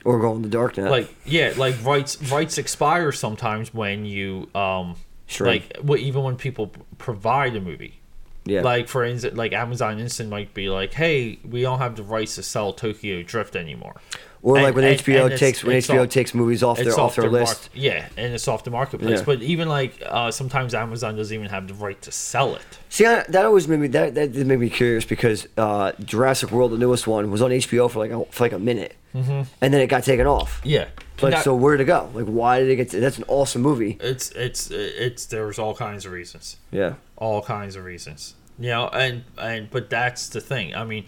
Or 0.04 0.20
go 0.20 0.36
in 0.36 0.42
the 0.42 0.50
dark 0.50 0.78
net. 0.78 0.90
Like 0.92 1.14
yeah, 1.26 1.54
like 1.58 1.76
rights 1.84 2.22
rights 2.32 2.58
expire 2.58 3.12
sometimes 3.12 3.74
when 3.74 4.06
you 4.06 4.50
um 4.56 4.96
Sure. 5.28 5.48
like 5.48 5.78
well, 5.82 5.98
even 6.00 6.24
when 6.24 6.36
people 6.36 6.72
provide 6.98 7.56
a 7.56 7.62
movie. 7.62 8.00
yeah. 8.44 8.62
Like 8.62 8.88
for 8.90 9.06
instance, 9.06 9.38
like 9.38 9.54
Amazon 9.54 10.00
Instant 10.00 10.30
might 10.30 10.54
be 10.54 10.68
like, 10.70 10.94
"Hey, 10.94 11.40
we 11.50 11.62
don't 11.62 11.80
have 11.80 11.96
the 11.96 12.04
rights 12.04 12.36
to 12.36 12.44
sell 12.44 12.74
Tokyo 12.74 13.22
Drift 13.22 13.56
anymore." 13.56 13.96
Or 14.44 14.56
and- 14.58 14.64
like 14.66 14.76
when 14.76 14.84
and- 14.86 15.00
HBO 15.00 15.30
and 15.30 15.38
takes 15.38 15.64
when 15.64 15.78
HBO 15.78 16.04
off- 16.04 16.10
takes 16.10 16.34
movies 16.34 16.64
off 16.64 16.78
their 16.78 16.88
it's 16.88 16.98
off 16.98 17.16
their 17.16 17.24
their 17.30 17.32
list. 17.42 17.70
yeah, 17.74 18.08
and 18.18 18.34
it's 18.34 18.48
off 18.48 18.64
the 18.64 18.72
marketplace. 18.72 19.20
Yeah. 19.20 19.26
But 19.26 19.42
even 19.42 19.68
like 19.70 20.02
uh, 20.06 20.32
sometimes 20.32 20.74
Amazon 20.74 21.16
doesn't 21.16 21.34
even 21.36 21.50
have 21.50 21.68
the 21.68 21.74
right 21.76 22.02
to 22.02 22.12
sell 22.12 22.56
it. 22.56 22.62
See, 22.90 23.06
I, 23.06 23.24
that 23.30 23.46
always 23.46 23.68
made 23.68 23.80
me 23.80 23.88
that, 23.90 24.16
that 24.16 24.34
did 24.34 24.48
make 24.48 24.60
me 24.60 24.70
curious 24.70 25.06
because 25.06 25.48
uh, 25.58 25.92
Jurassic 26.04 26.52
World, 26.52 26.72
the 26.72 26.78
newest 26.78 27.08
one, 27.08 27.30
was 27.32 27.42
on 27.42 27.52
HBO 27.52 27.90
for 27.90 28.00
like 28.00 28.12
a, 28.12 28.26
for 28.32 28.44
like 28.44 28.52
a 28.54 28.60
minute, 28.60 28.96
mm-hmm. 29.16 29.44
and 29.62 29.74
then 29.74 29.82
it 29.82 29.88
got 29.88 30.04
taken 30.04 30.28
off. 30.28 30.60
Yeah, 30.64 30.88
Like, 31.22 31.34
That- 31.34 31.44
so 31.44 31.56
where 31.56 31.78
did 31.78 31.84
it 31.84 31.88
go? 31.88 32.10
Like, 32.14 32.26
why 32.26 32.60
did 32.60 32.70
it 32.70 32.76
get? 32.78 32.90
To, 32.90 33.00
that's 33.00 33.18
an 33.18 33.26
awesome 33.28 33.62
movie. 33.62 33.98
it's 34.02 34.32
it's 34.32 34.70
it's 34.72 35.26
there's 35.28 35.60
all 35.60 35.76
kinds 35.76 36.06
of 36.06 36.12
reasons. 36.12 36.58
Yeah. 36.72 36.96
all 37.18 37.42
kinds 37.42 37.76
of 37.76 37.86
reasons. 37.86 38.36
You 38.60 38.70
know, 38.70 38.88
and 38.90 39.24
and 39.38 39.70
but 39.72 39.90
that's 39.90 40.30
the 40.30 40.42
thing. 40.42 40.76
I 40.76 40.84
mean, 40.84 41.06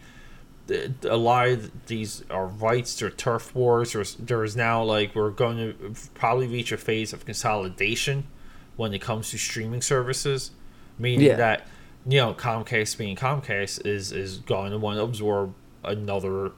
a 0.70 1.18
lot 1.18 1.48
of 1.50 1.86
these 1.88 2.24
are 2.30 2.48
rights. 2.48 2.98
They're 3.00 3.10
turf 3.10 3.54
wars. 3.56 3.94
There's 3.94 4.16
there's 4.16 4.56
now 4.56 4.84
like 4.84 5.14
we're 5.16 5.30
going 5.32 5.58
to 5.58 5.94
probably 6.14 6.48
reach 6.48 6.72
a 6.72 6.78
phase 6.78 7.12
of 7.14 7.26
consolidation 7.26 8.26
when 8.76 8.94
it 8.94 9.00
comes 9.02 9.30
to 9.32 9.38
streaming 9.38 9.82
services, 9.82 10.52
meaning 10.98 11.28
Yeah. 11.28 11.36
that 11.36 11.68
you 12.08 12.18
know 12.18 12.34
Comcast 12.34 12.98
being 12.98 13.16
Comcast 13.16 13.86
is 13.86 14.12
is 14.12 14.38
going 14.40 14.72
to 14.72 14.78
want 14.78 14.98
to 14.98 15.04
absorb 15.04 15.54
another 15.84 16.52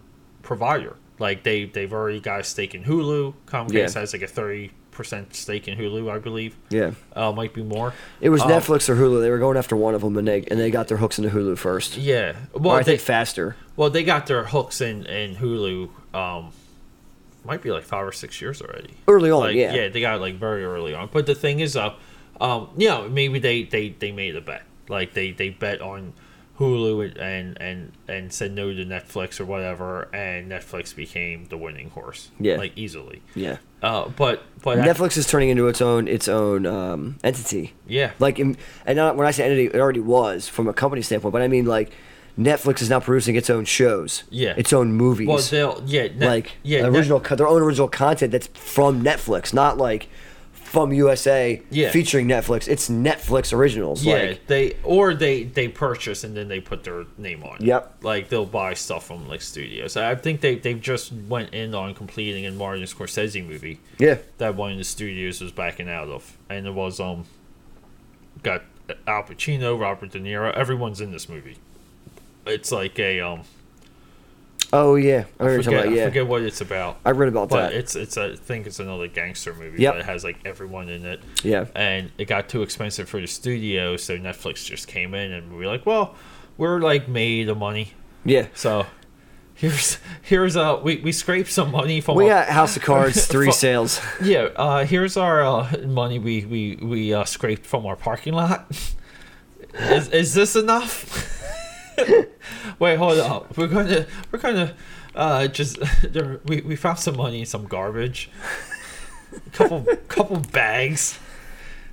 provider. 0.43 0.95
Like 1.17 1.43
they 1.43 1.65
they've 1.65 1.91
already 1.91 2.19
got 2.19 2.41
a 2.41 2.43
stake 2.43 2.75
in 2.75 2.83
Hulu. 2.83 3.33
Comcast 3.47 3.73
Yeah. 3.73 3.99
has 3.99 4.13
like 4.13 4.21
a 4.21 4.27
thirty 4.27 4.71
percent 4.95 5.35
stake 5.35 5.67
in 5.67 5.77
Hulu, 5.77 6.09
I 6.11 6.17
believe. 6.19 6.55
Yeah. 6.69 6.91
Uh, 7.15 7.31
might 7.31 7.53
be 7.53 7.61
more. 7.61 7.93
It 8.21 8.29
was 8.29 8.41
Um, 8.41 8.49
Netflix 8.49 8.89
or 8.89 8.95
Hulu. 8.95 9.21
They 9.21 9.29
were 9.29 9.37
going 9.37 9.57
after 9.57 9.75
one 9.75 9.93
of 9.93 10.01
them, 10.01 10.17
and 10.17 10.27
they 10.27 10.43
and 10.49 10.59
they 10.59 10.71
got 10.71 10.87
their 10.87 10.97
hooks 10.97 11.19
into 11.19 11.29
Hulu 11.29 11.57
first. 11.57 11.97
Yeah. 11.97 12.35
Or 12.53 12.61
Well, 12.61 12.75
I 12.75 12.79
they, 12.79 12.93
think 12.93 13.01
faster. 13.01 13.55
Well, 13.75 13.89
they 13.89 14.03
got 14.03 14.25
their 14.27 14.45
hooks 14.45 14.81
in 14.81 15.05
in 15.05 15.35
Hulu. 15.35 15.89
Um, 16.15 16.51
might 17.43 17.61
be 17.61 17.69
like 17.71 17.83
five 17.83 18.07
or 18.07 18.11
six 18.11 18.41
years 18.41 18.61
already. 18.61 18.95
Early 19.07 19.29
on, 19.29 19.41
Like, 19.41 19.55
yeah. 19.55 19.73
yeah, 19.73 19.89
they 19.89 20.01
got 20.01 20.15
it, 20.15 20.21
like 20.21 20.35
very 20.35 20.65
early 20.65 20.95
on. 20.95 21.09
But 21.11 21.27
the 21.27 21.35
thing 21.35 21.59
is, 21.59 21.77
uh, 21.77 21.93
um, 22.41 22.69
you 22.77 22.87
know, 22.89 23.07
maybe 23.07 23.37
they 23.39 23.63
they 23.63 23.89
they 23.89 24.11
made 24.11 24.35
a 24.35 24.41
bet. 24.41 24.63
Like 24.89 25.13
they 25.13 25.31
they 25.31 25.49
bet 25.49 25.81
on 25.81 26.13
Hulu 26.59 27.19
and 27.19 27.57
and 27.61 27.91
and 28.07 28.31
said 28.33 28.53
no 28.53 28.73
to 28.73 28.85
Netflix 28.85 29.39
or 29.39 29.45
whatever, 29.45 30.07
and 30.13 30.49
Netflix 30.49 30.95
became 30.95 31.45
the 31.45 31.57
winning 31.57 31.89
horse. 31.89 32.29
Yeah. 32.39 32.55
like 32.55 32.71
easily. 32.77 33.21
Yeah. 33.35 33.57
Uh, 33.85 34.09
but 34.09 34.43
but 34.63 34.79
I- 34.79 34.87
Netflix 34.87 35.15
is 35.15 35.27
turning 35.27 35.49
into 35.49 35.67
its 35.67 35.79
own 35.81 36.07
its 36.07 36.27
own 36.27 36.65
um, 36.65 37.17
entity. 37.23 37.73
yeah, 37.87 38.11
Like, 38.19 38.39
in, 38.39 38.57
and 38.85 38.95
not, 38.97 39.15
when 39.15 39.27
I 39.27 39.31
say 39.31 39.43
entity, 39.43 39.65
it 39.67 39.75
already 39.75 39.99
was 39.99 40.47
from 40.47 40.67
a 40.67 40.73
company 40.73 41.01
standpoint. 41.03 41.33
But 41.33 41.41
I 41.43 41.47
mean, 41.47 41.65
like, 41.65 41.91
Netflix 42.37 42.81
is 42.81 42.89
now 42.89 42.99
producing 42.99 43.35
its 43.35 43.49
own 43.49 43.63
shows. 43.65 44.23
Yeah. 44.31 44.53
Its 44.57 44.73
own 44.73 44.91
movies. 44.93 45.27
well 45.27 45.37
they'll 45.37 45.83
yeah 45.85 46.07
Net- 46.07 46.29
like 46.33 46.53
yeah 46.63 46.85
original, 46.87 47.19
co- 47.19 47.35
their 47.35 47.47
own 47.47 47.61
original 47.61 47.87
content 47.87 48.31
that's 48.31 48.47
from 48.47 49.03
Netflix, 49.03 49.53
not 49.53 49.77
like 49.77 50.09
from 50.75 50.91
USA 50.91 51.61
Yeah. 51.69 51.89
featuring 51.91 52.27
Netflix. 52.27 52.67
It's 52.67 52.89
Netflix 52.89 53.53
originals. 53.53 54.03
Yeah, 54.03 54.15
Like, 54.15 54.47
they 54.47 54.73
or 54.83 55.13
they 55.13 55.43
they 55.43 55.69
purchase 55.69 56.25
and 56.25 56.35
then 56.35 56.49
they 56.49 56.59
put 56.59 56.83
their 56.83 57.05
name 57.17 57.43
on. 57.43 57.55
it. 57.55 57.61
Yep. 57.61 58.03
Like 58.03 58.27
they'll 58.27 58.45
buy 58.45 58.73
stuff 58.73 59.07
from 59.07 59.27
like 59.29 59.41
studios. 59.41 59.95
I 59.95 60.15
think 60.15 60.41
they 60.41 60.55
they 60.55 60.73
just 60.73 61.13
went 61.13 61.53
in 61.53 61.73
on 61.73 61.93
completing 61.93 62.45
a 62.45 62.51
Martin 62.51 62.83
Scorsese 62.83 63.45
movie 63.47 63.79
yeah, 63.97 64.17
that 64.37 64.55
one 64.55 64.73
of 64.73 64.77
the 64.77 64.83
studios 64.83 65.39
was 65.39 65.53
backing 65.53 65.89
out 65.89 66.09
of, 66.09 66.37
and 66.49 66.67
it 66.67 66.73
was 66.73 66.99
um 66.99 67.23
got 68.43 68.63
Al 69.07 69.23
Pacino, 69.23 69.79
Robert 69.79 70.11
De 70.11 70.19
Niro, 70.19 70.51
everyone's 70.53 70.99
in 70.99 71.11
this 71.11 71.29
movie. 71.29 71.55
It's 72.45 72.71
like 72.71 72.99
a 72.99 73.21
um 73.21 73.43
oh 74.75 74.95
yeah, 74.95 75.25
I, 75.39 75.45
I 75.45 75.57
forget, 75.57 75.85
about, 75.85 75.93
I 75.97 76.05
forget 76.05 76.27
what 76.27 76.41
it's 76.41 76.61
about. 76.61 76.97
I 77.05 77.11
read 77.11 77.29
about 77.29 77.49
but 77.49 77.69
that. 77.69 77.73
it's 77.73 77.95
it's 77.95 78.17
I 78.17 78.35
think 78.35 78.67
it's 78.67 78.79
another 78.79 79.07
gangster 79.07 79.53
movie. 79.53 79.85
But 79.85 79.97
it 79.99 80.05
has 80.05 80.23
like 80.23 80.37
everyone 80.45 80.89
in 80.89 81.05
it. 81.05 81.21
Yeah. 81.43 81.65
And 81.75 82.11
it 82.17 82.25
got 82.25 82.49
too 82.49 82.61
expensive 82.61 83.09
for 83.09 83.19
the 83.19 83.27
studio, 83.27 83.97
so 83.97 84.17
Netflix 84.17 84.65
just 84.65 84.87
came 84.87 85.13
in 85.13 85.31
and 85.31 85.51
we 85.51 85.57
were 85.59 85.67
like, 85.67 85.85
well, 85.85 86.15
we're 86.57 86.79
like 86.79 87.07
made 87.07 87.49
of 87.49 87.57
money, 87.57 87.93
yeah. 88.23 88.47
so 88.53 88.85
here's 89.55 89.97
here's 90.21 90.57
uh 90.57 90.79
we, 90.83 90.97
we 90.97 91.11
scraped 91.11 91.49
some 91.49 91.71
money 91.71 92.01
from 92.01 92.15
We 92.17 92.27
got 92.27 92.47
House 92.49 92.75
of 92.75 92.83
Cards 92.83 93.25
three 93.33 93.47
Fu- 93.47 93.51
sales. 93.53 94.01
yeah 94.21 94.49
uh 94.55 94.85
here's 94.85 95.15
our 95.17 95.43
uh, 95.43 95.77
money 95.85 96.19
we 96.19 96.45
we 96.45 96.75
we 96.81 97.13
uh, 97.13 97.23
scraped 97.23 97.65
from 97.65 97.85
our 97.85 97.95
parking 97.95 98.33
lot. 98.33 98.69
is 99.75 100.09
is 100.09 100.33
this 100.33 100.55
enough? 100.55 101.24
Wait, 102.79 102.95
hold 102.97 103.19
up. 103.19 103.57
We're 103.57 103.67
gonna 103.67 104.05
we're 104.31 104.39
gonna 104.39 104.75
uh 105.15 105.47
just 105.47 105.77
there, 106.13 106.39
we 106.45 106.61
we 106.61 106.75
found 106.75 106.99
some 106.99 107.17
money 107.17 107.39
in 107.41 107.45
some 107.45 107.65
garbage. 107.65 108.29
A 109.33 109.49
couple 109.51 109.81
couple 110.07 110.37
bags. 110.51 111.19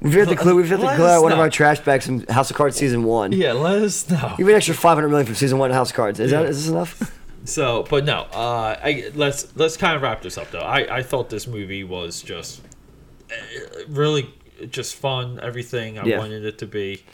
We've 0.00 0.14
had 0.14 0.28
to 0.28 0.36
clear. 0.36 0.54
We've 0.54 0.68
had 0.68 0.80
to 0.80 0.86
clear 0.86 1.06
us 1.06 1.12
out 1.18 1.22
one 1.22 1.32
of 1.32 1.38
our 1.38 1.48
trash 1.50 1.78
bags 1.80 2.06
from 2.06 2.26
House 2.26 2.50
of 2.50 2.56
Cards 2.56 2.76
season 2.76 3.04
one. 3.04 3.30
Yeah, 3.32 3.52
let 3.52 3.82
us 3.82 4.08
know. 4.10 4.34
Me 4.38 4.44
an 4.50 4.56
extra 4.56 4.74
five 4.74 4.96
hundred 4.96 5.10
million 5.10 5.26
from 5.26 5.36
season 5.36 5.58
one 5.58 5.70
of 5.70 5.76
House 5.76 5.90
of 5.90 5.96
Cards. 5.96 6.18
Is 6.18 6.32
Yeah. 6.32 6.40
that 6.42 6.48
is 6.50 6.62
this 6.64 6.70
enough? 6.70 7.18
So, 7.44 7.84
but 7.88 8.04
no, 8.04 8.22
uh, 8.32 8.76
I 8.82 9.10
let's 9.14 9.54
let's 9.56 9.76
kind 9.76 9.94
of 9.96 10.02
wrap 10.02 10.22
this 10.22 10.36
up 10.38 10.50
though. 10.50 10.60
I 10.60 10.98
I 10.98 11.02
thought 11.02 11.30
this 11.30 11.46
movie 11.46 11.84
was 11.84 12.20
just 12.22 12.62
uh, 13.30 13.34
really 13.88 14.32
just 14.70 14.96
fun. 14.96 15.38
Everything 15.40 15.98
I 16.00 16.04
Yeah. 16.04 16.18
wanted 16.18 16.44
it 16.44 16.58
to 16.58 16.66
be. 16.66 17.04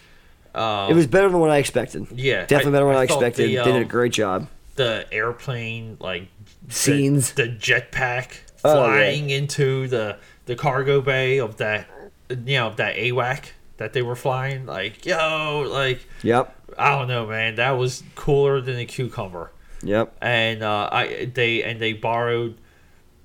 It 0.55 0.94
was 0.94 1.07
better 1.07 1.28
than 1.28 1.38
what 1.40 1.51
I 1.51 1.59
expected. 1.59 2.07
Yeah, 2.12 2.46
Definitely 2.46 2.72
better 2.72 2.86
than 2.86 2.96
I 2.96 3.01
I, 3.01 3.05
expected. 3.05 3.49
the, 3.51 3.57
they 3.57 3.62
did 3.64 3.76
a 3.76 3.82
um, 3.82 3.88
great 3.88 4.12
job. 4.12 4.49
The 4.76 5.07
airplane 5.12 5.96
like 6.01 6.28
Scenes. 6.68 7.32
the, 7.32 7.44
jetpack 7.49 8.38
Oh, 8.64 8.74
yeah. 8.74 8.86
flying 8.90 9.30
into 9.30 9.86
the 9.88 10.16
the 10.46 10.57
cargo 10.57 11.01
bay 11.01 11.38
of 11.38 11.59
that 11.59 11.88
you 12.28 12.57
know 12.59 12.72
that 12.74 12.96
AWAC 12.96 13.44
that 13.76 13.92
they 13.92 14.03
were 14.03 14.16
flying. 14.16 14.66
Like 14.66 15.07
yo, 15.07 15.64
like 15.70 16.01
Yep. 16.22 16.55
I 16.76 16.90
don't 16.99 17.07
know, 17.09 17.26
man. 17.26 17.55
That 17.57 17.72
was 17.72 18.03
cooler 18.16 18.61
than 18.61 18.76
a 18.78 18.84
cucumber. 18.84 19.53
Yep. 19.82 20.16
and 20.20 20.62
uh, 20.64 20.88
I 20.90 21.30
they 21.32 21.62
and 21.62 21.80
they 21.80 21.92
borrowed 21.92 22.57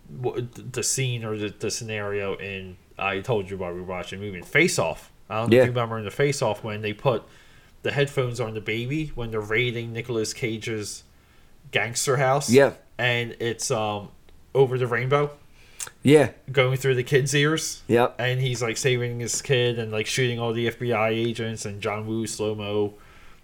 the 0.09 0.84
scene 0.84 1.24
or 1.26 1.36
the, 1.38 1.49
the 1.49 1.71
scenario 1.71 2.36
in 2.36 2.78
I 2.97 3.19
told 3.19 3.49
you 3.49 3.57
while 3.57 3.74
we 3.74 3.80
were 3.82 3.88
watching 3.88 4.19
the 4.19 4.26
movie 4.28 4.41
Face 4.41 4.78
Off. 4.78 5.11
I 5.30 5.39
don't 5.41 5.49
know 5.49 5.55
Yeah. 5.55 5.61
if 5.63 5.67
you 5.67 5.71
remember 5.71 5.97
in 5.97 6.05
the 6.05 6.11
Face 6.11 6.41
Off 6.41 6.63
when 6.63 6.82
they 6.82 6.93
put 6.93 7.24
the 7.82 7.91
headphones 7.91 8.39
on 8.39 8.53
the 8.53 8.61
baby 8.61 9.11
when 9.15 9.32
they're 9.32 9.39
raiding 9.41 9.91
Nicolas 9.93 10.34
Cage's 10.34 11.03
gangster 11.71 12.17
house. 12.17 12.49
Yeah. 12.49 12.74
and 12.97 13.36
it's 13.39 13.71
um 13.71 14.09
over 14.53 14.78
the 14.78 14.86
rainbow 14.88 15.32
Yeah. 16.03 16.30
going 16.51 16.78
through 16.78 16.95
the 16.95 17.03
kid's 17.03 17.34
ears. 17.34 17.82
Yep. 17.88 18.15
And 18.19 18.39
he's 18.39 18.61
like 18.61 18.78
saving 18.78 19.19
his 19.19 19.41
kid 19.41 19.80
and 19.80 19.91
like 19.91 20.05
shooting 20.05 20.39
all 20.39 20.53
the 20.53 20.67
FBI 20.67 21.09
agents 21.09 21.65
and 21.65 21.82
John 21.82 22.05
Woo 22.05 22.28
slow 22.28 22.53
mo, 22.55 22.93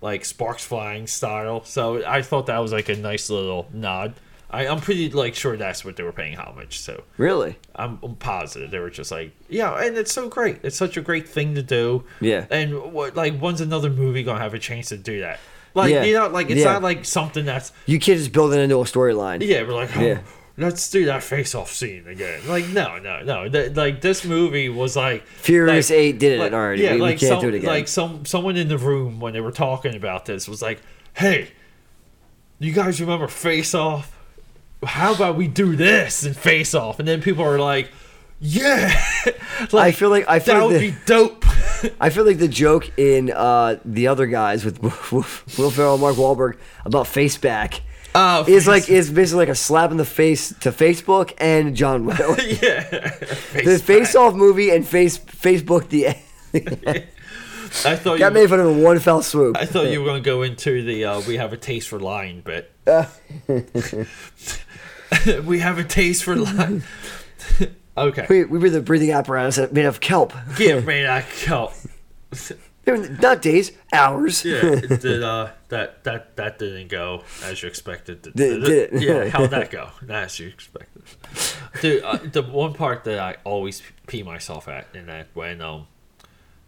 like 0.01 0.23
sparks 0.23 0.63
flying 0.63 1.07
style. 1.07 1.63
So 1.65 2.05
I 2.05 2.21
thought 2.21 2.45
that 2.45 2.59
was 2.59 2.71
like 2.71 2.89
a 2.89 2.95
nice 2.95 3.29
little 3.29 3.67
nod. 3.73 4.13
I, 4.51 4.67
I'm 4.67 4.79
pretty 4.79 5.09
like 5.11 5.35
sure 5.35 5.55
that's 5.57 5.85
what 5.85 5.95
they 5.95 6.03
were 6.03 6.11
paying 6.11 6.35
homage. 6.35 6.79
So 6.79 7.03
Really? 7.17 7.57
I'm, 7.75 7.99
I'm 8.01 8.15
positive 8.15 8.71
they 8.71 8.79
were 8.79 8.89
just 8.89 9.11
like, 9.11 9.31
yeah, 9.47 9.73
and 9.79 9.95
it's 9.97 10.11
so 10.11 10.27
great. 10.27 10.59
It's 10.63 10.75
such 10.75 10.97
a 10.97 11.01
great 11.01 11.29
thing 11.29 11.53
to 11.55 11.61
do. 11.61 12.03
Yeah. 12.19 12.45
And 12.49 12.91
what 12.93 13.15
like 13.15 13.37
when's 13.39 13.61
another 13.61 13.89
movie 13.89 14.23
gonna 14.23 14.39
have 14.39 14.53
a 14.55 14.59
chance 14.59 14.89
to 14.89 14.97
do 14.97 15.19
that? 15.21 15.39
Like 15.75 15.91
Yeah. 15.93 16.03
you 16.03 16.13
know, 16.13 16.27
like 16.29 16.49
it's 16.49 16.61
Yeah. 16.61 16.73
not 16.73 16.81
like 16.81 17.05
something 17.05 17.45
that's 17.45 17.71
You 17.85 17.99
can't 17.99 18.17
just 18.17 18.31
build 18.31 18.53
it 18.53 18.59
into 18.59 18.75
a 18.77 18.83
storyline. 18.85 19.45
yeah, 19.45 19.61
we're 19.61 19.73
like, 19.75 19.95
oh, 19.95 20.01
Yeah. 20.01 20.19
let's 20.57 20.89
do 20.89 21.05
that 21.05 21.21
face-off 21.23 21.71
scene 21.71 22.07
again. 22.07 22.41
Like, 22.47 22.67
no, 22.69 22.97
no, 22.97 23.21
no. 23.23 23.47
Th- 23.47 23.75
like 23.75 24.01
this 24.01 24.25
movie 24.25 24.67
was 24.67 24.95
like 24.95 25.27
Furious 25.27 25.91
like- 25.91 25.99
Eight 25.99 26.17
did 26.19 26.33
it 26.33 26.39
like- 26.39 26.53
already. 26.53 26.81
Yeah, 26.81 26.93
we, 26.93 26.95
we 26.95 27.01
like 27.03 27.19
can't 27.19 27.33
some, 27.33 27.41
do 27.41 27.49
it 27.49 27.53
again. 27.53 27.69
like 27.69 27.87
some 27.87 28.25
someone 28.25 28.57
in 28.57 28.67
the 28.67 28.79
room 28.79 29.19
when 29.19 29.33
they 29.33 29.41
were 29.41 29.51
talking 29.51 29.95
about 29.95 30.25
this 30.25 30.47
was 30.49 30.61
like, 30.63 30.81
"Hey, 31.13 31.49
you 32.57 32.73
guys 32.73 32.99
remember 32.99 33.27
Face 33.27 33.75
Off? 33.75 34.15
How 34.83 35.13
about 35.13 35.35
we 35.35 35.47
do 35.47 35.75
this 35.75 36.23
and 36.23 36.35
Face 36.35 36.73
Off?" 36.73 36.99
And 36.99 37.07
then 37.07 37.21
people 37.21 37.43
are 37.43 37.59
like, 37.59 37.91
"Yeah." 38.39 38.93
like, 39.71 39.73
I 39.73 39.91
feel 39.91 40.09
like 40.09 40.27
I 40.27 40.39
feel 40.39 40.55
that 40.55 40.61
like 40.61 40.71
would 40.71 40.81
the, 40.81 40.91
be 40.91 40.97
dope. 41.05 41.45
I 42.01 42.09
feel 42.09 42.25
like 42.25 42.37
the 42.37 42.47
joke 42.47 42.91
in 42.97 43.31
uh, 43.31 43.77
the 43.85 44.07
other 44.07 44.25
guys 44.25 44.65
with 44.65 44.81
Will 45.11 45.71
Ferrell, 45.71 45.93
and 45.93 46.01
Mark 46.01 46.15
Wahlberg 46.15 46.57
about 46.85 47.07
face 47.07 47.37
back 47.37 47.81
Oh, 48.15 48.41
is 48.47 48.65
Face- 48.65 48.67
like 48.67 48.89
is 48.89 49.11
basically 49.11 49.45
like 49.45 49.49
a 49.49 49.55
slap 49.55 49.91
in 49.91 49.97
the 49.97 50.05
face 50.05 50.49
to 50.61 50.71
Facebook 50.71 51.33
and 51.37 51.75
John 51.75 52.05
Wick. 52.05 52.17
yeah. 52.61 52.89
the 53.53 53.81
face 53.83 54.15
off 54.15 54.33
movie 54.33 54.71
and 54.71 54.85
face 54.87 55.17
Facebook 55.19 55.89
the 55.89 56.07
I 57.85 57.95
thought 57.95 58.13
you 58.13 58.19
got 58.19 58.33
made 58.33 58.49
fun 58.49 58.59
of 58.59 58.67
in 58.67 58.81
one 58.81 58.97
fell 58.99 59.21
swoop. 59.21 59.55
I 59.55 59.65
thought 59.65 59.91
you 59.91 59.99
were 59.99 60.05
going 60.07 60.23
to 60.23 60.25
go 60.25 60.41
into 60.41 60.83
the 60.83 61.05
uh, 61.05 61.21
"we 61.27 61.37
have 61.37 61.53
a 61.53 61.57
taste 61.57 61.87
for 61.89 61.99
lying" 61.99 62.41
bit. 62.41 62.71
we 65.45 65.59
have 65.59 65.77
a 65.77 65.83
taste 65.83 66.23
for 66.23 66.35
life. 66.35 67.65
okay, 67.97 68.25
we, 68.29 68.45
we 68.45 68.59
were 68.59 68.69
the 68.69 68.81
breathing 68.81 69.11
apparatus 69.11 69.71
made 69.71 69.85
of 69.85 69.99
kelp. 69.99 70.33
give 70.57 70.85
me 70.85 71.01
that 71.03 71.25
cup. 71.43 71.73
Not 72.87 73.41
days, 73.41 73.71
hours. 73.93 74.43
Yeah, 74.43 74.61
it 74.65 75.01
did, 75.01 75.21
uh, 75.21 75.49
that 75.67 76.03
that 76.05 76.35
that 76.37 76.57
didn't 76.57 76.87
go 76.87 77.23
as 77.43 77.61
you 77.61 77.67
expected. 77.69 78.21
Did, 78.23 78.35
Did- 78.35 78.63
did 78.63 78.93
it? 78.93 79.01
Yeah, 79.03 79.29
how'd 79.29 79.51
that 79.51 79.69
go? 79.69 79.89
Not 80.01 80.23
as 80.23 80.39
you 80.39 80.47
expected. 80.47 81.03
Dude, 81.81 82.03
uh, 82.03 82.17
the 82.31 82.41
one 82.41 82.73
part 82.73 83.03
that 83.03 83.19
I 83.19 83.35
always 83.43 83.83
pee 84.07 84.23
myself 84.23 84.67
at 84.67 84.87
in 84.95 85.05
that 85.05 85.27
when 85.35 85.61
um 85.61 85.85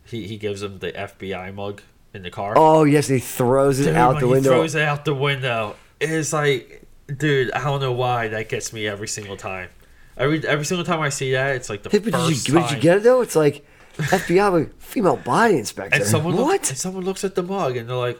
he 0.05 0.27
he 0.27 0.37
gives 0.37 0.61
him 0.61 0.77
the 0.79 0.91
FBI 0.91 1.53
mug 1.55 1.81
in 2.13 2.21
the 2.21 2.29
car. 2.29 2.53
Oh 2.55 2.83
yes, 2.83 3.07
he 3.07 3.17
throws 3.19 3.79
it 3.79 3.85
Dude, 3.85 3.95
out 3.95 4.19
the 4.19 4.27
he 4.27 4.31
window. 4.33 4.49
throws 4.51 4.75
it 4.75 4.83
out 4.83 5.05
the 5.05 5.15
window. 5.15 5.75
It's 6.01 6.33
like, 6.33 6.83
dude, 7.15 7.51
I 7.51 7.63
don't 7.63 7.79
know 7.81 7.91
why 7.93 8.27
that 8.29 8.49
gets 8.49 8.73
me 8.73 8.87
every 8.87 9.07
single 9.07 9.37
time. 9.37 9.69
Every 10.17 10.45
every 10.47 10.65
single 10.65 10.85
time 10.85 10.99
I 10.99 11.09
see 11.09 11.31
that, 11.33 11.55
it's 11.55 11.69
like 11.69 11.83
the 11.83 11.89
Hey, 11.89 11.99
but 11.99 12.11
did 12.13 12.47
you, 12.47 12.53
time. 12.55 12.63
did 12.67 12.75
you 12.75 12.81
get 12.81 12.97
it 12.97 13.03
though? 13.03 13.21
It's 13.21 13.35
like 13.35 13.65
FBI 13.97 14.71
female 14.79 15.17
body 15.17 15.57
inspector. 15.57 15.95
and 15.97 16.05
someone 16.05 16.35
what? 16.35 16.47
Looks, 16.47 16.69
and 16.69 16.77
someone 16.77 17.03
looks 17.05 17.23
at 17.23 17.35
the 17.35 17.43
mug 17.43 17.77
and 17.77 17.89
they're 17.89 17.95
like, 17.95 18.19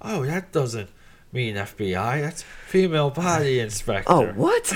"Oh, 0.00 0.24
that 0.26 0.52
doesn't 0.52 0.90
mean 1.32 1.54
FBI. 1.56 2.20
That's 2.20 2.42
female 2.66 3.10
body 3.10 3.60
inspector." 3.66 4.12
oh 4.12 4.26
what? 4.32 4.72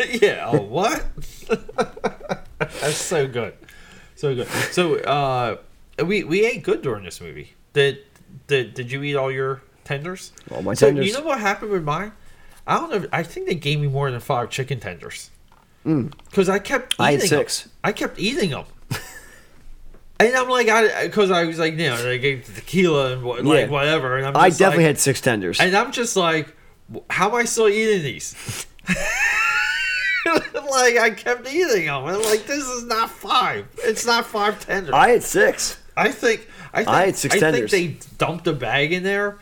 yeah. 0.22 0.50
Oh, 0.52 0.60
what? 0.62 1.04
That's 2.58 2.96
so 2.96 3.26
good, 3.28 3.54
so 4.16 4.34
good. 4.34 4.48
So, 4.72 4.96
uh, 4.96 5.56
we 6.04 6.24
we 6.24 6.44
ate 6.44 6.62
good 6.62 6.82
during 6.82 7.04
this 7.04 7.20
movie. 7.20 7.54
Did 7.72 7.98
did 8.48 8.74
did 8.74 8.90
you 8.90 9.02
eat 9.04 9.14
all 9.16 9.30
your 9.30 9.62
tenders? 9.88 10.32
All 10.52 10.62
my 10.62 10.74
So 10.74 10.86
tenders. 10.86 11.06
you 11.06 11.12
know 11.14 11.22
what 11.22 11.40
happened 11.40 11.70
with 11.72 11.82
mine? 11.84 12.12
I 12.66 12.78
don't 12.78 12.90
know. 12.90 13.08
I 13.12 13.22
think 13.22 13.46
they 13.48 13.54
gave 13.54 13.80
me 13.80 13.88
more 13.88 14.10
than 14.10 14.20
five 14.20 14.50
chicken 14.50 14.78
tenders. 14.78 15.30
Because 15.84 16.48
I 16.50 16.58
kept. 16.58 16.94
Eating 16.94 17.04
Mm. 17.04 17.08
I 17.08 17.12
had 17.12 17.22
six. 17.22 17.68
I 17.82 17.92
kept 17.92 18.18
eating 18.20 18.50
them. 18.50 18.64
And 20.20 20.34
I'm 20.34 20.48
like, 20.48 20.68
I 20.68 21.06
because 21.06 21.30
I 21.30 21.44
was 21.44 21.60
like, 21.60 21.74
you 21.74 21.88
know, 21.88 21.96
they 22.02 22.18
gave 22.18 22.44
tequila 22.52 23.12
and 23.12 23.22
what, 23.22 23.44
like 23.44 23.70
whatever, 23.70 24.16
and 24.18 24.26
I'm 24.26 24.36
I 24.36 24.50
definitely 24.50 24.78
like, 24.78 24.86
had 24.86 24.98
six 24.98 25.20
tenders. 25.20 25.60
and 25.60 25.76
I'm 25.76 25.92
just 25.92 26.16
like, 26.16 26.56
how 27.08 27.28
am 27.28 27.36
I 27.36 27.44
still 27.44 27.68
eating 27.68 28.02
these? 28.02 28.66
like 28.88 28.96
I 30.98 31.10
kept 31.16 31.46
eating 31.48 31.86
them. 31.86 32.04
I'm 32.04 32.22
like, 32.22 32.46
this 32.46 32.64
is 32.66 32.84
not 32.84 33.10
five. 33.10 33.66
It's 33.78 34.06
not 34.06 34.26
five 34.26 34.64
tenders. 34.64 34.92
I 34.92 35.10
had 35.10 35.22
six. 35.22 35.78
I 35.96 36.10
think 36.10 36.48
I 36.72 36.78
think 36.78 36.88
I 36.88 37.06
had 37.06 37.16
six 37.16 37.36
I 37.36 37.38
tenders. 37.38 37.70
think 37.70 38.00
they 38.00 38.06
dumped 38.18 38.46
a 38.46 38.52
bag 38.52 38.92
in 38.92 39.02
there 39.04 39.38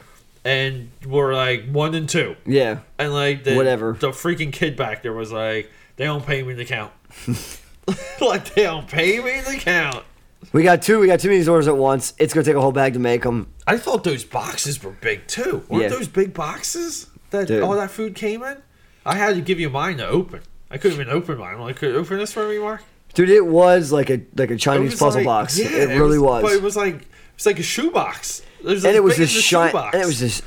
and 0.47 0.91
we 1.05 1.11
were 1.11 1.35
like 1.35 1.69
one 1.71 1.95
and 1.95 2.09
two, 2.09 2.37
Yeah. 2.47 2.79
and 2.99 3.13
like 3.13 3.45
the, 3.45 3.57
Whatever. 3.57 3.93
The 3.99 4.11
freaking 4.11 4.53
kid 4.53 4.77
back 4.77 5.03
there 5.03 5.13
was 5.13 5.33
like, 5.33 5.71
they 5.97 6.05
don't 6.05 6.25
pay 6.25 6.43
me 6.43 6.55
to 6.55 6.65
count. 6.65 6.93
like 8.21 8.55
they 8.55 8.65
don't 8.65 8.89
pay 8.89 9.19
me 9.21 9.41
to 9.45 9.57
count. 9.59 10.05
We 10.53 10.63
got 10.63 10.83
two. 10.83 11.01
We 11.01 11.07
got 11.07 11.21
two 11.21 11.29
of 11.29 11.33
these 11.35 11.49
orders 11.49 11.67
at 11.69 11.77
once. 11.77 12.15
It's 12.19 12.33
gonna 12.33 12.45
take 12.45 12.55
a 12.55 12.61
whole 12.61 12.73
bag 12.73 12.93
to 12.95 12.99
make 12.99 13.23
them. 13.23 13.53
I 13.67 13.79
thought 13.79 14.05
those 14.05 14.25
boxes 14.25 14.83
were 14.83 14.93
big 14.93 15.27
too. 15.27 15.65
Weren't 15.69 15.85
Yeah. 15.85 15.89
those 15.89 16.09
big 16.09 16.35
boxes 16.35 17.09
that 17.31 17.49
Dude. 17.49 17.63
all 17.63 17.75
that 17.75 17.91
food 17.91 18.15
came 18.15 18.43
in? 18.43 18.59
I 19.05 19.17
had 19.17 19.35
to 19.35 19.41
give 19.41 19.59
you 19.59 19.71
mine 19.71 19.97
to 19.99 20.07
open. 20.07 20.41
I 20.71 20.79
couldn't 20.79 21.01
even 21.01 21.13
open 21.13 21.39
mine. 21.39 21.55
I'm 21.55 21.61
like, 21.61 21.77
could 21.77 21.93
you 21.93 21.97
open 21.99 22.19
this 22.19 22.33
for 22.33 22.49
me, 22.49 22.59
Marc? 22.59 22.83
Dude, 23.15 23.31
it 23.31 23.47
was 23.47 23.93
like 23.93 24.11
a 24.11 24.21
like 24.37 24.51
a 24.51 24.57
Chinese 24.57 24.99
puzzle 24.99 25.21
like- 25.21 25.25
box. 25.27 25.59
yeah, 25.59 25.69
it 25.69 25.99
really 25.99 26.19
was. 26.19 26.43
But 26.43 26.53
it 26.53 26.63
was 26.63 26.77
like 26.77 26.95
it 26.95 27.07
was 27.37 27.47
like 27.47 27.59
a 27.59 27.63
shoebox. 27.65 28.43
It 28.67 28.85
and 28.85 28.97
it 28.97 29.03
was 29.03 29.17
this 29.17 29.31
shiny. 29.31 29.77
And 29.79 29.95
it 30.03 30.07
was 30.07 30.21
this 30.21 30.43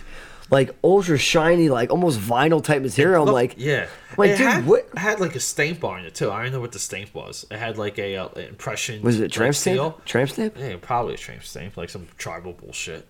like 0.52 0.76
ultra 0.84 1.18
shiny, 1.18 1.70
like 1.70 1.92
almost 1.92 2.20
vinyl 2.20 2.64
type 2.64 2.82
material. 2.82 3.28
I'm 3.28 3.34
like, 3.34 3.54
yeah. 3.58 3.88
like, 4.18 4.32
it 4.32 4.38
dude, 4.38 4.48
had, 4.48 4.66
what- 4.66 4.98
had 4.98 5.20
like 5.20 5.36
a 5.36 5.40
stamp 5.40 5.84
on 5.84 6.06
it 6.06 6.16
too. 6.16 6.32
I 6.32 6.44
don't 6.44 6.52
know 6.52 6.60
what 6.60 6.72
the 6.72 6.80
stamp 6.80 7.14
was. 7.14 7.46
It 7.52 7.58
had 7.58 7.78
like 7.78 8.00
a 8.00 8.18
uh, 8.18 8.30
impression. 8.30 9.02
was 9.02 9.20
it 9.20 9.24
like, 9.24 9.32
tramp 9.32 9.56
stamp? 9.56 9.76
seal. 9.78 10.02
Tramp 10.06 10.30
stamp? 10.32 10.56
Yeah, 10.58 10.76
probably 10.82 11.14
a 11.14 11.18
tramp 11.18 11.44
stamp, 11.44 11.78
like 11.78 11.90
some 11.90 12.08
tribal 12.18 12.54
bullshit. 12.54 13.08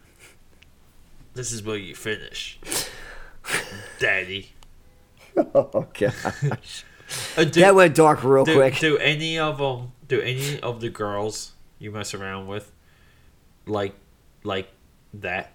This 1.34 1.52
is 1.52 1.64
where 1.64 1.78
you 1.78 1.96
finish, 1.96 2.60
Daddy. 4.00 4.52
Oh 5.38 5.88
gosh, 5.98 6.84
Uh, 7.38 7.44
do, 7.46 7.62
that 7.62 7.74
went 7.74 7.96
dark 7.96 8.24
real 8.24 8.44
do, 8.44 8.56
quick. 8.56 8.78
do 8.80 8.98
any 8.98 9.40
of 9.40 9.60
them? 9.60 9.94
Do 10.08 10.20
any 10.22 10.60
of 10.60 10.82
the 10.82 10.90
girls 10.90 11.54
you 11.78 11.92
mess 11.92 12.14
around 12.14 12.48
with, 12.48 12.72
like, 13.66 13.94
like 14.44 14.70
that? 15.16 15.52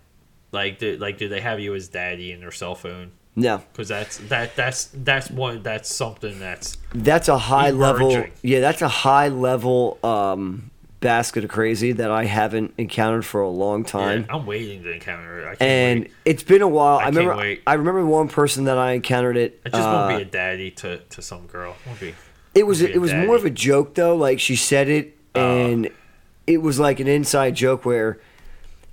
Like, 0.53 0.79
do, 0.79 0.97
like, 0.97 1.19
do 1.19 1.29
they 1.29 1.41
have 1.41 1.61
you 1.61 1.75
as 1.75 1.89
daddy 1.89 2.33
in 2.33 2.41
their 2.41 2.53
cell 2.53 2.75
phone? 2.75 3.13
no, 3.37 3.59
Because 3.73 3.89
that's 3.89 4.19
that 4.29 4.55
that's 4.55 4.85
that's 4.95 5.29
one 5.29 5.63
that's 5.65 5.93
something 5.93 6.39
that's 6.39 6.79
that's 6.95 7.29
a 7.29 7.37
high 7.37 7.71
level. 7.71 8.27
Yeah, 8.43 8.61
that's 8.61 8.81
a 8.81 8.89
high 8.89 9.27
level 9.29 9.99
um, 10.05 10.71
basket 11.01 11.45
of 11.45 11.51
crazy 11.51 11.93
that 11.93 12.11
I 12.11 12.25
haven't 12.25 12.75
encountered 12.79 13.25
for 13.25 13.41
a 13.41 13.49
long 13.49 13.85
time. 13.85 14.27
Yeah, 14.29 14.37
I'm 14.37 14.47
waiting 14.47 14.85
to 14.85 14.93
encounter 14.93 15.41
it. 15.41 15.45
I 15.45 15.49
can't 15.49 15.63
and 15.63 16.01
wait. 16.03 16.13
it's 16.25 16.43
been 16.45 16.63
a 16.63 16.69
while. 16.69 16.99
I, 16.99 17.03
I 17.03 17.07
remember. 17.09 17.37
wait. 17.37 17.63
I 17.67 17.75
remember 17.75 18.07
one 18.07 18.29
person 18.29 18.65
that 18.65 18.79
I 18.79 18.93
encountered 18.93 19.37
it. 19.37 19.61
I 19.67 19.69
just 19.71 19.83
uh, 19.83 19.93
won't 19.93 20.17
be 20.17 20.23
a 20.23 20.31
daddy 20.31 20.71
to, 20.71 20.99
to 20.99 21.21
some 21.21 21.47
girl. 21.47 21.77
Won't 21.87 22.01
be. 22.01 22.15
It 22.55 22.67
was 22.67 22.83
it 22.83 23.01
was 23.01 23.13
more 23.13 23.35
of 23.35 23.45
a 23.45 23.51
joke 23.51 23.95
though. 23.95 24.15
Like 24.15 24.39
she 24.39 24.55
said 24.55 24.89
it, 24.89 25.19
and 25.35 25.91
it 26.47 26.59
was 26.59 26.79
like 26.79 27.01
an 27.01 27.09
inside 27.09 27.57
joke 27.57 27.85
where, 27.85 28.21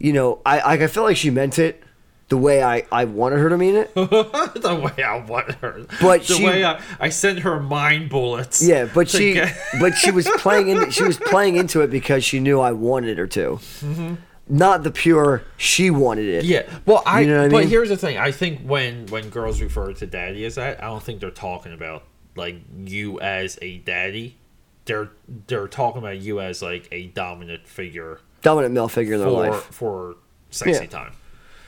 you 0.03 0.13
know, 0.13 0.41
I 0.45 0.59
I 0.59 0.73
I 0.73 0.87
felt 0.87 1.05
like 1.07 1.17
she 1.17 1.29
meant 1.29 1.59
it 1.59 1.83
the 2.29 2.37
way 2.37 2.63
I 2.63 2.85
I 2.91 3.05
wanted 3.05 3.39
her 3.39 3.49
to 3.49 3.57
mean 3.57 3.75
it. 3.75 3.93
the 3.95 4.91
way 4.97 5.03
I 5.03 5.17
want 5.25 5.51
her. 5.55 5.85
But 6.01 6.23
the 6.25 6.35
she- 6.35 6.45
way 6.45 6.63
I, 6.63 6.81
I 6.99 7.09
send 7.09 7.39
her 7.39 7.59
mind 7.59 8.09
bullets. 8.09 8.63
Yeah, 8.65 8.89
but 8.93 9.09
she 9.09 9.33
get- 9.33 9.55
but 9.79 9.95
she 9.95 10.11
was 10.11 10.27
playing 10.37 10.69
in 10.69 10.89
she 10.91 11.03
was 11.03 11.17
playing 11.17 11.57
into 11.57 11.81
it 11.81 11.89
because 11.91 12.23
she 12.23 12.39
knew 12.39 12.59
I 12.59 12.71
wanted 12.71 13.17
her 13.17 13.27
to. 13.27 13.59
Mm-hmm. 13.81 14.15
Not 14.47 14.83
the 14.83 14.91
pure 14.91 15.43
she 15.55 15.91
wanted 15.91 16.25
it. 16.25 16.43
Yeah, 16.45 16.63
well, 16.85 17.03
I. 17.05 17.21
You 17.21 17.27
know 17.27 17.43
I 17.45 17.49
but 17.49 17.59
mean? 17.59 17.67
here's 17.69 17.89
the 17.89 17.95
thing: 17.97 18.17
I 18.17 18.31
think 18.31 18.61
when 18.61 19.05
when 19.07 19.29
girls 19.29 19.61
refer 19.61 19.93
to 19.93 20.05
daddy 20.05 20.43
as 20.45 20.55
that, 20.55 20.83
I 20.83 20.87
don't 20.87 21.01
think 21.03 21.21
they're 21.21 21.31
talking 21.31 21.73
about 21.73 22.03
like 22.35 22.55
you 22.85 23.19
as 23.21 23.57
a 23.61 23.77
daddy. 23.77 24.37
They're 24.85 25.11
they're 25.47 25.67
talking 25.67 25.99
about 25.99 26.17
you 26.19 26.41
as 26.41 26.61
like 26.61 26.87
a 26.91 27.07
dominant 27.07 27.67
figure 27.67 28.19
Dominant 28.41 28.73
male 28.73 28.87
figure 28.87 29.13
in 29.13 29.19
their 29.19 29.29
for 29.29 29.33
life. 29.51 29.63
for 29.71 30.15
sexy 30.49 30.83
Yeah. 30.83 30.89
time, 30.89 31.13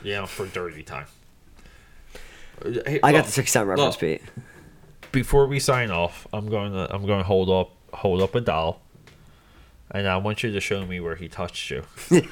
Yeah, 0.02 0.26
for 0.26 0.46
dirty 0.46 0.82
time. 0.82 1.06
Uh, 2.64 2.70
hey, 2.86 3.00
I 3.02 3.12
got 3.12 3.20
uh, 3.20 3.26
the 3.26 3.32
six 3.32 3.52
time 3.52 3.68
reference, 3.68 3.94
look, 3.94 4.00
Pete. 4.00 4.22
Before 5.12 5.46
we 5.46 5.58
sign 5.60 5.90
off, 5.90 6.26
I'm 6.32 6.48
going 6.48 6.72
to 6.72 6.92
I'm 6.92 7.06
going 7.06 7.20
to 7.20 7.24
hold 7.26 7.48
up 7.50 7.70
hold 7.92 8.20
up 8.22 8.34
a 8.34 8.40
doll, 8.40 8.80
and 9.90 10.08
I 10.08 10.16
want 10.16 10.42
you 10.42 10.50
to 10.52 10.60
show 10.60 10.84
me 10.84 10.98
where 11.00 11.14
he 11.16 11.28
touched 11.28 11.70
you. 11.70 11.84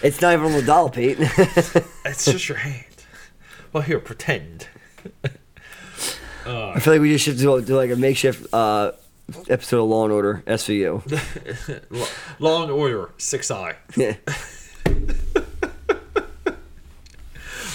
It's 0.00 0.20
not 0.20 0.32
even 0.34 0.52
a 0.52 0.62
doll, 0.62 0.90
Pete. 0.90 1.18
It's 2.04 2.24
just 2.24 2.48
your 2.48 2.58
hand. 2.58 2.84
Well, 3.72 3.82
here, 3.82 3.98
pretend. 3.98 4.68
I 6.46 6.78
feel 6.80 6.94
like 6.94 7.02
we 7.02 7.10
just 7.12 7.24
should 7.24 7.36
do, 7.38 7.60
do 7.60 7.76
like 7.76 7.90
a 7.90 7.96
makeshift 7.96 8.46
uh, 8.54 8.92
episode 9.48 9.82
of 9.82 9.88
Law 9.88 10.04
and 10.04 10.12
Order 10.12 10.42
SVU. 10.46 11.02
Law, 12.40 12.62
and 12.62 12.70
Order, 12.72 13.10
six 13.18 13.50
I. 13.50 13.76
Yeah. 13.96 14.16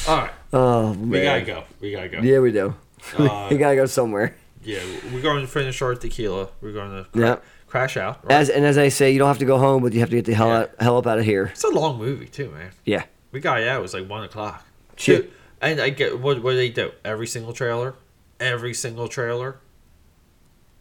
All 0.08 0.18
right, 0.18 0.32
Oh 0.51 0.93
man. 0.93 1.10
we 1.10 1.22
gotta 1.22 1.41
go. 1.41 1.64
We 1.80 1.91
gotta 1.91 2.10
go. 2.10 2.20
Yeah, 2.20 2.39
we 2.39 2.51
do. 2.51 2.76
Uh, 3.18 3.47
we 3.49 3.58
gotta 3.58 3.76
go 3.76 3.86
somewhere. 3.86 4.36
Yeah, 4.64 4.80
we're 5.14 5.22
going 5.22 5.41
to 5.41 5.47
finish 5.47 5.82
our 5.82 5.93
tequila. 5.95 6.49
We're 6.62 6.72
going 6.74 6.91
to 7.04 7.10
cra- 7.12 7.22
Yeah. 7.22 7.36
crash 7.68 7.97
out. 7.97 8.24
Right? 8.24 8.32
As 8.34 8.49
and 8.49 8.66
as 8.66 8.78
I 8.78 8.88
say, 8.89 9.12
you 9.12 9.20
don't 9.20 9.28
have 9.28 9.39
to 9.39 9.45
go 9.45 9.58
home, 9.58 9.84
but 9.84 9.91
you 9.93 9.99
have 9.99 10.10
to 10.10 10.16
get 10.16 10.24
the 10.26 10.34
hell 10.34 10.47
Yeah. 10.47 10.58
out, 10.60 10.72
hell 10.80 10.97
up 10.97 11.08
out 11.08 11.20
of 11.20 11.26
here. 11.26 11.45
it's 11.47 11.64
a 11.66 11.70
long 11.70 11.97
movie 11.97 12.28
too, 12.28 12.49
man. 12.51 12.72
Yeah. 12.86 13.04
We 13.32 13.39
got 13.41 13.62
out. 13.64 13.80
It 13.80 13.82
was 13.82 13.93
like 13.93 14.08
one 14.10 14.24
o'clock. 14.24 14.66
Shit. 14.95 15.24
Dude, 15.24 15.32
and 15.62 15.82
I 15.82 15.89
get 15.89 16.20
what 16.20 16.41
what 16.43 16.51
do 16.51 16.58
they 16.58 16.70
do? 16.70 16.91
Every 17.06 17.28
single 17.28 17.51
trailer, 17.54 17.95
every 18.39 18.74
single 18.74 19.08
trailer. 19.08 19.58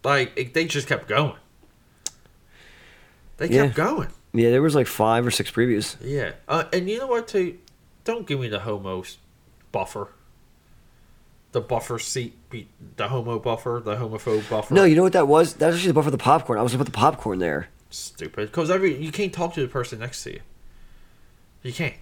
Like 0.04 0.32
it, 0.36 0.54
they 0.54 0.64
just 0.64 0.88
kept 0.88 1.08
going. 1.08 1.34
They 3.38 3.48
Yeah. 3.48 3.64
kept 3.66 3.76
going. 3.76 4.08
Yeah, 4.32 4.50
there 4.50 4.62
was 4.62 4.74
like 4.74 4.86
five 4.86 5.26
or 5.26 5.30
six 5.30 5.50
previews. 5.50 5.96
Yeah, 6.00 6.32
uh, 6.48 6.64
and 6.72 6.88
you 6.88 6.98
know 6.98 7.06
what? 7.06 7.28
Too, 7.28 7.58
don't 8.04 8.26
give 8.26 8.40
me 8.40 8.48
the 8.48 8.60
homos 8.60 9.18
buffer. 9.72 10.08
The 11.52 11.60
buffer 11.60 11.98
seat, 11.98 12.34
be- 12.48 12.68
the 12.96 13.08
homo 13.08 13.38
buffer, 13.38 13.82
the 13.84 13.96
homophobe 13.96 14.48
buffer. 14.48 14.72
No, 14.72 14.84
you 14.84 14.96
know 14.96 15.02
what 15.02 15.12
that 15.12 15.28
was? 15.28 15.54
That 15.54 15.66
was 15.66 15.76
actually 15.76 15.88
the 15.88 15.94
buffer 15.94 16.10
the 16.10 16.16
popcorn. 16.18 16.58
I 16.58 16.62
was 16.62 16.72
gonna 16.72 16.84
put 16.84 16.92
the 16.92 16.96
popcorn 16.98 17.38
there. 17.40 17.68
stupid. 17.90 18.46
Because 18.46 18.70
every 18.70 18.96
you 18.96 19.12
can't 19.12 19.34
talk 19.34 19.52
to 19.54 19.60
the 19.60 19.68
person 19.68 19.98
next 19.98 20.24
to 20.24 20.32
you. 20.32 20.40
You 21.62 21.74
can't. 21.74 21.94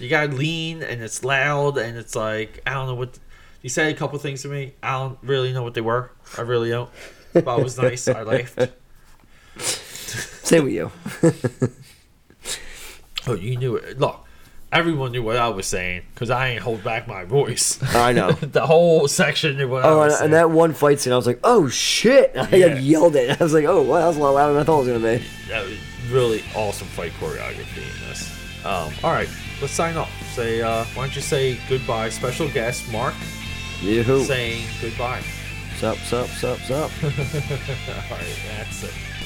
You 0.00 0.08
gotta 0.08 0.32
lean, 0.32 0.82
and 0.82 1.00
it's 1.00 1.22
loud, 1.22 1.78
and 1.78 1.96
it's 1.96 2.16
like 2.16 2.60
I 2.66 2.74
don't 2.74 2.88
know 2.88 2.96
what. 2.96 3.18
You 3.62 3.70
said 3.70 3.92
a 3.92 3.94
couple 3.96 4.18
things 4.18 4.42
to 4.42 4.48
me. 4.48 4.72
I 4.82 4.92
don't 4.98 5.18
really 5.22 5.52
know 5.52 5.62
what 5.62 5.74
they 5.74 5.80
were. 5.80 6.10
I 6.36 6.40
really 6.40 6.70
don't. 6.70 6.90
But 7.44 7.58
it 7.60 7.62
was 7.64 7.78
nice. 7.78 8.08
I 8.08 8.22
left. 8.22 8.58
Same 10.46 10.64
with 10.64 10.72
you. 10.72 10.90
Oh, 13.26 13.34
you 13.34 13.58
knew 13.58 13.76
it. 13.76 13.98
Look, 14.00 14.24
everyone 14.72 15.12
knew 15.12 15.22
what 15.22 15.36
I 15.36 15.48
was 15.50 15.66
saying 15.66 16.02
because 16.14 16.30
I 16.30 16.48
ain't 16.48 16.62
hold 16.62 16.82
back 16.82 17.06
my 17.06 17.24
voice. 17.24 17.78
I 17.94 18.12
know. 18.12 18.32
the 18.40 18.66
whole 18.66 19.06
section 19.06 19.58
knew 19.58 19.68
what 19.68 19.84
I 19.84 19.88
Oh, 19.88 19.98
was 19.98 20.04
and, 20.04 20.12
saying. 20.18 20.24
and 20.26 20.34
that 20.34 20.50
one 20.50 20.72
fight 20.72 20.98
scene, 21.00 21.12
I 21.12 21.16
was 21.16 21.26
like, 21.26 21.40
"Oh 21.44 21.68
shit!" 21.68 22.32
I 22.34 22.48
Yeah. 22.56 22.78
yelled 22.78 23.16
it. 23.16 23.38
I 23.38 23.44
was 23.44 23.52
like, 23.52 23.66
"Oh, 23.66 23.82
wow, 23.82 23.98
that 23.98 24.06
was 24.06 24.16
a 24.16 24.20
lot 24.20 24.30
louder 24.30 24.52
than 24.54 24.62
I 24.62 24.64
thought 24.64 24.80
it 24.86 24.92
was 24.92 25.02
gonna 25.02 25.18
be." 25.18 25.24
that 25.48 25.64
was 25.66 25.76
really 26.10 26.42
awesome 26.54 26.86
fight 26.88 27.12
choreography 27.20 27.82
in 27.82 28.08
this. 28.08 28.30
Um, 28.64 28.90
all 29.04 29.12
right, 29.12 29.28
let's 29.60 29.74
sign 29.74 29.98
off. 29.98 30.10
Say, 30.34 30.62
uh, 30.62 30.84
why 30.94 31.04
don't 31.04 31.14
you 31.16 31.20
say 31.22 31.58
goodbye? 31.68 32.08
Special 32.08 32.48
guest 32.48 32.90
Marc 32.90 33.14
Yoo-hoo. 33.82 34.24
saying 34.24 34.64
goodbye. 34.80 35.22
Sup, 35.78 35.96
sup, 35.98 36.26
sup, 36.30 36.58
sup. 36.58 36.90
all 37.04 37.10
right, 38.10 38.36
that's 38.48 38.82
it. 38.82 39.17